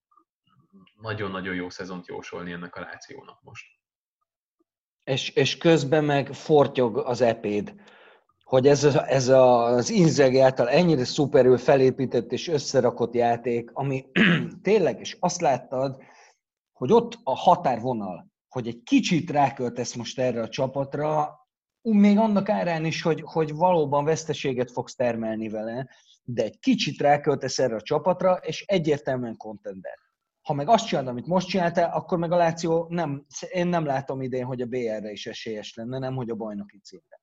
nagyon-nagyon 1.01 1.55
jó 1.55 1.69
szezont 1.69 2.07
jósolni 2.07 2.51
ennek 2.51 2.75
a 2.75 2.79
Lációnak 2.79 3.39
most. 3.41 3.65
És, 5.03 5.29
és 5.29 5.57
közben 5.57 6.03
meg 6.03 6.33
fortyog 6.33 6.97
az 6.97 7.21
epéd, 7.21 7.73
hogy 8.43 8.67
ez, 8.67 8.83
a, 8.83 9.09
ez 9.09 9.27
a, 9.27 9.63
az 9.63 9.89
Inzeg 9.89 10.35
által 10.35 10.69
ennyire 10.69 11.05
szuperül 11.05 11.57
felépített 11.57 12.31
és 12.31 12.47
összerakott 12.47 13.13
játék, 13.13 13.69
ami 13.73 14.05
tényleg, 14.61 14.99
és 14.99 15.17
azt 15.19 15.41
láttad, 15.41 16.01
hogy 16.73 16.91
ott 16.91 17.19
a 17.23 17.35
határvonal, 17.35 18.28
hogy 18.50 18.68
egy 18.68 18.84
kicsit 18.84 19.30
ráköltesz 19.30 19.95
most 19.95 20.20
erre 20.20 20.41
a 20.41 20.50
csapatra, 20.50 21.39
még 21.82 22.18
annak 22.18 22.50
árán 22.50 22.86
is, 22.86 23.02
hogy, 23.02 23.22
hogy 23.26 23.54
valóban 23.54 24.06
veszteséget 24.06 24.72
fogsz 24.72 24.95
termelni 24.95 25.50
vele, 25.50 25.89
de 26.24 26.43
egy 26.43 26.60
kicsit 26.60 27.02
ráköltesz 27.02 27.60
erre 27.60 27.76
a 27.76 27.82
csapatra, 27.82 28.34
és 28.34 28.64
egyértelműen 28.68 29.38
contender. 29.38 29.97
Ha 30.41 30.54
meg 30.54 30.70
azt 30.70 30.88
csinálod, 30.88 31.10
amit 31.10 31.26
most 31.26 31.47
csináltál, 31.47 31.91
akkor 31.93 32.18
meg 32.18 32.32
a 32.32 32.36
Láció 32.36 32.86
nem, 32.89 33.26
én 33.50 33.68
nem 33.68 33.86
látom 33.86 34.22
idén, 34.22 34.45
hogy 34.45 34.62
a 34.62 34.66
BR-re 34.66 35.12
is 35.12 35.26
esélyes 35.26 35.74
lenne, 35.74 35.97
nem 35.97 36.16
hogy 36.16 36.30
a 36.30 36.36
bajnoki 36.36 36.80
címre. 36.80 37.18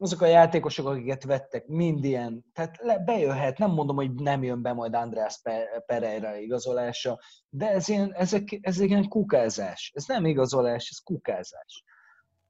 Azok 0.00 0.20
a 0.20 0.26
játékosok, 0.26 0.86
akiket 0.86 1.24
vettek, 1.24 1.66
mind 1.66 2.04
ilyen, 2.04 2.44
tehát 2.52 2.76
le, 2.82 2.98
bejöhet, 2.98 3.58
nem 3.58 3.70
mondom, 3.70 3.96
hogy 3.96 4.14
nem 4.14 4.42
jön 4.42 4.62
be 4.62 4.72
majd 4.72 4.94
András 4.94 5.40
Pereira 5.86 6.36
igazolása, 6.36 7.18
de 7.48 7.70
ez 7.70 7.88
ilyen, 7.88 8.14
ezek, 8.14 8.58
ez 8.60 8.80
ilyen 8.80 9.08
kukázás. 9.08 9.92
Ez 9.94 10.04
nem 10.06 10.24
igazolás, 10.26 10.88
ez 10.90 10.98
kukázás. 10.98 11.84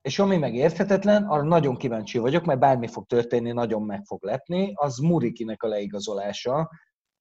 És 0.02 0.18
ami 0.18 0.36
meg 0.36 0.54
érthetetlen, 0.54 1.24
arra 1.24 1.42
nagyon 1.42 1.76
kíváncsi 1.76 2.18
vagyok, 2.18 2.44
mert 2.44 2.60
bármi 2.60 2.86
fog 2.86 3.06
történni, 3.06 3.52
nagyon 3.52 3.82
meg 3.82 4.04
fog 4.04 4.24
lepni, 4.24 4.72
az 4.74 4.98
Murikinek 4.98 5.62
a 5.62 5.68
leigazolása, 5.68 6.70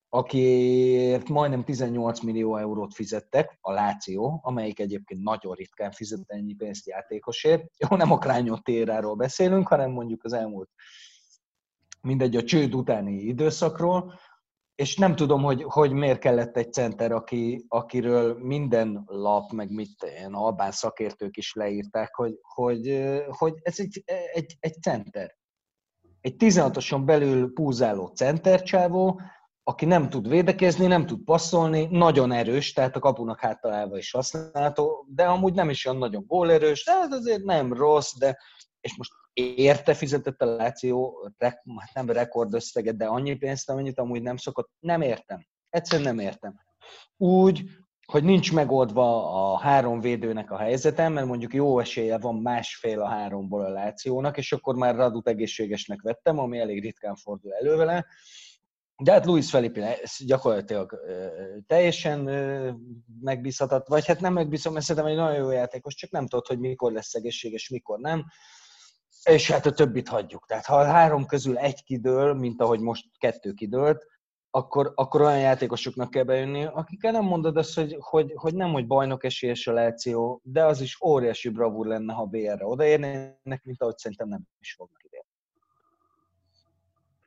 akiért 0.09 1.29
majdnem 1.29 1.63
18 1.63 2.19
millió 2.19 2.57
eurót 2.57 2.93
fizettek, 2.93 3.57
a 3.61 3.71
Láció, 3.71 4.39
amelyik 4.43 4.79
egyébként 4.79 5.23
nagyon 5.23 5.53
ritkán 5.53 5.91
fizet 5.91 6.23
ennyi 6.27 6.53
pénzt 6.53 6.87
játékosért. 6.87 7.63
Jó, 7.77 7.97
nem 7.97 8.11
a 8.11 8.17
Krányó 8.17 8.57
téráról 8.57 9.15
beszélünk, 9.15 9.67
hanem 9.67 9.91
mondjuk 9.91 10.23
az 10.23 10.33
elmúlt 10.33 10.69
mindegy 12.01 12.35
a 12.35 12.43
csőd 12.43 12.75
utáni 12.75 13.13
időszakról, 13.13 14.13
és 14.75 14.95
nem 14.95 15.15
tudom, 15.15 15.43
hogy, 15.43 15.63
hogy 15.63 15.91
miért 15.91 16.19
kellett 16.19 16.57
egy 16.57 16.73
center, 16.73 17.11
aki, 17.11 17.65
akiről 17.67 18.37
minden 18.39 19.03
lap, 19.05 19.51
meg 19.51 19.71
mit 19.71 20.03
ilyen 20.17 20.33
albán 20.33 20.71
szakértők 20.71 21.37
is 21.37 21.53
leírták, 21.53 22.15
hogy, 22.15 22.39
hogy, 22.41 23.13
hogy 23.27 23.53
ez 23.61 23.79
egy, 23.79 24.03
egy, 24.33 24.57
egy 24.59 24.81
center. 24.81 25.37
Egy 26.21 26.35
16-oson 26.39 27.05
belül 27.05 27.53
púzáló 27.53 28.07
centercsávó, 28.07 29.21
aki 29.67 29.85
nem 29.85 30.09
tud 30.09 30.29
védekezni, 30.29 30.85
nem 30.85 31.05
tud 31.05 31.23
passzolni, 31.23 31.87
nagyon 31.91 32.31
erős, 32.31 32.73
tehát 32.73 32.95
a 32.95 32.99
kapunak 32.99 33.39
háttalálva 33.39 33.97
is 33.97 34.11
használható, 34.11 35.05
de 35.09 35.25
amúgy 35.25 35.53
nem 35.53 35.69
is 35.69 35.85
olyan 35.85 35.99
nagyon 35.99 36.23
gólerős, 36.27 36.85
de 36.85 36.91
ez 36.91 37.11
azért 37.11 37.43
nem 37.43 37.73
rossz, 37.73 38.13
de 38.17 38.37
és 38.81 38.97
most 38.97 39.11
érte 39.33 39.93
fizetett 39.93 40.41
a 40.41 40.45
Láció, 40.45 41.29
hát 41.37 41.93
nem 41.93 42.09
rekordösszeget, 42.09 42.97
de 42.97 43.05
annyi 43.05 43.35
pénzt, 43.35 43.69
amennyit 43.69 43.99
amúgy 43.99 44.21
nem 44.21 44.37
szokott, 44.37 44.69
nem 44.79 45.01
értem. 45.01 45.45
Egyszerűen 45.69 46.15
nem 46.15 46.25
értem. 46.25 46.55
Úgy, 47.17 47.63
hogy 48.05 48.23
nincs 48.23 48.53
megoldva 48.53 49.33
a 49.33 49.57
három 49.57 49.99
védőnek 49.99 50.51
a 50.51 50.57
helyzete, 50.57 51.09
mert 51.09 51.27
mondjuk 51.27 51.53
jó 51.53 51.79
esélye 51.79 52.17
van 52.17 52.35
másfél 52.35 53.01
a 53.01 53.07
háromból 53.09 53.65
a 53.65 53.69
Lációnak, 53.69 54.37
és 54.37 54.51
akkor 54.51 54.75
már 54.75 54.95
Radut 54.95 55.27
egészségesnek 55.27 56.01
vettem, 56.01 56.39
ami 56.39 56.59
elég 56.59 56.81
ritkán 56.81 57.15
fordul 57.15 57.53
elő 57.53 57.75
vele. 57.75 58.05
De 59.03 59.11
hát 59.11 59.25
Luis 59.25 59.49
Felipe 59.49 59.99
gyakorlatilag 60.19 60.99
teljesen 61.67 62.19
megbízhatat, 63.21 63.87
vagy 63.87 64.05
hát 64.05 64.19
nem 64.19 64.33
megbízom, 64.33 64.73
mert 64.73 64.85
szerintem 64.85 65.11
egy 65.11 65.17
nagyon 65.17 65.37
jó 65.37 65.51
játékos, 65.51 65.95
csak 65.95 66.11
nem 66.11 66.27
tudod, 66.27 66.47
hogy 66.47 66.59
mikor 66.59 66.91
lesz 66.91 67.13
egészséges, 67.13 67.69
mikor 67.69 67.99
nem. 67.99 68.25
És 69.23 69.51
hát 69.51 69.65
a 69.65 69.71
többit 69.71 70.07
hagyjuk. 70.07 70.45
Tehát 70.45 70.65
ha 70.65 70.75
a 70.75 70.85
három 70.85 71.25
közül 71.25 71.57
egy 71.57 71.83
kidől, 71.83 72.33
mint 72.33 72.61
ahogy 72.61 72.79
most 72.79 73.05
kettő 73.17 73.51
kidőlt, 73.51 74.05
akkor, 74.49 74.91
akkor 74.95 75.21
olyan 75.21 75.39
játékosoknak 75.39 76.09
kell 76.09 76.23
bejönni, 76.23 76.65
akikkel 76.65 77.11
nem 77.11 77.23
mondod 77.23 77.57
azt, 77.57 77.75
hogy, 77.75 77.95
hogy, 77.99 78.33
hogy 78.35 78.55
nem, 78.55 78.71
hogy 78.71 78.87
bajnok 78.87 79.23
esélyes 79.23 79.67
a 79.67 79.73
Láció, 79.73 80.41
de 80.43 80.65
az 80.65 80.81
is 80.81 81.01
óriási 81.01 81.49
bravúr 81.49 81.85
lenne, 81.85 82.13
ha 82.13 82.25
BR-re 82.25 82.65
odaérnének, 82.65 83.63
mint 83.63 83.81
ahogy 83.81 83.97
szerintem 83.97 84.27
nem 84.27 84.41
is 84.59 84.73
fognak. 84.73 85.06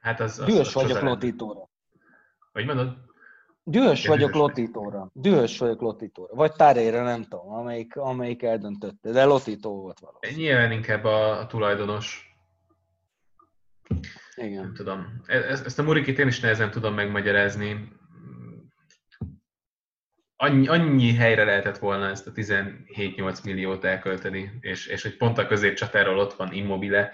Hát 0.00 0.20
az, 0.20 0.38
az, 0.38 0.46
Dühös 0.46 0.66
az 0.66 0.82
vagyok 0.82 1.00
Lotitóra. 1.00 1.68
Hogy 2.52 2.66
mondod? 2.66 2.96
Dühös 3.62 4.06
vagyok 4.06 4.34
Lotitóra. 4.34 5.10
Dühös 5.12 5.58
vagyok 5.58 5.80
Lotitóra. 5.80 6.34
Vagy 6.34 6.52
Tárére, 6.52 7.02
nem 7.02 7.22
tudom, 7.22 7.52
amelyik, 7.52 7.96
amelyik 7.96 8.42
eldöntötte, 8.42 9.10
de 9.10 9.24
Lotitó 9.24 9.80
volt 9.80 10.00
valami. 10.00 10.42
Nyilván 10.42 10.72
inkább 10.72 11.04
a, 11.04 11.38
a 11.38 11.46
tulajdonos 11.46 12.30
igen. 14.36 14.62
Nem 14.62 14.74
tudom. 14.74 15.22
E, 15.26 15.36
e, 15.36 15.48
ezt 15.48 15.78
a 15.78 15.82
Murikit 15.82 16.18
én 16.18 16.26
is 16.26 16.40
nehezen 16.40 16.70
tudom 16.70 16.94
megmagyarázni. 16.94 17.92
Annyi, 20.36 20.68
annyi 20.68 21.14
helyre 21.14 21.44
lehetett 21.44 21.78
volna 21.78 22.08
ezt 22.08 22.26
a 22.26 22.32
17-8 22.32 23.44
milliót 23.44 23.84
elkölteni, 23.84 24.58
és, 24.60 24.86
és 24.86 25.02
hogy 25.02 25.16
pont 25.16 25.38
a 25.38 25.46
középcsatáról 25.46 26.18
ott 26.18 26.32
van 26.32 26.52
Immobile, 26.52 27.12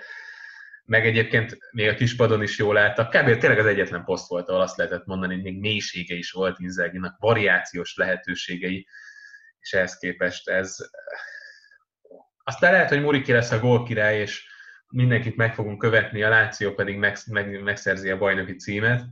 meg 0.87 1.07
egyébként 1.07 1.59
még 1.71 1.89
a 1.89 1.95
kispadon 1.95 2.43
is 2.43 2.59
jól 2.59 2.77
álltak. 2.77 3.11
Kb. 3.11 3.39
tényleg 3.39 3.59
az 3.59 3.67
egyetlen 3.67 4.05
poszt 4.05 4.29
volt, 4.29 4.49
ahol 4.49 4.61
azt 4.61 4.77
lehetett 4.77 5.07
mondani, 5.07 5.35
hogy 5.35 5.43
még 5.43 5.59
mélysége 5.59 6.15
is 6.15 6.31
volt 6.31 6.59
Inzáginak, 6.59 7.17
variációs 7.19 7.97
lehetőségei, 7.97 8.87
és 9.59 9.73
ehhez 9.73 9.99
képest 9.99 10.49
ez... 10.49 10.77
Aztán 12.45 12.73
lehet, 12.73 12.89
hogy 12.89 13.01
Muriki 13.01 13.33
lesz 13.33 13.51
a 13.51 13.59
gólkirály, 13.59 14.21
és 14.21 14.47
mindenkit 14.89 15.37
meg 15.37 15.55
fogunk 15.55 15.79
követni, 15.79 16.23
a 16.23 16.29
Láció 16.29 16.75
pedig 16.75 16.97
meg, 16.97 17.17
meg, 17.27 17.63
megszerzi 17.63 18.11
a 18.11 18.19
bajnoki 18.19 18.55
címet, 18.55 19.05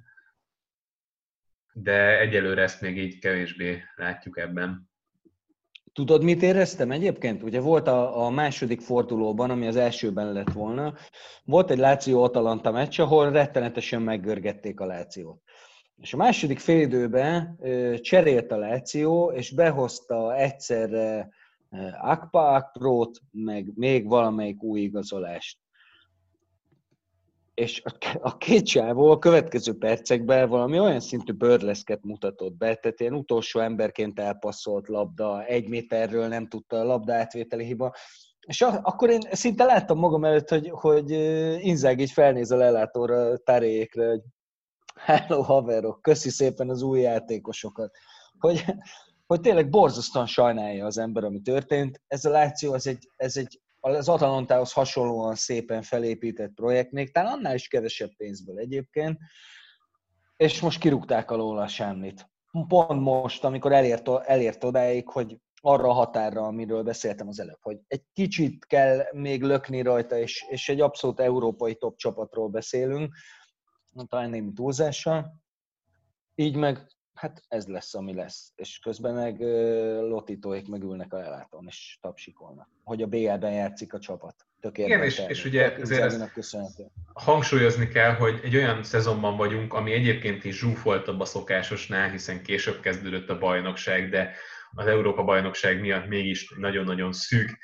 de 1.72 2.18
egyelőre 2.18 2.62
ezt 2.62 2.80
még 2.80 2.98
így 2.98 3.18
kevésbé 3.18 3.82
látjuk 3.94 4.38
ebben. 4.38 4.90
Tudod, 5.94 6.22
mit 6.22 6.42
éreztem 6.42 6.90
egyébként? 6.90 7.42
Ugye 7.42 7.60
volt 7.60 7.88
a, 7.88 8.24
a 8.24 8.30
második 8.30 8.80
fordulóban, 8.80 9.50
ami 9.50 9.66
az 9.66 9.76
elsőben 9.76 10.32
lett 10.32 10.52
volna, 10.52 10.94
volt 11.44 11.70
egy 11.70 11.78
Láció-Atalanta 11.78 12.70
meccs, 12.70 13.00
ahol 13.00 13.30
rettenetesen 13.30 14.02
meggörgették 14.02 14.80
a 14.80 14.86
Lációt. 14.86 15.42
És 15.96 16.14
a 16.14 16.16
második 16.16 16.58
félidőben 16.58 17.58
cserélt 18.00 18.52
a 18.52 18.56
Láció, 18.56 19.30
és 19.30 19.50
behozta 19.50 20.36
egyszerre 20.36 21.28
Akpa 22.00 22.48
Akprót, 22.48 23.20
meg 23.30 23.72
még 23.74 24.08
valamelyik 24.08 24.62
új 24.62 24.80
igazolást 24.80 25.58
és 27.54 27.82
a 28.20 28.36
két 28.36 28.66
csávó 28.66 29.10
a 29.10 29.18
következő 29.18 29.78
percekben 29.78 30.48
valami 30.48 30.78
olyan 30.78 31.00
szintű 31.00 31.32
bőrleszket 31.32 32.02
mutatott 32.02 32.56
be, 32.56 32.74
tehát 32.74 33.00
ilyen 33.00 33.14
utolsó 33.14 33.60
emberként 33.60 34.20
elpasszolt 34.20 34.88
labda, 34.88 35.44
egy 35.44 35.68
méterről 35.68 36.28
nem 36.28 36.48
tudta 36.48 36.76
a 36.76 36.84
labda 36.84 37.14
átvételi 37.14 37.64
hiba, 37.64 37.94
és 38.46 38.60
akkor 38.60 39.10
én 39.10 39.20
szinte 39.30 39.64
láttam 39.64 39.98
magam 39.98 40.24
előtt, 40.24 40.48
hogy, 40.48 40.70
hogy 40.70 41.10
Inzág 41.64 42.00
így 42.00 42.10
felnéz 42.10 42.50
a 42.50 42.56
lelátóra, 42.56 43.36
taréjékre, 43.36 44.08
hogy 44.08 44.22
hello 45.00 45.42
haverok, 45.42 46.02
köszi 46.02 46.30
szépen 46.30 46.70
az 46.70 46.82
új 46.82 47.00
játékosokat. 47.00 47.96
Hogy, 48.38 48.64
hogy 49.26 49.40
tényleg 49.40 49.68
borzasztóan 49.68 50.26
sajnálja 50.26 50.86
az 50.86 50.98
ember, 50.98 51.24
ami 51.24 51.40
történt. 51.40 52.02
Ez 52.06 52.24
a 52.24 52.30
Láció, 52.30 52.74
ez 52.74 52.86
egy, 52.86 53.08
ez 53.16 53.36
egy 53.36 53.60
az 53.92 54.08
Atalantához 54.08 54.72
hasonlóan 54.72 55.34
szépen 55.34 55.82
felépített 55.82 56.54
projekt, 56.54 56.90
még 56.90 57.12
talán 57.12 57.32
annál 57.32 57.54
is 57.54 57.68
kevesebb 57.68 58.10
pénzből 58.16 58.58
egyébként, 58.58 59.18
és 60.36 60.60
most 60.60 60.80
kirúgták 60.80 61.30
alól 61.30 61.58
a 61.58 61.68
semmit. 61.68 62.28
Pont 62.68 63.00
most, 63.00 63.44
amikor 63.44 63.72
elért, 63.72 64.08
elért 64.08 64.64
odáig, 64.64 65.08
hogy 65.08 65.38
arra 65.60 65.88
a 65.88 65.92
határra, 65.92 66.42
amiről 66.42 66.82
beszéltem 66.82 67.28
az 67.28 67.40
előbb, 67.40 67.58
hogy 67.60 67.80
egy 67.86 68.02
kicsit 68.12 68.64
kell 68.64 69.02
még 69.12 69.42
lökni 69.42 69.82
rajta, 69.82 70.18
és, 70.18 70.44
és 70.48 70.68
egy 70.68 70.80
abszolút 70.80 71.20
európai 71.20 71.74
top 71.74 71.96
csapatról 71.96 72.48
beszélünk, 72.48 73.14
talán 74.08 74.30
némi 74.30 74.52
túlzással. 74.52 75.42
Így 76.34 76.56
meg 76.56 76.86
hát 77.14 77.42
ez 77.48 77.66
lesz, 77.66 77.94
ami 77.94 78.14
lesz. 78.14 78.52
És 78.54 78.78
közben 78.78 79.14
meg 79.14 79.40
Lotitóék 80.00 80.68
megülnek 80.68 81.12
a 81.12 81.16
lelátón, 81.16 81.64
és 81.68 81.98
tapsikolnak. 82.00 82.68
Hogy 82.84 83.02
a 83.02 83.06
BL-ben 83.06 83.52
játszik 83.52 83.92
a 83.92 83.98
csapat. 83.98 84.34
Tök 84.60 84.78
Igen, 84.78 85.02
és, 85.02 85.22
és 85.28 85.44
ugye 85.44 85.76
ezért 85.76 86.30
hangsúlyozni 87.14 87.88
kell, 87.88 88.14
hogy 88.14 88.40
egy 88.42 88.56
olyan 88.56 88.82
szezonban 88.82 89.36
vagyunk, 89.36 89.72
ami 89.72 89.92
egyébként 89.92 90.44
is 90.44 90.58
zsúfoltabb 90.58 91.20
a 91.20 91.24
szokásosnál, 91.24 92.10
hiszen 92.10 92.42
később 92.42 92.80
kezdődött 92.80 93.28
a 93.28 93.38
bajnokság, 93.38 94.08
de 94.08 94.34
az 94.70 94.86
Európa 94.86 95.24
bajnokság 95.24 95.80
miatt 95.80 96.06
mégis 96.06 96.54
nagyon-nagyon 96.56 97.12
szűk 97.12 97.58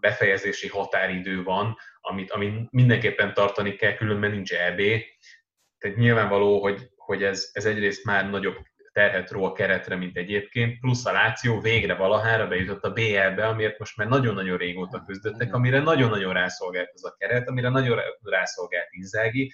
befejezési 0.00 0.68
határidő 0.68 1.42
van, 1.42 1.76
amit, 2.00 2.30
amit 2.30 2.70
mindenképpen 2.70 3.34
tartani 3.34 3.74
kell, 3.74 3.94
különben 3.94 4.30
nincs 4.30 4.52
EB. 4.52 4.80
Tehát 5.78 5.96
nyilvánvaló, 5.96 6.62
hogy 6.62 6.90
hogy 7.12 7.22
ez, 7.22 7.50
ez 7.52 7.64
egyrészt 7.64 8.04
már 8.04 8.30
nagyobb 8.30 8.56
terhet 8.92 9.30
ró 9.30 9.44
a 9.44 9.52
keretre, 9.52 9.96
mint 9.96 10.16
egyébként, 10.16 10.80
plusz 10.80 11.06
a 11.06 11.12
Láció 11.12 11.60
végre 11.60 11.94
valahára 11.94 12.46
bejutott 12.46 12.82
a 12.82 12.92
BL-be, 12.92 13.46
amiért 13.46 13.78
most 13.78 13.96
már 13.96 14.08
nagyon-nagyon 14.08 14.56
régóta 14.56 15.04
küzdöttek, 15.06 15.54
amire 15.54 15.80
nagyon-nagyon 15.80 16.32
rászolgált 16.32 16.90
ez 16.94 17.02
a 17.02 17.14
keret, 17.18 17.48
amire 17.48 17.68
nagyon 17.68 18.00
rászolgált 18.22 18.88
Inzági, 18.90 19.52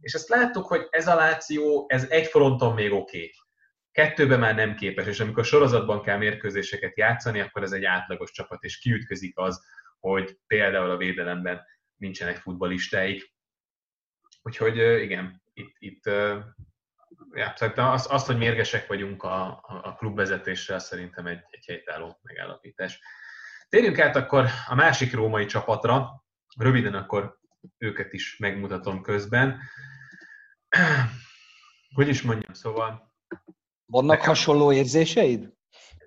és 0.00 0.12
ezt 0.12 0.28
láttuk, 0.28 0.66
hogy 0.66 0.86
ez 0.90 1.06
a 1.06 1.14
Láció, 1.14 1.84
ez 1.88 2.06
egy 2.10 2.26
fronton 2.26 2.74
még 2.74 2.92
oké. 2.92 3.16
Okay. 3.16 3.30
Kettőben 3.92 4.38
már 4.38 4.54
nem 4.54 4.74
képes, 4.74 5.06
és 5.06 5.20
amikor 5.20 5.44
sorozatban 5.44 6.02
kell 6.02 6.16
mérkőzéseket 6.16 6.96
játszani, 6.96 7.40
akkor 7.40 7.62
ez 7.62 7.72
egy 7.72 7.84
átlagos 7.84 8.30
csapat, 8.30 8.62
és 8.62 8.78
kiütközik 8.78 9.38
az, 9.38 9.60
hogy 9.98 10.38
például 10.46 10.90
a 10.90 10.96
védelemben 10.96 11.60
nincsenek 11.96 12.36
futbalistáik. 12.36 13.32
Úgyhogy 14.42 14.76
igen, 15.02 15.42
itt, 15.54 15.74
itt 15.78 16.04
ja, 17.32 17.52
szerintem 17.56 17.86
azt, 17.86 18.10
azt, 18.10 18.26
hogy 18.26 18.38
mérgesek 18.38 18.86
vagyunk 18.86 19.22
a, 19.22 19.60
a 19.82 19.94
klubvezetéssel, 19.94 20.78
szerintem 20.78 21.26
egy, 21.26 21.42
egy 21.50 21.64
helytálló 21.66 22.18
megállapítás. 22.22 23.00
Térjünk 23.68 23.98
át 23.98 24.16
akkor 24.16 24.48
a 24.68 24.74
másik 24.74 25.14
római 25.14 25.46
csapatra, 25.46 26.24
röviden 26.56 26.94
akkor 26.94 27.38
őket 27.78 28.12
is 28.12 28.36
megmutatom 28.38 29.02
közben. 29.02 29.60
Hogy 31.94 32.08
is 32.08 32.22
mondjam, 32.22 32.52
szóval... 32.52 33.12
Vannak 33.86 34.16
nekem, 34.16 34.26
hasonló 34.26 34.72
érzéseid? 34.72 35.53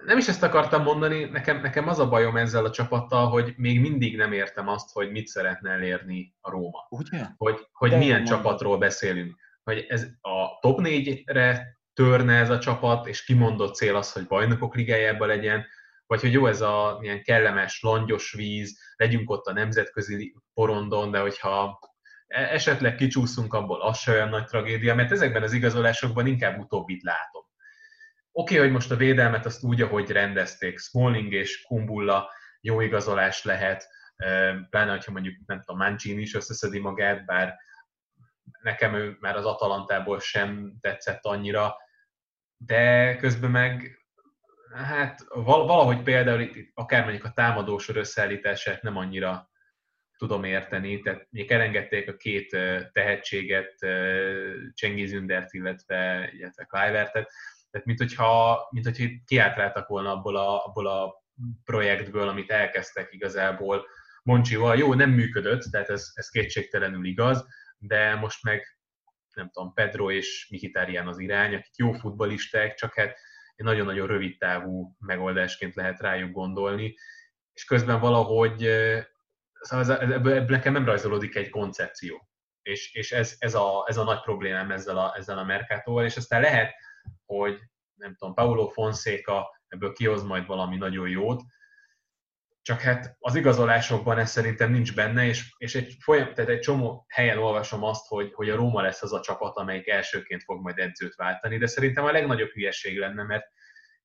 Nem 0.05 0.17
is 0.17 0.27
ezt 0.27 0.43
akartam 0.43 0.83
mondani, 0.83 1.23
nekem, 1.23 1.61
nekem 1.61 1.87
az 1.87 1.99
a 1.99 2.09
bajom 2.09 2.37
ezzel 2.37 2.65
a 2.65 2.71
csapattal, 2.71 3.27
hogy 3.29 3.53
még 3.57 3.79
mindig 3.79 4.17
nem 4.17 4.31
értem 4.31 4.67
azt, 4.67 4.91
hogy 4.93 5.11
mit 5.11 5.27
szeretne 5.27 5.69
elérni 5.69 6.35
a 6.41 6.49
Róma. 6.49 6.87
Ugye? 6.89 7.25
Hogy, 7.37 7.67
hogy 7.71 7.89
milyen 7.89 8.21
mondani. 8.21 8.29
csapatról 8.29 8.77
beszélünk 8.77 9.45
hogy 9.67 9.85
ez 9.87 10.07
a 10.21 10.59
top 10.59 10.79
4-re 10.83 11.79
törne 11.93 12.35
ez 12.35 12.49
a 12.49 12.59
csapat, 12.59 13.07
és 13.07 13.23
kimondott 13.23 13.75
cél 13.75 13.95
az, 13.95 14.11
hogy 14.11 14.27
bajnokok 14.27 14.75
ligájában 14.75 15.27
legyen, 15.27 15.65
vagy 16.05 16.21
hogy 16.21 16.31
jó 16.31 16.47
ez 16.47 16.61
a 16.61 16.99
ilyen 17.01 17.23
kellemes, 17.23 17.81
langyos 17.81 18.33
víz, 18.33 18.79
legyünk 18.95 19.29
ott 19.29 19.45
a 19.45 19.53
nemzetközi 19.53 20.35
porondon, 20.53 21.11
de 21.11 21.19
hogyha 21.19 21.79
e- 22.27 22.53
esetleg 22.53 22.95
kicsúszunk 22.95 23.53
abból, 23.53 23.81
az 23.81 23.97
se 23.97 24.11
olyan 24.11 24.29
nagy 24.29 24.45
tragédia, 24.45 24.95
mert 24.95 25.11
ezekben 25.11 25.43
az 25.43 25.53
igazolásokban 25.53 26.27
inkább 26.27 26.59
utóbbit 26.59 27.03
látom. 27.03 27.43
Oké, 28.39 28.53
okay, 28.53 28.65
hogy 28.65 28.75
most 28.75 28.91
a 28.91 28.95
védelmet 28.95 29.45
azt 29.45 29.63
úgy, 29.63 29.81
ahogy 29.81 30.09
rendezték, 30.09 30.79
Smalling 30.79 31.33
és 31.33 31.61
Kumbulla 31.61 32.31
jó 32.61 32.81
igazolás 32.81 33.43
lehet, 33.43 33.88
pláne, 34.69 34.91
hogyha 34.91 35.11
mondjuk, 35.11 35.35
nem 35.45 35.59
tudom, 35.59 35.77
Mancini 35.77 36.21
is 36.21 36.33
összeszedi 36.33 36.79
magát, 36.79 37.25
bár 37.25 37.55
nekem 38.61 38.95
ő 38.95 39.17
már 39.19 39.35
az 39.35 39.45
Atalantából 39.45 40.19
sem 40.19 40.77
tetszett 40.81 41.25
annyira, 41.25 41.75
de 42.57 43.15
közben 43.15 43.51
meg 43.51 44.05
hát 44.73 45.25
valahogy 45.33 46.01
például 46.03 46.41
itt, 46.41 46.71
akár 46.73 47.03
mondjuk 47.03 47.25
a 47.25 47.33
támadósor 47.33 47.95
összeállítását 47.95 48.81
nem 48.81 48.97
annyira 48.97 49.49
tudom 50.17 50.43
érteni, 50.43 50.99
tehát 50.99 51.27
még 51.29 51.51
elengedték 51.51 52.09
a 52.09 52.15
két 52.15 52.49
tehetséget, 52.91 53.73
Csengiz 54.73 55.11
Ündert, 55.11 55.53
illetve, 55.53 56.29
illetve 56.33 56.63
Kluivertet, 56.63 57.31
Tehát, 57.78 57.86
mint 57.86 57.99
hogyha, 57.99 58.67
mint 58.71 58.86
hogyha 58.86 59.05
kiátráltak 59.25 59.88
volna 59.88 60.11
abból 60.11 60.36
a, 60.36 60.65
abból 60.65 60.88
a 60.88 61.23
projektből, 61.63 62.28
amit 62.28 62.51
elkezdtek 62.51 63.13
igazából 63.13 63.86
Moncsival. 64.23 64.78
Jó, 64.78 64.93
nem 64.93 65.09
működött, 65.09 65.61
tehát 65.61 65.89
ez, 65.89 66.11
ez 66.13 66.30
kétségtelenül 66.30 67.05
igaz, 67.05 67.45
de 67.78 68.15
most 68.15 68.43
meg 68.43 68.78
nem 69.36 69.49
tudom, 69.49 69.73
Pedro 69.73 70.11
és 70.11 70.47
Mihitárián 70.49 71.07
az 71.07 71.19
irány, 71.19 71.53
akik 71.53 71.75
jó 71.75 71.91
futbalisták, 71.91 72.73
csak 72.73 72.95
hát 72.95 73.17
egy 73.55 73.65
nagyon-nagyon 73.65 74.07
rövid 74.07 74.38
távú 74.38 74.95
megoldásként 74.99 75.75
lehet 75.75 75.99
rájuk 75.99 76.32
gondolni, 76.32 76.95
és 77.53 77.65
közben 77.65 77.99
valahogy 77.99 78.69
szóval 79.59 79.97
ebből, 79.97 80.34
ebből 80.34 80.55
nekem 80.55 80.73
nem 80.73 80.86
rajzolódik 80.86 81.36
egy 81.36 81.49
koncepció. 81.49 82.30
És, 82.61 82.93
és 82.93 83.11
ez, 83.11 83.36
ez, 83.39 83.53
a, 83.53 83.86
ez 83.88 83.97
a 83.97 84.03
nagy 84.03 84.21
problémám 84.21 84.71
ezzel 84.71 84.97
a, 84.97 85.13
ezzel 85.17 85.38
a 85.38 85.43
Mercatóval, 85.43 86.05
és 86.05 86.17
aztán 86.17 86.41
lehet, 86.41 86.73
hogy 87.26 87.60
nem 87.93 88.16
tudom, 88.16 88.34
Paulo 88.34 88.68
Fonseca 88.68 89.62
ebből 89.68 89.93
kihoz 89.93 90.24
majd 90.24 90.45
valami 90.45 90.78
nagyon 90.78 91.10
jót, 91.10 91.41
csak 92.68 92.82
hát 92.82 93.16
az 93.20 93.36
igazolásokban 93.36 94.18
ez 94.18 94.30
szerintem 94.30 94.72
nincs 94.72 94.95
benne, 94.95 95.26
és, 95.26 95.53
és 95.58 95.76
egy, 95.76 95.95
folyam, 95.99 96.34
tehát 96.34 96.49
egy 96.49 96.60
csomó 96.60 97.05
helyen 97.08 97.38
olvasom 97.38 97.84
azt, 97.84 98.08
hogy, 98.08 98.34
hogy 98.34 98.49
a 98.49 98.55
Róma 98.55 98.82
lesz 98.82 99.01
az 99.01 99.14
a 99.14 99.22
csapat, 99.22 99.58
amelyik 99.58 99.88
elsőként 99.88 100.43
fog 100.43 100.62
majd 100.62 100.78
edzőt 100.78 101.16
váltani, 101.16 101.58
de 101.58 101.68
szerintem 101.68 102.05
a 102.05 102.12
legnagyobb 102.12 102.49
hülyeség 102.49 102.97
lenne, 102.97 103.24
mert 103.24 103.45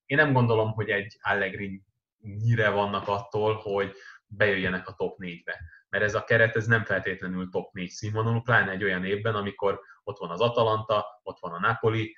én 0.06 0.16
nem 0.16 0.32
gondolom, 0.32 0.72
hogy 0.72 0.90
egy 0.90 1.18
Allegri 1.20 1.82
nyire 2.18 2.68
vannak 2.68 3.08
attól, 3.08 3.54
hogy 3.54 3.94
bejöjjenek 4.26 4.88
a 4.88 4.92
top 4.92 5.16
4-be. 5.20 5.60
Mert 5.88 6.04
ez 6.04 6.14
a 6.14 6.24
keret 6.24 6.56
ez 6.56 6.66
nem 6.66 6.84
feltétlenül 6.84 7.48
top 7.48 7.72
4 7.72 7.88
színvonalú, 7.88 8.40
pláne 8.40 8.70
egy 8.70 8.84
olyan 8.84 9.04
évben, 9.04 9.34
amikor 9.34 9.80
ott 10.04 10.18
van 10.18 10.30
az 10.30 10.40
Atalanta, 10.40 11.20
ott 11.22 11.38
van 11.40 11.52
a 11.52 11.60
Napoli, 11.60 12.16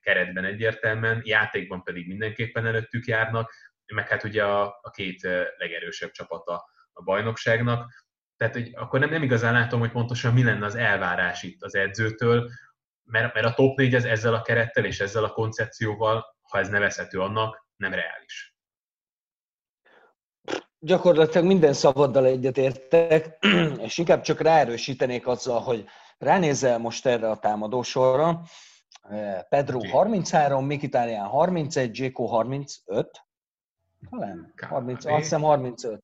keretben 0.00 0.44
egyértelműen, 0.44 1.20
játékban 1.24 1.82
pedig 1.82 2.08
mindenképpen 2.08 2.66
előttük 2.66 3.06
járnak, 3.06 3.52
meg 3.94 4.08
hát 4.08 4.24
ugye 4.24 4.44
a, 4.44 4.78
a 4.82 4.90
két 4.90 5.22
legerősebb 5.58 6.10
csapata 6.10 6.64
a 6.92 7.02
bajnokságnak. 7.02 7.92
Tehát 8.36 8.54
hogy 8.54 8.70
akkor 8.74 9.00
nem, 9.00 9.10
nem 9.10 9.22
igazán 9.22 9.52
látom, 9.52 9.80
hogy 9.80 9.90
pontosan 9.90 10.32
mi 10.32 10.44
lenne 10.44 10.64
az 10.64 10.74
elvárás 10.74 11.42
itt 11.42 11.62
az 11.62 11.74
edzőtől, 11.74 12.50
mert, 13.04 13.34
mert 13.34 13.46
a 13.46 13.54
top 13.54 13.76
4 13.76 13.94
ez 13.94 14.04
ezzel 14.04 14.34
a 14.34 14.42
kerettel 14.42 14.84
és 14.84 15.00
ezzel 15.00 15.24
a 15.24 15.32
koncepcióval, 15.32 16.36
ha 16.42 16.58
ez 16.58 16.68
nevezhető 16.68 17.20
annak, 17.20 17.66
nem 17.76 17.94
reális. 17.94 18.54
Gyakorlatilag 20.78 21.46
minden 21.46 21.72
szavaddal 21.72 22.26
egyetértek, 22.26 23.38
és 23.86 23.98
inkább 23.98 24.20
csak 24.20 24.40
ráerősítenék 24.40 25.26
azzal, 25.26 25.60
hogy 25.60 25.84
ránézel 26.18 26.78
most 26.78 27.06
erre 27.06 27.30
a 27.30 27.38
támadósorra, 27.38 28.42
Pedro 29.48 29.76
okay. 29.76 29.90
33, 29.90 30.66
Mikitarian 30.66 31.26
31, 31.26 31.98
Jéko 31.98 32.24
35, 32.24 33.10
talán 34.10 34.52
30, 34.68 35.04
azt 35.04 35.16
hiszem 35.16 35.40
35. 35.40 36.02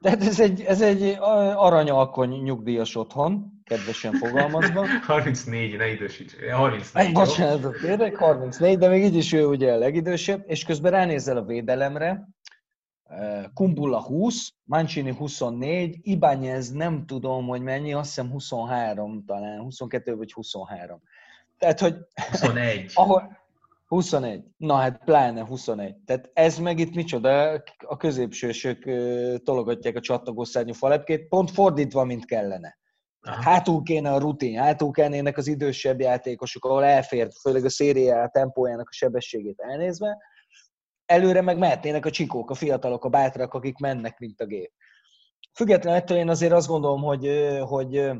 Tehát 0.00 0.22
ez 0.22 0.40
egy, 0.40 0.60
ez 0.60 0.80
egy 0.80 1.16
aranyalkony 1.56 2.42
nyugdíjas 2.42 2.96
otthon, 2.96 3.60
kedvesen 3.64 4.12
fogalmazva. 4.12 4.86
34, 5.06 5.76
ne 5.76 5.88
idősíts. 5.88 6.34
34. 6.52 7.12
Bocsánat, 7.12 7.76
tényleg 7.80 8.16
34, 8.16 8.78
de 8.78 8.88
még 8.88 9.04
így 9.04 9.16
is 9.16 9.32
ő 9.32 9.46
ugye 9.46 9.72
a 9.72 9.76
legidősebb, 9.76 10.44
és 10.46 10.64
közben 10.64 10.90
ránézel 10.92 11.36
a 11.36 11.44
védelemre, 11.44 12.28
Kumbula 13.54 14.02
20, 14.02 14.52
Mancini 14.64 15.14
24, 15.14 15.98
Ibányez 16.02 16.70
nem 16.70 17.06
tudom, 17.06 17.46
hogy 17.46 17.62
mennyi, 17.62 17.92
azt 17.92 18.08
hiszem 18.08 18.30
23 18.30 19.24
talán, 19.26 19.60
22 19.60 20.16
vagy 20.16 20.32
23. 20.32 21.02
Tehát, 21.58 21.80
hogy... 21.80 21.96
21. 22.30 22.90
ahol, 22.94 23.42
21. 23.86 24.44
Na 24.56 24.74
hát 24.74 25.04
pláne 25.04 25.44
21. 25.44 25.94
Tehát 26.06 26.30
ez 26.32 26.58
meg 26.58 26.78
itt 26.78 26.94
micsoda, 26.94 27.62
a 27.78 27.96
középsősök 27.96 28.84
tologatják 29.42 29.96
a 29.96 30.00
csattogó 30.00 30.44
szárnyú 30.44 30.72
falepkét, 30.72 31.28
pont 31.28 31.50
fordítva, 31.50 32.04
mint 32.04 32.24
kellene. 32.24 32.78
Aha. 33.20 33.42
Hátul 33.42 33.82
kéne 33.82 34.12
a 34.12 34.18
rutin, 34.18 34.58
hátul 34.58 34.90
kennének 34.90 35.36
az 35.36 35.46
idősebb 35.46 36.00
játékosok, 36.00 36.64
ahol 36.64 36.84
elfér, 36.84 37.28
főleg 37.40 37.64
a 37.64 37.70
szériá 37.70 38.26
tempójának 38.26 38.88
a 38.88 38.92
sebességét 38.92 39.60
elnézve, 39.60 40.18
előre 41.06 41.40
meg 41.40 41.58
mehetnének 41.58 42.06
a 42.06 42.10
csikók, 42.10 42.50
a 42.50 42.54
fiatalok, 42.54 43.04
a 43.04 43.08
bátrak, 43.08 43.54
akik 43.54 43.78
mennek, 43.78 44.18
mint 44.18 44.40
a 44.40 44.46
gép. 44.46 44.72
Függetlenül 45.54 46.00
ettől 46.00 46.18
én 46.18 46.28
azért 46.28 46.52
azt 46.52 46.68
gondolom, 46.68 47.02
hogy, 47.02 47.48
hogy 47.60 48.10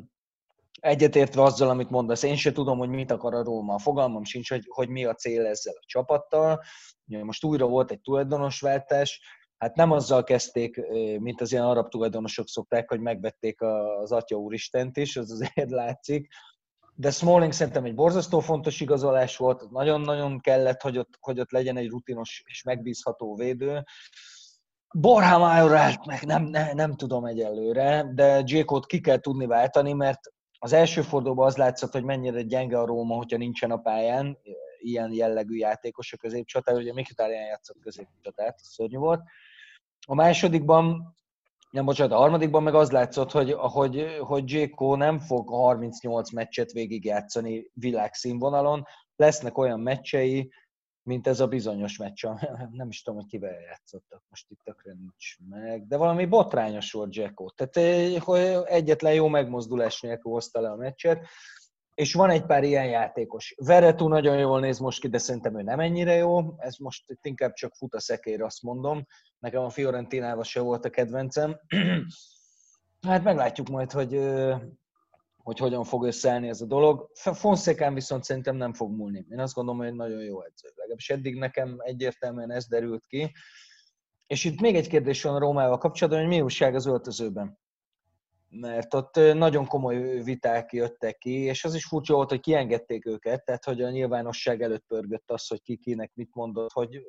egyetértve 0.81 1.43
azzal, 1.43 1.69
amit 1.69 1.91
mondasz, 1.91 2.23
én 2.23 2.37
se 2.37 2.53
tudom, 2.53 2.79
hogy 2.79 2.89
mit 2.89 3.11
akar 3.11 3.35
a 3.35 3.43
Róma. 3.43 3.79
Fogalmam 3.79 4.25
sincs, 4.25 4.51
hogy, 4.51 4.65
hogy 4.69 4.89
mi 4.89 5.05
a 5.05 5.15
cél 5.15 5.47
ezzel 5.47 5.75
a 5.77 5.85
csapattal. 5.87 6.63
Most 7.05 7.45
újra 7.45 7.67
volt 7.67 7.91
egy 7.91 8.01
tulajdonosváltás, 8.01 9.21
hát 9.59 9.77
nem 9.77 9.91
azzal 9.91 10.25
kezdték, 10.25 10.81
mint 11.19 11.41
az 11.41 11.53
ilyen 11.53 11.65
arab 11.65 11.89
tulajdonosok 11.89 12.49
szokták, 12.49 12.89
hogy 12.89 13.01
megvették 13.01 13.63
az 13.63 14.13
Atya 14.13 14.37
Úristent 14.37 14.97
is, 14.97 15.17
az 15.17 15.31
azért 15.31 15.71
látszik. 15.71 16.29
De 16.97 17.11
Smalling 17.11 17.53
szerintem 17.53 17.85
egy 17.85 17.95
borzasztó 17.95 18.41
fontos 18.41 18.81
igazolás 18.81 19.37
volt, 19.37 19.71
nagyon-nagyon 19.71 20.41
kellett, 20.41 20.81
hogy 20.81 20.99
ott, 20.99 21.17
hogy 21.21 21.41
ott 21.41 21.51
legyen 21.51 21.77
egy 21.77 21.89
rutinos 21.89 22.43
és 22.47 22.63
megbízható 22.63 23.35
védő. 23.35 23.85
Borham 24.97 25.43
állt 25.43 26.07
meg, 26.07 26.23
nem, 26.23 26.43
nem, 26.43 26.75
nem 26.75 26.97
tudom 26.97 27.25
egyelőre, 27.25 28.11
de 28.15 28.43
Jékot 28.47 28.87
ki 28.87 29.01
kell 29.01 29.19
tudni 29.19 29.47
váltani, 29.47 29.93
mert 29.93 30.21
az 30.65 30.73
első 30.73 31.03
fordulóban 31.03 31.47
az 31.47 31.57
látszott, 31.57 31.93
hogy 31.93 32.05
mennyire 32.05 32.43
gyenge 32.43 32.79
a 32.79 32.87
Róma, 32.87 33.15
hogyha 33.15 33.37
nincsen 33.37 33.71
a 33.71 33.77
pályán 33.77 34.39
ilyen 34.79 35.13
jellegű 35.13 35.57
játékos 35.57 36.13
a 36.13 36.17
középcsatár, 36.17 36.77
ugye 36.77 36.93
Mkhitaryan 36.93 37.45
játszott 37.45 37.81
középcsatát, 37.81 38.59
szörnyű 38.63 38.97
volt. 38.97 39.23
A 40.07 40.15
másodikban, 40.15 41.17
nem 41.71 41.85
bocsánat, 41.85 42.13
a 42.13 42.17
harmadikban 42.17 42.63
meg 42.63 42.75
az 42.75 42.91
látszott, 42.91 43.31
hogy, 43.31 43.53
hogy, 43.53 44.17
hogy 44.21 44.51
Jéko 44.51 44.97
nem 44.97 45.19
fog 45.19 45.49
38 45.49 46.31
meccset 46.31 46.73
végigjátszani 46.73 47.71
világszínvonalon, 47.75 48.87
lesznek 49.17 49.59
olyan 49.59 49.81
meccsei, 49.81 50.53
mint 51.05 51.27
ez 51.27 51.41
a 51.41 51.47
bizonyos 51.47 51.97
meccs, 51.97 52.25
nem 52.71 52.89
is 52.89 53.03
tudom, 53.03 53.21
hogy 53.21 53.29
kivel 53.29 53.61
játszottak, 53.61 54.23
most 54.29 54.51
itt 54.51 54.61
tökre 54.65 54.93
nincs 54.93 55.37
meg, 55.49 55.87
de 55.87 55.97
valami 55.97 56.25
botrányos 56.25 56.93
volt 56.93 57.17
Jacko. 57.17 57.51
Tehát 57.51 57.77
eh, 57.77 58.21
hogy 58.21 58.41
egyetlen 58.65 59.15
jó 59.15 59.29
megmozdulás 59.29 60.01
nélkül 60.01 60.33
hozta 60.33 60.61
le 60.61 60.71
a 60.71 60.77
meccset, 60.77 61.27
és 61.95 62.15
van 62.15 62.31
egy 62.31 62.47
pár 62.47 62.65
ilyen 62.65 62.87
játékos. 62.87 63.55
Veretú 63.57 64.09
nagyon 64.09 64.39
jól 64.39 64.61
néz 64.61 64.79
most 64.79 65.01
ki, 65.01 65.09
de 65.09 65.19
szerintem 65.19 65.59
ő 65.59 65.63
nem 65.63 65.81
ennyire 65.81 66.15
jó. 66.15 66.55
Ez 66.59 66.77
most 66.77 67.11
itt 67.11 67.27
inkább 67.27 67.53
csak 67.53 67.75
fut 67.75 67.95
a 67.95 68.01
szekér, 68.01 68.43
azt 68.43 68.63
mondom. 68.63 69.07
Nekem 69.39 69.63
a 69.63 69.71
Fiorentinával 69.71 70.45
se 70.45 70.61
volt 70.61 70.85
a 70.85 70.91
kedvencem. 70.91 71.61
hát 73.09 73.23
meglátjuk 73.23 73.69
majd, 73.69 73.93
hogy 73.93 74.15
eh, 74.15 74.61
hogy 75.45 75.59
hogyan 75.59 75.85
fog 75.85 76.05
összeállni 76.05 76.49
ez 76.49 76.61
a 76.61 76.67
dolog. 76.67 77.11
Fonszekán 77.15 77.95
viszont 77.95 78.25
szerintem 78.25 78.57
nem 78.57 78.73
fog 78.73 78.97
múlni. 78.97 79.27
Én 79.31 79.41
azt 79.41 79.55
gondolom, 79.55 79.81
hogy 79.81 79.89
egy 79.89 79.95
nagyon 79.95 80.23
jó 80.23 80.43
edző. 80.43 80.69
Legalábbis 80.75 81.11
eddig 81.11 81.39
nekem 81.39 81.77
egyértelműen 81.79 82.51
ez 82.51 82.67
derült 82.67 83.07
ki. 83.07 83.33
És 84.27 84.45
itt 84.45 84.61
még 84.61 84.77
egy 84.77 84.89
kérdés 84.89 85.23
van 85.23 85.35
a 85.35 85.39
Rómával 85.39 85.79
kapcsolatban, 85.79 86.23
hogy 86.23 86.33
mi 86.35 86.41
újság 86.41 86.75
az 86.75 86.87
öltözőben. 86.87 87.59
Mert 88.49 88.95
ott 88.95 89.15
nagyon 89.15 89.67
komoly 89.67 90.23
viták 90.23 90.73
jöttek 90.73 91.19
ki, 91.19 91.41
és 91.41 91.65
az 91.65 91.75
is 91.75 91.85
furcsa 91.85 92.15
volt, 92.15 92.29
hogy 92.29 92.41
kiengedték 92.41 93.07
őket, 93.07 93.45
tehát 93.45 93.65
hogy 93.65 93.83
a 93.83 93.91
nyilvánosság 93.91 94.63
előtt 94.63 94.85
pörgött 94.87 95.31
az, 95.31 95.49
hogy 95.49 95.63
ki 95.63 95.77
kinek 95.77 96.11
mit 96.15 96.35
mondott, 96.35 96.73
hogy 96.73 97.03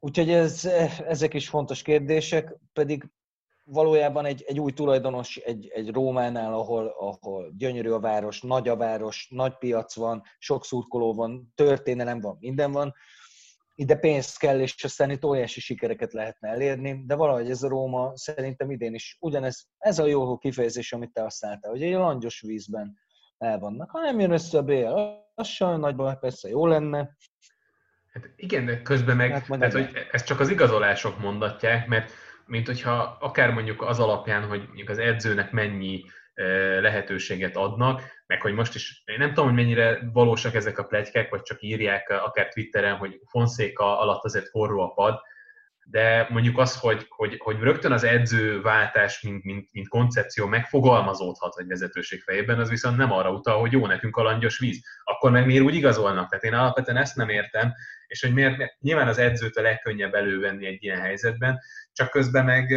Úgyhogy 0.00 0.30
ez, 0.30 0.64
ezek 1.06 1.34
is 1.34 1.48
fontos 1.48 1.82
kérdések, 1.82 2.56
pedig 2.72 3.10
valójában 3.70 4.24
egy, 4.24 4.44
egy 4.46 4.60
új 4.60 4.72
tulajdonos 4.72 5.36
egy, 5.36 5.68
egy 5.74 5.92
Rómánál, 5.92 6.54
ahol, 6.54 6.94
ahol 6.98 7.52
gyönyörű 7.56 7.90
a 7.90 8.00
város, 8.00 8.40
nagy 8.40 8.68
a 8.68 8.76
város, 8.76 9.28
nagy 9.30 9.58
piac 9.58 9.94
van, 9.94 10.22
sok 10.38 10.64
szurkoló 10.64 11.14
van, 11.14 11.52
történelem 11.54 12.20
van, 12.20 12.36
minden 12.40 12.72
van, 12.72 12.94
ide 13.74 13.96
pénzt 13.96 14.38
kell, 14.38 14.60
és 14.60 14.84
aztán 14.84 15.10
itt 15.10 15.24
óriási 15.24 15.60
sikereket 15.60 16.12
lehetne 16.12 16.48
elérni, 16.48 17.02
de 17.06 17.14
valahogy 17.14 17.50
ez 17.50 17.62
a 17.62 17.68
Róma 17.68 18.12
szerintem 18.14 18.70
idén 18.70 18.94
is 18.94 19.16
ugyanez, 19.20 19.66
ez 19.78 19.98
a 19.98 20.06
jó 20.06 20.38
kifejezés, 20.38 20.92
amit 20.92 21.12
te 21.12 21.22
használtál, 21.22 21.70
hogy 21.70 21.82
egy 21.82 21.92
langyos 21.92 22.40
vízben 22.40 22.98
el 23.38 23.58
vannak. 23.58 23.90
Ha 23.90 24.00
nem 24.00 24.20
jön 24.20 24.30
össze 24.30 24.58
a 24.58 24.62
BL, 24.62 24.98
az 25.34 25.46
sem 25.46 25.80
nagyban 25.80 26.18
persze 26.18 26.48
jó 26.48 26.66
lenne. 26.66 27.16
Hát 28.12 28.30
igen, 28.36 28.66
de 28.66 28.82
közben 28.82 29.16
meg, 29.16 29.30
hát 29.30 29.46
tehát, 29.46 29.72
hogy 29.72 29.90
ezt 30.10 30.26
csak 30.26 30.40
az 30.40 30.48
igazolások 30.48 31.18
mondatják, 31.18 31.86
mert 31.86 32.12
mint 32.48 32.66
hogyha 32.66 33.16
akár 33.20 33.50
mondjuk 33.50 33.82
az 33.82 34.00
alapján, 34.00 34.42
hogy 34.48 34.62
mondjuk 34.66 34.88
az 34.88 34.98
edzőnek 34.98 35.50
mennyi 35.50 36.04
lehetőséget 36.80 37.56
adnak, 37.56 38.02
meg 38.26 38.40
hogy 38.40 38.52
most 38.52 38.74
is, 38.74 39.02
én 39.04 39.18
nem 39.18 39.28
tudom, 39.28 39.44
hogy 39.44 39.54
mennyire 39.54 40.10
valósak 40.12 40.54
ezek 40.54 40.78
a 40.78 40.84
plegykek, 40.84 41.30
vagy 41.30 41.42
csak 41.42 41.62
írják 41.62 42.10
akár 42.10 42.48
Twitteren, 42.48 42.96
hogy 42.96 43.20
Fonszéka 43.26 43.98
alatt 43.98 44.24
azért 44.24 44.48
forró 44.48 44.80
a 44.80 44.92
pad, 44.92 45.20
de 45.90 46.26
mondjuk 46.30 46.58
az, 46.58 46.80
hogy, 46.80 47.06
hogy, 47.08 47.36
hogy 47.38 47.58
rögtön 47.60 47.92
az 47.92 48.04
edzőváltás, 48.04 49.20
mint, 49.20 49.44
mint, 49.44 49.68
mint 49.72 49.88
koncepció 49.88 50.46
megfogalmazódhat 50.46 51.58
egy 51.58 51.66
vezetőség 51.66 52.22
fejében, 52.22 52.58
az 52.58 52.68
viszont 52.68 52.96
nem 52.96 53.12
arra 53.12 53.30
utal, 53.32 53.60
hogy 53.60 53.72
jó, 53.72 53.86
nekünk 53.86 54.16
a 54.16 54.22
langyos 54.22 54.58
víz. 54.58 54.80
Akkor 55.04 55.30
meg 55.30 55.46
miért 55.46 55.64
úgy 55.64 55.74
igazolnak? 55.74 56.28
Tehát 56.28 56.44
én 56.44 56.54
alapvetően 56.54 56.96
ezt 56.96 57.16
nem 57.16 57.28
értem, 57.28 57.72
és 58.06 58.22
hogy 58.22 58.32
miért, 58.32 58.76
nyilván 58.80 59.08
az 59.08 59.18
edzőt 59.18 59.56
a 59.56 59.62
legkönnyebb 59.62 60.14
elővenni 60.14 60.66
egy 60.66 60.82
ilyen 60.82 61.00
helyzetben, 61.00 61.58
csak 61.92 62.10
közben 62.10 62.44
meg 62.44 62.74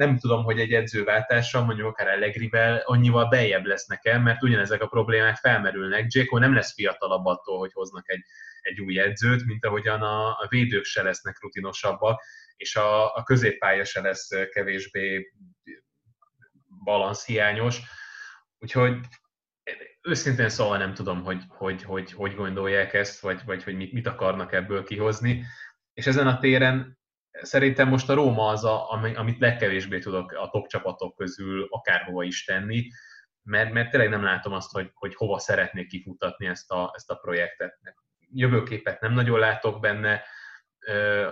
nem 0.00 0.18
tudom, 0.18 0.44
hogy 0.44 0.60
egy 0.60 0.72
edzőváltással, 0.72 1.64
mondjuk 1.64 1.86
akár 1.86 2.08
Allegrivel 2.08 2.82
annyival 2.84 3.28
beljebb 3.28 3.64
lesz 3.64 3.86
nekem, 3.86 4.22
mert 4.22 4.42
ugyanezek 4.42 4.82
a 4.82 4.86
problémák 4.86 5.36
felmerülnek. 5.36 6.12
Jéko 6.12 6.38
nem 6.38 6.54
lesz 6.54 6.74
fiatalabb 6.74 7.24
attól, 7.24 7.58
hogy 7.58 7.72
hoznak 7.72 8.10
egy, 8.10 8.22
egy 8.60 8.80
új 8.80 8.98
edzőt, 9.00 9.44
mint 9.44 9.64
ahogyan 9.64 10.02
a, 10.02 10.28
a 10.28 10.46
védők 10.48 10.84
se 10.84 11.02
lesznek 11.02 11.40
rutinosabbak, 11.40 12.22
és 12.56 12.76
a, 12.76 13.14
a 13.14 13.22
középpálya 13.22 13.84
se 13.84 14.00
lesz 14.00 14.28
kevésbé 14.50 15.32
balanszhiányos. 16.84 17.80
Úgyhogy 18.58 18.98
őszintén 20.02 20.48
szóval 20.48 20.78
nem 20.78 20.94
tudom, 20.94 21.22
hogy 21.22 21.42
hogy, 21.48 21.82
hogy, 21.82 22.12
hogy 22.12 22.34
gondolják 22.34 22.94
ezt, 22.94 23.20
vagy, 23.20 23.40
vagy 23.44 23.62
hogy 23.62 23.76
mit, 23.76 23.92
mit 23.92 24.06
akarnak 24.06 24.52
ebből 24.52 24.84
kihozni. 24.84 25.44
És 25.92 26.06
ezen 26.06 26.26
a 26.26 26.38
téren 26.38 26.99
szerintem 27.32 27.88
most 27.88 28.08
a 28.08 28.14
Róma 28.14 28.48
az, 28.48 28.64
a, 28.64 28.90
amit 28.90 29.38
legkevésbé 29.38 29.98
tudok 29.98 30.32
a 30.32 30.48
top 30.50 30.66
csapatok 30.66 31.16
közül 31.16 31.66
akárhova 31.70 32.22
is 32.22 32.44
tenni, 32.44 32.88
mert, 33.42 33.72
mert 33.72 33.90
tényleg 33.90 34.10
nem 34.10 34.22
látom 34.22 34.52
azt, 34.52 34.72
hogy, 34.72 34.90
hogy 34.94 35.14
hova 35.14 35.38
szeretnék 35.38 35.88
kifutatni 35.88 36.46
ezt 36.46 36.70
a, 36.70 36.92
ezt 36.94 37.10
a 37.10 37.14
projektet. 37.14 37.78
Jövőképet 38.32 39.00
nem 39.00 39.12
nagyon 39.12 39.38
látok 39.38 39.80
benne, 39.80 40.22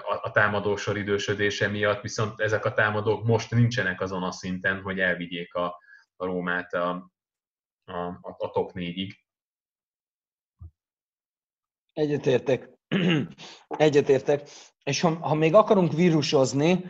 a, 0.02 0.20
a 0.22 0.30
támadósor 0.30 0.96
idősödése 0.96 1.68
miatt, 1.68 2.02
viszont 2.02 2.40
ezek 2.40 2.64
a 2.64 2.74
támadók 2.74 3.24
most 3.24 3.50
nincsenek 3.50 4.00
azon 4.00 4.22
a 4.22 4.30
szinten, 4.30 4.82
hogy 4.82 5.00
elvigyék 5.00 5.54
a, 5.54 5.66
a 6.16 6.24
Rómát 6.24 6.72
a, 6.74 7.10
a, 7.84 8.18
a 8.38 8.50
top 8.50 8.72
négyig. 8.72 9.14
Egyetértek. 11.92 12.77
Egyetértek. 13.68 14.48
És 14.84 15.00
ha, 15.00 15.18
ha 15.20 15.34
még 15.34 15.54
akarunk 15.54 15.92
vírusozni, 15.92 16.84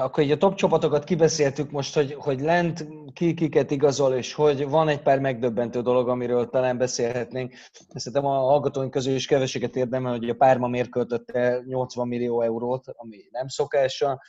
akkor 0.00 0.24
így 0.24 0.30
a 0.30 0.36
top 0.36 0.54
csapatokat 0.54 1.04
kibeszéltük 1.04 1.70
most, 1.70 1.94
hogy, 1.94 2.14
hogy 2.14 2.40
lent 2.40 2.86
ki 3.12 3.34
kiket 3.34 3.70
igazol, 3.70 4.14
és 4.14 4.34
hogy 4.34 4.68
van 4.68 4.88
egy 4.88 5.02
pár 5.02 5.18
megdöbbentő 5.18 5.80
dolog, 5.80 6.08
amiről 6.08 6.48
talán 6.48 6.78
beszélhetnénk. 6.78 7.54
Szerintem 7.94 8.30
a 8.30 8.38
hallgatóink 8.38 8.90
közül 8.90 9.14
is 9.14 9.26
keveséget 9.26 9.76
érdemel, 9.76 10.12
hogy 10.12 10.28
a 10.28 10.34
Párma 10.34 10.68
miért 10.68 10.88
költötte 10.88 11.62
80 11.66 12.08
millió 12.08 12.42
eurót, 12.42 12.88
ami 12.88 13.16
nem 13.30 13.48
szokása. 13.48 14.20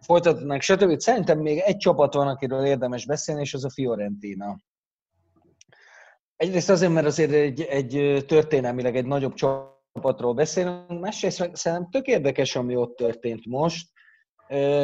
Folytatnak, 0.00 0.60
stb. 0.60 1.00
Szerintem 1.00 1.38
még 1.38 1.58
egy 1.58 1.76
csapat 1.76 2.14
van, 2.14 2.28
akiről 2.28 2.64
érdemes 2.64 3.06
beszélni, 3.06 3.40
és 3.40 3.54
az 3.54 3.64
a 3.64 3.70
Fiorentina. 3.70 4.58
Egyrészt 6.36 6.70
azért, 6.70 6.92
mert 6.92 7.06
azért 7.06 7.32
egy, 7.32 7.60
egy 7.60 8.24
történelmileg 8.26 8.96
egy 8.96 9.06
nagyobb 9.06 9.34
csapatról 9.92 10.34
beszélünk, 10.34 11.00
másrészt 11.00 11.56
szerintem 11.56 11.90
tök 11.90 12.06
érdekes, 12.06 12.56
ami 12.56 12.76
ott 12.76 12.96
történt 12.96 13.46
most. 13.46 13.90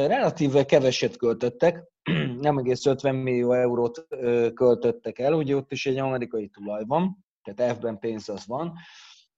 Relatíve 0.07 0.65
keveset 0.65 1.17
költöttek, 1.17 1.85
nem 2.41 2.59
egész 2.59 2.87
50 2.87 3.15
millió 3.15 3.53
eurót 3.53 4.07
költöttek 4.55 5.19
el, 5.19 5.33
ugye 5.33 5.57
ott 5.57 5.73
is 5.73 5.87
egy 5.87 5.99
amerikai 5.99 6.49
tulaj 6.49 6.85
van, 6.87 7.25
tehát 7.43 7.77
F-ben 7.77 7.99
pénz 7.99 8.29
az 8.29 8.47
van, 8.47 8.73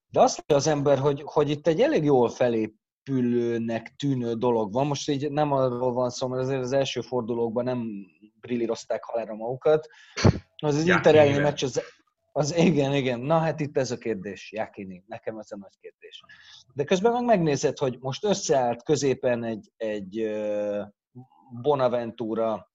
de 0.07 0.21
azt 0.21 0.37
mondja 0.37 0.55
az 0.55 0.77
ember, 0.77 0.97
hogy, 0.97 1.21
hogy 1.25 1.49
itt 1.49 1.67
egy 1.67 1.81
elég 1.81 2.03
jól 2.03 2.29
felépülőnek 2.29 3.95
tűnő 3.95 4.33
dolog 4.33 4.73
van. 4.73 4.87
Most 4.87 5.09
így 5.09 5.31
nem 5.31 5.51
arról 5.51 5.93
van 5.93 6.09
szó, 6.09 6.27
mert 6.27 6.41
azért 6.41 6.61
az 6.61 6.71
első 6.71 7.01
fordulókban 7.01 7.63
nem 7.63 7.87
brillírozták 8.39 9.03
halára 9.03 9.35
magukat. 9.35 9.87
Az 10.55 10.75
az 10.75 10.87
Inter 10.87 11.41
meccs 11.41 11.63
az 11.63 11.81
az 12.31 12.55
igen, 12.55 12.93
igen. 12.93 13.19
Na 13.19 13.37
hát 13.37 13.59
itt 13.59 13.77
ez 13.77 13.91
a 13.91 13.97
kérdés, 13.97 14.51
Jakini. 14.51 15.03
Nekem 15.07 15.37
ez 15.37 15.51
a 15.51 15.57
nagy 15.57 15.77
kérdés. 15.79 16.23
De 16.73 16.83
közben 16.83 17.11
meg 17.11 17.25
megnézed, 17.25 17.77
hogy 17.77 17.97
most 17.99 18.23
összeállt 18.23 18.83
középen 18.83 19.43
egy, 19.43 19.71
egy 19.77 20.31
Bonaventura 21.61 22.69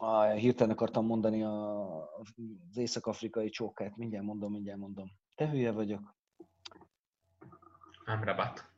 a, 0.00 0.22
hirtelen 0.22 0.72
akartam 0.72 1.06
mondani 1.06 1.42
a, 1.42 1.92
az 2.68 2.76
észak-afrikai 2.76 3.48
csókát. 3.48 3.96
Mindjárt 3.96 4.24
mondom, 4.24 4.52
mindjárt 4.52 4.80
mondom. 4.80 5.12
Te 5.34 5.48
hülye 5.48 5.70
vagyok. 5.70 6.16
Amrabat. 8.04 8.68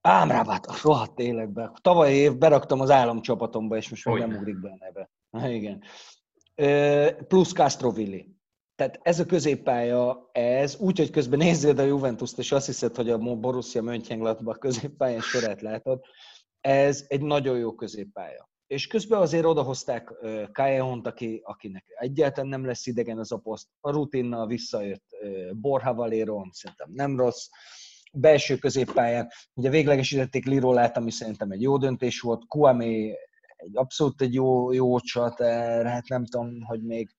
Amrabat, 0.00 0.66
a 0.66 0.74
rohadt 0.82 1.18
életbe. 1.18 1.72
Tavaly 1.80 2.12
év 2.12 2.38
beraktam 2.38 2.80
az 2.80 2.90
államcsapatomba, 2.90 3.76
és 3.76 3.90
most 3.90 4.04
még 4.04 4.18
nem 4.18 4.36
ugrik 4.36 4.60
be 4.60 4.68
a 4.70 4.76
neve. 4.78 5.10
Igen 5.54 5.82
plusz 7.28 7.52
Castrovilli. 7.52 8.36
Tehát 8.74 9.00
ez 9.02 9.20
a 9.20 9.26
középpálya, 9.26 10.28
ez 10.32 10.76
úgy, 10.76 10.98
hogy 10.98 11.10
közben 11.10 11.38
nézed 11.38 11.78
a 11.78 11.82
Juventus-t, 11.82 12.38
és 12.38 12.52
azt 12.52 12.66
hiszed, 12.66 12.96
hogy 12.96 13.10
a 13.10 13.18
Borussia 13.18 13.82
Mönchengladbach 13.82 14.58
középpályán 14.58 15.20
sorát 15.20 15.60
látod, 15.60 16.00
ez 16.60 17.04
egy 17.08 17.22
nagyon 17.22 17.58
jó 17.58 17.74
középpálya. 17.74 18.48
És 18.66 18.86
közben 18.86 19.20
azért 19.20 19.44
odahozták 19.44 20.12
Kajehont, 20.52 21.06
aki, 21.06 21.40
akinek 21.44 21.84
egyáltalán 21.98 22.48
nem 22.48 22.66
lesz 22.66 22.86
idegen 22.86 23.18
az 23.18 23.32
a 23.32 23.36
poszt. 23.36 23.68
A 23.80 23.90
rutinnal 23.90 24.46
visszajött 24.46 25.04
Borja 25.52 25.94
Valéron, 25.94 26.50
szerintem 26.52 26.88
nem 26.92 27.16
rossz. 27.16 27.48
Belső 28.12 28.56
középpályán, 28.56 29.28
ugye 29.54 29.70
véglegesítették 29.70 30.44
Lirolát, 30.44 30.96
ami 30.96 31.10
szerintem 31.10 31.50
egy 31.50 31.62
jó 31.62 31.76
döntés 31.76 32.20
volt. 32.20 32.46
Kuame 32.46 33.12
egy 33.58 33.76
abszolút 33.76 34.20
egy 34.20 34.34
jó, 34.34 34.72
jó 34.72 34.98
csat, 34.98 35.42
hát 35.84 36.08
nem 36.08 36.24
tudom, 36.24 36.62
hogy 36.62 36.82
még 36.82 37.16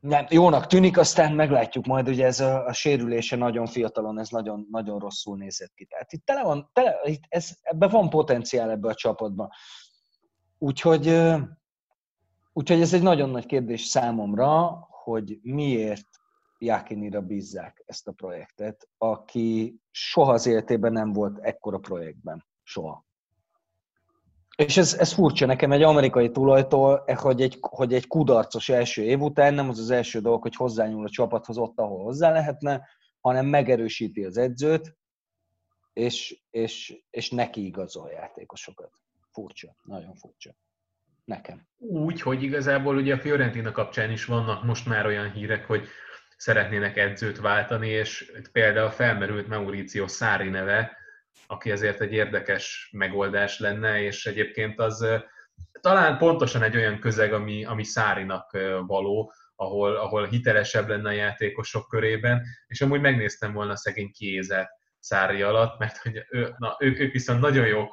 nem, 0.00 0.26
jónak 0.30 0.66
tűnik, 0.66 0.98
aztán 0.98 1.32
meglátjuk 1.32 1.86
majd, 1.86 2.08
ugye 2.08 2.26
ez 2.26 2.40
a, 2.40 2.66
a 2.66 2.72
sérülése 2.72 3.36
nagyon 3.36 3.66
fiatalon, 3.66 4.18
ez 4.18 4.28
nagyon, 4.28 4.66
nagyon 4.70 4.98
rosszul 4.98 5.36
nézett 5.36 5.74
ki. 5.74 5.84
Tehát 5.84 6.12
itt 6.12 6.24
tele 6.24 6.42
van, 6.42 6.70
tele, 6.72 7.00
itt 7.04 7.22
ez, 7.28 7.50
ebben 7.62 7.88
van 7.88 8.10
potenciál 8.10 8.70
ebbe 8.70 8.88
a 8.88 8.94
csapatban. 8.94 9.50
Úgyhogy, 10.58 11.06
úgyhogy 12.52 12.80
ez 12.80 12.92
egy 12.92 13.02
nagyon 13.02 13.30
nagy 13.30 13.46
kérdés 13.46 13.84
számomra, 13.84 14.86
hogy 14.90 15.38
miért 15.42 16.06
Jákinira 16.58 17.20
bízzák 17.20 17.82
ezt 17.86 18.08
a 18.08 18.12
projektet, 18.12 18.88
aki 18.98 19.80
soha 19.90 20.32
az 20.32 20.46
életében 20.46 20.92
nem 20.92 21.12
volt 21.12 21.38
ekkora 21.38 21.78
projektben. 21.78 22.46
Soha. 22.62 23.05
És 24.56 24.76
ez, 24.76 24.94
ez 24.94 25.12
furcsa 25.12 25.46
nekem 25.46 25.72
egy 25.72 25.82
amerikai 25.82 26.30
tulajtól, 26.30 27.04
hogy 27.16 27.40
egy, 27.40 27.58
hogy 27.60 27.94
egy 27.94 28.06
kudarcos 28.06 28.68
első 28.68 29.02
év 29.02 29.20
után 29.20 29.54
nem 29.54 29.68
az 29.68 29.78
az 29.78 29.90
első 29.90 30.20
dolog, 30.20 30.42
hogy 30.42 30.56
hozzányúl 30.56 31.06
a 31.06 31.10
csapathoz 31.10 31.58
ott, 31.58 31.78
ahol 31.78 32.04
hozzá 32.04 32.32
lehetne, 32.32 32.88
hanem 33.20 33.46
megerősíti 33.46 34.24
az 34.24 34.36
edzőt, 34.36 34.96
és, 35.92 36.42
és, 36.50 37.02
és 37.10 37.30
neki 37.30 37.64
igazol 37.64 38.10
játékosokat. 38.10 38.90
Furcsa, 39.32 39.76
nagyon 39.82 40.14
furcsa. 40.14 40.54
Nekem. 41.24 41.68
Úgy, 41.76 42.20
hogy 42.20 42.42
igazából 42.42 42.96
ugye 42.96 43.14
a 43.14 43.18
Fiorentina 43.18 43.72
kapcsán 43.72 44.10
is 44.10 44.24
vannak 44.24 44.64
most 44.64 44.86
már 44.86 45.06
olyan 45.06 45.32
hírek, 45.32 45.66
hogy 45.66 45.86
szeretnének 46.36 46.96
edzőt 46.96 47.40
váltani, 47.40 47.88
és 47.88 48.32
például 48.52 48.90
felmerült 48.90 49.48
Mauricio 49.48 50.08
Szári 50.08 50.48
neve, 50.48 50.96
aki 51.46 51.70
azért 51.70 52.00
egy 52.00 52.12
érdekes 52.12 52.88
megoldás 52.92 53.58
lenne, 53.58 54.02
és 54.02 54.26
egyébként 54.26 54.78
az 54.78 55.06
talán 55.80 56.18
pontosan 56.18 56.62
egy 56.62 56.76
olyan 56.76 56.98
közeg, 56.98 57.32
ami, 57.32 57.64
ami 57.64 57.84
Szárinak 57.84 58.58
való, 58.86 59.32
ahol, 59.56 59.96
ahol 59.96 60.26
hitelesebb 60.26 60.88
lenne 60.88 61.08
a 61.08 61.12
játékosok 61.12 61.88
körében, 61.88 62.42
és 62.66 62.80
amúgy 62.80 63.00
megnéztem 63.00 63.52
volna 63.52 63.76
szegény 63.76 64.10
kiézet 64.12 64.68
Szári 64.98 65.42
alatt, 65.42 65.78
mert 65.78 65.96
hogy 65.96 66.24
ő, 66.28 66.54
na, 66.58 66.76
ők, 66.78 66.98
ők 66.98 67.12
viszont 67.12 67.40
nagyon 67.40 67.66
jó 67.66 67.88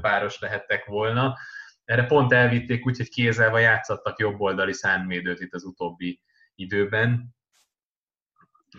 páros 0.00 0.38
lehettek 0.38 0.84
volna. 0.84 1.36
Erre 1.84 2.04
pont 2.04 2.32
elvitték 2.32 2.86
úgy, 2.86 2.96
hogy 2.96 3.08
kézelve 3.08 3.60
játszottak 3.60 4.18
jobboldali 4.18 4.72
szánmédőt 4.72 5.40
itt 5.40 5.54
az 5.54 5.64
utóbbi 5.64 6.20
időben. 6.54 7.34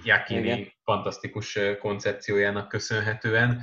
Jakini 0.03 0.75
fantasztikus 0.83 1.59
koncepciójának 1.79 2.67
köszönhetően. 2.67 3.61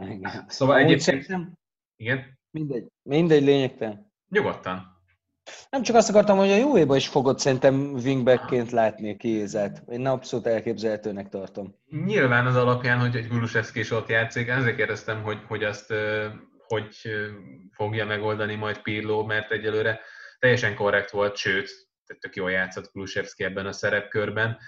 Igen. 0.00 0.44
Szóval 0.48 0.74
Ahogy 0.74 0.92
egyébként... 0.92 1.22
Szerintem... 1.22 1.52
Igen? 1.96 2.38
Mindegy, 2.50 2.86
mindegy 3.02 3.42
lényegtelen. 3.42 4.12
Nyugodtan. 4.28 4.96
Nem 5.70 5.82
csak 5.82 5.96
azt 5.96 6.08
akartam, 6.08 6.38
hogy 6.38 6.50
a 6.50 6.56
jó 6.56 6.78
éva 6.78 6.96
is 6.96 7.08
fogod 7.08 7.38
szerintem 7.38 7.92
wingbackként 7.92 8.70
látni 8.70 9.16
Kiézát. 9.16 9.82
Én 9.88 10.06
abszolút 10.06 10.46
elképzelhetőnek 10.46 11.28
tartom. 11.28 11.74
Nyilván 12.04 12.46
az 12.46 12.56
alapján, 12.56 12.98
hogy 12.98 13.16
egy 13.16 13.28
Gulusevski 13.28 13.78
is 13.78 13.90
ott 13.90 14.08
játszik, 14.08 14.48
ezért 14.48 14.76
kérdeztem, 14.76 15.22
hogy, 15.22 15.38
hogy 15.46 15.64
azt 15.64 15.92
hogy 16.66 16.96
fogja 17.70 18.06
megoldani 18.06 18.54
majd 18.54 18.82
Pirlo, 18.82 19.24
mert 19.24 19.50
egyelőre 19.50 20.00
teljesen 20.38 20.74
korrekt 20.74 21.10
volt, 21.10 21.36
sőt, 21.36 21.70
tök 22.18 22.36
jól 22.36 22.50
játszott 22.50 22.90
Kulusevski 22.90 23.44
ebben 23.44 23.66
a 23.66 23.72
szerepkörben, 23.72 24.58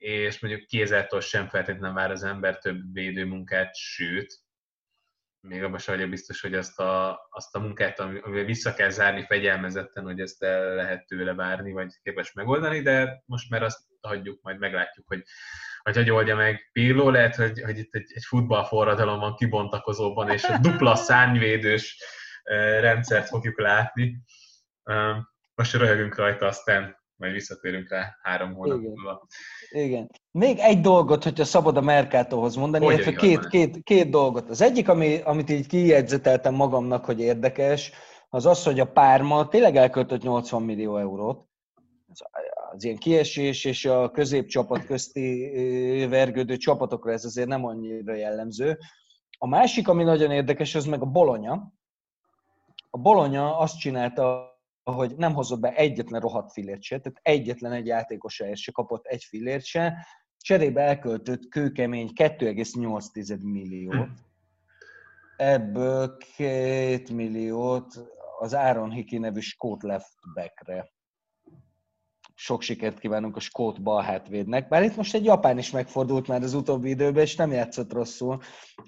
és 0.00 0.40
mondjuk 0.40 0.66
kézától 0.66 1.20
sem 1.20 1.48
feltétlenül 1.48 1.94
vár 1.94 2.10
az 2.10 2.22
ember 2.22 2.58
több 2.58 2.92
védőmunkát, 2.92 3.74
sőt, 3.74 4.40
még 5.40 5.62
abban 5.62 5.78
sem 5.78 5.94
vagyok 5.94 6.10
biztos, 6.10 6.40
hogy 6.40 6.54
azt 6.54 6.78
a, 6.78 7.20
azt 7.30 7.56
a 7.56 7.58
munkát, 7.58 8.00
amivel 8.00 8.44
vissza 8.44 8.74
kell 8.74 8.88
zárni 8.88 9.24
fegyelmezetten, 9.26 10.04
hogy 10.04 10.20
ezt 10.20 10.42
el 10.42 10.74
lehet 10.74 11.06
tőle 11.06 11.34
várni, 11.34 11.72
vagy 11.72 11.92
képes 12.02 12.32
megoldani, 12.32 12.80
de 12.82 13.22
most 13.26 13.50
már 13.50 13.62
azt 13.62 13.80
hagyjuk, 14.00 14.42
majd 14.42 14.58
meglátjuk, 14.58 15.06
hogy, 15.06 15.22
hogy 15.82 15.96
hogy 15.96 16.10
oldja 16.10 16.36
meg 16.36 16.70
Pirlo, 16.72 17.10
lehet, 17.10 17.34
hogy, 17.34 17.62
hogy 17.62 17.78
itt 17.78 17.94
egy, 17.94 18.12
egy 18.14 18.24
futballforradalom 18.24 19.18
van 19.18 19.34
kibontakozóban, 19.34 20.30
és 20.30 20.44
a 20.44 20.58
dupla 20.58 20.94
szárnyvédős 20.94 22.02
rendszert 22.80 23.28
fogjuk 23.28 23.60
látni. 23.60 24.22
Most 25.54 25.74
röhögünk 25.74 26.16
rajta, 26.16 26.46
aztán 26.46 26.99
majd 27.20 27.32
visszatérünk 27.32 27.90
rá 27.90 28.16
három 28.22 28.54
hónap 28.54 28.80
múlva. 28.80 29.26
Igen. 29.70 30.10
Még 30.30 30.58
egy 30.58 30.80
dolgot, 30.80 31.24
hogyha 31.24 31.44
szabad 31.44 31.76
a 31.76 31.80
Mercatóhoz 31.80 32.56
mondani, 32.56 32.86
illetve 32.86 33.12
két, 33.12 33.46
két, 33.46 33.82
két 33.82 34.10
dolgot. 34.10 34.50
Az 34.50 34.60
egyik, 34.60 34.88
ami, 34.88 35.20
amit 35.24 35.50
így 35.50 35.66
kijegyzeteltem 35.66 36.54
magamnak, 36.54 37.04
hogy 37.04 37.20
érdekes, 37.20 37.92
az 38.28 38.46
az, 38.46 38.64
hogy 38.64 38.80
a 38.80 38.92
Párma 38.92 39.48
tényleg 39.48 39.76
elköltött 39.76 40.22
80 40.22 40.62
millió 40.62 40.96
eurót, 40.96 41.48
az, 42.08 42.22
az 42.72 42.84
ilyen 42.84 42.96
kiesés 42.96 43.64
és 43.64 43.84
a 43.84 44.10
középcsapat 44.10 44.84
közti 44.84 46.06
vergődő 46.08 46.56
csapatokra 46.56 47.12
ez 47.12 47.24
azért 47.24 47.48
nem 47.48 47.64
annyira 47.64 48.14
jellemző. 48.14 48.78
A 49.38 49.46
másik, 49.46 49.88
ami 49.88 50.02
nagyon 50.02 50.30
érdekes, 50.30 50.74
az 50.74 50.84
meg 50.84 51.02
a 51.02 51.06
Bolonya. 51.06 51.72
A 52.90 52.98
Bolonya 52.98 53.58
azt 53.58 53.78
csinálta 53.78 54.49
hogy 54.82 55.16
nem 55.16 55.34
hozott 55.34 55.60
be 55.60 55.74
egyetlen 55.74 56.20
rohadt 56.20 56.52
fillért 56.52 56.82
se, 56.82 56.98
tehát 56.98 57.18
egyetlen 57.22 57.72
egy 57.72 57.86
játékosért 57.86 58.56
se 58.56 58.72
kapott 58.72 59.06
egy 59.06 59.24
fillért 59.24 59.64
se, 59.64 60.06
cserébe 60.36 60.82
elköltött 60.82 61.48
kőkemény 61.48 62.10
2,8 62.14 63.42
milliót. 63.42 63.94
Hm. 63.94 64.10
Ebből 65.36 66.16
2 66.36 67.14
milliót 67.14 68.10
az 68.38 68.54
Aaron 68.54 68.90
Hickey 68.90 69.18
nevű 69.18 69.40
skót 69.40 69.82
left 69.82 70.14
backre. 70.34 70.92
Sok 72.34 72.62
sikert 72.62 72.98
kívánunk 72.98 73.36
a 73.36 73.40
skót 73.40 73.82
bal 73.82 74.02
hátvédnek. 74.02 74.68
Bár 74.68 74.82
itt 74.82 74.96
most 74.96 75.14
egy 75.14 75.24
japán 75.24 75.58
is 75.58 75.70
megfordult 75.70 76.28
már 76.28 76.42
az 76.42 76.54
utóbbi 76.54 76.88
időben, 76.88 77.22
és 77.22 77.36
nem 77.36 77.52
játszott 77.52 77.92
rosszul. 77.92 78.40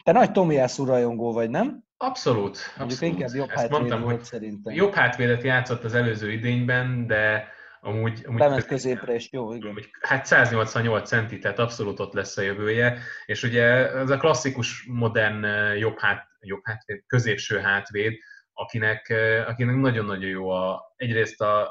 Te 0.02 0.12
nagy 0.12 0.32
Tomiyasu 0.32 0.84
rajongó 0.84 1.32
vagy, 1.32 1.50
nem? 1.50 1.84
Abszolút. 2.02 2.58
abszolút. 2.78 3.14
inkább 3.14 3.34
jobb 3.34 3.48
hátvéd 3.48 3.70
mondtam, 3.70 4.02
volt 4.02 4.24
szerintem. 4.24 4.74
Jobb 4.74 4.94
hátvédet 4.94 5.42
játszott 5.42 5.84
az 5.84 5.94
előző 5.94 6.32
idényben, 6.32 7.06
de 7.06 7.48
amúgy... 7.80 8.22
amúgy 8.26 8.38
Bement 8.38 8.64
középre 8.64 9.14
is 9.14 9.28
jó, 9.32 9.52
igen. 9.52 9.70
Amúgy, 9.70 9.90
hát 10.00 10.26
188 10.26 11.08
centi, 11.08 11.38
tehát 11.38 11.58
abszolút 11.58 12.00
ott 12.00 12.12
lesz 12.12 12.36
a 12.36 12.42
jövője, 12.42 12.98
és 13.26 13.42
ugye 13.42 13.64
ez 13.90 14.10
a 14.10 14.16
klasszikus, 14.16 14.86
modern 14.88 15.44
jobb, 15.76 15.98
hát, 15.98 16.26
jobb 16.40 16.60
hátvéd, 16.64 17.02
középső 17.06 17.58
hátvéd, 17.58 18.18
akinek, 18.52 19.14
akinek 19.46 19.76
nagyon-nagyon 19.76 20.30
jó 20.30 20.48
a, 20.48 20.92
egyrészt 20.96 21.40
a 21.40 21.68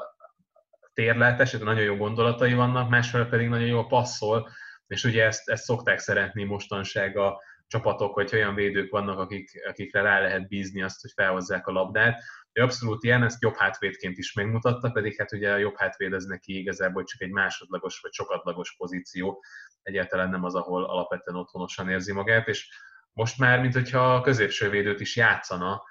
térlátás, 0.92 1.52
nagyon 1.52 1.84
jó 1.84 1.96
gondolatai 1.96 2.54
vannak, 2.54 2.88
másfelől 2.88 3.28
pedig 3.28 3.48
nagyon 3.48 3.68
jó 3.68 3.78
a 3.78 3.86
passzol, 3.86 4.48
és 4.86 5.04
ugye 5.04 5.24
ezt, 5.24 5.48
ezt 5.48 5.64
szokták 5.64 5.98
szeretni 5.98 6.44
mostanság 6.44 7.16
a, 7.16 7.40
csapatok, 7.72 8.14
vagy 8.14 8.30
olyan 8.32 8.54
védők 8.54 8.90
vannak, 8.90 9.18
akik, 9.18 9.50
akikre 9.68 10.02
rá 10.02 10.20
lehet 10.20 10.48
bízni 10.48 10.82
azt, 10.82 11.00
hogy 11.00 11.10
felhozzák 11.14 11.66
a 11.66 11.72
labdát. 11.72 12.22
Ő 12.52 12.62
abszolút 12.62 13.04
ilyen, 13.04 13.22
ezt 13.22 13.42
jobb 13.42 13.54
hátvédként 13.56 14.18
is 14.18 14.32
megmutatta, 14.32 14.90
pedig 14.90 15.14
hát 15.18 15.32
ugye 15.32 15.52
a 15.52 15.56
jobb 15.56 15.76
hátvéd 15.76 16.12
ez 16.12 16.24
neki 16.24 16.58
igazából 16.58 17.04
csak 17.04 17.20
egy 17.20 17.30
másodlagos 17.30 18.00
vagy 18.00 18.12
sokadlagos 18.12 18.74
pozíció, 18.76 19.44
egyáltalán 19.82 20.30
nem 20.30 20.44
az, 20.44 20.54
ahol 20.54 20.84
alapvetően 20.84 21.36
otthonosan 21.36 21.88
érzi 21.88 22.12
magát, 22.12 22.48
és 22.48 22.68
most 23.12 23.38
már, 23.38 23.60
mint 23.60 23.74
hogyha 23.74 24.14
a 24.14 24.20
középső 24.20 24.70
védőt 24.70 25.00
is 25.00 25.16
játszana. 25.16 25.82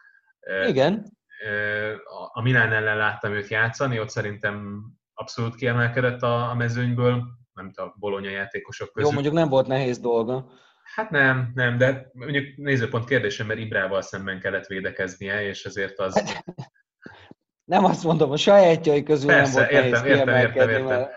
Igen. 0.68 1.18
A 2.34 2.42
Milán 2.42 2.74
ellen 2.74 2.98
láttam 2.98 3.34
őt 3.34 3.48
játszani, 3.48 4.00
ott 4.00 4.10
szerintem 4.10 4.84
abszolút 5.14 5.56
kiemelkedett 5.56 6.22
a, 6.22 6.54
mezőnyből, 6.58 7.24
nem 7.54 7.72
a 7.76 7.96
bolonya 8.00 8.30
játékosok 8.30 8.92
közül. 8.92 9.10
Jó, 9.10 9.14
mondjuk 9.14 9.36
nem 9.36 9.50
volt 9.50 9.68
nehéz 9.68 10.00
dolga. 10.00 10.52
Hát 10.96 11.10
nem, 11.10 11.52
nem, 11.54 11.78
de 11.78 12.10
mondjuk 12.14 12.58
nézőpont 12.58 13.06
kérdésem, 13.06 13.48
mert 13.48 13.60
Ibrával 13.60 14.02
szemben 14.02 14.40
kellett 14.40 14.66
védekeznie, 14.66 15.44
és 15.44 15.66
ezért 15.66 16.00
az... 16.00 16.24
nem 17.72 17.86
azt 17.86 18.04
mondom, 18.04 18.32
a 18.32 18.38
sajátjai 18.38 19.04
közül 19.04 19.30
Persze, 19.30 19.60
nem 19.60 19.70
volt 19.70 19.86
értem, 19.86 20.06
értem, 20.06 20.36
értem, 20.36 20.70
értem. 20.70 21.08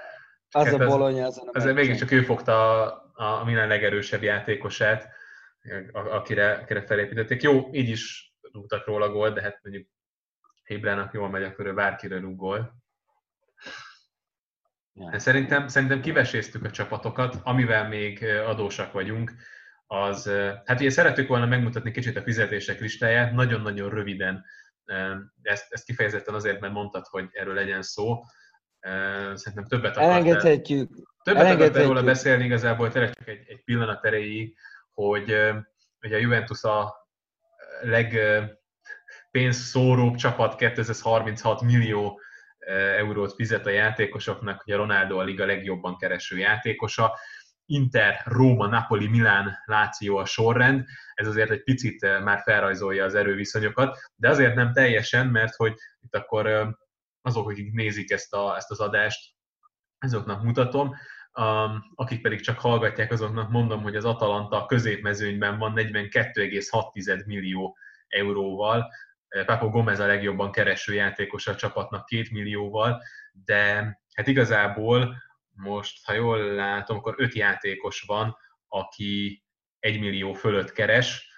Az 0.51 0.65
hát 0.65 0.81
a 0.81 0.87
bolonya 0.87 1.27
azon 1.27 1.49
a 1.49 1.51
Azért 1.59 1.75
mégiscsak 1.75 2.11
ő 2.11 2.23
fogta 2.23 2.83
a, 2.83 3.41
a 3.41 3.45
minden 3.45 3.69
legerősebb 3.69 4.23
játékosát, 4.23 5.09
akire, 5.93 6.53
akire 6.53 6.87
felépítették. 6.87 7.43
Jó, 7.43 7.69
így 7.73 7.89
is 7.89 8.35
rúgtak 8.53 8.87
róla 8.87 9.11
gól, 9.11 9.31
de 9.31 9.43
hát 9.43 9.59
mondjuk 9.63 9.89
Ibrának 10.65 11.13
jól 11.13 11.29
megy, 11.29 11.43
akkor 11.43 11.67
ő 11.67 11.75
bárkire 11.75 12.19
rúg 12.19 12.37
gól. 12.37 12.75
De 14.93 15.19
szerintem, 15.19 15.69
szerintem 15.69 16.01
kiveséztük 16.01 16.65
a 16.65 16.71
csapatokat, 16.71 17.37
amivel 17.43 17.89
még 17.89 18.25
adósak 18.25 18.93
vagyunk 18.93 19.33
az, 20.03 20.31
hát 20.65 20.81
ugye 20.81 20.91
szeretük 20.91 21.29
volna 21.29 21.47
megmutatni 21.47 21.91
kicsit 21.91 22.17
a 22.17 22.23
fizetések 22.23 22.81
listáját, 22.81 23.33
nagyon-nagyon 23.33 23.91
röviden, 23.91 24.45
ezt, 25.43 25.67
ezt 25.69 25.85
kifejezetten 25.85 26.35
azért, 26.35 26.61
mert 26.61 26.73
mondtad, 26.73 27.07
hogy 27.07 27.29
erről 27.33 27.55
legyen 27.55 27.83
szó. 27.83 28.23
Szerintem 29.35 29.65
többet 29.69 29.97
akartál, 29.97 30.11
Elengedhetjük. 30.11 30.91
Többet 31.23 31.55
akartál 31.55 31.85
róla 31.85 32.03
beszélni 32.03 32.45
igazából, 32.45 32.91
tényleg 32.91 33.15
csak 33.15 33.29
egy, 33.29 33.45
egy 33.47 33.65
pillanat 33.65 34.05
erejéig, 34.05 34.57
hogy 34.93 35.31
ugye 36.01 36.17
a 36.17 36.19
Juventus 36.19 36.63
a 36.63 36.95
legpénzszóróbb 37.81 40.15
csapat 40.15 40.57
236 40.57 41.61
millió 41.61 42.21
eurót 42.97 43.35
fizet 43.35 43.67
a 43.67 43.71
játékosoknak, 43.71 44.63
hogy 44.63 44.73
a 44.73 44.77
Ronaldo 44.77 45.19
a 45.19 45.23
liga 45.23 45.47
legjobban 45.47 45.97
kereső 45.97 46.39
játékosa. 46.39 47.19
Inter, 47.67 48.21
Róma, 48.25 48.67
Napoli, 48.67 49.09
Milán, 49.09 49.59
Láció 49.65 50.17
a 50.17 50.25
sorrend. 50.25 50.85
Ez 51.15 51.27
azért 51.27 51.51
egy 51.51 51.63
picit 51.63 52.03
eh, 52.03 52.23
már 52.23 52.41
felrajzolja 52.43 53.05
az 53.05 53.15
erőviszonyokat, 53.15 53.99
de 54.17 54.29
azért 54.29 54.55
nem 54.55 54.73
teljesen, 54.73 55.27
mert 55.27 55.55
hogy 55.55 55.75
itt 56.01 56.15
akkor 56.15 56.47
eh, 56.47 56.69
azok, 57.23 57.51
akik 57.51 57.73
nézik 57.73 58.11
ezt, 58.11 58.35
a, 58.35 58.57
ezt 58.57 58.71
az 58.71 58.81
adást, 58.81 59.33
azoknak 59.99 60.43
mutatom, 60.43 60.95
akik 61.95 62.23
pedig 62.23 62.41
csak 62.41 62.59
hallgatják, 62.59 63.13
azoknak 63.13 63.51
mondom, 63.51 63.83
hogy 63.83 63.97
az 63.97 64.05
Atalanta 64.05 64.67
középmezőnyben 64.67 65.59
van 65.59 65.73
42,6 65.77 67.27
millió 67.27 67.77
euróval, 68.09 68.93
eh, 69.29 69.45
Papo 69.45 69.71
Gomez 69.71 70.01
a 70.01 70.07
legjobban 70.07 70.53
kereső 70.53 70.95
játékos 70.95 71.47
a 71.47 71.55
csapatnak 71.55 72.05
két 72.05 72.31
millióval, 72.31 73.03
de 73.45 73.65
hát 74.15 74.27
igazából 74.27 75.17
most, 75.55 76.05
ha 76.05 76.13
jól 76.13 76.39
látom, 76.39 76.97
akkor 76.97 77.15
öt 77.17 77.35
játékos 77.35 78.01
van, 78.07 78.37
aki 78.69 79.45
egy 79.79 80.01
millió 80.01 80.33
fölött 80.33 80.73
keres, 80.73 81.33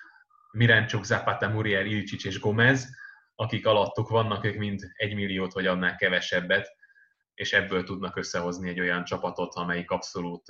Mirancsuk, 0.50 1.04
Zapata, 1.04 1.48
Muriel, 1.48 1.86
Ilcsics 1.86 2.24
és 2.24 2.38
Gomez, 2.38 2.88
akik 3.34 3.66
alattuk 3.66 4.08
vannak, 4.08 4.44
ők 4.44 4.56
mind 4.56 4.80
egy 4.94 5.14
milliót 5.14 5.52
vagy 5.52 5.66
annál 5.66 5.96
kevesebbet, 5.96 6.68
és 7.34 7.52
ebből 7.52 7.84
tudnak 7.84 8.16
összehozni 8.16 8.68
egy 8.68 8.80
olyan 8.80 9.04
csapatot, 9.04 9.54
amelyik 9.54 9.90
abszolút 9.90 10.48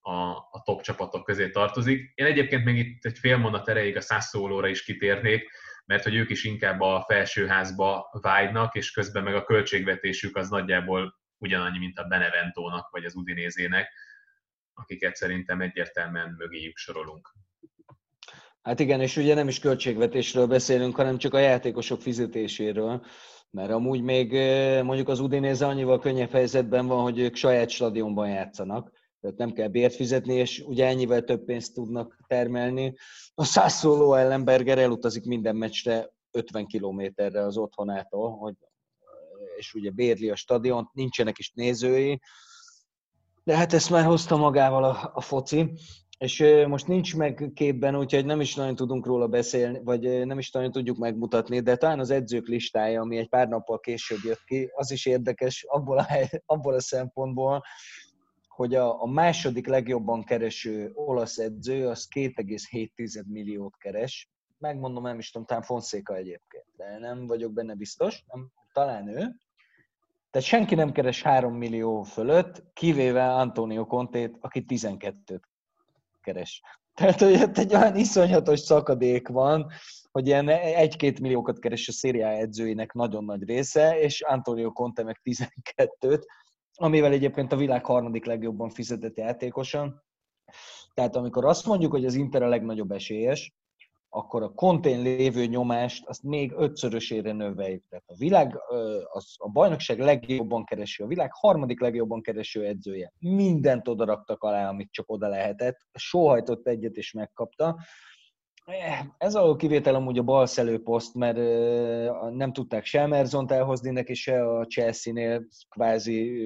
a, 0.00 0.36
a 0.50 0.62
top 0.64 0.82
csapatok 0.82 1.24
közé 1.24 1.50
tartozik. 1.50 2.12
Én 2.14 2.26
egyébként 2.26 2.64
még 2.64 2.76
itt 2.76 3.04
egy 3.04 3.18
fél 3.18 3.36
mondat 3.36 3.68
erejéig 3.68 3.96
a 3.96 4.00
szászólóra 4.00 4.68
is 4.68 4.84
kitérnék, 4.84 5.50
mert 5.84 6.02
hogy 6.02 6.14
ők 6.14 6.30
is 6.30 6.44
inkább 6.44 6.80
a 6.80 7.04
felsőházba 7.06 8.08
vágynak, 8.20 8.74
és 8.74 8.90
közben 8.90 9.22
meg 9.22 9.34
a 9.34 9.44
költségvetésük 9.44 10.36
az 10.36 10.48
nagyjából 10.48 11.20
ugyanannyi, 11.42 11.78
mint 11.78 11.98
a 11.98 12.04
Beneventónak 12.04 12.90
vagy 12.90 13.04
az 13.04 13.14
Udinézének, 13.14 13.92
akiket 14.74 15.14
szerintem 15.14 15.60
egyértelműen 15.60 16.34
mögéjük 16.38 16.76
sorolunk. 16.76 17.34
Hát 18.62 18.80
igen, 18.80 19.00
és 19.00 19.16
ugye 19.16 19.34
nem 19.34 19.48
is 19.48 19.58
költségvetésről 19.58 20.46
beszélünk, 20.46 20.96
hanem 20.96 21.18
csak 21.18 21.34
a 21.34 21.38
játékosok 21.38 22.00
fizetéséről, 22.00 23.06
mert 23.50 23.70
amúgy 23.70 24.02
még 24.02 24.32
mondjuk 24.82 25.08
az 25.08 25.20
Udinéze 25.20 25.66
annyival 25.66 25.98
könnyebb 25.98 26.30
helyzetben 26.30 26.86
van, 26.86 27.02
hogy 27.02 27.18
ők 27.18 27.36
saját 27.36 27.68
stadionban 27.70 28.28
játszanak, 28.28 28.92
tehát 29.20 29.36
nem 29.36 29.52
kell 29.52 29.68
bért 29.68 29.94
fizetni, 29.94 30.34
és 30.34 30.58
ugye 30.66 30.86
ennyivel 30.86 31.22
több 31.22 31.44
pénzt 31.44 31.74
tudnak 31.74 32.18
termelni. 32.26 32.94
A 33.34 33.44
százszóló 33.44 34.14
ellenberger 34.14 34.78
elutazik 34.78 35.24
minden 35.24 35.56
meccsre 35.56 36.10
50 36.30 36.66
kilométerre 36.66 37.40
az 37.40 37.56
otthonától, 37.56 38.30
hogy 38.30 38.54
és 39.56 39.74
ugye 39.74 39.90
bérli 39.90 40.30
a 40.30 40.36
stadiont, 40.36 40.92
nincsenek 40.92 41.38
is 41.38 41.52
nézői, 41.54 42.20
de 43.44 43.56
hát 43.56 43.72
ezt 43.72 43.90
már 43.90 44.04
hozta 44.04 44.36
magával 44.36 44.84
a, 44.84 45.10
a 45.14 45.20
foci, 45.20 45.72
és 46.18 46.44
most 46.66 46.86
nincs 46.86 47.16
meg 47.16 47.50
képben, 47.54 47.96
úgyhogy 47.96 48.24
nem 48.24 48.40
is 48.40 48.54
nagyon 48.54 48.74
tudunk 48.74 49.06
róla 49.06 49.26
beszélni, 49.26 49.80
vagy 49.84 50.26
nem 50.26 50.38
is 50.38 50.50
nagyon 50.50 50.72
tudjuk 50.72 50.96
megmutatni, 50.96 51.60
de 51.60 51.76
talán 51.76 51.98
az 51.98 52.10
edzők 52.10 52.46
listája, 52.46 53.00
ami 53.00 53.16
egy 53.16 53.28
pár 53.28 53.48
nappal 53.48 53.80
később 53.80 54.18
jött 54.24 54.44
ki, 54.44 54.70
az 54.74 54.90
is 54.90 55.06
érdekes 55.06 55.64
abból 55.68 55.98
a, 55.98 56.06
abból 56.46 56.74
a 56.74 56.80
szempontból, 56.80 57.62
hogy 58.48 58.74
a, 58.74 59.02
a 59.02 59.06
második 59.06 59.66
legjobban 59.66 60.24
kereső 60.24 60.90
olasz 60.94 61.38
edző 61.38 61.88
az 61.88 62.08
2,7 62.14 63.26
milliót 63.26 63.76
keres. 63.76 64.30
Megmondom, 64.58 65.02
nem 65.02 65.18
is 65.18 65.30
tudom, 65.30 65.46
talán 65.46 65.62
Fonszéka 65.62 66.16
egyébként, 66.16 66.66
de 66.76 66.98
nem 66.98 67.26
vagyok 67.26 67.52
benne 67.52 67.74
biztos, 67.74 68.24
nem, 68.26 68.50
talán 68.72 69.08
ő. 69.08 69.36
Tehát 70.30 70.48
senki 70.48 70.74
nem 70.74 70.92
keres 70.92 71.22
3 71.22 71.54
millió 71.54 72.02
fölött, 72.02 72.62
kivéve 72.72 73.34
Antonio 73.34 73.86
Contét, 73.86 74.36
aki 74.40 74.64
12-t 74.68 75.40
keres. 76.20 76.62
Tehát, 76.94 77.20
hogy 77.20 77.42
ott 77.42 77.58
egy 77.58 77.74
olyan 77.74 77.96
iszonyatos 77.96 78.60
szakadék 78.60 79.28
van, 79.28 79.70
hogy 80.10 80.26
ilyen 80.26 80.48
egy-két 80.48 81.20
milliókat 81.20 81.58
keres 81.58 81.88
a 81.88 81.92
szériá 81.92 82.30
edzőinek 82.30 82.92
nagyon 82.92 83.24
nagy 83.24 83.44
része, 83.44 84.00
és 84.00 84.20
Antonio 84.20 84.72
Conte 84.72 85.02
meg 85.02 85.20
12-t, 85.24 86.22
amivel 86.74 87.12
egyébként 87.12 87.52
a 87.52 87.56
világ 87.56 87.84
harmadik 87.84 88.24
legjobban 88.24 88.70
fizetett 88.70 89.16
játékosan. 89.16 90.02
Tehát 90.94 91.16
amikor 91.16 91.44
azt 91.44 91.66
mondjuk, 91.66 91.92
hogy 91.92 92.04
az 92.04 92.14
Inter 92.14 92.42
a 92.42 92.48
legnagyobb 92.48 92.90
esélyes, 92.90 93.54
akkor 94.14 94.42
a 94.42 94.52
kontén 94.52 95.02
lévő 95.02 95.46
nyomást 95.46 96.06
azt 96.06 96.22
még 96.22 96.52
ötszörösére 96.56 97.32
növeljük. 97.32 97.84
Tehát 97.88 98.04
a 98.06 98.14
világ, 98.16 98.58
az, 99.12 99.34
a 99.38 99.48
bajnokság 99.48 99.98
legjobban 99.98 100.64
kereső, 100.64 101.04
a 101.04 101.06
világ 101.06 101.30
harmadik 101.32 101.80
legjobban 101.80 102.22
kereső 102.22 102.64
edzője. 102.64 103.12
Mindent 103.18 103.88
oda 103.88 104.04
raktak 104.04 104.42
alá, 104.42 104.68
amit 104.68 104.92
csak 104.92 105.10
oda 105.10 105.28
lehetett. 105.28 105.78
Sóhajtott 105.92 106.66
egyet 106.66 106.96
és 106.96 107.12
megkapta. 107.12 107.78
Ez 109.18 109.34
a 109.34 109.56
kivétel 109.56 109.94
amúgy 109.94 110.18
a 110.18 110.22
bal 110.22 110.46
poszt, 110.84 111.14
mert 111.14 111.36
nem 112.34 112.52
tudták 112.52 112.84
se 112.84 113.00
Emersont 113.00 113.52
elhozni 113.52 113.90
neki, 113.90 114.14
se 114.14 114.48
a 114.48 114.66
Chelsea-nél 114.66 115.46
kvázi 115.68 116.44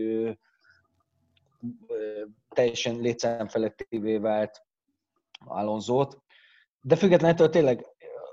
teljesen 2.48 2.96
létszámfelettévé 2.96 4.16
vált 4.16 4.64
Alonzót 5.44 6.24
de 6.86 6.96
függetlenül 6.96 7.48
tényleg 7.48 7.86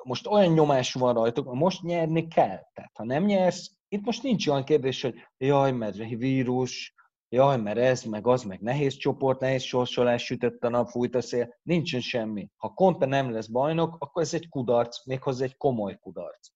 most 0.03 0.27
olyan 0.27 0.53
nyomás 0.53 0.93
van 0.93 1.13
rajtuk, 1.13 1.53
most 1.53 1.81
nyerni 1.81 2.27
kell. 2.27 2.59
Tehát 2.73 2.91
ha 2.93 3.03
nem 3.03 3.23
nyersz, 3.23 3.71
itt 3.87 4.05
most 4.05 4.23
nincs 4.23 4.47
olyan 4.47 4.63
kérdés, 4.63 5.01
hogy 5.01 5.15
jaj, 5.37 5.71
mert 5.71 5.97
vírus, 5.97 6.93
jaj, 7.29 7.57
mert 7.57 7.77
ez, 7.77 8.03
meg 8.03 8.27
az, 8.27 8.43
meg 8.43 8.59
nehéz 8.59 8.95
csoport, 8.95 9.39
nehéz 9.39 9.63
sorsolás, 9.63 10.25
sütött 10.25 10.63
a 10.63 10.69
nap, 10.69 10.89
fújt 10.89 11.15
a 11.15 11.21
szél, 11.21 11.55
nincsen 11.61 12.01
semmi. 12.01 12.49
Ha 12.55 12.73
Conte 12.73 13.05
nem 13.05 13.31
lesz 13.31 13.47
bajnok, 13.47 13.95
akkor 13.99 14.21
ez 14.21 14.33
egy 14.33 14.49
kudarc, 14.49 15.05
méghozzá 15.05 15.43
egy 15.43 15.57
komoly 15.57 15.97
kudarc. 15.99 16.49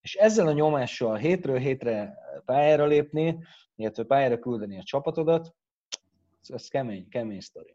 És 0.00 0.14
ezzel 0.14 0.46
a 0.46 0.52
nyomással 0.52 1.16
hétről 1.16 1.58
hétre 1.58 2.14
pályára 2.44 2.86
lépni, 2.86 3.38
illetve 3.74 4.04
pályára 4.04 4.38
küldeni 4.38 4.78
a 4.78 4.82
csapatodat, 4.82 5.54
ez 6.48 6.68
kemény, 6.68 7.08
kemény 7.08 7.40
sztori. 7.40 7.74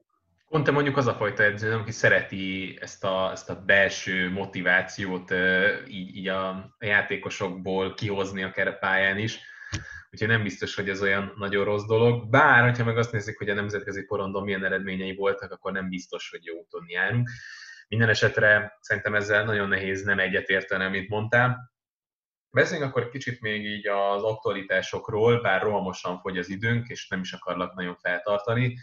Conte 0.49 0.71
mondjuk 0.71 0.97
az 0.97 1.07
a 1.07 1.13
fajta 1.13 1.43
edző, 1.43 1.73
aki 1.73 1.91
szereti 1.91 2.77
ezt 2.81 3.03
a, 3.03 3.31
ezt 3.31 3.49
a 3.49 3.61
belső 3.65 4.31
motivációt 4.31 5.31
így, 5.87 6.15
így 6.15 6.27
a, 6.27 6.75
játékosokból 6.79 7.93
kihozni 7.93 8.43
a 8.43 8.51
kerepályán 8.51 9.17
is, 9.17 9.39
úgyhogy 10.11 10.27
nem 10.27 10.43
biztos, 10.43 10.75
hogy 10.75 10.89
ez 10.89 11.01
olyan 11.01 11.33
nagyon 11.37 11.65
rossz 11.65 11.85
dolog. 11.85 12.29
Bár, 12.29 12.63
hogyha 12.63 12.83
meg 12.83 12.97
azt 12.97 13.11
nézzük, 13.11 13.37
hogy 13.37 13.49
a 13.49 13.53
nemzetközi 13.53 14.05
porondon 14.05 14.43
milyen 14.43 14.65
eredményei 14.65 15.15
voltak, 15.15 15.51
akkor 15.51 15.71
nem 15.71 15.89
biztos, 15.89 16.29
hogy 16.29 16.45
jó 16.45 16.57
úton 16.57 16.85
járunk. 16.87 17.29
Minden 17.87 18.09
esetre 18.09 18.77
szerintem 18.79 19.15
ezzel 19.15 19.43
nagyon 19.43 19.67
nehéz 19.67 20.03
nem 20.03 20.19
egyetérteni, 20.19 20.83
amit 20.83 21.09
mondtál. 21.09 21.73
Beszéljünk 22.49 22.89
akkor 22.89 23.09
kicsit 23.09 23.41
még 23.41 23.65
így 23.65 23.87
az 23.87 24.23
aktualitásokról, 24.23 25.41
bár 25.41 25.61
rohamosan 25.61 26.19
fogy 26.19 26.37
az 26.37 26.49
időnk, 26.49 26.87
és 26.87 27.07
nem 27.07 27.19
is 27.19 27.33
akarlak 27.33 27.73
nagyon 27.73 27.95
feltartani. 27.95 28.77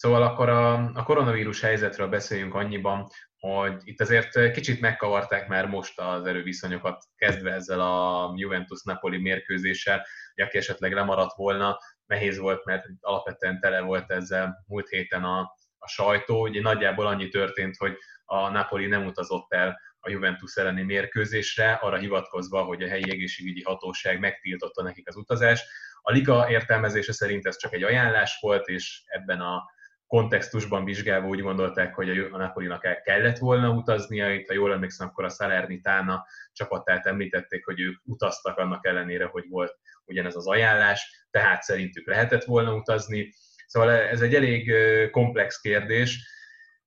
Szóval 0.00 0.22
akkor 0.22 0.48
a, 0.48 0.90
a 0.94 1.02
koronavírus 1.02 1.60
helyzetről 1.60 2.08
beszéljünk 2.08 2.54
annyiban, 2.54 3.06
hogy 3.38 3.80
itt 3.84 4.00
azért 4.00 4.52
kicsit 4.52 4.80
megkavarták 4.80 5.48
már 5.48 5.66
most 5.66 5.98
az 5.98 6.26
erőviszonyokat, 6.26 7.04
kezdve 7.16 7.52
ezzel 7.52 7.80
a 7.80 8.32
Juventus-Napoli 8.36 9.18
mérkőzéssel, 9.18 10.06
hogy 10.34 10.44
aki 10.44 10.58
esetleg 10.58 10.92
lemaradt 10.92 11.36
volna, 11.36 11.78
nehéz 12.06 12.38
volt, 12.38 12.64
mert 12.64 12.84
alapvetően 13.00 13.60
tele 13.60 13.80
volt 13.80 14.10
ezzel 14.10 14.64
múlt 14.66 14.88
héten 14.88 15.24
a, 15.24 15.40
a 15.78 15.88
sajtó. 15.88 16.42
Ugye 16.42 16.60
nagyjából 16.60 17.06
annyi 17.06 17.28
történt, 17.28 17.76
hogy 17.76 17.96
a 18.24 18.48
Napoli 18.48 18.86
nem 18.86 19.06
utazott 19.06 19.52
el 19.52 19.80
a 19.98 20.10
Juventus 20.10 20.56
elleni 20.56 20.82
mérkőzésre, 20.82 21.72
arra 21.72 21.96
hivatkozva, 21.96 22.62
hogy 22.62 22.82
a 22.82 22.88
helyi 22.88 23.10
egészségügyi 23.10 23.62
hatóság 23.62 24.20
megtiltotta 24.20 24.82
nekik 24.82 25.08
az 25.08 25.16
utazást. 25.16 25.66
A 26.02 26.12
liga 26.12 26.50
értelmezése 26.50 27.12
szerint 27.12 27.46
ez 27.46 27.56
csak 27.56 27.72
egy 27.72 27.82
ajánlás 27.82 28.38
volt, 28.40 28.68
és 28.68 29.02
ebben 29.06 29.40
a 29.40 29.78
kontextusban 30.10 30.84
vizsgálva 30.84 31.26
úgy 31.26 31.40
gondolták, 31.40 31.94
hogy 31.94 32.18
a 32.18 32.36
Napolinak 32.36 32.84
el 32.84 33.00
kellett 33.00 33.38
volna 33.38 33.70
utaznia, 33.70 34.34
itt 34.34 34.48
ha 34.48 34.54
jól 34.54 34.72
emlékszem, 34.72 35.08
akkor 35.08 35.24
a 35.24 35.28
Salernitana 35.28 36.26
csapatát 36.52 37.06
említették, 37.06 37.64
hogy 37.64 37.80
ők 37.80 38.00
utaztak 38.04 38.58
annak 38.58 38.86
ellenére, 38.86 39.24
hogy 39.24 39.44
volt 39.48 39.78
ugyanez 40.04 40.36
az 40.36 40.46
ajánlás, 40.46 41.26
tehát 41.30 41.62
szerintük 41.62 42.06
lehetett 42.06 42.44
volna 42.44 42.74
utazni. 42.74 43.34
Szóval 43.66 43.90
ez 43.90 44.20
egy 44.20 44.34
elég 44.34 44.72
komplex 45.10 45.60
kérdés. 45.60 46.28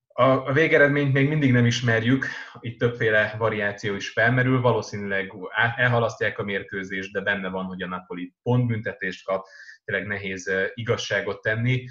A 0.08 0.54
végeredményt 0.54 1.14
még 1.14 1.28
mindig 1.28 1.52
nem 1.52 1.66
ismerjük, 1.66 2.28
itt 2.60 2.80
többféle 2.80 3.36
variáció 3.38 3.96
is 3.96 4.10
felmerül, 4.10 4.62
valószínűleg 4.62 5.34
elhalasztják 5.76 6.40
a 6.40 6.44
mérkőzést, 6.44 7.12
de 7.12 7.22
benne 7.22 7.50
van, 7.50 7.66
hogy 7.66 7.82
a 7.82 7.88
Napoli 7.88 8.34
pontbüntetést 8.42 9.26
kap, 9.26 9.46
tényleg 9.86 10.08
nehéz 10.08 10.52
igazságot 10.74 11.42
tenni. 11.42 11.86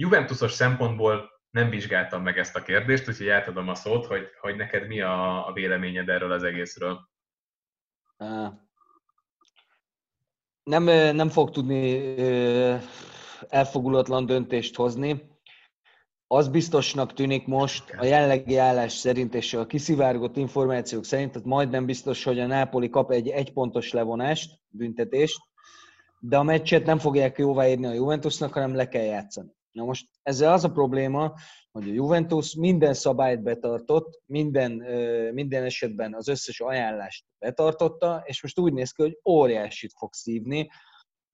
Juventusos 0.00 0.52
szempontból 0.52 1.30
nem 1.50 1.70
vizsgáltam 1.70 2.22
meg 2.22 2.38
ezt 2.38 2.56
a 2.56 2.62
kérdést, 2.62 3.08
úgyhogy 3.08 3.28
átadom 3.28 3.68
a 3.68 3.74
szót, 3.74 4.06
hogy, 4.06 4.26
hogy 4.40 4.56
neked 4.56 4.86
mi 4.86 5.00
a, 5.00 5.46
a 5.46 5.52
véleményed 5.52 6.08
erről 6.08 6.32
az 6.32 6.42
egészről. 6.42 7.08
Nem, 10.62 10.84
nem 11.14 11.28
fog 11.28 11.50
tudni 11.50 12.14
elfogulatlan 13.48 14.26
döntést 14.26 14.76
hozni. 14.76 15.36
Az 16.26 16.48
biztosnak 16.48 17.12
tűnik 17.12 17.46
most 17.46 17.90
a 17.90 18.04
jelenlegi 18.04 18.56
állás 18.56 18.92
szerint 18.92 19.34
és 19.34 19.54
a 19.54 19.66
kiszivárgott 19.66 20.36
információk 20.36 21.04
szerint, 21.04 21.32
tehát 21.32 21.48
majdnem 21.48 21.86
biztos, 21.86 22.24
hogy 22.24 22.40
a 22.40 22.46
Nápoli 22.46 22.90
kap 22.90 23.10
egy 23.10 23.28
egypontos 23.28 23.92
levonást, 23.92 24.60
büntetést, 24.68 25.38
de 26.18 26.36
a 26.36 26.42
meccset 26.42 26.84
nem 26.84 26.98
fogják 26.98 27.38
jóváírni 27.38 27.86
a 27.86 27.92
Juventusnak, 27.92 28.52
hanem 28.52 28.74
le 28.74 28.88
kell 28.88 29.04
játszani. 29.04 29.56
Na 29.78 29.84
most 29.84 30.08
ezzel 30.22 30.52
az 30.52 30.64
a 30.64 30.70
probléma, 30.70 31.32
hogy 31.70 31.88
a 31.88 31.92
Juventus 31.92 32.54
minden 32.54 32.94
szabályt 32.94 33.42
betartott, 33.42 34.22
minden, 34.26 34.72
minden 35.32 35.64
esetben 35.64 36.14
az 36.14 36.28
összes 36.28 36.60
ajánlást 36.60 37.24
betartotta, 37.38 38.22
és 38.24 38.42
most 38.42 38.58
úgy 38.58 38.72
néz 38.72 38.92
ki, 38.92 39.02
hogy 39.02 39.18
óriásit 39.24 39.92
fog 39.98 40.12
szívni, 40.12 40.68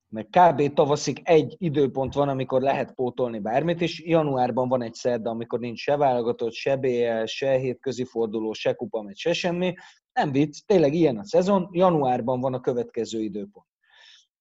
mert 0.08 0.28
kb. 0.30 0.74
tavaszig 0.74 1.20
egy 1.22 1.54
időpont 1.58 2.14
van, 2.14 2.28
amikor 2.28 2.62
lehet 2.62 2.94
pótolni 2.94 3.38
bármit, 3.38 3.80
és 3.80 4.02
januárban 4.04 4.68
van 4.68 4.82
egy 4.82 4.94
szerda, 4.94 5.30
amikor 5.30 5.58
nincs 5.58 5.78
se 5.78 5.96
válogatott, 5.96 6.52
se 6.52 6.76
BL, 6.76 7.24
se 7.24 7.50
hétközi 7.50 8.04
forduló, 8.04 8.52
se 8.52 8.72
kupa, 8.72 9.10
se 9.14 9.32
semmi. 9.32 9.74
Nem 10.12 10.32
vicc, 10.32 10.58
tényleg 10.66 10.94
ilyen 10.94 11.18
a 11.18 11.24
szezon, 11.24 11.68
januárban 11.72 12.40
van 12.40 12.54
a 12.54 12.60
következő 12.60 13.20
időpont. 13.20 13.66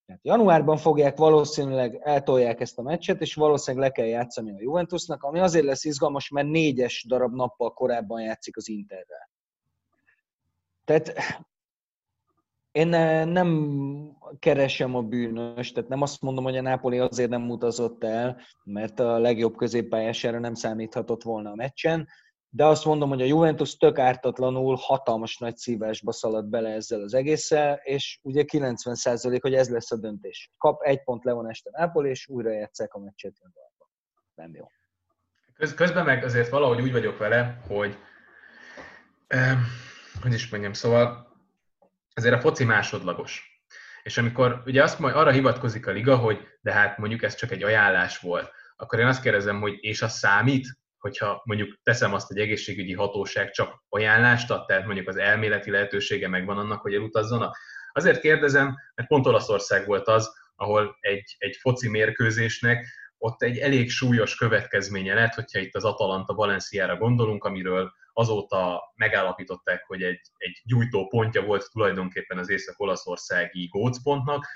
Tehát 0.05 0.21
januárban 0.23 0.77
fogják 0.77 1.17
valószínűleg 1.17 1.99
eltolják 2.03 2.59
ezt 2.59 2.77
a 2.77 2.81
meccset, 2.81 3.21
és 3.21 3.33
valószínűleg 3.33 3.87
le 3.87 3.93
kell 3.93 4.05
játszani 4.05 4.51
a 4.51 4.61
Juventusnak, 4.61 5.23
ami 5.23 5.39
azért 5.39 5.65
lesz 5.65 5.85
izgalmas, 5.85 6.29
mert 6.29 6.47
négyes 6.47 7.05
darab 7.07 7.33
nappal 7.33 7.73
korábban 7.73 8.21
játszik 8.21 8.57
az 8.57 8.69
Interrel. 8.69 9.29
Tehát 10.83 11.13
én 12.71 12.87
nem 13.27 13.77
keresem 14.39 14.95
a 14.95 15.01
bűnös, 15.01 15.71
tehát 15.71 15.89
nem 15.89 16.01
azt 16.01 16.21
mondom, 16.21 16.43
hogy 16.43 16.57
a 16.57 16.61
Napoli 16.61 16.99
azért 16.99 17.29
nem 17.29 17.49
utazott 17.49 18.03
el, 18.03 18.41
mert 18.63 18.99
a 18.99 19.19
legjobb 19.19 19.55
középpályására 19.55 20.39
nem 20.39 20.53
számíthatott 20.53 21.23
volna 21.23 21.49
a 21.51 21.55
meccsen, 21.55 22.07
de 22.55 22.65
azt 22.65 22.85
mondom, 22.85 23.09
hogy 23.09 23.21
a 23.21 23.25
Juventus 23.25 23.77
tök 23.77 23.99
ártatlanul 23.99 24.77
hatalmas 24.79 25.37
nagy 25.37 25.57
szívásba 25.57 26.11
szaladt 26.11 26.49
bele 26.49 26.69
ezzel 26.69 27.01
az 27.01 27.13
egésszel, 27.13 27.79
és 27.83 28.19
ugye 28.21 28.43
90% 28.47 29.37
hogy 29.41 29.53
ez 29.53 29.69
lesz 29.69 29.91
a 29.91 29.97
döntés. 29.97 30.51
Kap 30.57 30.81
egy 30.81 31.03
pont 31.03 31.23
levonást 31.23 31.65
a 31.65 31.79
Napoli, 31.79 32.09
és 32.09 32.27
újra 32.27 32.51
játszák 32.51 32.93
a 32.93 32.99
meccset 32.99 33.33
januárban. 33.39 33.87
Nem 34.35 34.55
jó. 34.55 34.67
Közben 35.75 36.05
meg 36.05 36.23
azért 36.23 36.49
valahogy 36.49 36.81
úgy 36.81 36.91
vagyok 36.91 37.17
vele, 37.17 37.61
hogy 37.67 37.97
eh, 39.27 39.57
hogy 40.21 40.33
is 40.33 40.49
mondjam, 40.49 40.73
szóval 40.73 41.37
azért 42.13 42.35
a 42.35 42.39
foci 42.39 42.63
másodlagos. 42.63 43.61
És 44.03 44.17
amikor 44.17 44.61
ugye 44.65 44.83
azt 44.83 44.99
majd 44.99 45.15
arra 45.15 45.31
hivatkozik 45.31 45.87
a 45.87 45.91
liga, 45.91 46.17
hogy 46.17 46.47
de 46.61 46.73
hát 46.73 46.97
mondjuk 46.97 47.23
ez 47.23 47.35
csak 47.35 47.51
egy 47.51 47.63
ajánlás 47.63 48.19
volt, 48.19 48.51
akkor 48.75 48.99
én 48.99 49.07
azt 49.07 49.21
kérdezem, 49.21 49.59
hogy 49.59 49.77
és 49.79 50.01
az 50.01 50.17
számít? 50.17 50.81
Hogyha 51.03 51.41
mondjuk 51.45 51.79
teszem 51.83 52.13
azt, 52.13 52.27
hogy 52.27 52.39
egészségügyi 52.39 52.93
hatóság 52.93 53.51
csak 53.51 53.83
ajánlást 53.89 54.51
ad, 54.51 54.65
tehát 54.65 54.85
mondjuk 54.85 55.07
az 55.07 55.17
elméleti 55.17 55.71
lehetősége 55.71 56.27
megvan 56.27 56.57
annak, 56.57 56.81
hogy 56.81 56.93
elutazzanak. 56.93 57.57
Azért 57.91 58.19
kérdezem, 58.19 58.75
mert 58.95 59.07
pont 59.07 59.27
Olaszország 59.27 59.85
volt 59.85 60.07
az, 60.07 60.31
ahol 60.55 60.97
egy, 60.99 61.35
egy 61.37 61.55
foci 61.55 61.89
mérkőzésnek 61.89 62.85
ott 63.17 63.41
egy 63.41 63.57
elég 63.57 63.89
súlyos 63.89 64.35
következménye 64.35 65.13
lett, 65.13 65.33
hogyha 65.33 65.59
itt 65.59 65.75
az 65.75 65.83
Atalanta 65.83 66.33
Valenciára 66.33 66.97
gondolunk, 66.97 67.43
amiről 67.43 67.91
azóta 68.13 68.81
megállapították, 68.95 69.83
hogy 69.85 70.03
egy, 70.03 70.21
egy 70.37 70.61
gyújtó 70.65 71.07
pontja 71.07 71.41
volt 71.41 71.69
tulajdonképpen 71.71 72.37
az 72.37 72.49
észak-olaszországi 72.49 73.67
gócpontnak, 73.67 74.47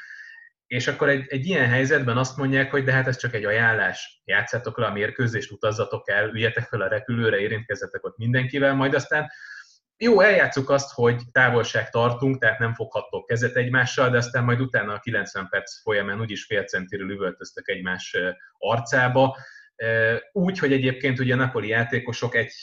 és 0.67 0.87
akkor 0.87 1.09
egy, 1.09 1.25
egy 1.27 1.45
ilyen 1.45 1.67
helyzetben 1.67 2.17
azt 2.17 2.37
mondják, 2.37 2.71
hogy 2.71 2.83
de 2.83 2.91
hát 2.91 3.07
ez 3.07 3.17
csak 3.17 3.33
egy 3.33 3.45
ajánlás, 3.45 4.21
játszátok 4.25 4.77
le 4.77 4.85
a 4.85 4.91
mérkőzést, 4.91 5.51
utazzatok 5.51 6.09
el, 6.09 6.29
üljetek 6.29 6.67
fel 6.67 6.81
a 6.81 6.87
repülőre, 6.87 7.37
érintkezzetek 7.37 8.05
ott 8.05 8.17
mindenkivel, 8.17 8.73
majd 8.73 8.93
aztán 8.93 9.29
jó, 9.99 10.21
eljátszuk 10.21 10.69
azt, 10.69 10.93
hogy 10.93 11.21
távolság 11.31 11.89
tartunk, 11.89 12.41
tehát 12.41 12.59
nem 12.59 12.73
foghattok 12.73 13.25
kezet 13.25 13.55
egymással, 13.55 14.09
de 14.09 14.17
aztán 14.17 14.43
majd 14.43 14.61
utána 14.61 14.93
a 14.93 14.99
90 14.99 15.47
perc 15.49 15.81
folyamán 15.81 16.19
úgyis 16.19 16.45
fél 16.45 16.63
centiről 16.63 17.11
üvöltöztek 17.11 17.67
egymás 17.67 18.17
arcába. 18.57 19.37
Úgy, 20.31 20.59
hogy 20.59 20.73
egyébként 20.73 21.19
ugye 21.19 21.33
a 21.33 21.37
Napoli 21.37 21.67
játékosok 21.67 22.35
egy 22.35 22.53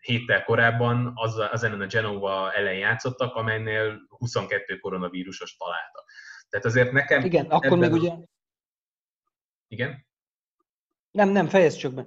héttel 0.00 0.44
korábban 0.44 1.12
az, 1.14 1.38
az 1.50 1.62
ellen 1.62 1.80
a 1.80 1.86
Genova 1.86 2.52
ellen 2.52 2.74
játszottak, 2.74 3.34
amelynél 3.34 4.00
22 4.08 4.78
koronavírusos 4.78 5.56
találtak. 5.56 6.04
Tehát 6.52 6.66
azért 6.66 6.92
nekem... 6.92 7.24
Igen, 7.24 7.46
akkor 7.46 7.78
még 7.78 7.92
ugye... 7.92 8.12
Igen? 9.68 10.06
Nem, 11.10 11.28
nem, 11.28 11.48
fejezd 11.48 11.78
csak 11.78 11.92
be. 11.94 12.06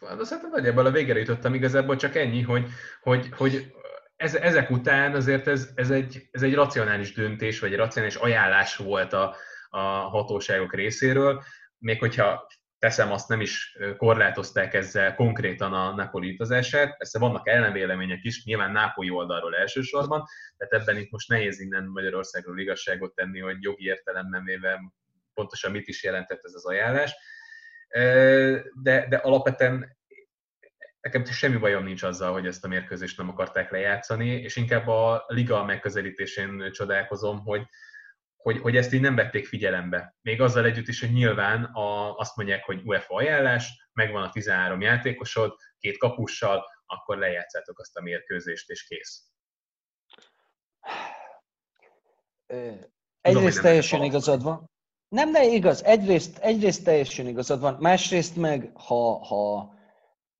Hát 0.00 0.20
azt 0.20 0.32
hiszem, 0.32 0.50
nagyjából 0.50 0.86
a 0.86 0.90
végére 0.90 1.18
jutottam 1.18 1.54
igazából 1.54 1.96
csak 1.96 2.14
ennyi, 2.14 2.42
hogy, 2.42 2.68
hogy, 3.00 3.28
hogy 3.32 3.74
ez, 4.16 4.34
ezek 4.34 4.70
után 4.70 5.14
azért 5.14 5.46
ez, 5.46 5.70
ez, 5.74 5.90
egy, 5.90 6.28
ez 6.30 6.42
egy 6.42 6.54
racionális 6.54 7.12
döntés, 7.12 7.60
vagy 7.60 7.72
egy 7.72 7.78
racionális 7.78 8.16
ajánlás 8.16 8.76
volt 8.76 9.12
a, 9.12 9.36
a 9.68 9.78
hatóságok 9.88 10.74
részéről, 10.74 11.42
még 11.78 11.98
hogyha 11.98 12.46
teszem, 12.78 13.12
azt 13.12 13.28
nem 13.28 13.40
is 13.40 13.76
korlátozták 13.96 14.74
ezzel 14.74 15.14
konkrétan 15.14 15.72
a 15.72 15.94
Napoli 15.94 16.32
utazását. 16.32 16.96
Persze 16.96 17.18
vannak 17.18 17.48
ellenvélemények 17.48 18.24
is, 18.24 18.44
nyilván 18.44 18.72
Nápolyi 18.72 19.10
oldalról 19.10 19.56
elsősorban, 19.56 20.24
tehát 20.56 20.74
ebben 20.74 21.00
itt 21.02 21.10
most 21.10 21.28
nehéz 21.28 21.60
innen 21.60 21.84
Magyarországról 21.84 22.60
igazságot 22.60 23.14
tenni, 23.14 23.40
hogy 23.40 23.56
jogi 23.60 23.84
értelemben 23.84 24.44
véve 24.44 24.80
pontosan 25.34 25.70
mit 25.70 25.88
is 25.88 26.02
jelentett 26.02 26.44
ez 26.44 26.54
az 26.54 26.66
ajánlás. 26.66 27.14
De, 28.82 29.06
de 29.08 29.16
alapvetően 29.16 29.96
nekem 31.00 31.24
semmi 31.24 31.56
bajom 31.56 31.84
nincs 31.84 32.02
azzal, 32.02 32.32
hogy 32.32 32.46
ezt 32.46 32.64
a 32.64 32.68
mérkőzést 32.68 33.18
nem 33.18 33.28
akarták 33.28 33.70
lejátszani, 33.70 34.28
és 34.28 34.56
inkább 34.56 34.86
a 34.86 35.24
liga 35.26 35.64
megközelítésén 35.64 36.70
csodálkozom, 36.72 37.38
hogy, 37.38 37.62
hogy, 38.46 38.58
hogy 38.60 38.76
ezt 38.76 38.92
így 38.92 39.00
nem 39.00 39.14
vették 39.14 39.46
figyelembe. 39.46 40.16
Még 40.22 40.40
azzal 40.40 40.64
együtt 40.64 40.88
is, 40.88 41.00
hogy 41.00 41.12
nyilván 41.12 41.64
a, 41.64 42.16
azt 42.16 42.36
mondják, 42.36 42.64
hogy 42.64 42.80
UEFA 42.84 43.14
ajánlás, 43.14 43.88
megvan 43.92 44.22
a 44.22 44.30
13 44.30 44.80
játékosod, 44.80 45.56
két 45.78 45.98
kapussal, 45.98 46.64
akkor 46.86 47.18
lejátszátok 47.18 47.78
azt 47.78 47.96
a 47.96 48.02
mérkőzést, 48.02 48.70
és 48.70 48.86
kész. 48.86 49.30
Egyrészt 53.20 53.60
teljesen 53.60 54.02
igazad 54.02 54.42
van. 54.42 54.70
Nem, 55.08 55.32
de 55.32 55.44
igaz. 55.44 55.84
Egyrészt, 55.84 56.38
egyrészt 56.38 56.84
teljesen 56.84 57.26
igazad 57.26 57.60
van. 57.60 57.76
Másrészt 57.80 58.36
meg, 58.36 58.70
ha, 58.74 59.24
ha, 59.24 59.74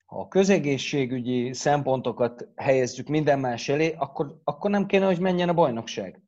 ha 0.06 0.18
a 0.18 0.28
közegészségügyi 0.28 1.52
szempontokat 1.52 2.48
helyezzük 2.56 3.08
minden 3.08 3.38
más 3.38 3.68
elé, 3.68 3.94
akkor, 3.98 4.40
akkor 4.44 4.70
nem 4.70 4.86
kéne, 4.86 5.06
hogy 5.06 5.20
menjen 5.20 5.48
a 5.48 5.54
bajnokság. 5.54 6.25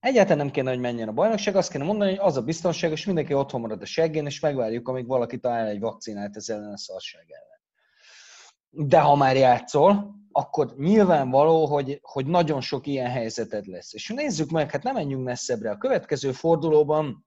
Egyáltalán 0.00 0.38
nem 0.38 0.50
kéne, 0.50 0.70
hogy 0.70 0.80
menjen 0.80 1.08
a 1.08 1.12
bajnokság, 1.12 1.56
azt 1.56 1.70
kéne 1.70 1.84
mondani, 1.84 2.10
hogy 2.10 2.26
az 2.26 2.36
a 2.36 2.42
biztonságos, 2.42 3.06
mindenki 3.06 3.34
otthon 3.34 3.60
marad 3.60 3.82
a 3.82 3.86
seggén, 3.86 4.26
és 4.26 4.40
megvárjuk, 4.40 4.88
amíg 4.88 5.06
valaki 5.06 5.38
talál 5.38 5.66
egy 5.66 5.80
vakcinát 5.80 6.36
ez 6.36 6.48
ellen 6.48 6.72
a 6.72 6.78
szarság 6.78 7.24
ellen. 7.28 8.88
De 8.88 9.00
ha 9.00 9.16
már 9.16 9.36
játszol, 9.36 10.14
akkor 10.32 10.74
nyilvánvaló, 10.76 11.66
hogy, 11.66 11.98
hogy 12.02 12.26
nagyon 12.26 12.60
sok 12.60 12.86
ilyen 12.86 13.10
helyzeted 13.10 13.66
lesz. 13.66 13.94
És 13.94 14.08
nézzük 14.08 14.50
meg, 14.50 14.70
hát 14.70 14.82
nem 14.82 14.94
menjünk 14.94 15.24
messzebbre. 15.24 15.70
A 15.70 15.76
következő 15.76 16.32
fordulóban 16.32 17.26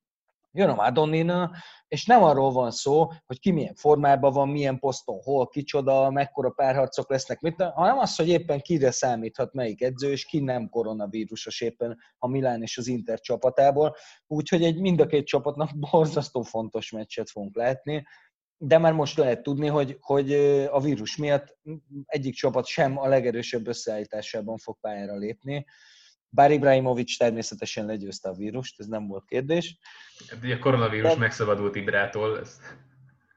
jön 0.53 0.69
a 0.69 0.75
Madonnina, 0.75 1.51
és 1.87 2.05
nem 2.05 2.23
arról 2.23 2.51
van 2.51 2.71
szó, 2.71 3.07
hogy 3.25 3.39
ki 3.39 3.51
milyen 3.51 3.75
formában 3.75 4.33
van, 4.33 4.49
milyen 4.49 4.79
poszton, 4.79 5.19
hol, 5.21 5.47
kicsoda, 5.47 6.09
mekkora 6.09 6.49
párharcok 6.49 7.09
lesznek, 7.09 7.39
mit, 7.39 7.61
hanem 7.61 7.97
az, 7.97 8.15
hogy 8.15 8.27
éppen 8.27 8.59
kire 8.59 8.91
számíthat 8.91 9.53
melyik 9.53 9.81
edző, 9.81 10.11
és 10.11 10.25
ki 10.25 10.39
nem 10.39 10.69
koronavírusos 10.69 11.61
éppen 11.61 11.97
a 12.17 12.27
Milán 12.27 12.61
és 12.61 12.77
az 12.77 12.87
Inter 12.87 13.19
csapatából. 13.19 13.95
Úgyhogy 14.27 14.63
egy 14.63 14.79
mind 14.79 14.99
a 14.99 15.05
két 15.05 15.25
csapatnak 15.25 15.69
borzasztó 15.91 16.41
fontos 16.41 16.91
meccset 16.91 17.29
fogunk 17.29 17.55
látni, 17.55 18.05
de 18.57 18.77
már 18.77 18.93
most 18.93 19.17
lehet 19.17 19.43
tudni, 19.43 19.67
hogy, 19.67 19.97
hogy 20.01 20.33
a 20.71 20.79
vírus 20.79 21.17
miatt 21.17 21.57
egyik 22.05 22.33
csapat 22.33 22.65
sem 22.65 22.97
a 22.97 23.07
legerősebb 23.07 23.67
összeállításában 23.67 24.57
fog 24.57 24.79
pályára 24.79 25.15
lépni 25.15 25.65
bár 26.33 26.51
Ibrahimovic 26.51 27.17
természetesen 27.17 27.85
legyőzte 27.85 28.29
a 28.29 28.33
vírust, 28.33 28.79
ez 28.79 28.85
nem 28.85 29.07
volt 29.07 29.25
kérdés. 29.25 29.77
Hát 30.27 30.51
a 30.51 30.59
koronavírus 30.59 31.11
De... 31.13 31.17
megszabadult 31.17 31.75
Ibrától. 31.75 32.39
Ez... 32.39 32.57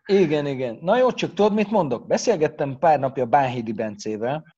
Igen, 0.07 0.47
igen. 0.47 0.79
Na 0.81 0.99
jó, 0.99 1.13
csak 1.13 1.35
tudod, 1.35 1.55
mit 1.55 1.71
mondok? 1.71 2.07
Beszélgettem 2.07 2.79
pár 2.79 2.99
napja 2.99 3.27
Bánhidi 3.27 3.73
Bencével, 3.73 4.55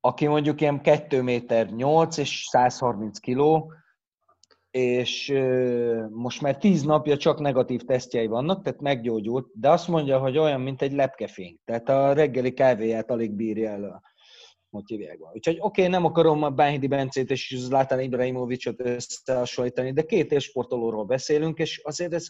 aki 0.00 0.26
mondjuk 0.26 0.60
ilyen 0.60 0.82
2 0.82 1.22
méter 1.22 1.70
8 1.70 2.16
és 2.16 2.44
130 2.50 3.18
kiló, 3.18 3.72
és 4.70 5.32
most 6.10 6.40
már 6.40 6.56
10 6.56 6.82
napja 6.82 7.16
csak 7.16 7.40
negatív 7.40 7.82
tesztjei 7.82 8.26
vannak, 8.26 8.62
tehát 8.62 8.80
meggyógyult, 8.80 9.46
de 9.54 9.70
azt 9.70 9.88
mondja, 9.88 10.18
hogy 10.18 10.38
olyan, 10.38 10.60
mint 10.60 10.82
egy 10.82 10.92
lepkefény. 10.92 11.58
Tehát 11.64 11.88
a 11.88 12.12
reggeli 12.12 12.52
kávéját 12.52 13.10
alig 13.10 13.32
bírja 13.32 13.70
el 13.70 14.02
van. 15.18 15.30
Úgyhogy 15.32 15.56
oké, 15.60 15.80
okay, 15.80 15.86
nem 15.92 16.04
akarom 16.04 16.42
a 16.42 16.50
Bánhidi 16.50 16.86
Bencét 16.86 17.30
és 17.30 17.54
Zlatan 17.56 18.00
Ibrahimovicot 18.00 18.80
összehasonlítani, 18.80 19.92
de 19.92 20.02
két 20.02 20.32
élsportolóról 20.32 21.04
beszélünk, 21.04 21.58
és 21.58 21.80
azért 21.84 22.12
ez, 22.12 22.26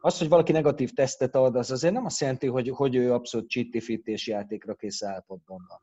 az, 0.00 0.18
hogy 0.18 0.28
valaki 0.28 0.52
negatív 0.52 0.92
tesztet 0.92 1.34
ad, 1.34 1.56
az 1.56 1.70
azért 1.70 1.94
nem 1.94 2.04
azt 2.04 2.20
jelenti, 2.20 2.46
hogy, 2.46 2.68
hogy 2.68 2.94
ő 2.94 3.12
abszolút 3.12 3.52
fit 3.80 4.06
és 4.06 4.26
játékra 4.26 4.74
kész 4.74 5.02
állapotban 5.02 5.66
van. 5.68 5.80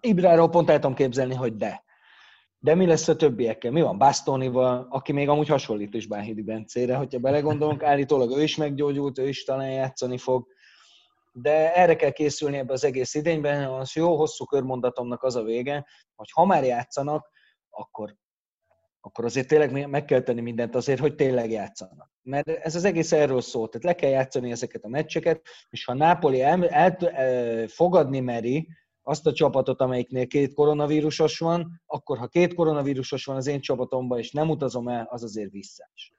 Ibráról 0.00 0.48
pont 0.48 0.70
el 0.70 0.78
tudom 0.78 0.94
képzelni, 0.94 1.34
hogy 1.34 1.56
de. 1.56 1.84
De 2.58 2.74
mi 2.74 2.86
lesz 2.86 3.08
a 3.08 3.16
többiekkel? 3.16 3.70
Mi 3.70 3.80
van 3.80 3.98
Bastonival, 3.98 4.86
aki 4.90 5.12
még 5.12 5.28
amúgy 5.28 5.48
hasonlít 5.48 5.94
is 5.94 6.06
Bánhidi 6.06 6.42
Bencére, 6.42 6.94
hogyha 6.94 7.18
belegondolunk, 7.18 7.82
állítólag 7.82 8.30
ő 8.30 8.42
is 8.42 8.56
meggyógyult, 8.56 9.18
ő 9.18 9.28
is 9.28 9.44
talán 9.44 9.70
játszani 9.70 10.18
fog 10.18 10.46
de 11.32 11.74
erre 11.74 11.96
kell 11.96 12.10
készülni 12.10 12.56
ebbe 12.56 12.72
az 12.72 12.84
egész 12.84 13.14
idényben, 13.14 13.70
az 13.70 13.92
jó 13.92 14.16
hosszú 14.16 14.44
körmondatomnak 14.44 15.22
az 15.22 15.36
a 15.36 15.42
vége, 15.42 15.86
hogy 16.14 16.30
ha 16.30 16.44
már 16.44 16.64
játszanak, 16.64 17.30
akkor, 17.70 18.16
akkor 19.00 19.24
azért 19.24 19.48
tényleg 19.48 19.88
meg 19.88 20.04
kell 20.04 20.20
tenni 20.20 20.40
mindent 20.40 20.74
azért, 20.74 21.00
hogy 21.00 21.14
tényleg 21.14 21.50
játszanak. 21.50 22.10
Mert 22.22 22.48
ez 22.48 22.74
az 22.74 22.84
egész 22.84 23.12
erről 23.12 23.40
szól, 23.40 23.68
tehát 23.68 23.84
le 23.84 23.94
kell 23.94 24.10
játszani 24.10 24.50
ezeket 24.50 24.84
a 24.84 24.88
meccseket, 24.88 25.46
és 25.70 25.84
ha 25.84 25.94
Nápoli 25.94 26.42
el, 26.42 26.68
el, 26.68 26.96
el, 26.96 27.68
fogadni 27.68 28.20
meri 28.20 28.68
azt 29.02 29.26
a 29.26 29.32
csapatot, 29.32 29.80
amelyiknél 29.80 30.26
két 30.26 30.54
koronavírusos 30.54 31.38
van, 31.38 31.82
akkor 31.86 32.18
ha 32.18 32.26
két 32.26 32.54
koronavírusos 32.54 33.24
van 33.24 33.36
az 33.36 33.46
én 33.46 33.60
csapatomban, 33.60 34.18
és 34.18 34.30
nem 34.30 34.50
utazom 34.50 34.88
el, 34.88 35.06
az 35.10 35.22
azért 35.22 35.50
visszás. 35.50 36.12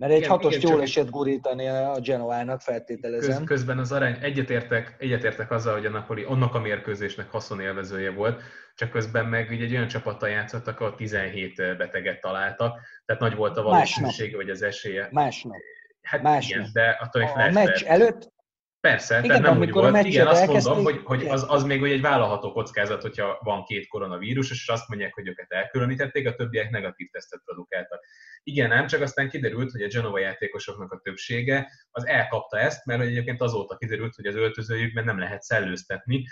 Mert 0.00 0.12
egy 0.12 0.18
igen, 0.18 0.30
hatos 0.30 0.56
igen, 0.56 0.70
jól 0.70 0.82
esett 0.82 1.10
gurítani 1.10 1.68
a 1.68 1.98
Genoának, 2.02 2.60
feltételezem. 2.60 3.36
Köz, 3.36 3.46
közben 3.46 3.78
az 3.78 3.92
arány, 3.92 4.18
egyetértek, 4.20 4.96
egyetértek 4.98 5.50
azzal, 5.50 5.74
hogy 5.74 5.86
a 5.86 5.90
Napoli 5.90 6.22
annak 6.22 6.54
a 6.54 6.60
mérkőzésnek 6.60 7.30
haszonélvezője 7.30 8.10
volt, 8.10 8.42
csak 8.74 8.90
közben 8.90 9.26
meg 9.26 9.52
egy 9.62 9.72
olyan 9.72 9.88
csapattal 9.88 10.28
játszottak, 10.28 10.80
ahol 10.80 10.94
17 10.94 11.56
beteget 11.76 12.20
találtak, 12.20 12.80
tehát 13.06 13.22
nagy 13.22 13.34
volt 13.34 13.56
a 13.56 13.62
valószínűsége, 13.62 14.36
vagy 14.36 14.50
az 14.50 14.62
esélye. 14.62 15.08
Másnap. 15.10 15.56
Hát 16.02 16.22
Másnap. 16.22 16.58
igen, 16.58 16.70
de 16.72 16.98
attól 17.00 17.22
még 17.22 17.30
A 17.34 17.50
meccs 17.50 17.82
előtt 17.82 18.32
Persze, 18.80 19.18
Igen, 19.18 19.28
tehát 19.28 19.42
nem 19.42 19.60
úgy 19.60 19.70
volt. 19.70 20.04
Igen, 20.04 20.26
azt 20.26 20.46
mondom, 20.46 20.84
hogy, 20.84 21.00
hogy 21.04 21.26
az, 21.26 21.44
az 21.48 21.64
még 21.64 21.82
egy 21.82 22.00
vállalható 22.00 22.52
kockázat, 22.52 23.02
hogyha 23.02 23.38
van 23.42 23.64
két 23.64 23.88
koronavírus, 23.88 24.50
és 24.50 24.68
azt 24.68 24.88
mondják, 24.88 25.14
hogy 25.14 25.28
őket 25.28 25.52
elkülönítették, 25.52 26.26
a 26.26 26.34
többiek 26.34 26.70
negatív 26.70 27.10
tesztet 27.10 27.42
produkáltak. 27.44 28.04
Igen, 28.42 28.68
nem, 28.68 28.86
csak 28.86 29.00
aztán 29.00 29.28
kiderült, 29.28 29.70
hogy 29.70 29.82
a 29.82 29.88
Genova 29.88 30.18
játékosoknak 30.18 30.92
a 30.92 31.00
többsége 31.02 31.70
az 31.90 32.06
elkapta 32.06 32.58
ezt, 32.58 32.84
mert 32.84 33.00
egyébként 33.00 33.40
azóta 33.40 33.76
kiderült, 33.76 34.14
hogy 34.14 34.26
az 34.26 34.34
öltözőjükben 34.34 35.04
nem 35.04 35.18
lehet 35.18 35.42
szellőztetni, 35.42 36.24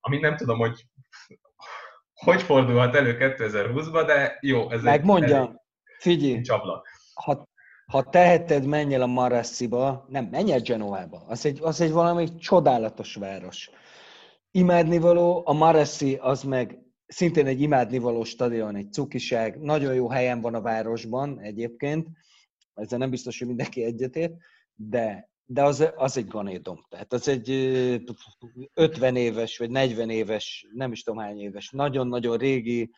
amit 0.00 0.20
nem 0.20 0.36
tudom, 0.36 0.58
hogy 0.58 0.84
hogy 2.14 2.42
fordulhat 2.42 2.94
elő 2.94 3.16
2020-ba, 3.18 4.02
de 4.06 4.38
jó, 4.40 4.70
ez 4.70 4.82
Megmondjam, 4.82 5.42
egy, 5.42 5.56
figyelj, 5.98 6.40
csapla. 6.40 6.82
Ha 7.14 7.48
ha 7.86 8.08
teheted, 8.08 8.64
menj 8.64 8.94
el 8.94 9.02
a 9.02 9.06
Marassziba, 9.06 10.06
nem, 10.08 10.24
menj 10.24 10.52
el 10.52 10.60
Genovába. 10.60 11.24
Az 11.26 11.46
egy, 11.46 11.58
az 11.62 11.80
egy 11.80 11.90
valami 11.90 12.34
csodálatos 12.34 13.14
város. 13.14 13.70
Imádnivaló, 14.50 15.42
a 15.46 15.52
Marassi 15.52 16.14
az 16.14 16.42
meg 16.42 16.78
szintén 17.06 17.46
egy 17.46 17.60
imádnivaló 17.60 18.24
stadion, 18.24 18.76
egy 18.76 18.92
cukiság, 18.92 19.60
nagyon 19.60 19.94
jó 19.94 20.08
helyen 20.08 20.40
van 20.40 20.54
a 20.54 20.60
városban 20.60 21.40
egyébként, 21.40 22.08
ezzel 22.74 22.98
nem 22.98 23.10
biztos, 23.10 23.38
hogy 23.38 23.46
mindenki 23.46 23.84
egyetért, 23.84 24.32
de, 24.74 25.30
de 25.44 25.62
az, 25.62 25.88
az 25.96 26.16
egy 26.16 26.26
ganédom. 26.26 26.86
Tehát 26.88 27.12
az 27.12 27.28
egy 27.28 27.50
50 28.74 29.16
éves, 29.16 29.58
vagy 29.58 29.70
40 29.70 30.10
éves, 30.10 30.66
nem 30.74 30.92
is 30.92 31.02
tudom 31.02 31.20
hány 31.20 31.40
éves, 31.40 31.70
nagyon-nagyon 31.70 32.36
régi, 32.36 32.90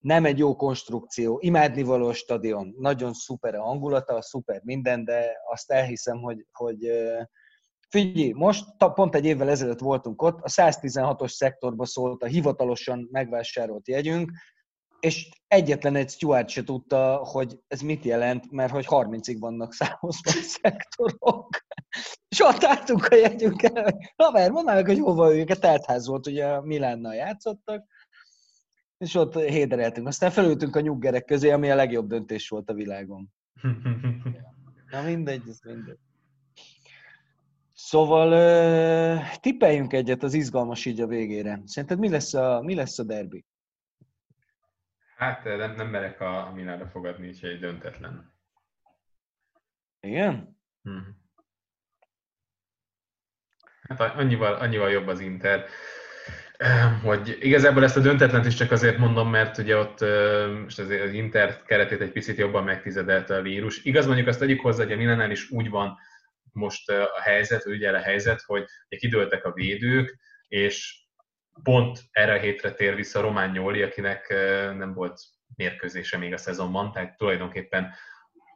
nem 0.00 0.24
egy 0.24 0.38
jó 0.38 0.56
konstrukció, 0.56 1.38
imádnivaló 1.42 2.12
stadion, 2.12 2.74
nagyon 2.78 3.12
szuper 3.12 3.54
a 3.54 3.62
hangulata, 3.62 4.22
szuper 4.22 4.60
minden, 4.64 5.04
de 5.04 5.32
azt 5.50 5.70
elhiszem, 5.70 6.18
hogy, 6.18 6.46
hogy 6.52 6.90
figyelj, 7.88 8.32
most 8.32 8.64
pont 8.94 9.14
egy 9.14 9.24
évvel 9.24 9.48
ezelőtt 9.48 9.78
voltunk 9.78 10.22
ott, 10.22 10.40
a 10.42 10.48
116-os 10.48 11.30
szektorba 11.30 11.86
szólt 11.86 12.22
a 12.22 12.26
hivatalosan 12.26 13.08
megvásárolt 13.10 13.88
jegyünk, 13.88 14.32
és 15.00 15.28
egyetlen 15.46 15.96
egy 15.96 16.10
steward 16.10 16.48
se 16.48 16.64
tudta, 16.64 17.16
hogy 17.16 17.58
ez 17.68 17.80
mit 17.80 18.04
jelent, 18.04 18.50
mert 18.50 18.72
hogy 18.72 18.86
30-ig 18.88 19.36
vannak 19.38 19.72
számozva 19.72 20.30
a 20.40 20.42
szektorok. 20.42 21.48
És 22.28 22.40
ott 22.40 22.64
álltunk 22.64 23.06
a 23.06 23.14
jegyünkkel, 23.14 23.98
haver, 24.16 24.50
mondd 24.50 24.66
meg, 24.66 24.86
hogy 24.86 24.98
hova 24.98 25.30
üljünk, 25.30 25.50
a 25.50 25.56
teltház 25.56 26.06
volt, 26.06 26.26
ugye 26.26 26.60
Milánnal 26.60 27.14
játszottak, 27.14 27.84
és 29.00 29.14
ott 29.14 29.34
hédereltünk. 29.34 30.06
Aztán 30.06 30.30
felültünk 30.30 30.76
a 30.76 30.80
nyuggerek 30.80 31.24
közé, 31.24 31.50
ami 31.50 31.70
a 31.70 31.74
legjobb 31.74 32.08
döntés 32.08 32.48
volt 32.48 32.70
a 32.70 32.74
világon. 32.74 33.32
Na 34.90 35.02
mindegy, 35.02 35.42
ez 35.48 35.60
mindegy. 35.64 35.98
Szóval 37.74 39.22
tippeljünk 39.40 39.92
egyet 39.92 40.22
az 40.22 40.34
izgalmas 40.34 40.84
így 40.84 41.00
a 41.00 41.06
végére. 41.06 41.60
Szerinted 41.64 41.98
mi 41.98 42.08
lesz 42.08 42.34
a, 42.34 42.60
mi 42.60 42.74
lesz 42.74 42.98
a 42.98 43.04
derbi? 43.04 43.44
Hát 45.16 45.44
nem, 45.44 45.74
nem 45.74 45.88
merek 45.88 46.20
a, 46.20 46.46
a 46.46 46.52
Milánra 46.52 46.86
fogadni, 46.86 47.28
úgyhogy 47.28 47.58
döntetlen. 47.58 48.32
Igen? 50.00 50.58
Hmm. 50.82 51.16
Hát 53.82 54.00
annyival, 54.00 54.54
annyival 54.54 54.90
jobb 54.90 55.06
az 55.06 55.20
Inter, 55.20 55.64
hogy 57.02 57.38
igazából 57.40 57.84
ezt 57.84 57.96
a 57.96 58.00
döntetlent 58.00 58.46
is 58.46 58.54
csak 58.54 58.70
azért 58.70 58.98
mondom, 58.98 59.30
mert 59.30 59.58
ugye 59.58 59.76
ott 59.76 60.04
most 60.62 60.78
az 60.78 60.90
Inter 61.12 61.62
keretét 61.62 62.00
egy 62.00 62.12
picit 62.12 62.38
jobban 62.38 62.64
megtizedelte 62.64 63.36
a 63.36 63.42
vírus. 63.42 63.84
Igaz, 63.84 64.06
mondjuk 64.06 64.26
azt 64.26 64.38
tegyük 64.38 64.60
hozzá, 64.60 64.82
hogy 64.82 64.92
a 64.92 64.96
Milánál 64.96 65.30
is 65.30 65.50
úgy 65.50 65.70
van 65.70 65.98
most 66.52 66.90
a 66.90 67.20
helyzet, 67.22 67.66
ugye 67.66 67.90
a 67.90 67.98
helyzet, 67.98 68.42
hogy 68.46 68.64
kidőltek 68.88 69.44
a 69.44 69.52
védők, 69.52 70.18
és 70.48 71.04
pont 71.62 71.98
erre 72.10 72.32
a 72.32 72.38
hétre 72.38 72.72
tér 72.72 72.94
vissza 72.94 73.20
Román 73.20 73.50
Nyóli, 73.50 73.82
akinek 73.82 74.28
nem 74.76 74.94
volt 74.94 75.20
mérkőzése 75.56 76.18
még 76.18 76.32
a 76.32 76.36
szezonban, 76.36 76.92
tehát 76.92 77.16
tulajdonképpen 77.16 77.94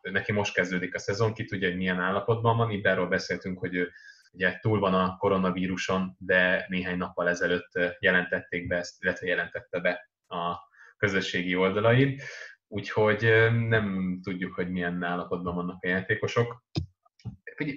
neki 0.03 0.33
most 0.33 0.55
kezdődik 0.55 0.95
a 0.95 0.99
szezon, 0.99 1.35
ki 1.35 1.45
tudja, 1.45 1.69
hogy 1.69 1.77
milyen 1.77 2.01
állapotban 2.01 2.57
van. 2.57 2.71
Itt 2.71 3.09
beszéltünk, 3.09 3.59
hogy 3.59 3.75
ő 3.75 3.93
ugye 4.35 4.59
túl 4.61 4.79
van 4.79 4.95
a 4.95 5.17
koronavíruson, 5.17 6.17
de 6.19 6.67
néhány 6.69 6.97
nappal 6.97 7.29
ezelőtt 7.29 7.71
jelentették 7.99 8.67
be 8.67 8.77
ezt, 8.77 9.03
illetve 9.03 9.27
jelentette 9.27 9.81
be 9.81 10.11
a 10.27 10.57
közösségi 10.97 11.57
oldalain. 11.57 12.21
Úgyhogy 12.69 13.23
nem 13.69 14.19
tudjuk, 14.23 14.55
hogy 14.55 14.71
milyen 14.71 15.03
állapotban 15.03 15.55
vannak 15.55 15.85
a 15.85 15.89
játékosok. 15.89 16.63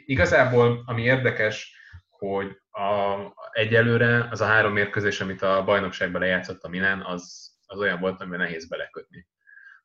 Igazából, 0.05 0.83
ami 0.85 1.01
érdekes, 1.01 1.75
hogy 2.09 2.61
a, 2.69 3.17
egyelőre 3.51 4.27
az 4.31 4.41
a 4.41 4.45
három 4.45 4.73
mérkőzés, 4.73 5.21
amit 5.21 5.41
a 5.41 5.63
bajnokságban 5.63 6.21
lejátszott 6.21 6.63
a 6.63 6.69
Milán, 6.69 7.01
az, 7.01 7.55
az 7.65 7.79
olyan 7.79 7.99
volt, 7.99 8.21
amiben 8.21 8.39
nehéz 8.39 8.67
belekötni. 8.67 9.27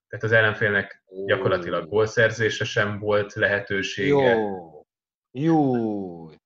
Tehát 0.09 0.25
az 0.25 0.33
ellenfélnek 0.33 1.05
gyakorlatilag 1.27 1.89
gólszerzése 1.89 2.65
sem 2.65 2.99
volt 2.99 3.33
lehetősége. 3.33 4.31
Jó. 4.31 4.87
Jó. 5.31 6.42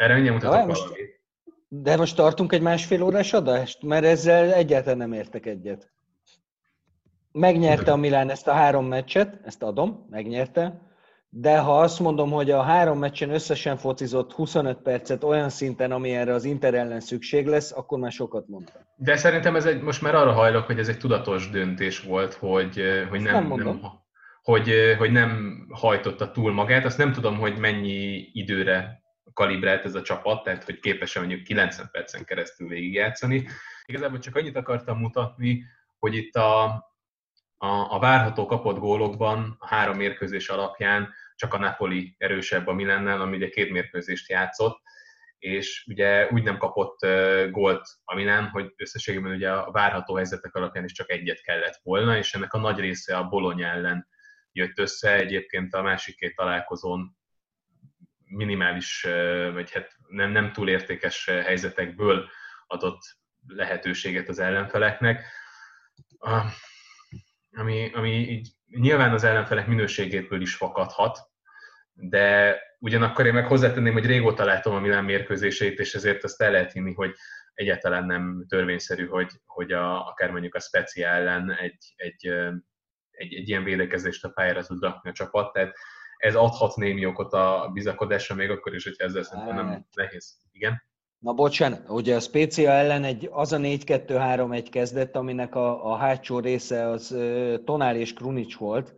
Erre 0.00 0.14
mindjárt 0.14 0.42
mutatok 0.42 0.66
most, 0.66 0.82
valamit. 0.82 1.20
De 1.68 1.96
most 1.96 2.16
tartunk 2.16 2.52
egy 2.52 2.60
másfél 2.60 3.02
órás 3.02 3.32
adást? 3.32 3.82
Mert 3.82 4.04
ezzel 4.04 4.52
egyáltalán 4.52 4.98
nem 4.98 5.12
értek 5.12 5.46
egyet. 5.46 5.92
Megnyerte 7.32 7.92
a 7.92 7.96
Milán 7.96 8.30
ezt 8.30 8.48
a 8.48 8.52
három 8.52 8.86
meccset, 8.86 9.40
ezt 9.44 9.62
adom, 9.62 10.06
megnyerte 10.10 10.88
de 11.32 11.58
ha 11.58 11.80
azt 11.80 12.00
mondom, 12.00 12.30
hogy 12.30 12.50
a 12.50 12.62
három 12.62 12.98
meccsen 12.98 13.30
összesen 13.30 13.76
focizott 13.76 14.32
25 14.32 14.78
percet 14.82 15.24
olyan 15.24 15.48
szinten, 15.48 15.92
ami 15.92 16.10
erre 16.10 16.34
az 16.34 16.44
Inter 16.44 16.74
ellen 16.74 17.00
szükség 17.00 17.46
lesz, 17.46 17.72
akkor 17.72 17.98
már 17.98 18.12
sokat 18.12 18.48
mondtam. 18.48 18.82
De 18.96 19.16
szerintem 19.16 19.56
ez 19.56 19.64
egy, 19.64 19.82
most 19.82 20.02
már 20.02 20.14
arra 20.14 20.32
hajlok, 20.32 20.66
hogy 20.66 20.78
ez 20.78 20.88
egy 20.88 20.98
tudatos 20.98 21.50
döntés 21.50 22.00
volt, 22.00 22.34
hogy, 22.34 22.82
hogy 23.10 23.20
nem, 23.20 23.48
nem, 23.48 23.62
nem 23.62 23.80
hogy, 24.42 24.70
hogy 24.98 25.10
nem 25.10 25.60
hajtotta 25.70 26.30
túl 26.30 26.52
magát. 26.52 26.84
Azt 26.84 26.98
nem 26.98 27.12
tudom, 27.12 27.38
hogy 27.38 27.58
mennyi 27.58 28.30
időre 28.32 28.99
kalibrált 29.32 29.84
ez 29.84 29.94
a 29.94 30.02
csapat, 30.02 30.44
tehát 30.44 30.64
hogy 30.64 30.80
képes 30.80 31.18
mondjuk 31.18 31.42
90 31.42 31.88
percen 31.92 32.24
keresztül 32.24 32.68
végigjátszani. 32.68 33.48
Igazából 33.84 34.18
csak 34.18 34.36
annyit 34.36 34.56
akartam 34.56 34.98
mutatni, 34.98 35.64
hogy 35.98 36.14
itt 36.14 36.34
a, 36.34 36.64
a, 37.56 37.94
a 37.94 37.98
várható 37.98 38.46
kapott 38.46 38.78
gólokban 38.78 39.56
a 39.58 39.66
három 39.66 39.96
mérkőzés 39.96 40.48
alapján 40.48 41.12
csak 41.36 41.54
a 41.54 41.58
Napoli 41.58 42.14
erősebb 42.18 42.66
a 42.66 42.72
Milennel, 42.72 43.20
ami 43.20 43.36
ugye 43.36 43.48
két 43.48 43.70
mérkőzést 43.70 44.30
játszott, 44.30 44.80
és 45.38 45.84
ugye 45.88 46.28
úgy 46.30 46.42
nem 46.42 46.58
kapott 46.58 46.98
gólt 47.50 47.88
a 48.04 48.14
Milán, 48.14 48.48
hogy 48.48 48.72
összességében 48.76 49.32
ugye 49.32 49.52
a 49.52 49.70
várható 49.70 50.14
helyzetek 50.14 50.54
alapján 50.54 50.84
is 50.84 50.92
csak 50.92 51.10
egyet 51.10 51.40
kellett 51.42 51.80
volna, 51.82 52.16
és 52.16 52.34
ennek 52.34 52.52
a 52.52 52.58
nagy 52.58 52.78
része 52.78 53.16
a 53.16 53.28
Bologna 53.28 53.66
ellen 53.66 54.08
jött 54.52 54.78
össze, 54.78 55.14
egyébként 55.14 55.74
a 55.74 55.82
másik 55.82 56.16
két 56.16 56.36
találkozón 56.36 57.16
minimális, 58.30 59.06
vagy 59.52 59.72
hát 59.72 59.96
nem, 60.08 60.30
nem 60.30 60.52
túl 60.52 60.68
értékes 60.68 61.24
helyzetekből 61.24 62.28
adott 62.66 63.00
lehetőséget 63.46 64.28
az 64.28 64.38
ellenfeleknek. 64.38 65.24
Ami, 67.50 67.90
ami 67.92 68.28
így 68.28 68.48
nyilván 68.66 69.12
az 69.12 69.24
ellenfelek 69.24 69.66
minőségéből 69.66 70.40
is 70.40 70.54
fakadhat, 70.54 71.18
de 71.92 72.58
ugyanakkor 72.78 73.26
én 73.26 73.32
meg 73.32 73.46
hozzátenném, 73.46 73.92
hogy 73.92 74.06
régóta 74.06 74.44
látom 74.44 74.74
a 74.74 74.80
Milán 74.80 75.04
mérkőzéseit, 75.04 75.78
és 75.78 75.94
ezért 75.94 76.24
azt 76.24 76.42
el 76.42 76.50
lehet 76.50 76.72
hinni, 76.72 76.92
hogy 76.92 77.14
egyáltalán 77.54 78.06
nem 78.06 78.44
törvényszerű, 78.48 79.06
hogy, 79.06 79.30
hogy 79.46 79.72
a, 79.72 80.06
akár 80.06 80.30
mondjuk 80.30 80.54
a 80.54 80.60
Specia 80.60 81.08
ellen 81.08 81.52
egy, 81.52 81.92
egy, 81.96 82.26
egy, 83.10 83.34
egy 83.34 83.48
ilyen 83.48 83.64
védekezést 83.64 84.24
a 84.24 84.28
pályára 84.28 84.62
tud 84.62 84.82
rakni 84.82 85.10
a 85.10 85.12
csapat, 85.12 85.52
tehát 85.52 85.76
ez 86.20 86.34
adhat 86.34 86.76
némi 86.76 87.06
okot 87.06 87.32
a 87.32 87.70
bizakodásra, 87.72 88.34
még 88.34 88.50
akkor 88.50 88.74
is, 88.74 88.84
hogyha 88.84 89.04
ezzel 89.04 89.22
szerintem 89.22 89.54
nem 89.54 89.86
nehéz. 89.94 90.36
Igen? 90.52 90.82
Na 91.18 91.32
bocsánat, 91.32 91.88
ugye 91.88 92.16
a 92.16 92.20
Spécia 92.20 92.70
ellen 92.70 93.04
egy, 93.04 93.28
az 93.32 93.52
a 93.52 93.58
4-2-3-1 93.58 94.66
kezdett, 94.70 95.16
aminek 95.16 95.54
a, 95.54 95.90
a 95.92 95.96
hátsó 95.96 96.38
része 96.38 96.88
az 96.88 97.16
Tonál 97.64 97.96
és 97.96 98.12
Krunic 98.12 98.54
volt, 98.54 98.94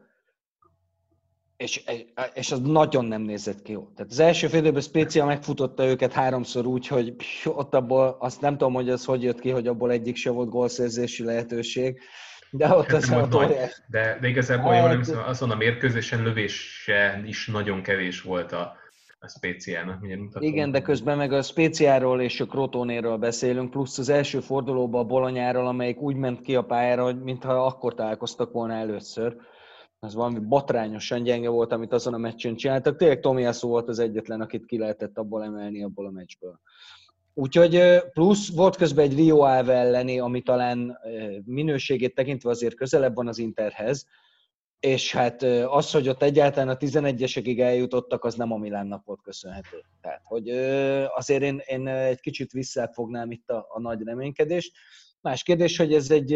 és, 1.57 1.85
és 2.35 2.53
az 2.53 2.61
nagyon 2.61 3.05
nem 3.05 3.23
nézett 3.23 3.62
ki 3.62 3.73
jó. 3.73 3.89
Tehát 3.97 4.12
az 4.12 4.19
első 4.19 4.47
fél 4.47 4.61
időben 4.61 4.82
Spécia 4.82 5.24
megfutotta 5.24 5.85
őket 5.85 6.12
háromszor 6.12 6.66
úgy, 6.66 6.86
hogy 6.86 7.15
ott 7.44 7.74
abból, 7.74 8.16
azt 8.19 8.40
nem 8.40 8.57
tudom, 8.57 8.74
hogy 8.74 8.90
az 8.90 9.05
hogy 9.05 9.23
jött 9.23 9.40
ki, 9.40 9.51
hogy 9.51 9.66
abból 9.66 9.90
egyik 9.90 10.16
se 10.16 10.31
volt 10.31 10.49
gólszerzési 10.49 11.24
lehetőség, 11.24 12.01
de 12.54 12.74
ott 12.74 12.92
az 12.92 13.10
a 13.10 13.26
nagy, 13.26 13.56
de, 13.86 14.18
de 14.20 14.28
igazából 14.28 14.74
jól 14.74 14.88
nem 14.88 14.98
hiszem, 14.98 15.22
azon 15.26 15.50
a 15.50 15.54
mérkőzésen 15.54 16.22
lövése 16.22 17.22
is 17.26 17.46
nagyon 17.46 17.82
kevés 17.82 18.20
volt 18.22 18.52
a, 18.52 18.76
a 19.18 19.28
Spéciának. 19.28 20.06
Igen, 20.38 20.70
de 20.70 20.82
közben 20.82 21.16
meg 21.16 21.32
a 21.32 21.42
Spéciáról 21.42 22.20
és 22.20 22.40
a 22.40 22.46
Krotónéről 22.46 23.16
beszélünk, 23.16 23.70
plusz 23.70 23.98
az 23.98 24.08
első 24.08 24.40
fordulóban 24.40 25.00
a 25.00 25.06
Bolonyáról, 25.06 25.66
amelyik 25.66 26.00
úgy 26.00 26.16
ment 26.16 26.40
ki 26.40 26.56
a 26.56 26.62
pályára, 26.62 27.02
hogy 27.02 27.22
mintha 27.22 27.64
akkor 27.64 27.94
találkoztak 27.94 28.52
volna 28.52 28.74
először. 28.74 29.36
Ez 30.00 30.14
valami 30.14 30.38
botrányosan 30.38 31.22
gyenge 31.22 31.48
volt, 31.48 31.72
amit 31.72 31.92
azon 31.92 32.14
a 32.14 32.18
meccsen 32.18 32.56
csináltak. 32.56 32.96
Tényleg 32.96 33.20
Tomiasu 33.20 33.68
volt 33.68 33.88
az 33.88 33.98
egyetlen, 33.98 34.40
akit 34.40 34.66
ki 34.66 34.78
lehetett 34.78 35.18
abból 35.18 35.44
emelni 35.44 35.82
abból 35.82 36.06
a 36.06 36.10
meccsből. 36.10 36.60
Úgyhogy 37.34 38.02
plusz 38.12 38.54
volt 38.54 38.76
közben 38.76 39.04
egy 39.04 39.14
Rio 39.14 39.40
Ave 39.40 39.74
elleni, 39.74 40.18
ami 40.18 40.42
talán 40.42 40.98
minőségét 41.44 42.14
tekintve 42.14 42.50
azért 42.50 42.74
közelebb 42.74 43.14
van 43.14 43.28
az 43.28 43.38
Interhez, 43.38 44.06
és 44.80 45.12
hát 45.12 45.42
az, 45.66 45.90
hogy 45.90 46.09
ott 46.09 46.22
egyáltalán 46.22 46.68
a 46.68 46.76
11-esekig 46.76 47.60
eljutottak, 47.60 48.24
az 48.24 48.34
nem 48.34 48.52
a 48.52 48.56
Milánnak 48.56 49.04
volt 49.04 49.22
köszönhető. 49.22 49.84
Tehát, 50.00 50.20
hogy 50.24 50.48
azért 51.14 51.42
én, 51.42 51.62
én 51.66 51.86
egy 51.86 52.20
kicsit 52.20 52.52
visszafognám 52.52 53.30
itt 53.30 53.50
a, 53.50 53.66
a 53.68 53.80
nagy 53.80 54.02
reménykedést. 54.02 54.72
Más 55.20 55.42
kérdés, 55.42 55.76
hogy 55.76 55.94
ez 55.94 56.10
egy, 56.10 56.32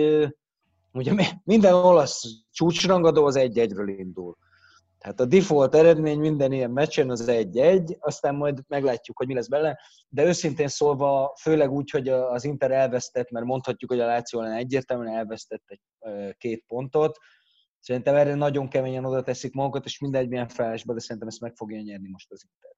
ugye 0.93 1.13
minden 1.45 1.75
olasz 1.75 2.23
csúcsrangadó 2.51 3.25
az 3.25 3.37
egy-egyről 3.37 3.89
indul. 3.89 4.37
Hát 5.01 5.21
a 5.21 5.25
default 5.25 5.75
eredmény 5.75 6.19
minden 6.19 6.53
ilyen 6.53 6.71
meccsen 6.71 7.11
az 7.11 7.29
egy-egy, 7.29 7.97
aztán 8.01 8.35
majd 8.35 8.61
meglátjuk, 8.69 9.19
hogy 9.19 9.27
mi 9.27 9.35
lesz 9.35 9.49
bele. 9.49 9.81
De 10.09 10.25
őszintén 10.25 10.69
szólva, 10.69 11.37
főleg 11.41 11.71
úgy, 11.71 11.91
hogy 11.91 12.09
az 12.09 12.45
Inter 12.45 12.71
elvesztett, 12.71 13.31
mert 13.31 13.47
mondhatjuk, 13.47 13.91
hogy 13.91 14.01
a 14.01 14.07
Láció 14.07 14.41
ellen 14.41 14.57
egyértelműen 14.57 15.17
elvesztett 15.17 15.63
egy, 15.67 15.81
két 16.39 16.65
pontot. 16.67 17.19
Szerintem 17.81 18.15
erre 18.15 18.35
nagyon 18.35 18.69
keményen 18.69 19.05
oda 19.05 19.23
teszik 19.23 19.53
magukat, 19.53 19.85
és 19.85 19.99
mindegy 19.99 20.29
milyen 20.29 20.49
felállásba, 20.49 20.93
de 20.93 21.01
szerintem 21.01 21.29
ezt 21.29 21.41
meg 21.41 21.55
fogja 21.55 21.81
nyerni 21.81 22.09
most 22.09 22.33
az 22.33 22.45
Inter. 22.53 22.71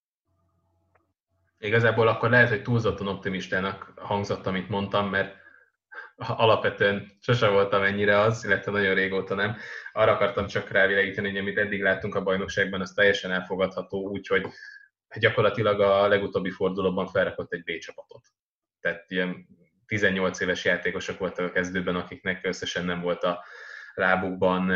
Igazából 1.59 2.09
akkor 2.09 2.31
lehet, 2.31 2.49
hogy 2.49 2.63
túlzottan 2.63 3.09
optimistának 3.09 3.93
hangzott, 3.97 4.47
amit 4.47 4.69
mondtam, 4.69 5.09
mert 5.09 5.38
alapvetően 6.19 7.11
sose 7.21 7.49
voltam 7.49 7.83
ennyire 7.83 8.19
az, 8.19 8.45
illetve 8.45 8.71
nagyon 8.71 8.95
régóta 8.95 9.35
nem. 9.35 9.57
Arra 9.93 10.13
akartam 10.13 10.47
csak 10.47 10.71
rávilágítani, 10.71 11.29
hogy 11.29 11.39
amit 11.39 11.59
eddig 11.59 11.83
láttunk 11.83 12.15
a 12.15 12.23
bajnokságban, 12.23 12.81
az 12.81 12.93
teljesen 12.93 13.31
elfogadható, 13.31 14.09
úgyhogy 14.09 14.47
gyakorlatilag 15.19 15.81
a 15.81 16.09
legutóbbi 16.09 16.51
fordulóban 16.51 17.07
felrakott 17.07 17.53
egy 17.53 17.63
B 17.63 17.79
csapatot. 17.79 18.27
Tehát 18.81 19.11
ilyen 19.11 19.47
18 19.87 20.41
éves 20.41 20.65
játékosok 20.65 21.19
voltak 21.19 21.47
a 21.49 21.53
kezdőben, 21.53 21.97
akiknek 21.97 22.47
összesen 22.47 22.85
nem 22.85 23.01
volt 23.01 23.23
a 23.23 23.45
lábukban 23.95 24.73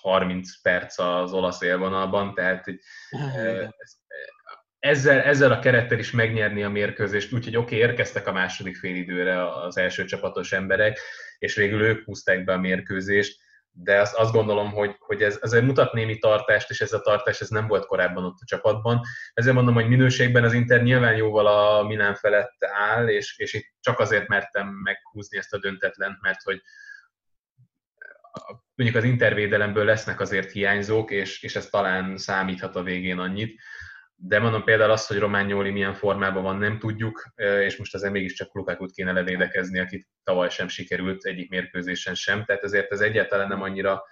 30 0.00 0.60
perc 0.62 0.98
az 0.98 1.32
olasz 1.32 1.60
élvonalban, 1.60 2.34
tehát 2.34 2.64
ezzel, 4.84 5.20
ezzel 5.20 5.52
a 5.52 5.58
kerettel 5.58 5.98
is 5.98 6.10
megnyerni 6.10 6.62
a 6.62 6.68
mérkőzést, 6.68 7.32
úgyhogy 7.32 7.56
oké, 7.56 7.76
okay, 7.76 7.88
érkeztek 7.88 8.26
a 8.26 8.32
második 8.32 8.76
félidőre 8.76 9.52
az 9.52 9.76
első 9.76 10.04
csapatos 10.04 10.52
emberek, 10.52 10.98
és 11.38 11.54
végül 11.54 11.82
ők 11.82 12.04
húzták 12.04 12.44
be 12.44 12.52
a 12.52 12.58
mérkőzést, 12.58 13.40
de 13.70 14.00
azt, 14.00 14.14
azt 14.14 14.32
gondolom, 14.32 14.70
hogy, 14.70 14.96
hogy 14.98 15.22
ez, 15.22 15.38
ez 15.40 15.52
mutat 15.52 15.92
némi 15.92 16.18
tartást, 16.18 16.70
és 16.70 16.80
ez 16.80 16.92
a 16.92 17.00
tartás 17.00 17.40
ez 17.40 17.48
nem 17.48 17.66
volt 17.66 17.86
korábban 17.86 18.24
ott 18.24 18.36
a 18.40 18.44
csapatban. 18.44 19.00
Ezért 19.34 19.54
mondom, 19.54 19.74
hogy 19.74 19.88
minőségben 19.88 20.44
az 20.44 20.52
Inter 20.52 20.82
nyilván 20.82 21.16
jóval 21.16 21.46
a 21.46 21.82
Milán 21.82 22.14
felett 22.14 22.64
áll, 22.64 23.08
és, 23.08 23.38
és 23.38 23.52
itt 23.52 23.66
csak 23.80 23.98
azért 23.98 24.28
mertem 24.28 24.68
meghúzni 24.68 25.38
ezt 25.38 25.54
a 25.54 25.58
döntetlent, 25.58 26.20
mert 26.20 26.42
hogy 26.42 26.62
mondjuk 28.74 28.98
az 28.98 29.08
intervédelemből 29.08 29.84
lesznek 29.84 30.20
azért 30.20 30.50
hiányzók, 30.50 31.10
és, 31.10 31.42
és 31.42 31.56
ez 31.56 31.66
talán 31.66 32.16
számíthat 32.16 32.76
a 32.76 32.82
végén 32.82 33.18
annyit 33.18 33.60
de 34.16 34.38
mondom 34.38 34.64
például 34.64 34.90
azt, 34.90 35.08
hogy 35.08 35.18
Románioli 35.18 35.70
milyen 35.70 35.94
formában 35.94 36.42
van, 36.42 36.56
nem 36.56 36.78
tudjuk, 36.78 37.32
és 37.36 37.76
most 37.76 37.94
azért 37.94 38.12
mégiscsak 38.12 38.54
Lukákut 38.54 38.92
kéne 38.92 39.12
levédekezni, 39.12 39.78
akit 39.78 40.08
tavaly 40.24 40.50
sem 40.50 40.68
sikerült 40.68 41.24
egyik 41.24 41.50
mérkőzésen 41.50 42.14
sem, 42.14 42.44
tehát 42.44 42.62
ezért 42.62 42.92
ez 42.92 43.00
egyáltalán 43.00 43.48
nem 43.48 43.62
annyira 43.62 44.02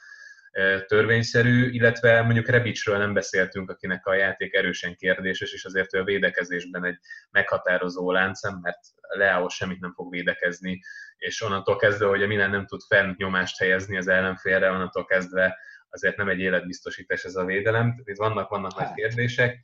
törvényszerű, 0.86 1.70
illetve 1.70 2.22
mondjuk 2.22 2.48
Rebicsről 2.48 2.98
nem 2.98 3.12
beszéltünk, 3.12 3.70
akinek 3.70 4.06
a 4.06 4.14
játék 4.14 4.54
erősen 4.54 4.94
kérdéses, 4.96 5.52
és 5.52 5.64
azért 5.64 5.94
ő 5.94 6.00
a 6.00 6.04
védekezésben 6.04 6.84
egy 6.84 6.98
meghatározó 7.30 8.10
láncem, 8.10 8.58
mert 8.62 8.78
Leao 9.08 9.48
semmit 9.48 9.80
nem 9.80 9.92
fog 9.92 10.10
védekezni, 10.10 10.80
és 11.16 11.42
onnantól 11.42 11.76
kezdve, 11.76 12.06
hogy 12.06 12.22
a 12.22 12.26
Milan 12.26 12.50
nem 12.50 12.66
tud 12.66 12.80
fenn 12.88 13.14
nyomást 13.16 13.58
helyezni 13.58 13.96
az 13.96 14.08
ellenfélre, 14.08 14.70
onnantól 14.70 15.04
kezdve 15.04 15.58
azért 15.88 16.16
nem 16.16 16.28
egy 16.28 16.40
életbiztosítás 16.40 17.24
ez 17.24 17.34
a 17.34 17.44
védelem, 17.44 18.02
itt 18.04 18.16
vannak, 18.16 18.48
vannak 18.48 18.78
hát. 18.78 18.88
nagy 18.88 18.96
kérdések, 18.96 19.58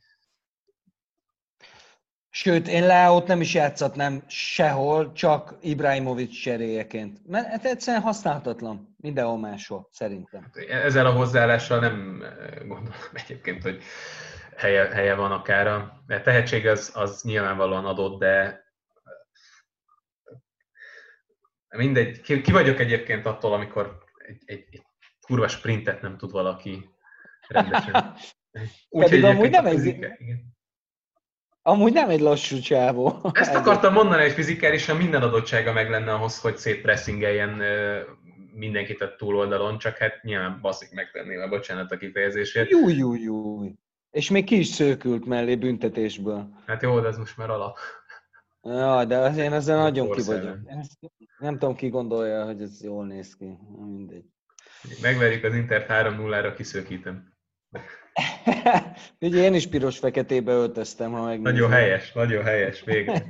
Sőt, 2.31 2.67
én 2.67 2.85
Leót 2.85 3.27
nem 3.27 3.41
is 3.41 3.53
játszatnám 3.53 4.23
sehol, 4.27 5.11
csak 5.11 5.57
Ibrahimovic 5.61 6.31
cseréjeként. 6.31 7.27
Mert 7.27 7.47
hát 7.47 7.65
egyszerűen 7.65 8.03
használhatatlan 8.03 8.95
mindenhol 8.97 9.37
máshol, 9.37 9.87
szerintem. 9.91 10.41
Hát 10.41 10.55
ezzel 10.69 11.05
a 11.05 11.11
hozzáállással 11.11 11.79
nem 11.79 12.23
eh, 12.23 12.57
gondolom 12.57 12.99
egyébként, 13.13 13.63
hogy 13.63 13.83
helye, 14.57 14.85
helye 14.85 15.15
van 15.15 15.31
akár. 15.31 15.67
A 15.67 16.01
tehetség 16.07 16.67
az, 16.67 16.91
az 16.93 17.21
nyilvánvalóan 17.23 17.85
adott, 17.85 18.19
de 18.19 18.63
mindegy. 21.69 22.21
Ki, 22.21 22.41
ki 22.41 22.51
vagyok 22.51 22.79
egyébként 22.79 23.25
attól, 23.25 23.53
amikor 23.53 23.97
egy, 24.17 24.41
egy, 24.45 24.65
egy 24.71 24.83
kurva 25.21 25.47
sprintet 25.47 26.01
nem 26.01 26.17
tud 26.17 26.31
valaki 26.31 26.89
rendesen. 27.47 28.15
Úgy, 28.89 29.03
Pedig 29.09 29.23
amúgy 29.23 29.49
nem 29.49 29.65
egy... 29.65 29.85
Igen 29.85 30.57
Amúgy 31.69 31.93
nem 31.93 32.09
egy 32.09 32.19
lassú 32.19 32.59
csávó. 32.59 33.19
Ezt 33.31 33.55
akartam 33.55 33.93
mondani, 33.93 34.21
hogy 34.21 34.31
fizikálisan 34.31 34.97
minden 34.97 35.21
adottsága 35.21 35.73
meg 35.73 35.89
lenne 35.89 36.13
ahhoz, 36.13 36.39
hogy 36.39 36.57
szétpressingeljen 36.57 37.61
mindenkit 38.53 39.01
a 39.01 39.15
túloldalon, 39.15 39.77
csak 39.77 39.97
hát 39.97 40.23
nyilván 40.23 40.59
baszik 40.61 40.93
megtenni 40.93 41.35
a 41.35 41.47
bocsánat 41.47 41.91
a 41.91 41.97
kifejezésért. 41.97 42.69
Júj, 42.69 42.93
júj, 42.93 43.19
júj. 43.19 43.73
És 44.11 44.29
még 44.29 44.45
ki 44.45 44.57
is 44.57 44.67
szőkült 44.67 45.25
mellé 45.25 45.55
büntetésből. 45.55 46.49
Hát 46.65 46.81
jó, 46.81 46.99
de 46.99 47.07
ez 47.07 47.17
most 47.17 47.37
már 47.37 47.49
alap. 47.49 47.77
Ja, 48.63 49.05
de 49.05 49.17
az 49.17 49.37
én 49.37 49.53
ezzel 49.53 49.77
nagyon 49.77 50.11
ki 50.11 50.21
vagyok. 50.21 50.57
Nem 51.39 51.57
tudom, 51.57 51.75
ki 51.75 51.87
gondolja, 51.89 52.45
hogy 52.45 52.61
ez 52.61 52.83
jól 52.83 53.05
néz 53.05 53.35
ki. 53.35 53.57
Mindegy. 53.85 54.25
Megverjük 55.01 55.43
az 55.43 55.53
Intert 55.55 55.85
3-0-ra, 55.89 56.53
kiszökítem. 56.55 57.33
Ugye 59.19 59.43
én 59.43 59.53
is 59.53 59.67
piros-feketébe 59.67 60.51
öltöztem, 60.51 61.11
ha 61.11 61.23
megnézem. 61.23 61.53
Nagyon 61.53 61.69
helyes, 61.71 62.11
nagyon 62.11 62.43
helyes, 62.43 62.83
végre. 62.83 63.23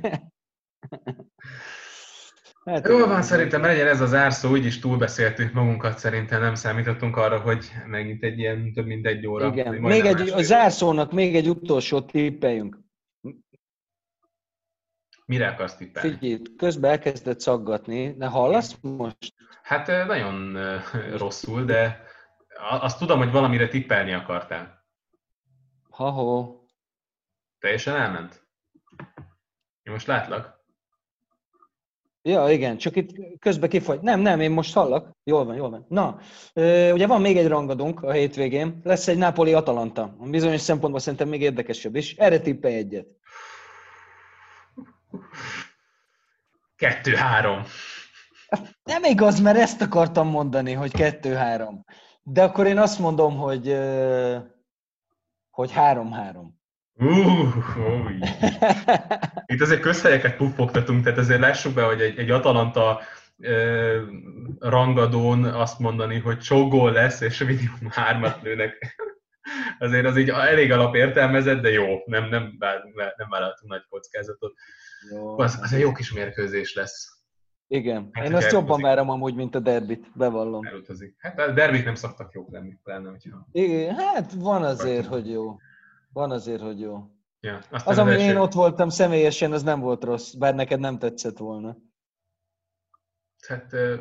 Hát, 2.64 2.88
Jól 2.88 3.06
van, 3.06 3.22
szerintem 3.22 3.62
legyen 3.62 3.86
ez 3.86 4.00
az 4.00 4.14
árszó, 4.14 4.50
úgyis 4.50 4.78
túlbeszéltük 4.78 5.52
magunkat, 5.52 5.98
szerintem 5.98 6.40
nem 6.40 6.54
számítottunk 6.54 7.16
arra, 7.16 7.40
hogy 7.40 7.70
megint 7.86 8.22
egy 8.22 8.38
ilyen 8.38 8.72
több 8.72 8.86
mint 8.86 9.06
egy 9.06 9.26
óra. 9.26 9.46
Igen, 9.46 9.74
még 9.74 10.04
egy, 10.04 10.28
a 10.28 10.42
zárszónak 10.42 11.12
még 11.12 11.36
egy 11.36 11.48
utolsó 11.48 12.00
tippeljünk. 12.00 12.78
Mire 15.26 15.48
akarsz 15.48 15.76
tippelni? 15.76 16.10
Figyelj, 16.10 16.42
közben 16.56 16.90
elkezdett 16.90 17.40
szaggatni, 17.40 18.14
de 18.16 18.26
hallasz 18.26 18.76
most? 18.80 19.34
Hát 19.62 19.86
nagyon 19.86 20.58
rosszul, 21.16 21.64
de 21.64 22.02
azt 22.80 22.98
tudom, 22.98 23.18
hogy 23.18 23.30
valamire 23.30 23.68
tippelni 23.68 24.12
akartál. 24.12 24.79
Ha-ho. 26.00 26.54
Teljesen 27.58 27.96
elment? 27.96 28.46
Én 29.82 29.92
most 29.92 30.06
látlak. 30.06 30.64
Ja, 32.22 32.50
igen, 32.50 32.76
csak 32.76 32.96
itt 32.96 33.38
közben 33.38 33.68
kifogy. 33.68 34.00
Nem, 34.00 34.20
nem, 34.20 34.40
én 34.40 34.50
most 34.50 34.74
hallak. 34.74 35.16
Jól 35.24 35.44
van, 35.44 35.54
jól 35.54 35.70
van. 35.70 35.86
Na, 35.88 36.18
ugye 36.92 37.06
van 37.06 37.20
még 37.20 37.36
egy 37.36 37.48
rangadunk 37.48 38.02
a 38.02 38.12
hétvégén. 38.12 38.80
Lesz 38.82 39.08
egy 39.08 39.18
Napoli-Atalanta. 39.18 40.16
Bizonyos 40.20 40.60
szempontból 40.60 41.00
szerintem 41.00 41.28
még 41.28 41.40
érdekesebb 41.40 41.94
is. 41.94 42.16
Erre 42.16 42.40
tippelj 42.40 42.74
egyet. 42.74 43.06
Kettő-három. 46.76 47.62
Nem 48.82 49.04
igaz, 49.04 49.40
mert 49.40 49.58
ezt 49.58 49.82
akartam 49.82 50.28
mondani, 50.28 50.72
hogy 50.72 50.92
kettő-három. 50.92 51.84
De 52.22 52.42
akkor 52.42 52.66
én 52.66 52.78
azt 52.78 52.98
mondom, 52.98 53.36
hogy 53.36 53.68
hogy 55.60 55.72
három-három. 55.72 56.58
Uh, 56.94 57.54
Itt 59.52 59.60
azért 59.60 59.80
közhelyeket 59.80 60.36
puffogtatunk, 60.36 61.02
tehát 61.02 61.18
azért 61.18 61.40
lássuk 61.40 61.74
be, 61.74 61.82
hogy 61.82 62.00
egy, 62.00 62.18
egy 62.18 62.30
Atalanta 62.30 63.00
uh, 63.36 63.96
rangadón 64.58 65.44
azt 65.44 65.78
mondani, 65.78 66.18
hogy 66.18 66.40
sok 66.40 66.70
gól 66.70 66.92
lesz, 66.92 67.20
és 67.20 67.38
minimum 67.38 67.88
hármat 67.90 68.42
lőnek. 68.42 68.96
azért 69.78 70.06
az 70.06 70.16
így 70.16 70.28
elég 70.28 70.72
alapértelmezett, 70.72 71.60
de 71.60 71.70
jó, 71.70 71.86
nem, 72.04 72.28
nem, 72.28 72.56
nem 73.16 73.28
vállaltunk 73.28 73.72
nagy 73.72 73.84
kockázatot. 73.88 74.52
Jó. 75.10 75.38
Az, 75.38 75.58
az 75.62 75.72
egy 75.72 75.80
jó 75.80 75.92
kis 75.92 76.12
mérkőzés 76.12 76.74
lesz. 76.74 77.19
Igen, 77.72 78.08
hát, 78.12 78.24
én 78.24 78.34
azt 78.34 78.52
jobban 78.52 78.80
várom 78.80 79.10
amúgy, 79.10 79.34
mint 79.34 79.54
a 79.54 79.58
derbit, 79.58 80.06
bevallom. 80.14 80.66
Elutazik. 80.66 81.14
Hát 81.18 81.38
a 81.38 81.52
derbit 81.52 81.84
nem 81.84 81.94
szoktak 81.94 82.32
jók 82.32 82.50
lenni, 82.50 82.78
pláne, 82.82 83.10
hogyha... 83.10 83.48
Igen, 83.52 83.94
hát 83.94 84.32
van 84.32 84.62
azért, 84.62 85.06
hogy 85.06 85.30
jó. 85.30 85.56
Van 86.12 86.30
azért, 86.30 86.60
hogy 86.60 86.80
jó. 86.80 87.10
Ja, 87.40 87.58
az, 87.70 87.98
ami 87.98 88.10
első... 88.10 88.24
én 88.24 88.36
ott 88.36 88.52
voltam 88.52 88.88
személyesen, 88.88 89.52
az 89.52 89.62
nem 89.62 89.80
volt 89.80 90.04
rossz, 90.04 90.32
bár 90.32 90.54
neked 90.54 90.80
nem 90.80 90.98
tetszett 90.98 91.38
volna. 91.38 91.76
Hát... 93.46 93.72
Uh, 93.72 93.98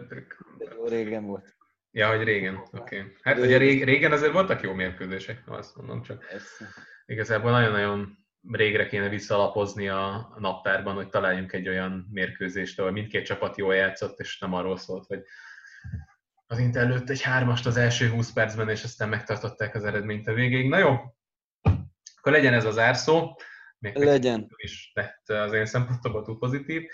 jó, 0.77 0.87
régen 0.87 1.25
volt. 1.25 1.55
Ja, 1.91 2.09
hogy 2.09 2.23
régen, 2.23 2.55
oké. 2.55 2.99
Okay. 2.99 3.11
Hát 3.21 3.37
ugye 3.37 3.57
régen 3.57 4.11
azért 4.11 4.33
voltak 4.33 4.61
jó 4.61 4.73
mérkőzések, 4.73 5.43
azt 5.45 5.75
mondom 5.75 6.01
csak. 6.01 6.25
Persze. 6.29 6.67
Igazából 7.05 7.51
nagyon-nagyon 7.51 8.17
régre 8.51 8.87
kéne 8.87 9.09
visszalapozni 9.09 9.87
a 9.87 10.35
naptárban, 10.39 10.95
hogy 10.95 11.09
találjunk 11.09 11.53
egy 11.53 11.67
olyan 11.67 12.07
mérkőzést, 12.11 12.79
ahol 12.79 12.91
mindkét 12.91 13.25
csapat 13.25 13.57
jól 13.57 13.75
játszott, 13.75 14.19
és 14.19 14.39
nem 14.39 14.53
arról 14.53 14.77
szólt, 14.77 15.05
hogy 15.05 15.23
az 16.47 16.59
Inter 16.59 16.87
lőtt 16.87 17.09
egy 17.09 17.21
hármast 17.21 17.65
az 17.65 17.77
első 17.77 18.09
20 18.09 18.31
percben, 18.31 18.69
és 18.69 18.83
aztán 18.83 19.09
megtartották 19.09 19.75
az 19.75 19.83
eredményt 19.83 20.27
a 20.27 20.33
végéig. 20.33 20.69
Na 20.69 20.77
jó, 20.77 20.95
akkor 22.15 22.31
legyen 22.31 22.53
ez 22.53 22.65
az 22.65 22.77
árszó. 22.77 23.35
Még 23.77 23.95
legyen. 23.95 24.47
is 24.55 24.91
lett 24.93 25.29
az 25.29 25.53
én 25.53 25.65
szempontomból 25.65 26.23
túl 26.23 26.39
pozitív. 26.39 26.89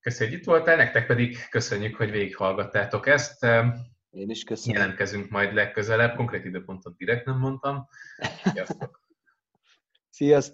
Köszönjük, 0.00 0.32
hogy 0.32 0.40
itt 0.40 0.48
voltál, 0.48 0.76
nektek 0.76 1.06
pedig 1.06 1.48
köszönjük, 1.48 1.96
hogy 1.96 2.10
végighallgattátok 2.10 3.06
ezt. 3.06 3.44
Én 4.10 4.30
is 4.30 4.44
köszönöm. 4.44 4.80
Jelentkezünk 4.80 5.30
majd 5.30 5.54
legközelebb, 5.54 6.16
konkrét 6.16 6.44
időpontot 6.44 6.96
direkt 6.96 7.26
nem 7.26 7.38
mondtam. 7.38 7.88
Sziasztok! 8.42 9.00
Sziasztok! 10.10 10.48